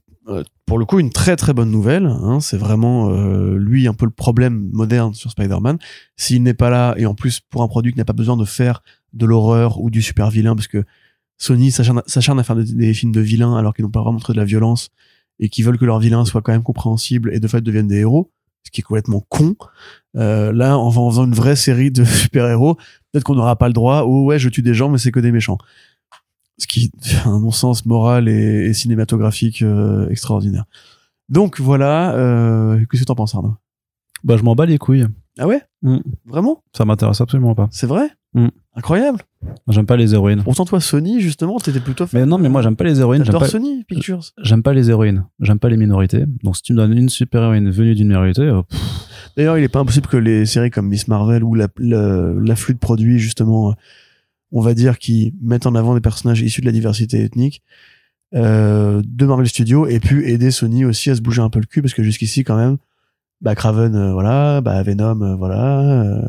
pour 0.66 0.78
le 0.78 0.84
coup 0.84 0.98
une 0.98 1.10
très 1.10 1.36
très 1.36 1.52
bonne 1.52 1.70
nouvelle. 1.70 2.06
Hein. 2.06 2.40
C'est 2.40 2.56
vraiment 2.56 3.10
euh, 3.10 3.56
lui 3.56 3.88
un 3.88 3.94
peu 3.94 4.04
le 4.04 4.12
problème 4.12 4.70
moderne 4.72 5.14
sur 5.14 5.30
Spider-Man. 5.30 5.78
S'il 6.16 6.42
n'est 6.42 6.54
pas 6.54 6.70
là, 6.70 6.94
et 6.96 7.06
en 7.06 7.14
plus 7.14 7.40
pour 7.40 7.62
un 7.62 7.68
produit 7.68 7.92
qui 7.92 7.98
n'a 7.98 8.04
pas 8.04 8.12
besoin 8.12 8.36
de 8.36 8.44
faire 8.44 8.82
de 9.12 9.26
l'horreur 9.26 9.80
ou 9.80 9.90
du 9.90 10.02
super 10.02 10.30
vilain, 10.30 10.54
parce 10.54 10.68
que 10.68 10.84
Sony 11.38 11.72
s'acharne 11.72 12.38
à 12.38 12.44
faire 12.44 12.56
des, 12.56 12.94
films 12.94 13.12
de 13.12 13.20
vilains 13.20 13.56
alors 13.56 13.74
qu'ils 13.74 13.84
n'ont 13.84 13.90
pas 13.90 14.00
vraiment 14.00 14.14
montré 14.14 14.32
de 14.32 14.38
la 14.38 14.44
violence 14.44 14.90
et 15.40 15.48
qui 15.48 15.62
veulent 15.62 15.78
que 15.78 15.84
leurs 15.84 15.98
vilains 15.98 16.24
soient 16.24 16.40
quand 16.40 16.52
même 16.52 16.62
compréhensibles 16.62 17.34
et 17.34 17.40
de 17.40 17.48
fait 17.48 17.60
deviennent 17.60 17.88
des 17.88 17.98
héros, 17.98 18.30
ce 18.62 18.70
qui 18.70 18.80
est 18.80 18.84
complètement 18.84 19.24
con. 19.28 19.56
Euh, 20.16 20.52
là, 20.52 20.78
en, 20.78 20.90
faisant 20.90 21.24
une 21.24 21.34
vraie 21.34 21.56
série 21.56 21.90
de 21.90 22.04
super-héros, 22.04 22.76
peut-être 23.10 23.24
qu'on 23.24 23.34
n'aura 23.34 23.56
pas 23.56 23.66
le 23.66 23.72
droit. 23.72 24.04
Oh 24.06 24.24
ouais, 24.24 24.38
je 24.38 24.48
tue 24.50 24.62
des 24.62 24.74
gens, 24.74 24.88
mais 24.88 24.98
c'est 24.98 25.10
que 25.10 25.18
des 25.18 25.32
méchants. 25.32 25.58
Ce 26.62 26.66
qui 26.68 26.84
est 27.04 27.26
un 27.26 27.40
non-sens 27.40 27.84
moral 27.86 28.28
et, 28.28 28.66
et 28.66 28.72
cinématographique 28.72 29.62
euh, 29.62 30.08
extraordinaire. 30.10 30.64
Donc 31.28 31.58
voilà, 31.60 32.14
euh, 32.14 32.78
qu'est-ce 32.90 33.02
que 33.02 33.06
t'en 33.06 33.16
penses 33.16 33.34
Arnaud? 33.34 33.54
Bah, 34.22 34.36
je 34.36 34.42
m'en 34.44 34.54
bats 34.54 34.66
les 34.66 34.78
couilles. 34.78 35.06
Ah 35.38 35.48
ouais? 35.48 35.62
Mm. 35.82 35.96
Vraiment? 36.26 36.62
Ça 36.76 36.84
m'intéresse 36.84 37.20
absolument 37.20 37.54
pas. 37.56 37.68
C'est 37.72 37.86
vrai? 37.88 38.10
Mm. 38.34 38.48
Incroyable. 38.76 39.18
J'aime 39.68 39.86
pas 39.86 39.96
les 39.96 40.14
héroïnes. 40.14 40.42
Pourtant 40.44 40.64
toi 40.64 40.80
Sony 40.80 41.20
justement, 41.20 41.58
t'étais 41.58 41.80
plutôt. 41.80 42.06
Mais 42.12 42.24
non, 42.26 42.38
mais 42.38 42.48
moi, 42.48 42.62
j'aime 42.62 42.76
pas 42.76 42.84
les 42.84 43.00
héroïnes. 43.00 43.22
J'aime 43.24 43.26
J'adore 43.32 43.42
pas, 43.42 43.48
Sony 43.48 43.82
Pictures. 43.84 44.20
j'aime 44.42 44.62
pas 44.62 44.72
les 44.72 44.88
héroïnes. 44.90 45.24
J'aime 45.40 45.58
pas 45.58 45.68
les 45.68 45.76
minorités. 45.76 46.24
Donc, 46.44 46.56
si 46.56 46.62
tu 46.62 46.72
me 46.72 46.78
donnes 46.78 46.96
une 46.96 47.08
super 47.08 47.42
héroïne 47.42 47.70
venue 47.70 47.94
d'une 47.96 48.08
minorité, 48.08 48.42
euh, 48.42 48.62
D'ailleurs, 49.36 49.56
il 49.58 49.64
est 49.64 49.68
pas 49.68 49.80
impossible 49.80 50.06
que 50.06 50.16
les 50.18 50.44
séries 50.46 50.70
comme 50.70 50.88
Miss 50.88 51.08
Marvel 51.08 51.42
ou 51.42 51.54
la- 51.54 51.68
la- 51.78 52.32
l'afflux 52.34 52.74
de 52.74 52.78
produits, 52.78 53.18
justement, 53.18 53.74
on 54.52 54.60
va 54.60 54.74
dire, 54.74 54.98
qui 54.98 55.34
mettent 55.42 55.66
en 55.66 55.74
avant 55.74 55.94
des 55.94 56.00
personnages 56.00 56.40
issus 56.42 56.60
de 56.60 56.66
la 56.66 56.72
diversité 56.72 57.22
ethnique, 57.24 57.62
euh, 58.34 59.02
de 59.04 59.26
Marvel 59.26 59.48
Studios, 59.48 59.86
aient 59.86 60.00
pu 60.00 60.28
aider 60.28 60.50
Sony 60.50 60.84
aussi 60.84 61.10
à 61.10 61.14
se 61.16 61.20
bouger 61.20 61.42
un 61.42 61.50
peu 61.50 61.58
le 61.60 61.66
cul, 61.66 61.82
parce 61.82 61.94
que 61.94 62.02
jusqu'ici, 62.02 62.44
quand 62.44 62.56
même, 62.56 62.76
bah, 63.40 63.54
Craven, 63.54 63.94
euh, 63.94 64.12
voilà, 64.12 64.60
bah, 64.60 64.82
Venom, 64.82 65.20
euh, 65.22 65.34
voilà, 65.36 65.80
euh, 66.04 66.22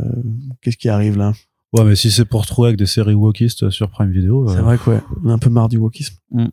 qu'est-ce 0.61 0.77
qui 0.77 0.89
arrive 0.89 1.17
là? 1.17 1.33
Ouais, 1.73 1.83
mais 1.85 1.95
si 1.95 2.11
c'est 2.11 2.25
pour 2.25 2.45
trouver 2.45 2.67
avec 2.69 2.77
des 2.77 2.85
séries 2.85 3.13
wokistes 3.13 3.69
sur 3.69 3.89
Prime 3.89 4.11
Video. 4.11 4.47
euh, 4.49 4.53
C'est 4.53 4.61
vrai 4.61 4.77
que, 4.77 4.89
ouais, 4.91 4.99
on 5.23 5.29
est 5.29 5.33
un 5.33 5.37
peu 5.39 5.49
marre 5.49 5.69
du 5.69 5.77
wokisme. 5.77 6.15
Mm. 6.31 6.45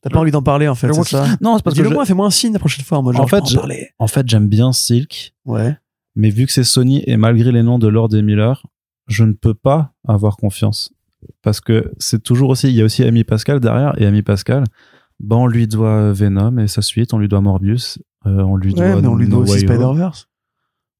T'as 0.00 0.10
pas 0.10 0.18
envie 0.18 0.32
d'en 0.32 0.42
parler, 0.42 0.66
en 0.66 0.74
fait, 0.74 0.88
Le 0.88 0.94
c'est 0.94 1.04
ça? 1.04 1.26
Non, 1.40 1.56
c'est 1.56 1.62
parce 1.62 1.74
que 1.76 1.80
Dis-le 1.80 1.90
je- 1.90 1.94
moi, 1.94 2.04
fais-moi 2.04 2.26
un 2.26 2.30
signe 2.30 2.52
la 2.52 2.58
prochaine 2.58 2.84
fois, 2.84 2.98
en 2.98 3.02
mode 3.04 3.14
En 3.14 3.18
genre, 3.26 3.30
fait, 3.30 3.56
en 4.00 4.06
fait, 4.08 4.28
j'aime 4.28 4.48
bien 4.48 4.72
Silk. 4.72 5.32
Ouais. 5.44 5.76
Mais 6.16 6.30
vu 6.30 6.44
que 6.46 6.52
c'est 6.52 6.64
Sony 6.64 7.04
et 7.06 7.16
malgré 7.16 7.52
les 7.52 7.62
noms 7.62 7.78
de 7.78 7.86
Lord 7.86 8.12
et 8.16 8.22
Miller, 8.22 8.66
je 9.12 9.24
ne 9.24 9.32
peux 9.32 9.54
pas 9.54 9.92
avoir 10.06 10.36
confiance. 10.36 10.92
Parce 11.42 11.60
que 11.60 11.92
c'est 11.98 12.22
toujours 12.22 12.50
aussi, 12.50 12.68
il 12.68 12.74
y 12.74 12.82
a 12.82 12.84
aussi 12.84 13.04
Amy 13.04 13.22
Pascal 13.24 13.60
derrière, 13.60 13.94
et 14.00 14.06
Amy 14.06 14.22
Pascal, 14.22 14.64
bah 15.20 15.36
on 15.36 15.46
lui 15.46 15.68
doit 15.68 16.12
Venom 16.12 16.58
et 16.58 16.66
sa 16.66 16.82
suite, 16.82 17.14
on 17.14 17.18
lui 17.18 17.28
doit 17.28 17.40
Morbius, 17.40 17.98
euh, 18.26 18.42
on 18.42 18.56
lui 18.56 18.72
Ouais, 18.74 18.92
doit 18.92 19.02
mais 19.02 19.08
on 19.08 19.14
lui 19.14 19.28
doit 19.28 19.40
aussi. 19.40 19.60
Spider-Verse. 19.60 20.28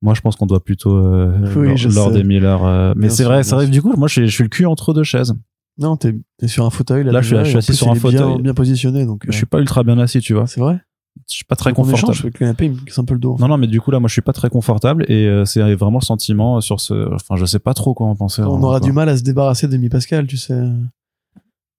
Moi, 0.01 0.15
je 0.15 0.21
pense 0.21 0.37
qu'on 0.37 0.47
doit 0.47 0.63
plutôt 0.65 0.97
euh, 0.97 1.55
Oui, 1.57 1.69
Lord, 1.69 1.93
Lord 1.95 2.17
et 2.17 2.25
Miller. 2.25 2.65
euh, 2.65 2.93
mais 2.97 3.09
c'est 3.09 3.25
vrai, 3.25 3.43
vrai. 3.43 3.45
sûr. 3.45 3.69
Du 3.69 3.83
coup, 3.83 3.93
moi, 3.97 4.09
je 4.09 4.13
suis, 4.15 4.29
je 4.29 4.33
suis 4.35 4.43
le 4.45 4.49
cul 4.49 4.67
entre 4.67 4.93
deux 4.95 5.05
chaises. 5.05 5.35
Non, 5.79 5.97
t'es 5.97 6.15
t'es 6.39 6.49
sur 6.49 6.65
un 6.67 6.71
fauteuil, 6.71 7.03
là. 7.05 7.13
Là, 7.13 7.21
je 7.23 7.35
suis- 7.37 7.51
je 7.53 7.59
assis 7.59 7.75
sur 7.75 7.89
un 7.89 7.95
est 7.95 8.01
bien- 8.01 8.11
fauteuil. 8.21 8.43
Bien 8.43 8.53
positionné, 8.55 9.07
donc. 9.07 9.23
Je 9.27 9.33
suis 9.33 9.47
pas 9.47 9.59
ultra 9.61 9.83
bien 9.85 9.99
assis, 9.99 10.21
tu 10.21 10.35
vois. 10.35 10.47
C'est 10.47 10.61
vrai? 10.61 10.81
Je 11.29 11.35
suis 11.37 11.45
pas 11.45 11.57
très 11.57 11.71
échange, 11.71 11.91
confortable. 11.91 12.19
le 12.25 12.31
canapé, 12.31 12.65
il 12.67 12.73
me 12.73 12.81
casse 12.85 12.99
un 12.99 13.05
peu 13.05 13.15
le 13.15 13.21
dos. 13.21 13.37
Non, 13.39 13.49
non, 13.49 13.57
mais 13.59 13.67
du 13.67 13.81
coup, 13.81 13.91
là, 13.91 14.01
moi, 14.01 14.09
je 14.09 14.13
suis 14.13 14.23
pas 14.23 14.33
très 14.33 14.49
confortable 14.51 15.05
et 15.09 15.27
euh, 15.27 15.45
c'est 15.45 15.61
vraiment 15.75 15.99
le 16.01 16.05
sentiment 16.05 16.61
sur 16.61 16.81
ce. 16.81 17.15
Enfin, 17.15 17.37
je 17.37 17.45
sais 17.45 17.59
pas 17.59 17.75
trop 17.75 17.95
quoi 17.95 18.07
en 18.07 18.17
penser. 18.17 18.43
on 18.43 18.63
aura 18.63 18.79
quoi. 18.81 18.87
du 18.89 18.93
mal 18.93 19.09
à 19.09 19.17
se 19.17 19.23
débarrasser 19.23 19.69
de 19.69 19.89
Pascal, 19.89 20.27
tu 20.27 20.37
sais. 20.37 20.59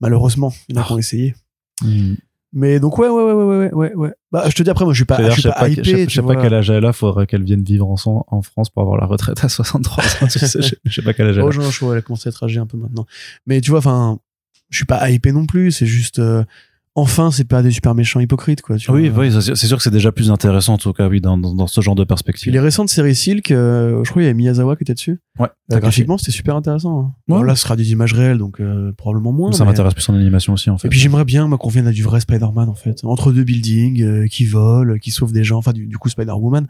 Malheureusement, 0.02 0.54
il 0.70 0.76
y 0.76 0.78
en 0.78 0.82
a 0.82 0.84
Ah. 0.84 0.88
qui 0.88 0.94
ont 0.94 0.98
essayé. 0.98 1.36
Hmm. 1.82 2.14
Mais 2.56 2.80
donc, 2.80 3.00
ouais, 3.00 3.10
ouais, 3.10 3.24
ouais, 3.24 3.34
ouais, 3.34 3.44
ouais, 3.56 3.72
ouais, 3.74 3.94
ouais. 3.96 4.14
Bah, 4.32 4.44
je 4.48 4.54
te 4.56 4.62
dis 4.62 4.70
après, 4.70 4.86
moi, 4.86 4.94
je 4.94 5.00
suis 5.00 5.06
pas, 5.06 5.18
je 5.32 5.36
je 5.36 5.42
suis 5.42 5.50
pas 5.50 5.70
hypé. 5.70 5.84
je 5.84 5.90
sais- 5.90 6.04
je 6.08 6.14
sais 6.14 6.22
pas 6.22 6.34
vois. 6.34 6.42
quel 6.44 6.54
âge 6.54 6.70
elle 6.70 6.86
a, 6.86 6.94
faudrait 6.94 7.26
qu'elle 7.26 7.44
vienne 7.44 7.64
vivre 7.64 7.88
en, 7.90 7.98
son- 7.98 8.24
en 8.28 8.42
France 8.44 8.70
pour 8.70 8.84
avoir 8.84 8.98
la 9.00 9.08
retraite 9.08 9.44
à 9.44 9.50
63 9.50 10.04
ans. 10.04 10.28
tu 10.32 10.38
sais, 10.40 10.62
je, 10.62 10.76
je 10.86 10.94
sais 10.94 11.02
pas 11.02 11.14
quel 11.14 11.28
âge 11.30 11.38
elle 11.38 11.44
a. 11.44 11.46
Oh, 11.48 11.52
Jean 11.52 11.72
Chaud, 11.72 11.92
elle 11.94 12.00
a 12.00 12.02
commencé 12.04 12.28
à 12.28 12.30
être 12.30 12.44
âgée 12.44 12.60
un 12.60 12.68
peu 12.68 12.78
maintenant. 12.78 13.08
Mais 13.48 13.60
tu 13.62 13.72
vois, 13.72 13.80
enfin, 13.80 14.20
je 14.70 14.78
suis 14.78 14.86
pas 14.86 15.10
hypé 15.10 15.32
non 15.32 15.48
plus, 15.48 15.72
c'est 15.72 15.88
juste, 15.88 16.20
euh, 16.20 16.44
enfin, 16.96 17.32
c'est 17.32 17.48
pas 17.48 17.64
des 17.64 17.72
super 17.72 17.96
méchants 17.96 18.20
hypocrites, 18.20 18.62
quoi. 18.62 18.78
Tu 18.78 18.92
Oui, 18.92 19.10
vois. 19.10 19.24
oui, 19.26 19.32
c'est 19.42 19.56
sûr 19.56 19.78
que 19.78 19.84
c'est 19.84 19.90
déjà 19.92 20.12
plus 20.12 20.30
intéressant 20.32 20.74
en 20.74 20.78
tout 20.78 20.94
cas, 20.94 21.08
oui, 21.08 21.22
dans, 21.22 21.38
dans, 21.38 21.54
dans 21.56 21.68
ce 21.68 21.82
genre 21.82 21.96
de 21.96 22.04
Puis 22.04 22.08
perspective. 22.08 22.54
les 22.54 22.60
récentes 22.60 22.90
séries 22.90 23.16
Silk, 23.16 23.50
euh, 23.52 24.04
je 24.04 24.10
crois 24.12 24.22
qu'il 24.22 24.24
y 24.24 24.26
avait 24.26 24.34
Miyazawa 24.34 24.76
qui 24.76 24.84
était 24.84 24.94
dessus. 24.94 25.20
Ouais, 25.40 25.48
Euh, 25.72 25.80
graphiquement, 25.80 26.18
c'était 26.18 26.32
super 26.32 26.56
intéressant. 26.56 27.00
hein. 27.00 27.14
Ouais. 27.28 27.38
Bon, 27.38 27.42
là, 27.44 27.56
ce 27.56 27.64
sera 27.64 27.76
des 27.76 27.92
images 27.92 28.14
réelles, 28.14 28.38
donc 28.38 28.60
euh, 28.62 28.92
probablement 28.94 29.32
moins. 29.32 29.52
ça 29.52 29.66
m'intéresse 29.66 29.94
plus 29.96 30.08
en 30.10 30.16
animation 30.16 30.54
aussi 30.54 30.70
en 30.70 30.78
fait. 30.78 30.88
Et 30.88 30.90
puis 30.90 31.00
j'aimerais 31.00 31.26
bien 31.26 31.48
moi 31.48 31.58
qu'on 31.58 31.70
vienne 31.70 31.88
à 31.88 31.92
du 31.92 32.04
vrai 32.04 32.20
Spider-Man 32.20 32.70
en 32.70 32.76
fait, 32.76 33.04
entre 33.04 33.32
deux 33.32 33.44
buildings 33.44 34.02
euh, 34.04 34.28
qui 34.28 34.46
volent, 34.46 34.98
qui 35.00 35.12
sauvent 35.12 35.34
des 35.34 35.44
gens, 35.44 35.58
enfin 35.58 35.74
du, 35.74 35.88
du 35.88 35.98
coup 35.98 36.10
Spider-Woman. 36.10 36.68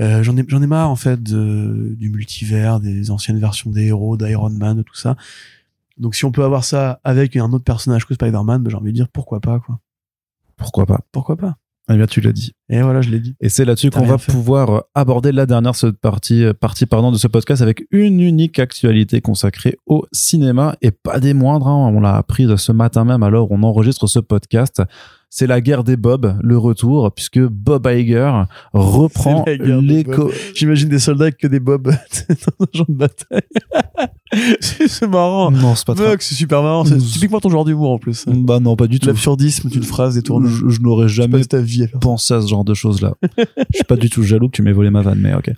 Euh, 0.00 0.22
j'en 0.22 0.36
ai 0.38 0.44
j'en 0.48 0.62
ai 0.62 0.66
marre 0.66 0.88
en 0.88 0.96
fait 0.96 1.22
de, 1.22 1.94
du 1.98 2.08
multivers, 2.08 2.80
des 2.80 3.10
anciennes 3.10 3.38
versions 3.38 3.70
des 3.70 3.84
héros, 3.88 4.16
d'Iron 4.16 4.48
Man, 4.50 4.78
de 4.78 4.82
tout 4.82 4.94
ça. 4.94 5.16
Donc 5.98 6.14
si 6.14 6.24
on 6.24 6.32
peut 6.32 6.44
avoir 6.44 6.64
ça 6.64 7.00
avec 7.04 7.36
un 7.36 7.52
autre 7.52 7.64
personnage 7.64 8.06
que 8.06 8.14
Spider-Man, 8.14 8.62
ben, 8.62 8.70
j'ai 8.70 8.76
envie 8.76 8.92
de 8.92 8.96
dire 8.96 9.08
pourquoi 9.12 9.40
pas 9.40 9.60
quoi. 9.60 9.78
Pourquoi 10.56 10.86
pas 10.86 11.00
Pourquoi 11.12 11.36
pas 11.36 11.56
Eh 11.90 11.96
bien, 11.96 12.06
tu 12.06 12.20
l'as 12.20 12.32
dit. 12.32 12.52
Et 12.68 12.80
voilà, 12.82 13.00
je 13.02 13.10
l'ai 13.10 13.18
dit. 13.20 13.34
Et 13.40 13.48
c'est 13.48 13.64
là-dessus 13.64 13.90
qu'on 13.90 14.04
va 14.04 14.18
fait. 14.18 14.30
pouvoir 14.30 14.70
euh, 14.70 14.80
aborder 14.94 15.32
la 15.32 15.46
dernière 15.46 15.72
partie, 16.00 16.44
euh, 16.44 16.52
partie 16.54 16.86
pardon, 16.86 17.10
de 17.10 17.16
ce 17.18 17.26
podcast 17.26 17.62
avec 17.62 17.84
une 17.90 18.20
unique 18.20 18.58
actualité 18.58 19.20
consacrée 19.20 19.76
au 19.86 20.06
cinéma 20.12 20.76
et 20.82 20.90
pas 20.90 21.18
des 21.20 21.34
moindres. 21.34 21.66
hein. 21.68 21.90
On 21.94 22.00
l'a 22.00 22.16
appris 22.16 22.46
ce 22.56 22.72
matin 22.72 23.04
même 23.04 23.22
alors 23.22 23.50
on 23.50 23.62
enregistre 23.62 24.06
ce 24.06 24.18
podcast. 24.20 24.82
C'est 25.34 25.46
la 25.46 25.62
guerre 25.62 25.82
des 25.82 25.96
Bob, 25.96 26.36
le 26.42 26.58
retour, 26.58 27.10
puisque 27.10 27.40
Bob 27.40 27.86
Iger 27.90 28.30
reprend 28.74 29.44
des 29.44 29.56
les 29.56 30.04
Bob. 30.04 30.30
J'imagine 30.54 30.90
des 30.90 30.98
soldats 30.98 31.24
avec 31.24 31.38
que 31.38 31.46
des 31.46 31.58
bobs 31.58 31.84
dans 32.28 32.66
un 32.66 32.66
genre 32.74 32.86
de 32.86 32.94
bataille. 32.94 33.40
c'est 34.60 35.06
marrant. 35.06 35.50
Non, 35.50 35.74
c'est 35.74 35.86
pas. 35.86 35.94
Mec, 35.94 36.20
c'est 36.20 36.34
super 36.34 36.62
marrant. 36.62 36.84
C'est 36.84 36.98
typiquement 36.98 37.40
ton 37.40 37.48
genre 37.48 37.64
d'humour 37.64 37.92
en 37.92 37.98
plus. 37.98 38.26
Bah 38.26 38.60
non, 38.60 38.76
pas 38.76 38.86
du 38.86 39.00
tout. 39.00 39.06
L'absurdisme 39.06 39.70
d'une 39.70 39.84
phrase 39.84 40.16
détournée. 40.16 40.50
Je, 40.50 40.68
je 40.68 40.82
n'aurais 40.82 41.08
jamais 41.08 41.42
ta 41.44 41.62
vie 41.62 41.86
pensé 42.02 42.34
à 42.34 42.42
ce 42.42 42.48
genre 42.48 42.64
de 42.64 42.74
choses-là. 42.74 43.14
je 43.38 43.44
suis 43.76 43.84
pas 43.84 43.96
du 43.96 44.10
tout 44.10 44.22
jaloux 44.22 44.48
que 44.48 44.56
tu 44.56 44.60
m'aies 44.60 44.72
volé 44.72 44.90
ma 44.90 45.00
vanne, 45.00 45.20
mais 45.20 45.32
ok. 45.32 45.48
Euh, 45.48 45.54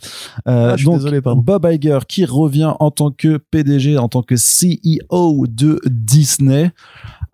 Ah, 0.47 0.71
je 0.73 0.77
suis 0.77 0.85
donc, 0.85 0.99
désolé, 0.99 1.21
pardon. 1.21 1.43
Bob 1.43 1.67
Iger 1.69 1.99
qui 2.09 2.25
revient 2.25 2.75
en 2.79 2.93
tant 2.93 3.11
que 3.11 3.39
PDG, 3.39 3.99
en 3.99 4.09
tant 4.09 4.23
que 4.23 4.37
CEO 4.37 5.47
de 5.49 5.81
Disney. 5.91 6.71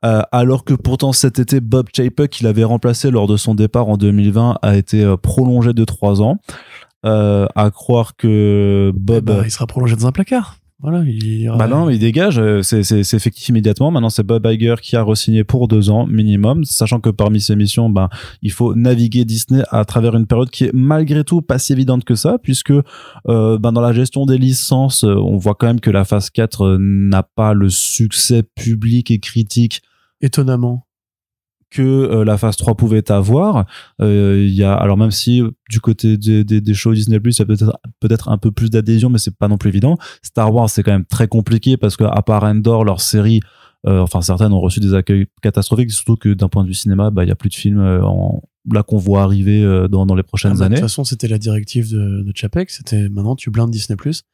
Euh, 0.05 0.23
alors 0.33 0.65
que 0.65 0.75
pourtant 0.75 1.13
cet 1.13 1.39
été 1.39 1.61
Bob 1.61 1.89
Chapek 1.95 2.31
qu'il 2.31 2.47
avait 2.47 2.65
remplacé 2.65 3.11
lors 3.11 3.27
de 3.27 3.37
son 3.37 3.55
départ 3.55 3.89
en 3.89 3.97
2020 3.97 4.59
a 4.63 4.77
été 4.77 5.03
euh, 5.05 5.17
prolongé 5.17 5.73
de 5.73 5.85
trois 5.85 6.23
ans. 6.23 6.39
Euh, 7.07 7.47
à 7.55 7.71
croire 7.71 8.15
que 8.17 8.93
Bob 8.95 9.25
ben, 9.25 9.43
il 9.45 9.51
sera 9.51 9.67
prolongé 9.67 9.97
dans 9.97 10.07
un 10.07 10.13
placard. 10.13 10.57
Voilà, 10.83 11.03
il 11.07 11.47
Bah 11.59 11.67
non, 11.67 11.91
il 11.91 11.99
dégage, 11.99 12.39
euh, 12.39 12.63
c'est 12.63 12.83
c'est- 12.83 13.05
c'est 13.05 13.17
effectif 13.17 13.49
immédiatement. 13.51 13.91
Maintenant, 13.91 14.09
c'est 14.09 14.23
Bob 14.23 14.47
Iger 14.47 14.77
qui 14.83 14.97
a 14.97 15.03
re-signé 15.03 15.45
pour 15.45 15.69
deux 15.69 15.91
ans 15.91 16.07
minimum, 16.07 16.65
sachant 16.65 17.01
que 17.01 17.11
parmi 17.11 17.39
ses 17.41 17.55
missions, 17.55 17.91
ben, 17.91 18.09
il 18.41 18.51
faut 18.51 18.75
naviguer 18.75 19.27
Disney 19.27 19.63
à 19.71 19.85
travers 19.85 20.15
une 20.17 20.27
période 20.27 20.49
qui 20.49 20.65
est 20.65 20.73
malgré 20.75 21.23
tout 21.25 21.43
pas 21.43 21.59
si 21.59 21.73
évidente 21.75 22.05
que 22.05 22.15
ça, 22.15 22.39
puisque 22.43 22.73
euh, 22.73 23.59
ben, 23.59 23.73
dans 23.73 23.83
la 23.83 23.93
gestion 23.93 24.25
des 24.25 24.39
licences, 24.39 25.05
on 25.05 25.37
voit 25.37 25.55
quand 25.55 25.67
même 25.67 25.81
que 25.81 25.91
la 25.91 26.05
phase 26.07 26.31
4 26.31 26.63
euh, 26.65 26.77
n'a 26.81 27.23
pas 27.23 27.53
le 27.53 27.69
succès 27.69 28.43
public 28.43 29.11
et 29.11 29.19
critique 29.19 29.83
étonnamment. 30.21 30.87
que 31.71 31.83
euh, 31.83 32.25
la 32.25 32.37
phase 32.37 32.57
3 32.57 32.75
pouvait 32.75 33.11
avoir. 33.13 33.65
Euh, 34.01 34.45
Il 34.45 34.53
y 34.55 34.65
a 34.65 34.75
alors 34.75 34.97
même 34.97 35.13
si 35.13 35.41
euh, 35.41 35.51
du 35.69 35.81
côté 35.81 36.17
des, 36.17 36.43
des, 36.43 36.61
des 36.61 36.75
shows 36.75 36.95
Disney 36.95 37.21
Plus, 37.21 37.37
il 37.39 37.41
y 37.41 37.43
a 37.43 37.47
peut-être 37.47 37.79
peut-être 38.01 38.29
un 38.29 38.39
peu 38.39 38.51
plus 38.51 38.71
d'adhésion, 38.71 39.09
mais 39.09 39.19
c'est 39.19 39.37
pas 39.37 39.47
non 39.47 39.57
plus 39.57 39.69
évident. 39.69 39.97
Star 40.23 40.53
Wars, 40.53 40.69
c'est 40.69 40.83
quand 40.83 40.91
même 40.91 41.05
très 41.05 41.29
compliqué 41.29 41.77
parce 41.77 41.97
que 41.97 42.03
à 42.05 42.23
part 42.23 42.43
Endor, 42.43 42.85
leur 42.85 43.01
série, 43.01 43.41
euh, 43.87 44.01
enfin 44.01 44.21
certaines 44.21 44.53
ont 44.53 44.61
reçu 44.61 44.81
des 44.81 44.95
accueils 44.95 45.27
catastrophiques, 45.43 45.93
surtout 45.93 46.17
que 46.17 46.35
d'un 46.35 46.49
point 46.49 46.65
de 46.65 46.69
vue 46.69 46.75
cinéma, 46.75 47.11
bah 47.11 47.25
il 47.25 47.29
y 47.29 47.33
a 47.33 47.37
plus 47.37 47.51
de 47.51 47.55
films 47.55 47.81
en, 48.03 48.43
là 48.73 48.83
qu'on 48.83 48.99
voit 48.99 49.23
arriver 49.23 49.63
dans, 49.89 50.07
dans 50.07 50.17
les 50.17 50.25
Ah 50.25 50.27
prochaines 50.27 50.53
bah, 50.55 50.59
De 50.59 50.63
années. 50.65 50.75
toute 50.75 50.83
façon, 50.83 51.05
c'était 51.05 51.29
la 51.29 51.39
directive 51.39 51.89
de, 51.93 52.23
de 52.25 52.33
Chapek. 52.35 52.69
C'était 52.71 53.09
maintenant 53.09 53.37
tu 53.37 53.51
blindes 53.51 53.71
Disney 53.71 53.97
Plus 53.97 54.25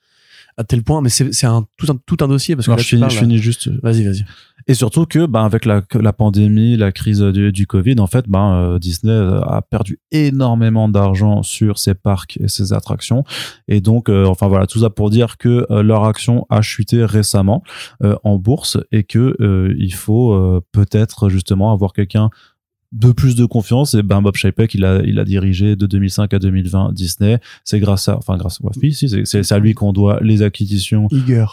à 0.57 0.65
tel 0.65 0.83
point. 0.83 1.01
Mais 1.03 1.09
c'est 1.09 1.47
un 1.47 1.67
tout 1.77 1.87
un 1.91 1.97
tout 2.07 2.17
un 2.21 2.29
dossier 2.29 2.57
parce 2.57 2.67
que 2.67 2.73
là, 2.73 2.79
je, 2.79 2.83
finis, 2.85 3.01
parles- 3.01 3.13
je 3.13 3.19
finis 3.19 3.39
juste. 3.39 3.69
Vas-y, 3.83 4.05
vas-y. 4.05 4.25
Et 4.69 4.75
surtout 4.75 5.07
que, 5.07 5.27
ben, 5.27 5.45
avec 5.45 5.65
la, 5.65 5.83
la 5.95 6.13
pandémie, 6.13 6.77
la 6.77 6.91
crise 6.91 7.21
du, 7.21 7.53
du 7.53 7.67
Covid, 7.69 8.01
en 8.01 8.09
fait, 8.09 8.29
ben, 8.29 8.53
euh, 8.55 8.79
Disney 8.81 9.13
euh, 9.13 9.41
a 9.43 9.63
perdu 9.63 10.01
énormément 10.11 10.89
d'argent 10.89 11.45
sur 11.45 11.79
ses 11.79 11.95
parcs 11.95 12.37
et 12.41 12.49
ses 12.49 12.73
attractions. 12.73 13.23
Et 13.69 13.81
donc, 13.81 14.09
euh, 14.09 14.25
enfin 14.27 14.49
voilà, 14.49 14.67
tout 14.67 14.81
ça 14.81 14.91
pour 14.91 15.11
dire 15.11 15.37
que 15.39 15.67
euh, 15.71 15.83
leur 15.85 16.05
action 16.05 16.47
a 16.51 16.63
chuté 16.63 17.05
récemment 17.05 17.63
euh, 18.03 18.17
en 18.25 18.39
bourse 18.39 18.77
et 18.91 19.05
que 19.05 19.37
euh, 19.41 19.73
il 19.79 19.95
faut 19.95 20.33
euh, 20.33 20.61
peut-être 20.73 21.29
justement 21.29 21.73
avoir 21.73 21.93
quelqu'un 21.93 22.31
de 22.93 23.13
plus 23.13 23.35
de 23.37 23.45
confiance 23.45 23.95
et 23.95 24.03
ben 24.03 24.23
Bob 24.23 24.37
Chapek 24.37 24.75
il 24.75 24.85
a 24.85 25.03
il 25.05 25.19
a 25.19 25.25
dirigé 25.25 25.77
de 25.77 25.87
2005 25.87 26.33
à 26.35 26.39
2020 26.39 26.93
Disney 26.93 27.39
c'est 27.65 27.81
grâce 27.81 28.09
à 28.09 28.17
enfin 28.17 28.37
grâce 28.37 28.61
ouais, 28.61 28.71
oui 28.83 28.93
si 28.95 29.09
c'est- 29.09 29.53
à 29.53 29.59
lui 29.59 29.75
qu'on 29.75 29.93
doit 29.93 30.19
les 30.23 30.43
acquisitions 30.43 31.09
Iger, 31.11 31.47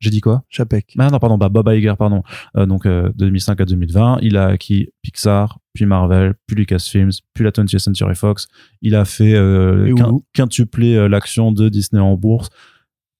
j'ai 0.00 0.08
dit 0.10 0.22
quoi? 0.22 0.42
Chapek. 0.48 0.94
ah 0.98 1.10
non, 1.10 1.18
pardon, 1.18 1.36
bah, 1.36 1.50
Bob 1.50 1.68
Iger, 1.68 1.92
pardon. 1.98 2.22
Euh, 2.56 2.64
donc, 2.64 2.86
euh, 2.86 3.08
de 3.10 3.26
2005 3.26 3.60
à 3.60 3.66
2020, 3.66 4.18
il 4.22 4.38
a 4.38 4.46
acquis 4.46 4.88
Pixar, 5.02 5.58
puis 5.74 5.84
Marvel, 5.84 6.32
puis 6.46 6.56
Lucasfilms, 6.56 7.10
puis 7.34 7.44
la 7.44 7.50
20th 7.50 7.78
Century 7.78 8.14
Fox. 8.14 8.48
Il 8.80 8.94
a 8.94 9.04
fait 9.04 9.34
euh, 9.34 9.92
quin- 9.94 10.20
quintupler 10.32 10.94
euh, 10.94 11.06
l'action 11.06 11.52
de 11.52 11.68
Disney 11.68 12.00
en 12.00 12.16
bourse. 12.16 12.48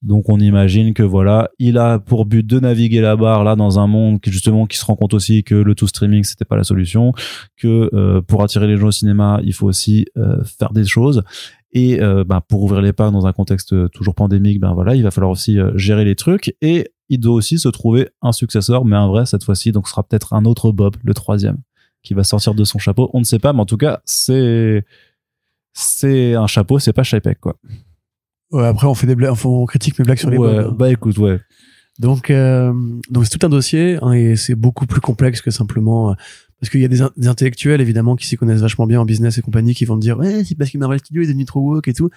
Donc, 0.02 0.30
on 0.30 0.40
imagine 0.40 0.94
que 0.94 1.02
voilà, 1.02 1.50
il 1.58 1.76
a 1.76 1.98
pour 1.98 2.24
but 2.24 2.46
de 2.46 2.58
naviguer 2.58 3.02
la 3.02 3.16
barre 3.16 3.44
là 3.44 3.54
dans 3.54 3.78
un 3.78 3.86
monde 3.86 4.20
qui 4.20 4.30
justement 4.30 4.66
qui 4.66 4.78
se 4.78 4.84
rend 4.84 4.96
compte 4.96 5.12
aussi 5.12 5.44
que 5.44 5.54
le 5.54 5.74
tout 5.74 5.86
streaming 5.86 6.24
c'était 6.24 6.46
pas 6.46 6.56
la 6.56 6.64
solution, 6.64 7.12
que 7.58 7.90
euh, 7.92 8.22
pour 8.22 8.42
attirer 8.42 8.66
les 8.66 8.78
gens 8.78 8.86
au 8.86 8.92
cinéma, 8.92 9.40
il 9.44 9.52
faut 9.52 9.66
aussi 9.66 10.06
euh, 10.16 10.42
faire 10.44 10.72
des 10.72 10.86
choses. 10.86 11.22
Et 11.72 12.00
euh, 12.00 12.24
ben, 12.24 12.40
pour 12.40 12.62
ouvrir 12.62 12.80
les 12.80 12.94
parcs 12.94 13.12
dans 13.12 13.26
un 13.26 13.32
contexte 13.32 13.90
toujours 13.90 14.14
pandémique, 14.14 14.58
ben 14.58 14.72
voilà, 14.72 14.94
il 14.94 15.02
va 15.02 15.10
falloir 15.10 15.30
aussi 15.30 15.58
gérer 15.74 16.04
les 16.04 16.16
trucs. 16.16 16.56
Et 16.62 16.92
il 17.10 17.20
doit 17.20 17.34
aussi 17.34 17.58
se 17.58 17.68
trouver 17.68 18.08
un 18.22 18.32
successeur, 18.32 18.84
mais 18.86 18.96
un 18.96 19.06
vrai 19.06 19.26
cette 19.26 19.44
fois-ci. 19.44 19.70
Donc 19.70 19.86
ce 19.86 19.92
sera 19.92 20.02
peut-être 20.02 20.32
un 20.32 20.46
autre 20.46 20.72
Bob, 20.72 20.96
le 21.04 21.12
troisième, 21.12 21.58
qui 22.02 22.14
va 22.14 22.24
sortir 22.24 22.54
de 22.54 22.64
son 22.64 22.78
chapeau. 22.78 23.10
On 23.12 23.18
ne 23.20 23.24
sait 23.24 23.38
pas, 23.38 23.52
mais 23.52 23.60
en 23.60 23.66
tout 23.66 23.76
cas, 23.76 24.00
c'est 24.06 24.84
c'est 25.74 26.34
un 26.34 26.46
chapeau, 26.46 26.78
c'est 26.78 26.92
pas 26.92 27.02
Chapek 27.02 27.38
quoi. 27.38 27.56
Ouais, 28.52 28.66
après, 28.66 28.86
on 28.86 28.94
fait 28.94 29.06
des 29.06 29.14
blagues, 29.14 29.34
on 29.44 29.64
critique 29.66 29.98
mes 29.98 30.04
blagues 30.04 30.18
sur 30.18 30.30
les 30.30 30.38
Ouais, 30.38 30.64
bah 30.76 30.90
écoute, 30.90 31.18
ouais. 31.18 31.40
Donc, 31.98 32.30
euh, 32.30 32.72
donc 33.10 33.24
c'est 33.26 33.38
tout 33.38 33.44
un 33.46 33.50
dossier 33.50 33.98
hein, 34.00 34.12
et 34.12 34.34
c'est 34.36 34.54
beaucoup 34.54 34.86
plus 34.86 35.00
complexe 35.02 35.40
que 35.42 35.50
simplement 35.50 36.10
euh, 36.10 36.14
parce 36.58 36.70
qu'il 36.70 36.80
y 36.80 36.84
a 36.84 36.88
des, 36.88 37.02
in- 37.02 37.10
des 37.16 37.28
intellectuels 37.28 37.80
évidemment 37.82 38.16
qui 38.16 38.26
s'y 38.26 38.36
connaissent 38.36 38.60
vachement 38.62 38.86
bien 38.86 39.00
en 39.00 39.04
business 39.04 39.36
et 39.36 39.42
compagnie 39.42 39.74
qui 39.74 39.84
vont 39.84 39.96
te 39.96 40.00
dire 40.00 40.16
ouais 40.18 40.42
c'est 40.44 40.54
parce 40.56 40.70
que 40.70 40.78
Marvel 40.78 40.98
Studios 41.00 41.22
est 41.24 41.26
devenu 41.26 41.44
trop 41.44 41.60
woke 41.60 41.88
et 41.88 41.92
tout. 41.94 42.08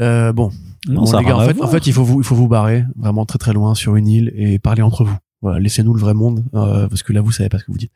Euh, 0.00 0.32
bon, 0.32 0.50
Non, 0.88 1.00
Bon, 1.02 1.06
ça 1.06 1.18
a 1.18 1.20
les 1.20 1.26
gars, 1.26 1.36
en 1.36 1.46
fait, 1.46 1.52
voir. 1.54 1.68
en 1.68 1.72
fait, 1.72 1.86
il 1.86 1.92
faut 1.92 2.04
vous, 2.04 2.20
il 2.20 2.24
faut 2.24 2.34
vous 2.34 2.48
barrer 2.48 2.84
vraiment 2.96 3.26
très 3.26 3.38
très 3.38 3.52
loin 3.52 3.74
sur 3.74 3.96
une 3.96 4.08
île 4.08 4.32
et 4.36 4.58
parler 4.58 4.82
entre 4.82 5.04
vous. 5.04 5.16
Voilà, 5.42 5.60
laissez-nous 5.60 5.92
le 5.92 6.00
vrai 6.00 6.14
monde 6.14 6.42
euh, 6.54 6.88
parce 6.88 7.02
que 7.02 7.12
là, 7.12 7.20
vous 7.20 7.30
savez 7.30 7.48
pas 7.50 7.58
ce 7.58 7.64
que 7.64 7.70
vous 7.72 7.78
dites. 7.78 7.92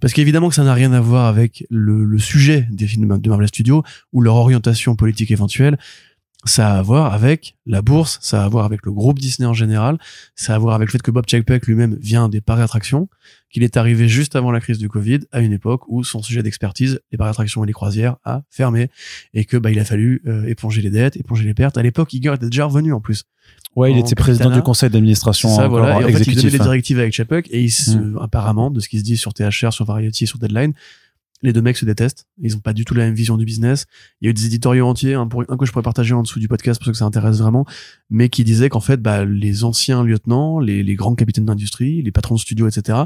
Parce 0.00 0.12
qu'évidemment 0.12 0.48
que 0.50 0.54
ça 0.54 0.62
n'a 0.62 0.74
rien 0.74 0.92
à 0.92 1.00
voir 1.00 1.26
avec 1.26 1.66
le, 1.70 2.04
le 2.04 2.18
sujet 2.18 2.68
des 2.70 2.86
films 2.86 3.18
de 3.18 3.28
Marvel 3.30 3.48
Studios 3.48 3.82
ou 4.12 4.20
leur 4.20 4.34
orientation 4.36 4.94
politique 4.94 5.30
éventuelle. 5.30 5.78
Ça 6.44 6.74
a 6.74 6.78
à 6.78 6.82
voir 6.82 7.12
avec 7.14 7.56
la 7.66 7.82
bourse, 7.82 8.18
ça 8.20 8.42
a 8.42 8.44
à 8.44 8.48
voir 8.48 8.64
avec 8.64 8.84
le 8.84 8.90
groupe 8.90 9.20
Disney 9.20 9.46
en 9.46 9.54
général, 9.54 9.98
ça 10.34 10.54
a 10.54 10.56
à 10.56 10.58
voir 10.58 10.74
avec 10.74 10.88
le 10.88 10.92
fait 10.92 11.02
que 11.02 11.12
Bob 11.12 11.24
Chapek 11.28 11.66
lui-même 11.66 11.96
vient 12.00 12.28
des 12.28 12.40
parcs 12.40 12.58
d'attractions, 12.58 13.08
qu'il 13.48 13.62
est 13.62 13.76
arrivé 13.76 14.08
juste 14.08 14.34
avant 14.34 14.50
la 14.50 14.58
crise 14.58 14.78
du 14.78 14.88
Covid, 14.88 15.20
à 15.30 15.40
une 15.40 15.52
époque 15.52 15.82
où 15.86 16.02
son 16.02 16.20
sujet 16.20 16.42
d'expertise, 16.42 17.00
les 17.12 17.18
parcs 17.18 17.30
d'attractions 17.30 17.62
et 17.62 17.66
les 17.68 17.72
croisières, 17.72 18.16
a 18.24 18.42
fermé 18.50 18.90
et 19.34 19.44
que 19.44 19.56
bah 19.56 19.70
il 19.70 19.78
a 19.78 19.84
fallu 19.84 20.20
euh, 20.26 20.44
éponger 20.46 20.82
les 20.82 20.90
dettes, 20.90 21.16
éponger 21.16 21.44
les 21.44 21.54
pertes. 21.54 21.78
À 21.78 21.82
l'époque, 21.82 22.12
Iger 22.12 22.34
était 22.34 22.46
déjà 22.46 22.64
revenu 22.64 22.92
en 22.92 23.00
plus. 23.00 23.24
Ouais, 23.76 23.92
il 23.92 23.96
en 23.96 24.00
était 24.00 24.14
président 24.14 24.50
du 24.50 24.62
conseil 24.62 24.90
d'administration 24.90 25.48
ça, 25.54 25.68
voilà. 25.68 26.00
Et 26.00 26.04
en 26.04 26.18
fait, 26.18 26.24
il 26.26 26.34
donnait 26.34 26.50
les 26.50 26.60
hein. 26.60 26.64
directives 26.64 26.98
avec 26.98 27.14
Chapek 27.14 27.48
et 27.50 27.62
il 27.62 27.70
se- 27.70 28.20
apparemment, 28.20 28.70
de 28.70 28.80
ce 28.80 28.88
qui 28.88 28.98
se 28.98 29.04
dit 29.04 29.16
sur 29.16 29.32
THR, 29.32 29.72
sur 29.72 29.84
Variety 29.84 30.24
et 30.24 30.26
sur 30.26 30.38
Deadline, 30.38 30.72
les 31.42 31.52
deux 31.52 31.62
mecs 31.62 31.76
se 31.76 31.84
détestent. 31.84 32.26
Ils 32.40 32.56
ont 32.56 32.60
pas 32.60 32.72
du 32.72 32.84
tout 32.84 32.94
la 32.94 33.04
même 33.04 33.14
vision 33.14 33.36
du 33.36 33.44
business. 33.44 33.86
Il 34.20 34.26
y 34.26 34.28
a 34.28 34.30
eu 34.30 34.34
des 34.34 34.46
éditoriaux 34.46 34.86
entiers, 34.86 35.14
un, 35.14 35.26
pour, 35.26 35.44
un 35.48 35.56
que 35.56 35.66
je 35.66 35.72
pourrais 35.72 35.82
partager 35.82 36.14
en 36.14 36.22
dessous 36.22 36.38
du 36.38 36.48
podcast 36.48 36.80
parce 36.80 36.90
que 36.90 36.96
ça 36.96 37.04
intéresse 37.04 37.38
vraiment, 37.38 37.66
mais 38.10 38.28
qui 38.28 38.44
disaient 38.44 38.68
qu'en 38.68 38.80
fait, 38.80 39.02
bah, 39.02 39.24
les 39.24 39.64
anciens 39.64 40.04
lieutenants, 40.04 40.60
les, 40.60 40.82
les 40.82 40.94
grands 40.94 41.14
capitaines 41.14 41.46
d'industrie, 41.46 42.02
les 42.02 42.12
patrons 42.12 42.36
de 42.36 42.40
studio, 42.40 42.68
etc., 42.68 43.00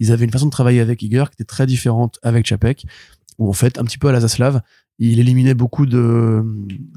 ils 0.00 0.12
avaient 0.12 0.24
une 0.24 0.32
façon 0.32 0.46
de 0.46 0.50
travailler 0.50 0.80
avec 0.80 1.02
Iger 1.02 1.24
qui 1.28 1.34
était 1.34 1.44
très 1.44 1.66
différente 1.66 2.18
avec 2.22 2.46
Chapek, 2.46 2.84
où 3.38 3.48
en 3.48 3.52
fait, 3.52 3.78
un 3.78 3.84
petit 3.84 3.98
peu 3.98 4.08
à 4.08 4.12
la 4.12 4.20
Zaslav, 4.20 4.60
il 4.98 5.18
éliminait 5.18 5.54
beaucoup 5.54 5.86
de, 5.86 6.42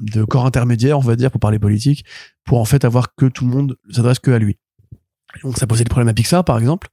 de 0.00 0.24
corps 0.24 0.46
intermédiaires, 0.46 0.98
on 0.98 1.02
va 1.02 1.16
dire, 1.16 1.30
pour 1.30 1.40
parler 1.40 1.58
politique, 1.58 2.04
pour 2.44 2.60
en 2.60 2.64
fait 2.64 2.84
avoir 2.84 3.14
que 3.14 3.26
tout 3.26 3.44
le 3.44 3.50
monde 3.50 3.76
s'adresse 3.90 4.18
que 4.18 4.30
à 4.30 4.38
lui. 4.38 4.56
Donc 5.42 5.58
ça 5.58 5.66
posait 5.66 5.84
des 5.84 5.88
problèmes 5.88 6.08
à 6.08 6.14
Pixar, 6.14 6.44
par 6.44 6.58
exemple, 6.58 6.88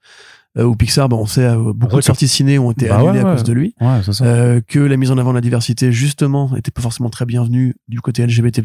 où 0.64 0.76
Pixar, 0.76 1.10
bah, 1.10 1.18
on 1.18 1.26
sait, 1.26 1.46
euh, 1.46 1.74
beaucoup 1.74 1.98
de 1.98 2.02
sorties 2.02 2.28
ciné 2.28 2.58
ont 2.60 2.72
été 2.72 2.88
Bah 2.88 3.04
ouais, 3.04 3.10
annulées 3.10 3.26
à 3.26 3.34
cause 3.34 3.44
de 3.44 3.54
lui. 3.54 3.76
Ouais, 3.82 4.02
ça. 4.04 4.24
Euh, 4.26 4.62
que 4.66 4.80
la 4.80 4.96
mise 4.98 5.12
en 5.12 5.18
avant 5.18 5.32
de 5.32 5.36
la 5.36 5.42
diversité, 5.42 5.92
justement, 5.92 6.56
était 6.56 6.72
pas 6.72 6.82
forcément 6.82 7.10
très 7.10 7.26
bienvenue 7.26 7.76
du 7.88 8.00
côté 8.02 8.26
LGBT+, 8.26 8.62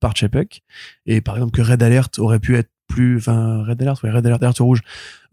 par 0.00 0.16
Chapek. 0.16 0.62
Et 1.04 1.20
par 1.20 1.36
exemple, 1.36 1.52
que 1.52 1.62
Red 1.62 1.82
Alert 1.82 2.18
aurait 2.18 2.40
pu 2.40 2.56
être 2.56 2.70
plus, 2.88 3.18
enfin, 3.18 3.64
Red 3.64 3.82
Alert, 3.82 4.02
ouais, 4.02 4.10
Red 4.10 4.26
Alert, 4.26 4.42
Alerte 4.42 4.58
Rouge 4.58 4.80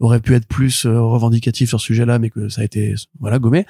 aurait 0.00 0.20
pu 0.20 0.34
être 0.34 0.46
plus 0.46 0.86
euh, 0.86 1.00
revendicatif 1.00 1.68
sur 1.68 1.80
ce 1.80 1.86
sujet-là, 1.86 2.18
mais 2.18 2.30
que 2.30 2.48
ça 2.48 2.62
a 2.62 2.64
été, 2.64 2.94
voilà, 3.20 3.38
gommé. 3.38 3.64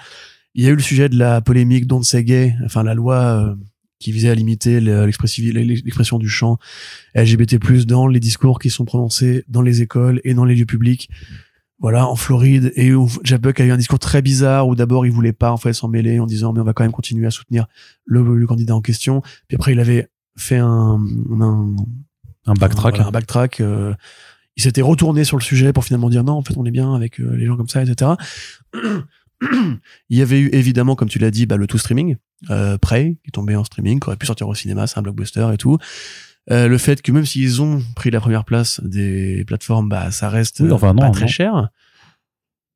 Il 0.55 0.65
y 0.65 0.67
a 0.67 0.71
eu 0.71 0.77
le 0.77 0.83
sujet 0.83 1.09
de 1.09 1.19
la 1.19 1.41
polémique 1.41 1.87
Don't 1.87 2.03
Say 2.05 2.25
Gay, 2.25 2.57
enfin, 2.65 2.83
la 2.83 2.95
loi 2.95 3.17
euh, 3.17 3.55
qui 3.99 4.13
visait 4.13 4.31
à 4.31 4.35
limiter 4.35 4.81
l'expression 4.81 6.19
du 6.19 6.29
champ 6.29 6.59
LGBT+, 7.15 7.59
dans 7.87 8.07
les 8.07 8.21
discours 8.21 8.59
qui 8.59 8.71
sont 8.71 8.85
prononcés 8.85 9.45
dans 9.49 9.63
les 9.63 9.83
écoles 9.83 10.21
et 10.25 10.35
dans 10.35 10.45
les 10.45 10.55
lieux 10.55 10.67
publics 10.67 11.09
voilà, 11.81 12.07
en 12.07 12.17
Floride, 12.17 12.73
et 12.77 12.95
où 12.95 13.09
Chapek 13.25 13.61
a 13.61 13.65
eu 13.65 13.71
un 13.73 13.77
discours 13.77 13.99
très 13.99 14.23
bizarre, 14.23 14.69
où 14.69 14.75
d'abord 14.75 15.05
il 15.07 15.13
voulait 15.13 15.33
pas 15.33 15.51
en 15.53 15.57
fait 15.57 15.73
s'en 15.73 15.89
mêler 15.89 16.19
en 16.21 16.27
disant 16.27 16.53
mais 16.53 16.61
on 16.61 16.65
va 16.65 16.73
quand 16.73 16.85
même 16.85 16.93
continuer 16.93 17.27
à 17.27 17.31
soutenir 17.31 17.67
le, 18.07 18.23
le 18.37 18.47
candidat 18.47 18.75
en 18.75 18.81
question. 18.81 19.23
Puis 19.49 19.57
après 19.57 19.73
il 19.73 19.81
avait 19.81 20.09
fait 20.37 20.59
un, 20.59 20.99
un, 21.41 21.77
Un 22.47 22.55
backtrack. 22.55 22.95
voilà, 22.95 23.09
un 23.09 23.11
backtrack. 23.11 23.61
euh, 23.61 23.95
il 24.57 24.63
s'était 24.63 24.83
retourné 24.83 25.25
sur 25.25 25.37
le 25.37 25.43
sujet 25.43 25.73
pour 25.73 25.85
finalement 25.85 26.09
dire 26.09 26.23
non, 26.23 26.35
en 26.35 26.43
fait 26.43 26.57
on 26.57 26.65
est 26.65 26.71
bien 26.71 26.95
avec 26.95 27.21
euh, 27.21 27.35
les 27.37 27.45
gens 27.47 27.57
comme 27.57 27.69
ça, 27.69 27.83
etc. 27.83 28.13
il 29.43 30.19
y 30.19 30.23
avait 30.23 30.41
eu 30.41 30.49
évidemment, 30.53 30.95
comme 30.97 31.09
tu 31.09 31.19
l'as 31.19 31.31
dit, 31.31 31.45
bah, 31.47 31.57
le 31.57 31.67
tout 31.67 31.79
streaming, 31.79 32.17
euh, 32.51 32.79
Prey, 32.79 33.17
qui 33.23 33.29
est 33.29 33.33
tombé 33.33 33.57
en 33.57 33.65
streaming, 33.65 34.01
qui 34.01 34.07
aurait 34.09 34.17
pu 34.17 34.27
sortir 34.27 34.49
au 34.49 34.55
cinéma, 34.55 34.87
c'est 34.87 34.99
un 34.99 35.03
blockbuster 35.03 35.49
et 35.53 35.57
tout. 35.57 35.79
Euh, 36.51 36.69
le 36.69 36.77
fait 36.79 37.01
que 37.01 37.11
même 37.11 37.25
s'ils 37.25 37.63
ont 37.63 37.81
pris 37.97 38.11
la 38.11 38.21
première 38.21 38.45
place 38.45 38.81
des 38.85 39.45
plateformes, 39.47 39.89
bah 39.89 40.11
ça 40.11 40.29
reste 40.29 40.61
Oui, 40.61 40.71
enfin, 40.73 40.91
euh, 40.91 40.93
non, 40.93 41.01
pas 41.01 41.11
très 41.11 41.27
cher. 41.29 41.69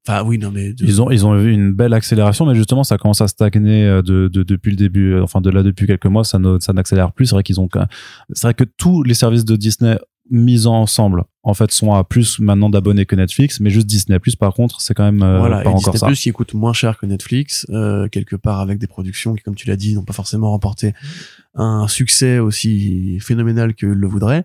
Enfin 0.06 0.22
oui, 0.24 0.38
non 0.38 0.50
mais 0.50 0.72
de- 0.72 0.84
Ils 0.86 1.02
ont, 1.02 1.10
ils 1.10 1.26
ont 1.26 1.38
eu 1.38 1.52
une 1.52 1.72
belle 1.72 1.92
accélération, 1.92 2.46
mais 2.46 2.54
justement, 2.54 2.82
ça 2.82 2.96
commence 2.96 3.20
à 3.20 3.28
stagner 3.28 3.84
euh, 3.84 4.00
de, 4.00 4.28
de- 4.28 4.42
depuis 4.42 4.70
le 4.70 4.76
début, 4.76 5.20
enfin 5.20 5.42
de 5.42 5.50
là 5.50 5.62
depuis 5.62 5.86
quelques 5.86 6.06
mois, 6.06 6.24
ça 6.24 6.38
ne, 6.38 6.58
ça 6.60 6.72
n'accélère 6.72 7.12
plus. 7.12 7.26
C'est 7.26 7.34
vrai 7.34 7.42
qu'ils 7.42 7.60
ont, 7.60 7.68
c'est 8.32 8.46
vrai 8.46 8.54
que 8.54 8.64
tous 8.64 9.02
les 9.02 9.12
services 9.12 9.44
de 9.44 9.54
Disney 9.56 9.98
mis 10.30 10.66
ensemble, 10.66 11.24
en 11.42 11.54
fait, 11.54 11.70
sont 11.72 11.94
à 11.94 12.04
plus 12.04 12.38
maintenant 12.40 12.70
d'abonnés 12.70 13.06
que 13.06 13.16
Netflix, 13.16 13.60
mais 13.60 13.70
juste 13.70 13.86
Disney 13.86 14.18
Plus, 14.18 14.36
par 14.36 14.52
contre, 14.54 14.80
c'est 14.80 14.94
quand 14.94 15.04
même 15.04 15.22
euh, 15.22 15.38
voilà, 15.38 15.62
pas 15.62 15.70
et 15.70 15.74
encore 15.74 15.92
Disney. 15.94 16.10
Plus 16.10 16.20
qui 16.20 16.30
coûte 16.32 16.54
moins 16.54 16.72
cher 16.72 16.98
que 16.98 17.06
Netflix, 17.06 17.66
euh, 17.70 18.08
quelque 18.08 18.36
part 18.36 18.60
avec 18.60 18.78
des 18.78 18.86
productions 18.86 19.34
qui, 19.34 19.42
comme 19.42 19.54
tu 19.54 19.66
l'as 19.68 19.76
dit, 19.76 19.94
n'ont 19.94 20.04
pas 20.04 20.12
forcément 20.12 20.50
remporté 20.50 20.94
un 21.54 21.88
succès 21.88 22.38
aussi 22.38 23.18
phénoménal 23.20 23.74
que 23.74 23.86
le 23.86 24.06
voudrait. 24.06 24.44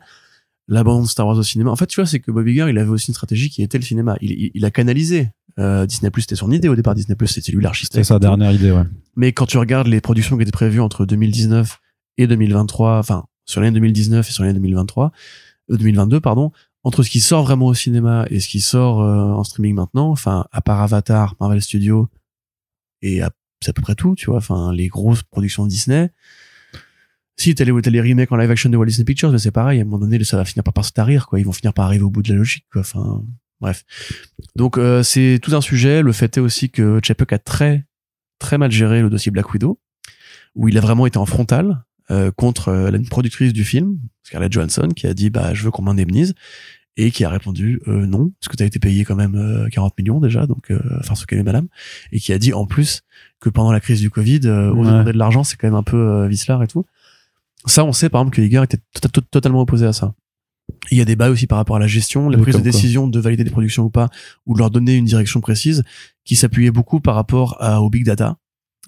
La 0.70 0.84
bande 0.84 1.08
Star 1.08 1.28
Wars 1.28 1.38
au 1.38 1.44
cinéma. 1.44 1.72
En 1.72 1.76
fait, 1.76 1.88
tu 1.88 2.00
vois, 2.00 2.06
c'est 2.06 2.20
que 2.20 2.32
Bob 2.32 2.48
Iger, 2.48 2.68
il 2.70 2.78
avait 2.78 2.90
aussi 2.90 3.10
une 3.10 3.14
stratégie 3.14 3.50
qui 3.50 3.62
était 3.64 3.78
le 3.78 3.84
cinéma. 3.84 4.16
Il, 4.22 4.32
il, 4.32 4.52
il 4.54 4.66
a 4.66 4.72
canalisé. 4.72 5.30
Euh, 5.60 5.86
Disney 5.86 6.10
Plus, 6.10 6.22
c'était 6.22 6.36
son 6.36 6.52
idée 6.52 6.70
au 6.70 6.76
départ. 6.76 6.96
Disney 6.96 7.16
Plus, 7.16 7.28
c'était 7.28 7.52
lui 7.52 7.58
C'est 7.60 7.64
l'architecte. 7.64 8.06
sa 8.06 8.16
et 8.16 8.18
tout. 8.18 8.22
dernière 8.22 8.52
idée, 8.54 8.72
ouais. 8.72 8.84
Mais 9.16 9.34
quand 9.34 9.46
tu 9.46 9.58
regardes 9.58 9.88
les 9.88 10.00
productions 10.02 10.38
qui 10.38 10.44
étaient 10.44 10.52
prévues 10.52 10.80
entre 10.80 11.06
2019 11.06 11.80
et 12.18 12.28
2023, 12.28 12.98
enfin, 12.98 13.26
sur 13.46 13.60
l'année 13.62 13.74
2019 13.74 14.28
et 14.28 14.32
sur 14.32 14.44
l'année 14.44 14.56
2023, 14.56 15.06
euh, 15.06 15.10
2022 15.70 16.20
pardon, 16.20 16.52
entre 16.84 17.04
ce 17.04 17.10
qui 17.10 17.20
sort 17.20 17.44
vraiment 17.44 17.68
au 17.68 17.74
cinéma 17.74 18.26
et 18.30 18.40
ce 18.40 18.48
qui 18.48 18.60
sort 18.62 19.02
euh, 19.02 19.32
en 19.34 19.44
streaming 19.44 19.76
maintenant, 19.76 20.10
enfin 20.10 20.46
à 20.52 20.62
part 20.62 20.82
Avatar, 20.82 21.36
Marvel 21.40 21.62
Studios 21.62 22.10
et 23.02 23.22
à- 23.22 23.32
c'est 23.62 23.70
à 23.70 23.74
peu 23.74 23.82
près 23.82 23.96
tout, 23.96 24.16
tu 24.16 24.26
vois, 24.28 24.38
enfin 24.38 24.74
les 24.74 24.88
grosses 24.90 25.24
productions 25.24 25.64
de 25.64 25.70
Disney. 25.70 26.12
Si 27.38 27.56
t'as 27.56 27.64
les, 27.66 27.82
t'as 27.82 27.90
les 27.90 28.02
remakes 28.02 28.32
en 28.32 28.36
live 28.36 28.52
action 28.52 28.70
de 28.70 28.78
Walt 28.78 28.86
Disney 28.86 29.06
Pictures, 29.06 29.32
mais 29.32 29.40
c'est 29.40 29.52
pareil, 29.52 29.80
à 29.80 29.82
un 29.82 29.86
moment 29.86 30.00
donné, 30.00 30.24
ça 30.24 30.38
va 30.38 30.46
finir 30.46 30.64
par, 30.64 30.74
par 30.74 30.86
se 30.86 30.92
tarir, 30.92 31.28
quoi. 31.28 31.40
Ils 31.40 31.46
vont 31.46 31.52
finir 31.52 31.74
par 31.74 31.86
arriver 31.86 32.04
au 32.04 32.10
bout 32.12 32.22
de 32.22 32.30
la 32.30 32.36
logique, 32.36 32.66
quoi. 32.72 32.82
Enfin, 32.82 33.24
bref. 33.60 33.84
Donc, 34.56 34.78
euh, 34.78 35.02
c'est 35.02 35.40
tout 35.42 35.56
un 35.56 35.62
sujet. 35.62 36.04
Le 36.04 36.12
fait 36.12 36.38
est 36.38 36.40
aussi 36.40 36.70
que 36.70 37.00
Chapek 37.04 37.34
a 37.34 37.40
très, 37.40 37.86
très 38.38 38.58
mal 38.60 38.70
géré 38.72 39.02
le 39.02 39.10
dossier 39.10 39.32
Black 39.32 39.52
Widow, 39.52 39.80
où 40.54 40.68
il 40.68 40.78
a 40.78 40.82
vraiment 40.82 41.08
été 41.08 41.18
en 41.18 41.26
frontal 41.26 41.84
euh, 42.14 42.32
contre 42.32 42.70
euh, 42.70 42.92
la 42.92 43.00
productrice 43.00 43.52
du 43.54 43.64
film, 43.64 43.98
Scarlett 44.24 44.52
Johansson, 44.54 44.90
qui 44.96 45.08
a 45.08 45.14
dit, 45.14 45.30
bah, 45.30 45.54
je 45.54 45.64
veux 45.64 45.72
qu'on 45.72 45.82
m'indemnise, 45.82 46.34
et 46.96 47.10
qui 47.10 47.24
a 47.26 47.30
répondu, 47.30 47.82
euh, 47.88 48.06
non, 48.06 48.32
parce 48.40 48.50
que 48.50 48.56
t'as 48.56 48.66
été 48.66 48.78
payé 48.80 49.04
quand 49.04 49.16
même 49.16 49.36
euh, 49.36 49.68
40 49.70 49.98
millions 49.98 50.20
déjà, 50.20 50.46
donc, 50.46 50.70
euh, 50.72 50.80
enfin, 51.00 51.16
ce 51.16 51.26
qu'elle 51.26 51.40
est 51.40 51.44
madame, 51.44 51.68
et 52.12 52.20
qui 52.20 52.32
a 52.34 52.38
dit, 52.38 52.54
en 52.54 52.66
plus, 52.68 53.02
que 53.40 53.50
pendant 53.50 53.72
la 53.72 53.80
crise 53.80 54.00
du 54.00 54.10
Covid, 54.12 54.42
euh, 54.46 54.72
on 54.74 54.80
Ouais. 54.82 54.86
demandait 54.92 55.14
de 55.14 55.18
l'argent, 55.18 55.44
c'est 55.44 55.58
quand 55.58 55.68
même 55.68 55.76
un 55.76 55.84
peu 55.84 55.98
euh, 55.98 56.28
vicelard 56.28 56.62
et 56.64 56.68
tout. 56.68 56.86
Ça, 57.66 57.84
on 57.86 57.94
sait 57.94 58.10
par 58.10 58.22
exemple 58.22 58.36
que 58.36 58.42
Iger 58.42 58.62
était 58.64 58.78
to- 59.02 59.08
to- 59.10 59.22
totalement 59.22 59.62
opposé 59.62 59.86
à 59.86 59.94
ça. 59.94 60.14
Il 60.92 60.98
y 60.98 61.02
a 61.02 61.06
des 61.06 61.16
bails 61.16 61.30
aussi 61.32 61.48
par 61.48 61.58
rapport 61.58 61.76
à 61.78 61.80
la 61.80 61.88
gestion, 61.88 62.30
la 62.30 62.38
Oui, 62.38 62.44
prise 62.44 62.56
de 62.56 62.62
quoi. 62.62 62.72
décision 62.72 63.08
de 63.08 63.20
valider 63.20 63.44
des 63.44 63.50
productions 63.52 63.84
ou 63.86 63.90
pas, 63.90 64.10
ou 64.46 64.54
de 64.54 64.60
leur 64.60 64.70
donner 64.70 64.96
une 64.96 65.06
direction 65.06 65.40
précise, 65.42 65.84
qui 66.26 66.36
s'appuyait 66.36 66.72
beaucoup 66.72 67.00
par 67.00 67.16
rapport 67.16 67.58
à, 67.62 67.82
au 67.82 67.90
big 67.90 68.06
data 68.06 68.38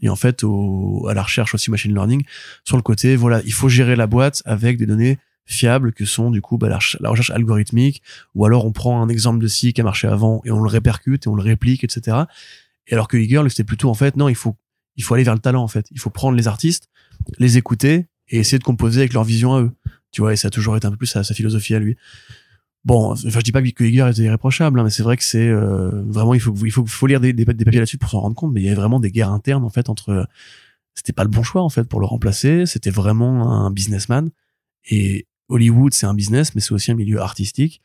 et 0.01 0.09
en 0.09 0.15
fait 0.15 0.43
au, 0.43 1.07
à 1.09 1.13
la 1.13 1.23
recherche 1.23 1.53
aussi 1.53 1.71
machine 1.71 1.93
learning 1.93 2.23
sur 2.63 2.77
le 2.77 2.83
côté. 2.83 3.15
Voilà, 3.15 3.41
il 3.45 3.53
faut 3.53 3.69
gérer 3.69 3.95
la 3.95 4.07
boîte 4.07 4.41
avec 4.45 4.77
des 4.77 4.85
données 4.85 5.17
fiables 5.45 5.93
que 5.93 6.05
sont 6.05 6.31
du 6.31 6.41
coup 6.41 6.57
bah, 6.57 6.69
la, 6.69 6.77
recherche- 7.09 7.29
algorithmique, 7.29 8.01
ou 8.33 8.45
alors 8.45 8.65
on 8.65 8.71
prend 8.71 9.01
un 9.01 9.09
exemple 9.09 9.39
de 9.39 9.47
site 9.47 9.75
qui 9.75 9.81
a 9.81 9.83
marché 9.83 10.07
avant 10.07 10.41
et 10.43 10.51
on 10.51 10.59
le 10.61 10.69
répercute 10.69 11.25
et 11.25 11.29
on 11.29 11.35
le 11.35 11.43
réplique, 11.43 11.83
etc. 11.83 12.17
Et 12.87 12.93
alors 12.93 13.07
que 13.07 13.17
lui, 13.17 13.29
c'était 13.49 13.63
plutôt 13.63 13.89
en 13.89 13.93
fait 13.93 14.15
non, 14.15 14.29
il 14.29 14.35
faut 14.35 14.55
il 14.95 15.03
faut 15.03 15.13
aller 15.13 15.23
vers 15.23 15.33
le 15.35 15.39
talent 15.39 15.61
en 15.61 15.67
fait. 15.67 15.87
Il 15.91 15.99
faut 15.99 16.09
prendre 16.09 16.37
les 16.37 16.47
artistes, 16.47 16.89
les 17.37 17.57
écouter 17.57 18.07
et 18.29 18.39
essayer 18.39 18.59
de 18.59 18.63
composer 18.63 19.01
avec 19.01 19.13
leur 19.13 19.23
vision 19.23 19.53
à 19.53 19.61
eux. 19.61 19.71
Tu 20.11 20.21
vois, 20.21 20.33
et 20.33 20.35
ça 20.37 20.47
a 20.47 20.51
toujours 20.51 20.77
été 20.77 20.87
un 20.87 20.91
peu 20.91 20.97
plus 20.97 21.07
sa 21.07 21.23
philosophie 21.23 21.75
à 21.75 21.79
lui. 21.79 21.97
Bon, 22.85 23.11
enfin, 23.13 23.39
je 23.39 23.43
dis 23.43 23.51
pas 23.51 23.61
que 23.61 23.83
Iger 23.83 24.07
était 24.09 24.21
irréprochable, 24.21 24.79
hein, 24.79 24.83
mais 24.83 24.89
c'est 24.91 25.03
vrai 25.03 25.17
que 25.17 25.23
c'est 25.23 25.47
euh, 25.47 26.03
vraiment 26.05 26.35
il 26.35 26.39
faut 26.39 26.53
il 26.63 26.71
faut 26.71 26.85
faut 26.85 27.07
lire 27.07 27.19
des, 27.19 27.33
des, 27.33 27.43
des 27.43 27.65
papiers 27.65 27.79
là-dessus 27.79 27.97
pour 27.97 28.09
s'en 28.09 28.19
rendre 28.19 28.35
compte. 28.35 28.53
Mais 28.53 28.61
il 28.61 28.65
y 28.65 28.67
avait 28.67 28.75
vraiment 28.75 28.99
des 28.99 29.11
guerres 29.11 29.31
internes 29.31 29.63
en 29.63 29.69
fait 29.69 29.89
entre. 29.89 30.27
C'était 30.93 31.11
pas 31.11 31.23
le 31.23 31.29
bon 31.29 31.43
choix 31.43 31.61
en 31.61 31.69
fait 31.69 31.83
pour 31.83 31.99
le 31.99 32.05
remplacer. 32.05 32.65
C'était 32.65 32.91
vraiment 32.91 33.51
un 33.51 33.71
businessman 33.71 34.29
et 34.89 35.27
Hollywood 35.49 35.93
c'est 35.93 36.05
un 36.05 36.13
business, 36.13 36.55
mais 36.55 36.61
c'est 36.61 36.73
aussi 36.73 36.91
un 36.91 36.95
milieu 36.95 37.19
artistique. 37.19 37.81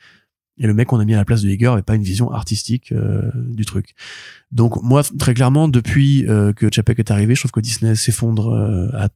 Et 0.58 0.66
le 0.66 0.74
mec 0.74 0.88
qu'on 0.88 1.00
a 1.00 1.04
mis 1.04 1.14
à 1.14 1.16
la 1.16 1.24
place 1.24 1.42
de 1.42 1.48
Iger 1.48 1.68
avait 1.68 1.82
pas 1.82 1.94
une 1.94 2.02
vision 2.02 2.30
artistique 2.30 2.92
euh, 2.92 3.30
du 3.34 3.64
truc. 3.64 3.94
Donc 4.52 4.82
moi 4.82 5.02
très 5.18 5.32
clairement 5.32 5.68
depuis 5.68 6.26
euh, 6.28 6.52
que 6.52 6.68
Chapek 6.70 6.98
est 6.98 7.10
arrivé, 7.10 7.34
je 7.34 7.40
trouve 7.40 7.52
que 7.52 7.60
Disney 7.60 7.94
s'effondre 7.94 8.50
euh, 8.50 8.88
à 8.94 9.08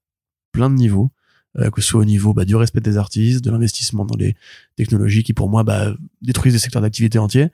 plein 0.53 0.71
de 0.71 0.75
niveaux, 0.75 1.11
euh, 1.59 1.71
que 1.71 1.81
ce 1.81 1.89
soit 1.89 2.01
au 2.01 2.05
niveau 2.05 2.35
bah, 2.35 2.45
du 2.45 2.57
respect 2.57 2.81
des 2.81 2.97
artistes, 2.97 3.45
de 3.45 3.51
l'investissement 3.51 4.05
dans 4.05 4.17
les 4.17 4.35
technologies 4.77 5.23
qui 5.23 5.33
pour 5.33 5.49
moi 5.49 5.63
bah, 5.63 5.95
détruisent 6.23 6.55
des 6.55 6.59
secteurs 6.59 6.83
d'activité 6.83 7.19
entiers. 7.19 7.51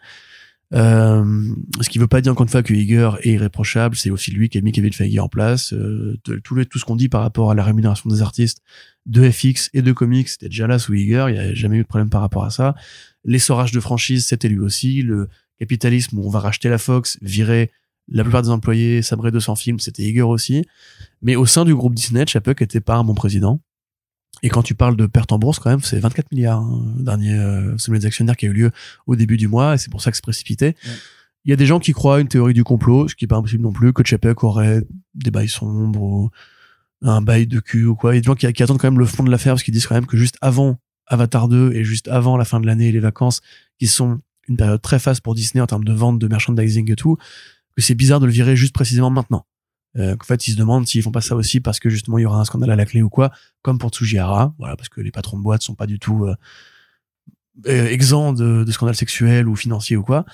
Euh, 0.73 1.53
ce 1.81 1.89
qui 1.89 1.99
veut 1.99 2.07
pas 2.07 2.21
dire 2.21 2.31
encore 2.31 2.45
une 2.45 2.49
fois 2.51 2.63
que 2.63 2.73
Iger 2.73 3.11
est 3.23 3.33
irréprochable, 3.33 3.97
c'est 3.97 4.11
aussi 4.11 4.31
lui 4.31 4.49
qui 4.49 4.59
a 4.59 4.61
mis 4.61 4.73
Kevin 4.73 4.93
Feige 4.93 5.19
en 5.19 5.29
place. 5.29 5.73
Euh, 5.73 6.17
tout, 6.23 6.55
le, 6.55 6.65
tout 6.65 6.79
ce 6.79 6.85
qu'on 6.85 6.97
dit 6.97 7.09
par 7.09 7.23
rapport 7.23 7.51
à 7.51 7.55
la 7.55 7.65
rémunération 7.65 8.09
des 8.09 8.23
artistes 8.23 8.63
de 9.07 9.29
FX 9.29 9.71
et 9.75 9.83
de 9.83 9.93
comics, 9.93 10.29
c'était 10.29 10.49
déjà 10.49 10.67
là 10.67 10.79
sous 10.79 10.95
Iger, 10.95 11.27
il 11.29 11.35
y 11.35 11.39
a 11.39 11.55
jamais 11.55 11.77
eu 11.77 11.83
de 11.83 11.87
problème 11.87 12.11
par 12.11 12.21
rapport 12.21 12.45
à 12.45 12.51
ça. 12.51 12.75
L'essorage 13.25 13.73
de 13.73 13.81
franchise, 13.81 14.27
c'était 14.27 14.49
lui 14.49 14.61
aussi. 14.61 15.03
Le 15.03 15.29
capitalisme 15.59 16.19
où 16.19 16.27
on 16.27 16.31
va 16.31 16.41
racheter 16.41 16.69
la 16.69 16.79
Fox, 16.79 17.19
virer 17.21 17.71
la 18.09 18.23
plupart 18.23 18.43
des 18.43 18.51
employés, 18.51 19.03
sabrer 19.03 19.31
200 19.31 19.57
films, 19.57 19.79
c'était 19.79 20.03
Iger 20.03 20.23
aussi. 20.23 20.65
Mais 21.23 21.37
au 21.37 21.47
sein 21.47 21.65
du 21.65 21.75
groupe 21.75 21.95
Disney, 21.95 22.25
Chapek 22.27 22.63
était 22.63 22.81
pas 22.81 22.97
un 22.97 23.05
bon 23.05 23.15
président. 23.15 23.61
Et 24.43 24.49
quand 24.49 24.63
tu 24.63 24.75
parles 24.75 24.97
de 24.97 25.07
perte 25.07 25.33
en 25.33 25.39
bourse, 25.39 25.59
quand 25.59 25.71
même, 25.71 25.83
c'est 25.83 25.99
24 25.99 26.33
milliards, 26.33 26.61
hein, 26.61 26.95
dernier 26.99 27.35
euh, 27.35 27.77
sommet 27.79 27.99
des 27.99 28.07
actionnaires 28.07 28.37
qui 28.37 28.47
a 28.47 28.49
eu 28.49 28.53
lieu 28.53 28.71
au 29.07 29.17
début 29.17 29.37
du 29.37 29.49
mois, 29.49 29.75
et 29.75 29.79
c'est 29.79 29.91
pour 29.91 30.03
ça 30.03 30.11
que 30.11 30.17
c'est 30.17 30.23
précipité. 30.23 30.77
Il 31.45 31.51
y 31.51 31.53
a 31.53 31.57
des 31.57 31.67
gens 31.67 31.79
qui 31.79 31.93
croient 31.93 32.17
à 32.17 32.21
une 32.21 32.29
théorie 32.29 32.55
du 32.55 32.65
complot, 32.65 33.09
ce 33.09 33.15
qui 33.15 33.25
est 33.25 33.29
pas 33.29 33.37
impossible 33.37 33.63
non 33.63 33.73
plus, 33.73 33.93
que 33.93 34.05
Chapek 34.05 34.45
aurait 34.45 34.83
des 35.15 35.31
bails 35.31 35.49
sombres 35.49 36.03
ou 36.03 36.31
un 37.03 37.23
bail 37.23 37.47
de 37.47 37.61
cul 37.61 37.87
ou 37.87 37.95
quoi. 37.95 38.13
Il 38.13 38.17
y 38.17 38.19
a 38.19 38.21
des 38.21 38.27
gens 38.27 38.35
qui, 38.35 38.51
qui 38.53 38.63
attendent 38.63 38.79
quand 38.79 38.91
même 38.91 38.99
le 38.99 39.07
fond 39.07 39.23
de 39.23 39.31
l'affaire 39.31 39.55
parce 39.55 39.63
qu'ils 39.63 39.73
disent 39.73 39.87
quand 39.87 39.95
même 39.95 40.07
que 40.07 40.19
juste 40.19 40.37
avant 40.43 40.79
Avatar 41.07 41.49
2 41.49 41.73
et 41.73 41.83
juste 41.83 42.09
avant 42.09 42.37
la 42.37 42.45
fin 42.45 42.61
de 42.61 42.67
l'année 42.67 42.89
et 42.89 42.93
les 42.93 43.01
vacances, 43.01 43.41
qui 43.79 43.87
sont 43.87 44.21
une 44.49 44.57
période 44.57 44.83
très 44.83 44.99
faste 44.99 45.23
pour 45.23 45.35
Disney 45.35 45.63
en 45.63 45.67
termes 45.67 45.85
de 45.85 45.93
vente, 45.93 46.19
de 46.19 46.29
merchandising 46.29 46.91
et 46.91 46.97
tout, 46.97 47.17
que 47.77 47.83
c'est 47.83 47.95
bizarre 47.95 48.21
de 48.21 48.27
le 48.27 48.33
virer 48.33 48.57
juste 48.57 48.75
précisément 48.75 49.11
maintenant. 49.11 49.47
Euh, 49.97 50.15
qu'en 50.17 50.25
fait, 50.25 50.47
ils 50.47 50.53
se 50.53 50.57
demandent 50.57 50.87
s'ils 50.87 51.03
font 51.03 51.11
pas 51.11 51.21
ça 51.21 51.35
aussi 51.35 51.59
parce 51.61 51.81
que 51.81 51.91
justement 51.91 52.17
il 52.19 52.23
y 52.23 52.25
aura 52.25 52.41
un 52.41 52.45
scandale 52.45 52.71
à 52.71 52.77
la 52.77 52.87
clé 52.87 53.03
ou 53.03 53.09
quoi, 53.11 53.33
comme 53.63 53.79
pour 53.79 53.91
Tsujihara, 53.91 54.55
voilà, 54.59 54.77
parce 54.77 54.89
que 54.89 55.01
les 55.01 55.11
patrons 55.11 55.37
de 55.37 55.43
boîte 55.43 55.63
sont 55.63 55.75
pas 55.75 55.87
du 55.87 55.99
tout 55.99 56.27
euh, 56.27 56.37
euh, 57.67 57.87
exempts 57.89 58.33
de, 58.33 58.65
de 58.65 58.73
scandales 58.73 58.95
sexuels 58.97 59.49
ou 59.49 59.57
financiers 59.57 59.97
ou 59.97 60.03
quoi. 60.05 60.25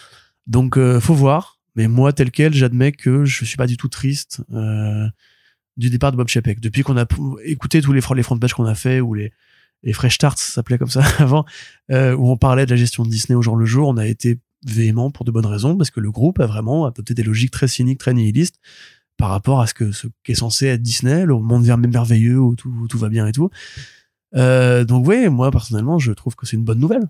Donc, 0.47 0.77
euh, 0.77 1.01
faut 1.01 1.15
voir. 1.15 1.59
Mais 1.75 1.89
moi, 1.89 2.13
tel 2.13 2.31
quel, 2.31 2.55
j'admets 2.55 2.93
que 2.93 3.25
je 3.25 3.45
suis 3.45 3.57
pas 3.57 3.67
du 3.67 3.77
tout 3.77 3.89
triste 3.89 4.43
euh, 4.53 5.07
du 5.77 5.91
départ 5.91 6.13
de 6.13 6.17
Bob 6.17 6.29
Chapek. 6.29 6.61
Depuis 6.61 6.83
qu'on 6.83 6.97
a 6.97 7.07
écouté 7.45 7.83
tous 7.83 7.93
les, 7.93 8.01
fr- 8.01 8.15
les 8.15 8.23
front 8.23 8.39
pages 8.39 8.55
qu'on 8.55 8.65
a 8.67 8.75
fait 8.75 9.01
ou 9.01 9.15
les 9.15 9.33
les 9.83 9.93
Fresh 9.93 10.15
Starts, 10.15 10.39
ça 10.39 10.55
s'appelait 10.55 10.79
comme 10.79 10.89
ça 10.89 11.03
avant, 11.19 11.45
euh, 11.91 12.15
où 12.17 12.31
on 12.31 12.37
parlait 12.39 12.65
de 12.65 12.71
la 12.71 12.77
gestion 12.77 13.05
de 13.05 13.11
Disney 13.11 13.37
au 13.37 13.43
jour 13.43 13.57
le 13.57 13.67
jour, 13.67 13.89
on 13.89 13.99
a 13.99 14.07
été 14.07 14.41
véhément 14.67 15.11
pour 15.11 15.25
de 15.27 15.31
bonnes 15.31 15.47
raisons 15.47 15.77
parce 15.77 15.91
que 15.91 16.01
le 16.01 16.11
groupe 16.11 16.41
a 16.41 16.47
vraiment 16.47 16.87
adopté 16.87 17.13
des 17.15 17.23
logiques 17.23 17.51
très 17.53 17.69
cyniques, 17.69 18.01
très 18.01 18.15
nihilistes 18.15 18.59
par 19.17 19.31
rapport 19.31 19.61
à 19.61 19.67
ce 19.67 19.75
que 19.75 19.93
ce 19.93 20.07
qu'est 20.23 20.35
censé 20.35 20.67
être 20.67 20.83
Disney, 20.83 21.25
le 21.25 21.39
monde 21.39 21.67
merveilleux 21.89 22.39
où 22.39 22.55
tout, 22.55 22.87
tout 22.89 22.99
va 22.99 23.09
bien 23.09 23.27
et 23.27 23.33
tout. 23.33 23.51
Euh, 24.35 24.85
donc 24.85 25.07
oui, 25.07 25.29
moi 25.29 25.51
personnellement, 25.51 25.99
je 25.99 26.13
trouve 26.13 26.35
que 26.37 26.47
c'est 26.47 26.57
une 26.57 26.65
bonne 26.65 26.81
nouvelle. 26.81 27.09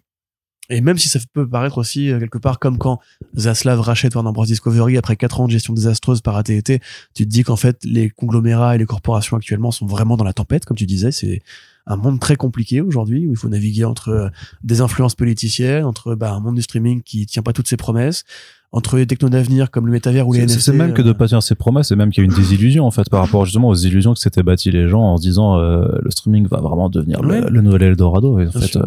Et 0.68 0.80
même 0.80 0.98
si 0.98 1.08
ça 1.08 1.20
peut 1.32 1.48
paraître 1.48 1.78
aussi 1.78 2.10
euh, 2.10 2.18
quelque 2.18 2.38
part 2.38 2.58
comme 2.58 2.78
quand 2.78 2.98
Zaslav 3.36 3.80
rachète 3.80 4.14
Warner 4.14 4.32
Bros 4.32 4.46
Discovery 4.46 4.96
après 4.96 5.16
quatre 5.16 5.40
ans 5.40 5.46
de 5.46 5.52
gestion 5.52 5.74
désastreuse 5.74 6.20
par 6.20 6.36
AT&T, 6.36 6.80
tu 7.14 7.24
te 7.24 7.28
dis 7.28 7.44
qu'en 7.44 7.56
fait 7.56 7.84
les 7.84 8.10
conglomérats 8.10 8.74
et 8.74 8.78
les 8.78 8.86
corporations 8.86 9.36
actuellement 9.36 9.70
sont 9.70 9.86
vraiment 9.86 10.16
dans 10.16 10.24
la 10.24 10.32
tempête, 10.32 10.64
comme 10.64 10.76
tu 10.76 10.86
disais, 10.86 11.12
c'est 11.12 11.42
un 11.86 11.96
monde 11.96 12.18
très 12.18 12.34
compliqué 12.34 12.80
aujourd'hui 12.80 13.26
où 13.26 13.30
il 13.30 13.36
faut 13.36 13.48
naviguer 13.48 13.84
entre 13.84 14.08
euh, 14.08 14.28
des 14.64 14.80
influences 14.80 15.14
politiciennes, 15.14 15.84
entre 15.84 16.16
bah, 16.16 16.32
un 16.32 16.40
monde 16.40 16.56
du 16.56 16.62
streaming 16.62 17.02
qui 17.02 17.26
tient 17.26 17.42
pas 17.42 17.52
toutes 17.52 17.68
ses 17.68 17.76
promesses, 17.76 18.24
entre 18.72 18.96
les 18.96 19.06
technos 19.06 19.28
d'avenir 19.28 19.70
comme 19.70 19.86
le 19.86 19.92
métavers 19.92 20.26
ou 20.28 20.32
les 20.32 20.40
NFT. 20.44 20.60
c'est 20.60 20.72
même 20.72 20.92
que 20.92 21.02
de 21.02 21.10
euh, 21.10 21.14
pas 21.14 21.28
tenir 21.28 21.42
ses 21.42 21.54
promesses, 21.54 21.88
c'est 21.88 21.96
même 21.96 22.10
qu'il 22.10 22.22
y 22.24 22.26
a 22.26 22.30
une 22.30 22.36
désillusion 22.36 22.84
en 22.86 22.90
fait 22.90 23.08
par 23.08 23.20
rapport 23.22 23.44
justement 23.44 23.68
aux 23.68 23.74
illusions 23.74 24.12
que 24.12 24.18
s'étaient 24.20 24.42
bâties 24.42 24.70
les 24.70 24.88
gens 24.88 25.02
en 25.02 25.16
se 25.16 25.22
disant 25.22 25.58
euh, 25.58 25.86
le 26.02 26.10
streaming 26.10 26.46
va 26.48 26.60
vraiment 26.60 26.88
devenir 26.90 27.22
le- 27.22 27.28
Ouais. 27.42 27.50
le, 27.50 27.60
nouvel 27.62 27.82
Eldorado. 27.82 28.38
Et 28.40 28.46
en 28.48 28.50
fait, 28.52 28.76
euh, 28.76 28.82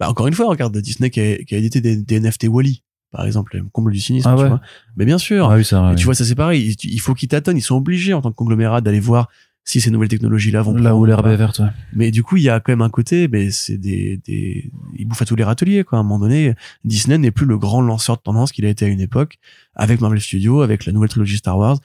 bah, 0.00 0.10
encore 0.10 0.26
une 0.26 0.34
fois, 0.34 0.46
regarde 0.48 0.76
Disney 0.78 1.10
qui 1.10 1.20
a, 1.20 1.36
qui 1.38 1.54
a 1.54 1.58
édité 1.58 1.80
des, 1.80 1.96
des 1.96 2.20
NFT 2.20 2.48
Wally, 2.48 2.82
par 3.12 3.24
exemple, 3.26 3.56
le 3.56 3.64
comble 3.72 3.92
du 3.92 4.00
cynisme, 4.00 4.28
Ah 4.30 4.34
tu 4.36 4.42
ouais. 4.42 4.48
vois. 4.48 4.60
Mais 4.96 5.04
bien 5.04 5.18
sûr, 5.18 5.50
ah 5.50 5.54
oui. 5.56 5.62
Et 5.92 5.94
tu 5.96 6.04
vois, 6.04 6.14
ça 6.14 6.24
c'est 6.24 6.34
pareil. 6.34 6.74
Il 6.82 6.92
il 6.94 6.98
faut 7.00 7.14
qu'ils 7.14 7.28
tâtonnent. 7.28 7.56
Ils 7.58 7.62
sont 7.62 7.76
obligés 7.76 8.12
en 8.14 8.20
tant 8.22 8.30
que 8.30 8.36
conglomérat 8.36 8.80
d'aller 8.80 9.00
voir 9.00 9.28
si 9.64 9.80
ces 9.80 9.90
nouvelles 9.90 10.08
technologies-là 10.08 10.62
vont. 10.62 10.74
là 10.74 10.94
où 10.96 11.04
l'herbe 11.04 11.24
bah. 11.24 11.32
est 11.32 11.36
verte. 11.36 11.60
ouais. 11.60 11.68
Mais 11.92 12.10
du 12.10 12.22
coup, 12.22 12.36
il 12.36 12.42
y 12.42 12.48
a 12.48 12.58
quand 12.60 12.72
même 12.72 12.82
un 12.82 12.90
côté, 12.90 13.28
mais 13.28 13.50
c'est 13.50 13.78
des, 13.78 14.16
des, 14.26 14.70
ils 14.96 15.04
bouffent 15.06 15.22
à 15.22 15.24
tous 15.24 15.36
les 15.36 15.44
râteliers, 15.44 15.84
quoi. 15.84 15.98
À 15.98 16.00
un 16.00 16.04
moment 16.04 16.18
donné, 16.18 16.54
Disney 16.84 17.16
n'est 17.18 17.30
plus 17.30 17.46
le 17.46 17.58
grand 17.58 17.80
lanceur 17.80 18.16
de 18.16 18.22
tendance 18.22 18.50
qu'il 18.52 18.64
a 18.66 18.68
été 18.68 18.84
à 18.84 18.88
une 18.88 19.00
époque, 19.00 19.38
avec 19.74 20.00
Marvel 20.00 20.20
Studios, 20.20 20.62
avec 20.62 20.84
la 20.84 20.92
nouvelle 20.92 21.10
trilogie 21.10 21.36
Star 21.36 21.56
Wars. 21.58 21.78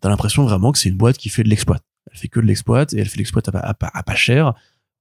T'as 0.00 0.10
l'impression 0.10 0.44
vraiment 0.44 0.70
que 0.72 0.78
c'est 0.78 0.90
une 0.90 0.96
boîte 0.98 1.16
qui 1.16 1.30
fait 1.30 1.42
de 1.42 1.48
l'exploit. 1.48 1.78
Elle 2.12 2.18
fait 2.18 2.28
que 2.28 2.40
de 2.40 2.46
l'exploit 2.46 2.82
et 2.92 2.98
elle 2.98 3.06
fait 3.06 3.16
de 3.16 3.18
l'exploit 3.18 3.42
à, 3.48 3.52
pas- 3.74 3.86
à, 3.88 3.98
à 3.98 4.02
pas 4.02 4.14
cher 4.14 4.52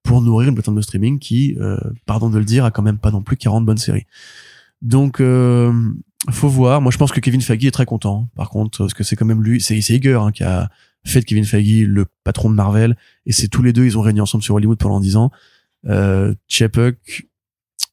pour 0.04 0.22
nourrir 0.22 0.48
une 0.48 0.56
plateforme 0.56 0.78
de 0.78 0.82
streaming 0.82 1.20
qui, 1.20 1.58
euh, 1.60 1.78
pardon 2.06 2.30
de 2.30 2.38
le 2.38 2.46
dire, 2.46 2.64
a 2.64 2.72
quand 2.72 2.82
même 2.84 2.98
pas 2.98 3.12
non 3.12 3.22
plus 3.22 3.36
40 3.36 3.66
bonnes 3.66 3.78
séries. 3.78 4.06
Donc, 4.82 5.20
euh, 5.20 5.74
faut 6.30 6.48
voir. 6.48 6.82
Moi, 6.82 6.92
je 6.92 6.98
pense 6.98 7.12
que 7.12 7.20
Kevin 7.20 7.42
Feige 7.42 7.66
est 7.66 7.72
très 7.72 7.86
content. 7.86 8.30
Par 8.36 8.50
contre, 8.50 8.78
parce 8.78 8.94
que 8.94 9.04
c'est 9.04 9.16
quand 9.18 9.26
même 9.26 9.44
lui, 9.44 9.60
c'est 9.60 9.82
c'est 9.82 9.96
Iger 9.96 10.14
hein, 10.22 10.32
qui 10.32 10.44
a 10.44 10.70
fait 11.06 11.20
de 11.22 11.26
Kevin 11.26 11.46
Feige 11.46 11.86
le 11.86 12.06
patron 12.24 12.50
de 12.50 12.56
Marvel, 12.56 12.98
et 13.26 13.32
c'est 13.32 13.48
tous 13.48 13.64
les 13.64 13.74
deux, 13.74 13.86
ils 13.86 13.98
ont 13.98 14.02
régné 14.02 14.22
ensemble 14.22 14.44
sur 14.44 14.56
Hollywood 14.56 14.78
pendant 14.78 15.00
10 15.00 15.16
ans. 15.16 15.32
Euh, 15.88 16.34
Chapek, 16.48 17.28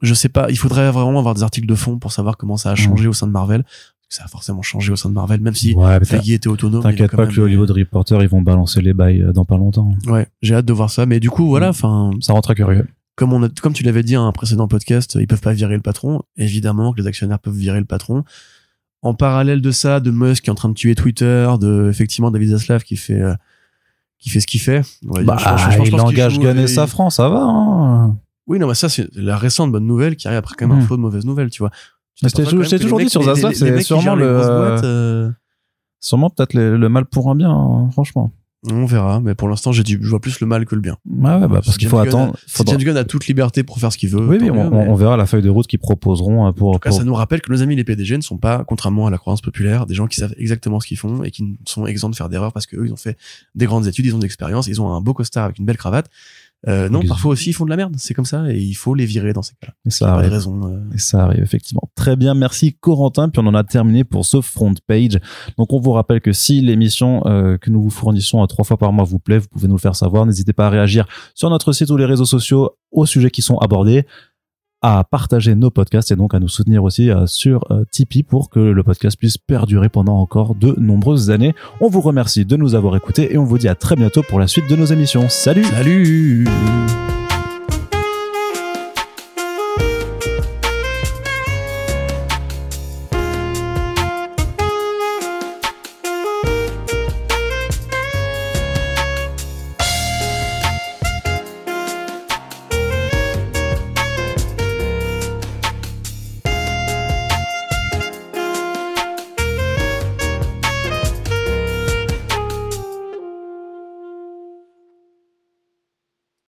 je 0.03 0.15
sais 0.15 0.29
pas, 0.29 0.51
il 0.51 0.59
faudrait 0.59 0.91
vraiment 0.91 1.19
avoir 1.19 1.35
des 1.35 1.43
articles 1.43 1.67
de 1.69 1.75
fond 1.75 1.99
pour 1.99 2.13
savoir 2.13 2.37
comment 2.37 2.57
ça 2.57 2.71
a 2.71 2.75
changé 2.75 3.07
au 3.09 3.13
sein 3.13 3.27
de 3.27 3.33
Marvel. 3.33 3.65
Ça 4.09 4.25
a 4.25 4.29
forcément 4.29 4.63
changé 4.63 4.93
au 4.93 4.97
sein 4.97 5.09
de 5.09 5.15
Marvel, 5.15 5.41
même 5.41 5.55
si 5.55 5.75
Ouais, 5.75 5.99
Feige 6.05 6.31
était 6.31 6.49
autonome. 6.49 6.83
T'inquiète 6.83 7.11
pas 7.13 7.23
même- 7.25 7.31
que 7.31 7.37
le 7.37 7.43
Hollywood 7.45 7.71
Reporter 7.71 8.23
ils 8.23 8.29
vont 8.29 8.43
balancer 8.43 8.81
les 8.81 8.93
bails 8.95 9.23
euh, 9.23 9.33
dans 9.33 9.45
pas 9.45 9.57
longtemps. 9.57 9.95
Ouais, 10.07 10.29
j'ai 10.43 10.55
hâte 10.55 10.67
de 10.67 10.73
voir 10.73 10.91
ça. 10.91 11.07
Mais 11.07 11.21
du 11.21 11.31
coup, 11.31 11.47
voilà, 11.47 11.69
Mm. 11.69 11.71
enfin, 11.71 12.11
Ça 12.21 12.33
rend 12.33 12.41
très 12.41 12.55
curieux. 12.55 12.87
comme 13.17 13.33
on 13.33 13.43
a, 13.45 13.49
comme 13.49 13.73
tu 13.73 13.83
l'avais 13.83 14.03
dit 14.03 14.15
à 14.15 14.21
un 14.21 14.31
précédent 14.33 14.69
podcast, 14.69 15.17
ils 15.21 15.27
peuvent 15.27 15.41
pas 15.41 15.53
virer 15.53 15.75
le 15.75 15.81
patron. 15.83 16.23
Évidemment 16.37 16.93
que 16.93 17.01
les 17.01 17.07
actionnaires 17.07 17.39
peuvent 17.39 17.57
virer 17.57 17.79
le 17.81 17.87
patron. 17.87 18.25
En 19.05 19.15
parallèle 19.15 19.61
de 19.61 19.71
ça, 19.71 20.01
de 20.01 20.11
Musk 20.11 20.45
qui 20.45 20.51
est 20.51 20.53
en 20.53 20.55
train 20.57 20.71
de 20.71 20.75
tuer 20.75 20.95
Twitter, 20.95 21.49
de 21.61 21.89
effectivement 21.91 22.31
David 22.31 22.49
Zaslav 22.51 22.83
qui 22.83 22.97
fait 22.97 23.21
euh, 23.21 23.35
qui 24.19 24.31
fait 24.31 24.41
ce 24.41 24.47
qu'il 24.47 24.61
fait. 24.61 24.81
Bah, 25.03 25.37
Je 25.39 25.45
pense- 25.45 25.61
je 25.73 25.77
pense 25.79 25.89
il 25.89 26.01
engage 26.01 26.35
joue, 26.35 26.41
Gunn 26.43 26.59
et 26.59 26.67
Safran, 26.67 27.11
ça 27.11 27.29
va. 27.29 27.43
Hein 27.43 28.17
Oui, 28.47 28.59
non, 28.59 28.67
mais 28.69 28.75
ça, 28.75 28.89
c'est 28.89 29.09
la 29.15 29.37
récente 29.37 29.71
bonne 29.73 29.87
nouvelle 29.87 30.17
qui 30.17 30.27
arrive 30.27 30.39
après 30.39 30.55
quand 30.59 30.67
même 30.67 30.77
un 30.79 30.81
Mhm. 30.81 30.87
flot 30.87 30.97
de 30.97 31.03
mauvaises 31.03 31.25
nouvelles, 31.27 31.51
tu 31.51 31.59
vois. 31.63 31.71
Tu 32.17 32.25
les 32.25 32.79
toujours 32.79 32.99
dit 32.99 33.05
mecs- 33.05 33.11
sur 33.11 33.23
Zaslav, 33.23 33.53
c'est 33.53 33.83
sûrement 33.83 34.15
le, 34.15 34.33
boîtes, 34.37 34.85
euh, 34.85 35.31
sûrement 36.01 36.31
peut-être 36.31 36.55
le, 36.55 36.77
le 36.77 36.89
mal 36.89 37.05
pour 37.07 37.31
un 37.31 37.35
bien, 37.35 37.51
hein, 37.51 37.91
franchement. 37.91 38.33
On 38.71 38.87
verra, 38.87 39.21
mais 39.21 39.35
pour 39.35 39.49
l'instant, 39.49 39.73
j'ai 39.73 39.83
du, 39.83 39.99
je 40.01 40.09
vois 40.09 40.21
plus 40.21 40.41
le 40.41 40.47
mal 40.47 40.65
que 40.65 40.75
le 40.75 40.81
bien. 40.81 40.97
Ouais, 41.07 41.35
ouais, 41.35 41.41
bah, 41.49 41.61
parce 41.65 41.77
qu'il 41.77 41.89
faut 41.89 41.99
a- 41.99 42.03
attendre. 42.05 42.35
Si 42.47 42.57
faudra- 42.57 42.79
James 42.79 42.97
a 42.97 43.05
toute 43.05 43.27
liberté 43.27 43.63
pour 43.63 43.79
faire 43.79 43.93
ce 43.93 43.99
qu'il 43.99 44.09
veut. 44.09 44.27
Oui, 44.27 44.39
on, 44.51 44.71
mais- 44.71 44.89
on 44.89 44.95
verra 44.95 45.17
la 45.19 45.27
feuille 45.27 45.43
de 45.43 45.51
route 45.51 45.67
qu'ils 45.67 45.79
proposeront 45.79 46.47
euh, 46.47 46.53
pour. 46.53 46.71
En 46.71 46.73
tout 46.75 46.79
cas, 46.79 46.89
pour- 46.89 46.99
ça 46.99 47.05
nous 47.05 47.15
rappelle 47.15 47.43
que 47.43 47.53
nos 47.53 47.61
amis 47.63 47.77
les 47.77 47.85
PDG 47.85 48.17
ne 48.17 48.23
sont 48.23 48.39
pas, 48.39 48.65
contrairement 48.65 49.07
à 49.07 49.11
la 49.11 49.19
croyance 49.19 49.43
populaire, 49.43 49.85
des 49.85 49.95
gens 49.95 50.07
qui 50.07 50.17
savent 50.17 50.35
exactement 50.39 50.81
ce 50.81 50.87
qu'ils 50.87 50.97
font 50.97 51.23
et 51.25 51.31
qui 51.31 51.59
sont 51.67 51.87
exempts 51.87 52.09
de 52.09 52.17
faire 52.17 52.31
d'erreurs 52.31 52.53
parce 52.55 52.67
qu'eux, 52.67 52.87
ils 52.87 52.93
ont 52.93 52.97
fait 52.97 53.19
des 53.55 53.67
grandes 53.67 53.87
études, 53.87 54.07
ils 54.07 54.15
ont 54.15 54.19
de 54.19 54.23
l'expérience, 54.23 54.67
ils 54.67 54.81
ont 54.81 54.91
un 54.95 55.01
beau 55.03 55.13
costard 55.13 55.45
avec 55.45 55.59
une 55.59 55.67
belle 55.67 55.77
cravate. 55.77 56.09
Euh, 56.69 56.89
non, 56.89 57.03
parfois 57.03 57.33
aussi, 57.33 57.51
ils 57.51 57.53
font 57.53 57.65
de 57.65 57.71
la 57.71 57.77
merde. 57.77 57.95
C'est 57.99 58.15
comme 58.15 58.25
ça 58.25 58.51
et 58.51 58.59
il 58.59 58.75
faut 58.75 58.95
les 58.95 59.05
virer 59.07 59.33
dans 59.33 59.43
ces 59.43 59.55
cas-là. 59.61 59.75
Et 59.85 59.91
ça 59.91 60.07
Pas 60.07 60.13
arrive. 60.15 60.33
raison. 60.33 60.61
euh. 60.73 60.81
Et 60.95 60.99
ça 60.99 61.25
arrive, 61.25 61.43
effectivement. 61.43 61.83
Très 61.95 62.17
bien, 62.17 62.35
merci 62.35 62.75
Corentin. 62.75 63.29
Puis 63.29 63.43
on 63.45 63.47
en 63.49 63.55
a 63.55 63.65
terminé 63.65 64.05
pour 64.05 64.25
ce 64.25 64.41
front 64.41 64.75
page. 64.87 65.19
Donc 65.59 65.73
on 65.73 65.81
vous 65.81 65.93
rappelle 65.93 66.21
que 66.21 66.33
si 66.33 66.61
l'émission 66.61 67.23
euh, 67.27 67.59
que 67.59 67.71
nous 67.71 67.83
vous 67.83 67.91
fournissons 67.91 68.43
à 68.43 68.47
trois 68.47 68.65
fois 68.65 68.77
par 68.79 68.93
mois 68.93 69.05
vous 69.05 69.19
plaît, 69.19 69.39
vous 69.39 69.49
pouvez 69.49 69.69
nous 69.69 69.75
le 69.77 69.81
faire 69.81 69.97
savoir. 69.97 70.25
N'hésitez 70.27 70.53
pas 70.53 70.67
à 70.67 70.71
réagir 70.71 71.07
sur 71.35 71.51
notre 71.51 71.73
site 71.73 71.91
ou 71.91 71.97
les 71.97 72.07
réseaux 72.07 72.25
sociaux 72.25 72.71
aux 72.93 73.07
sujets 73.07 73.31
qui 73.31 73.43
sont 73.43 73.59
abordés, 73.59 74.07
à 74.87 75.03
partager 75.03 75.55
nos 75.55 75.71
podcasts 75.71 76.13
et 76.13 76.17
donc 76.17 76.35
à 76.35 76.39
nous 76.39 76.49
soutenir 76.49 76.85
aussi 76.85 77.11
euh, 77.11 77.27
sur 77.27 77.65
euh, 77.71 77.85
Tipeee 77.91 78.23
pour 78.23 78.51
que 78.51 78.61
le 78.61 78.85
podcast 78.85 79.17
puisse 79.17 79.39
perdurer 79.39 79.89
pendant 79.89 80.19
encore 80.19 80.55
de 80.55 80.75
nombreuses 80.79 81.31
années. 81.31 81.55
On 81.81 81.89
vous 81.89 82.03
remercie 82.03 82.45
de 82.45 82.55
nous 82.55 82.75
avoir 82.75 82.95
écoutés 82.95 83.33
et 83.33 83.39
on 83.39 83.45
vous 83.45 83.57
dit 83.57 83.69
à 83.69 83.75
très 83.75 83.97
bientôt 83.97 84.23
pour 84.23 84.39
la 84.39 84.47
suite 84.47 84.69
de 84.69 84.77
nos 84.77 84.85
émissions. 84.85 85.31
Salut 85.31 85.65
Salut 85.65 86.45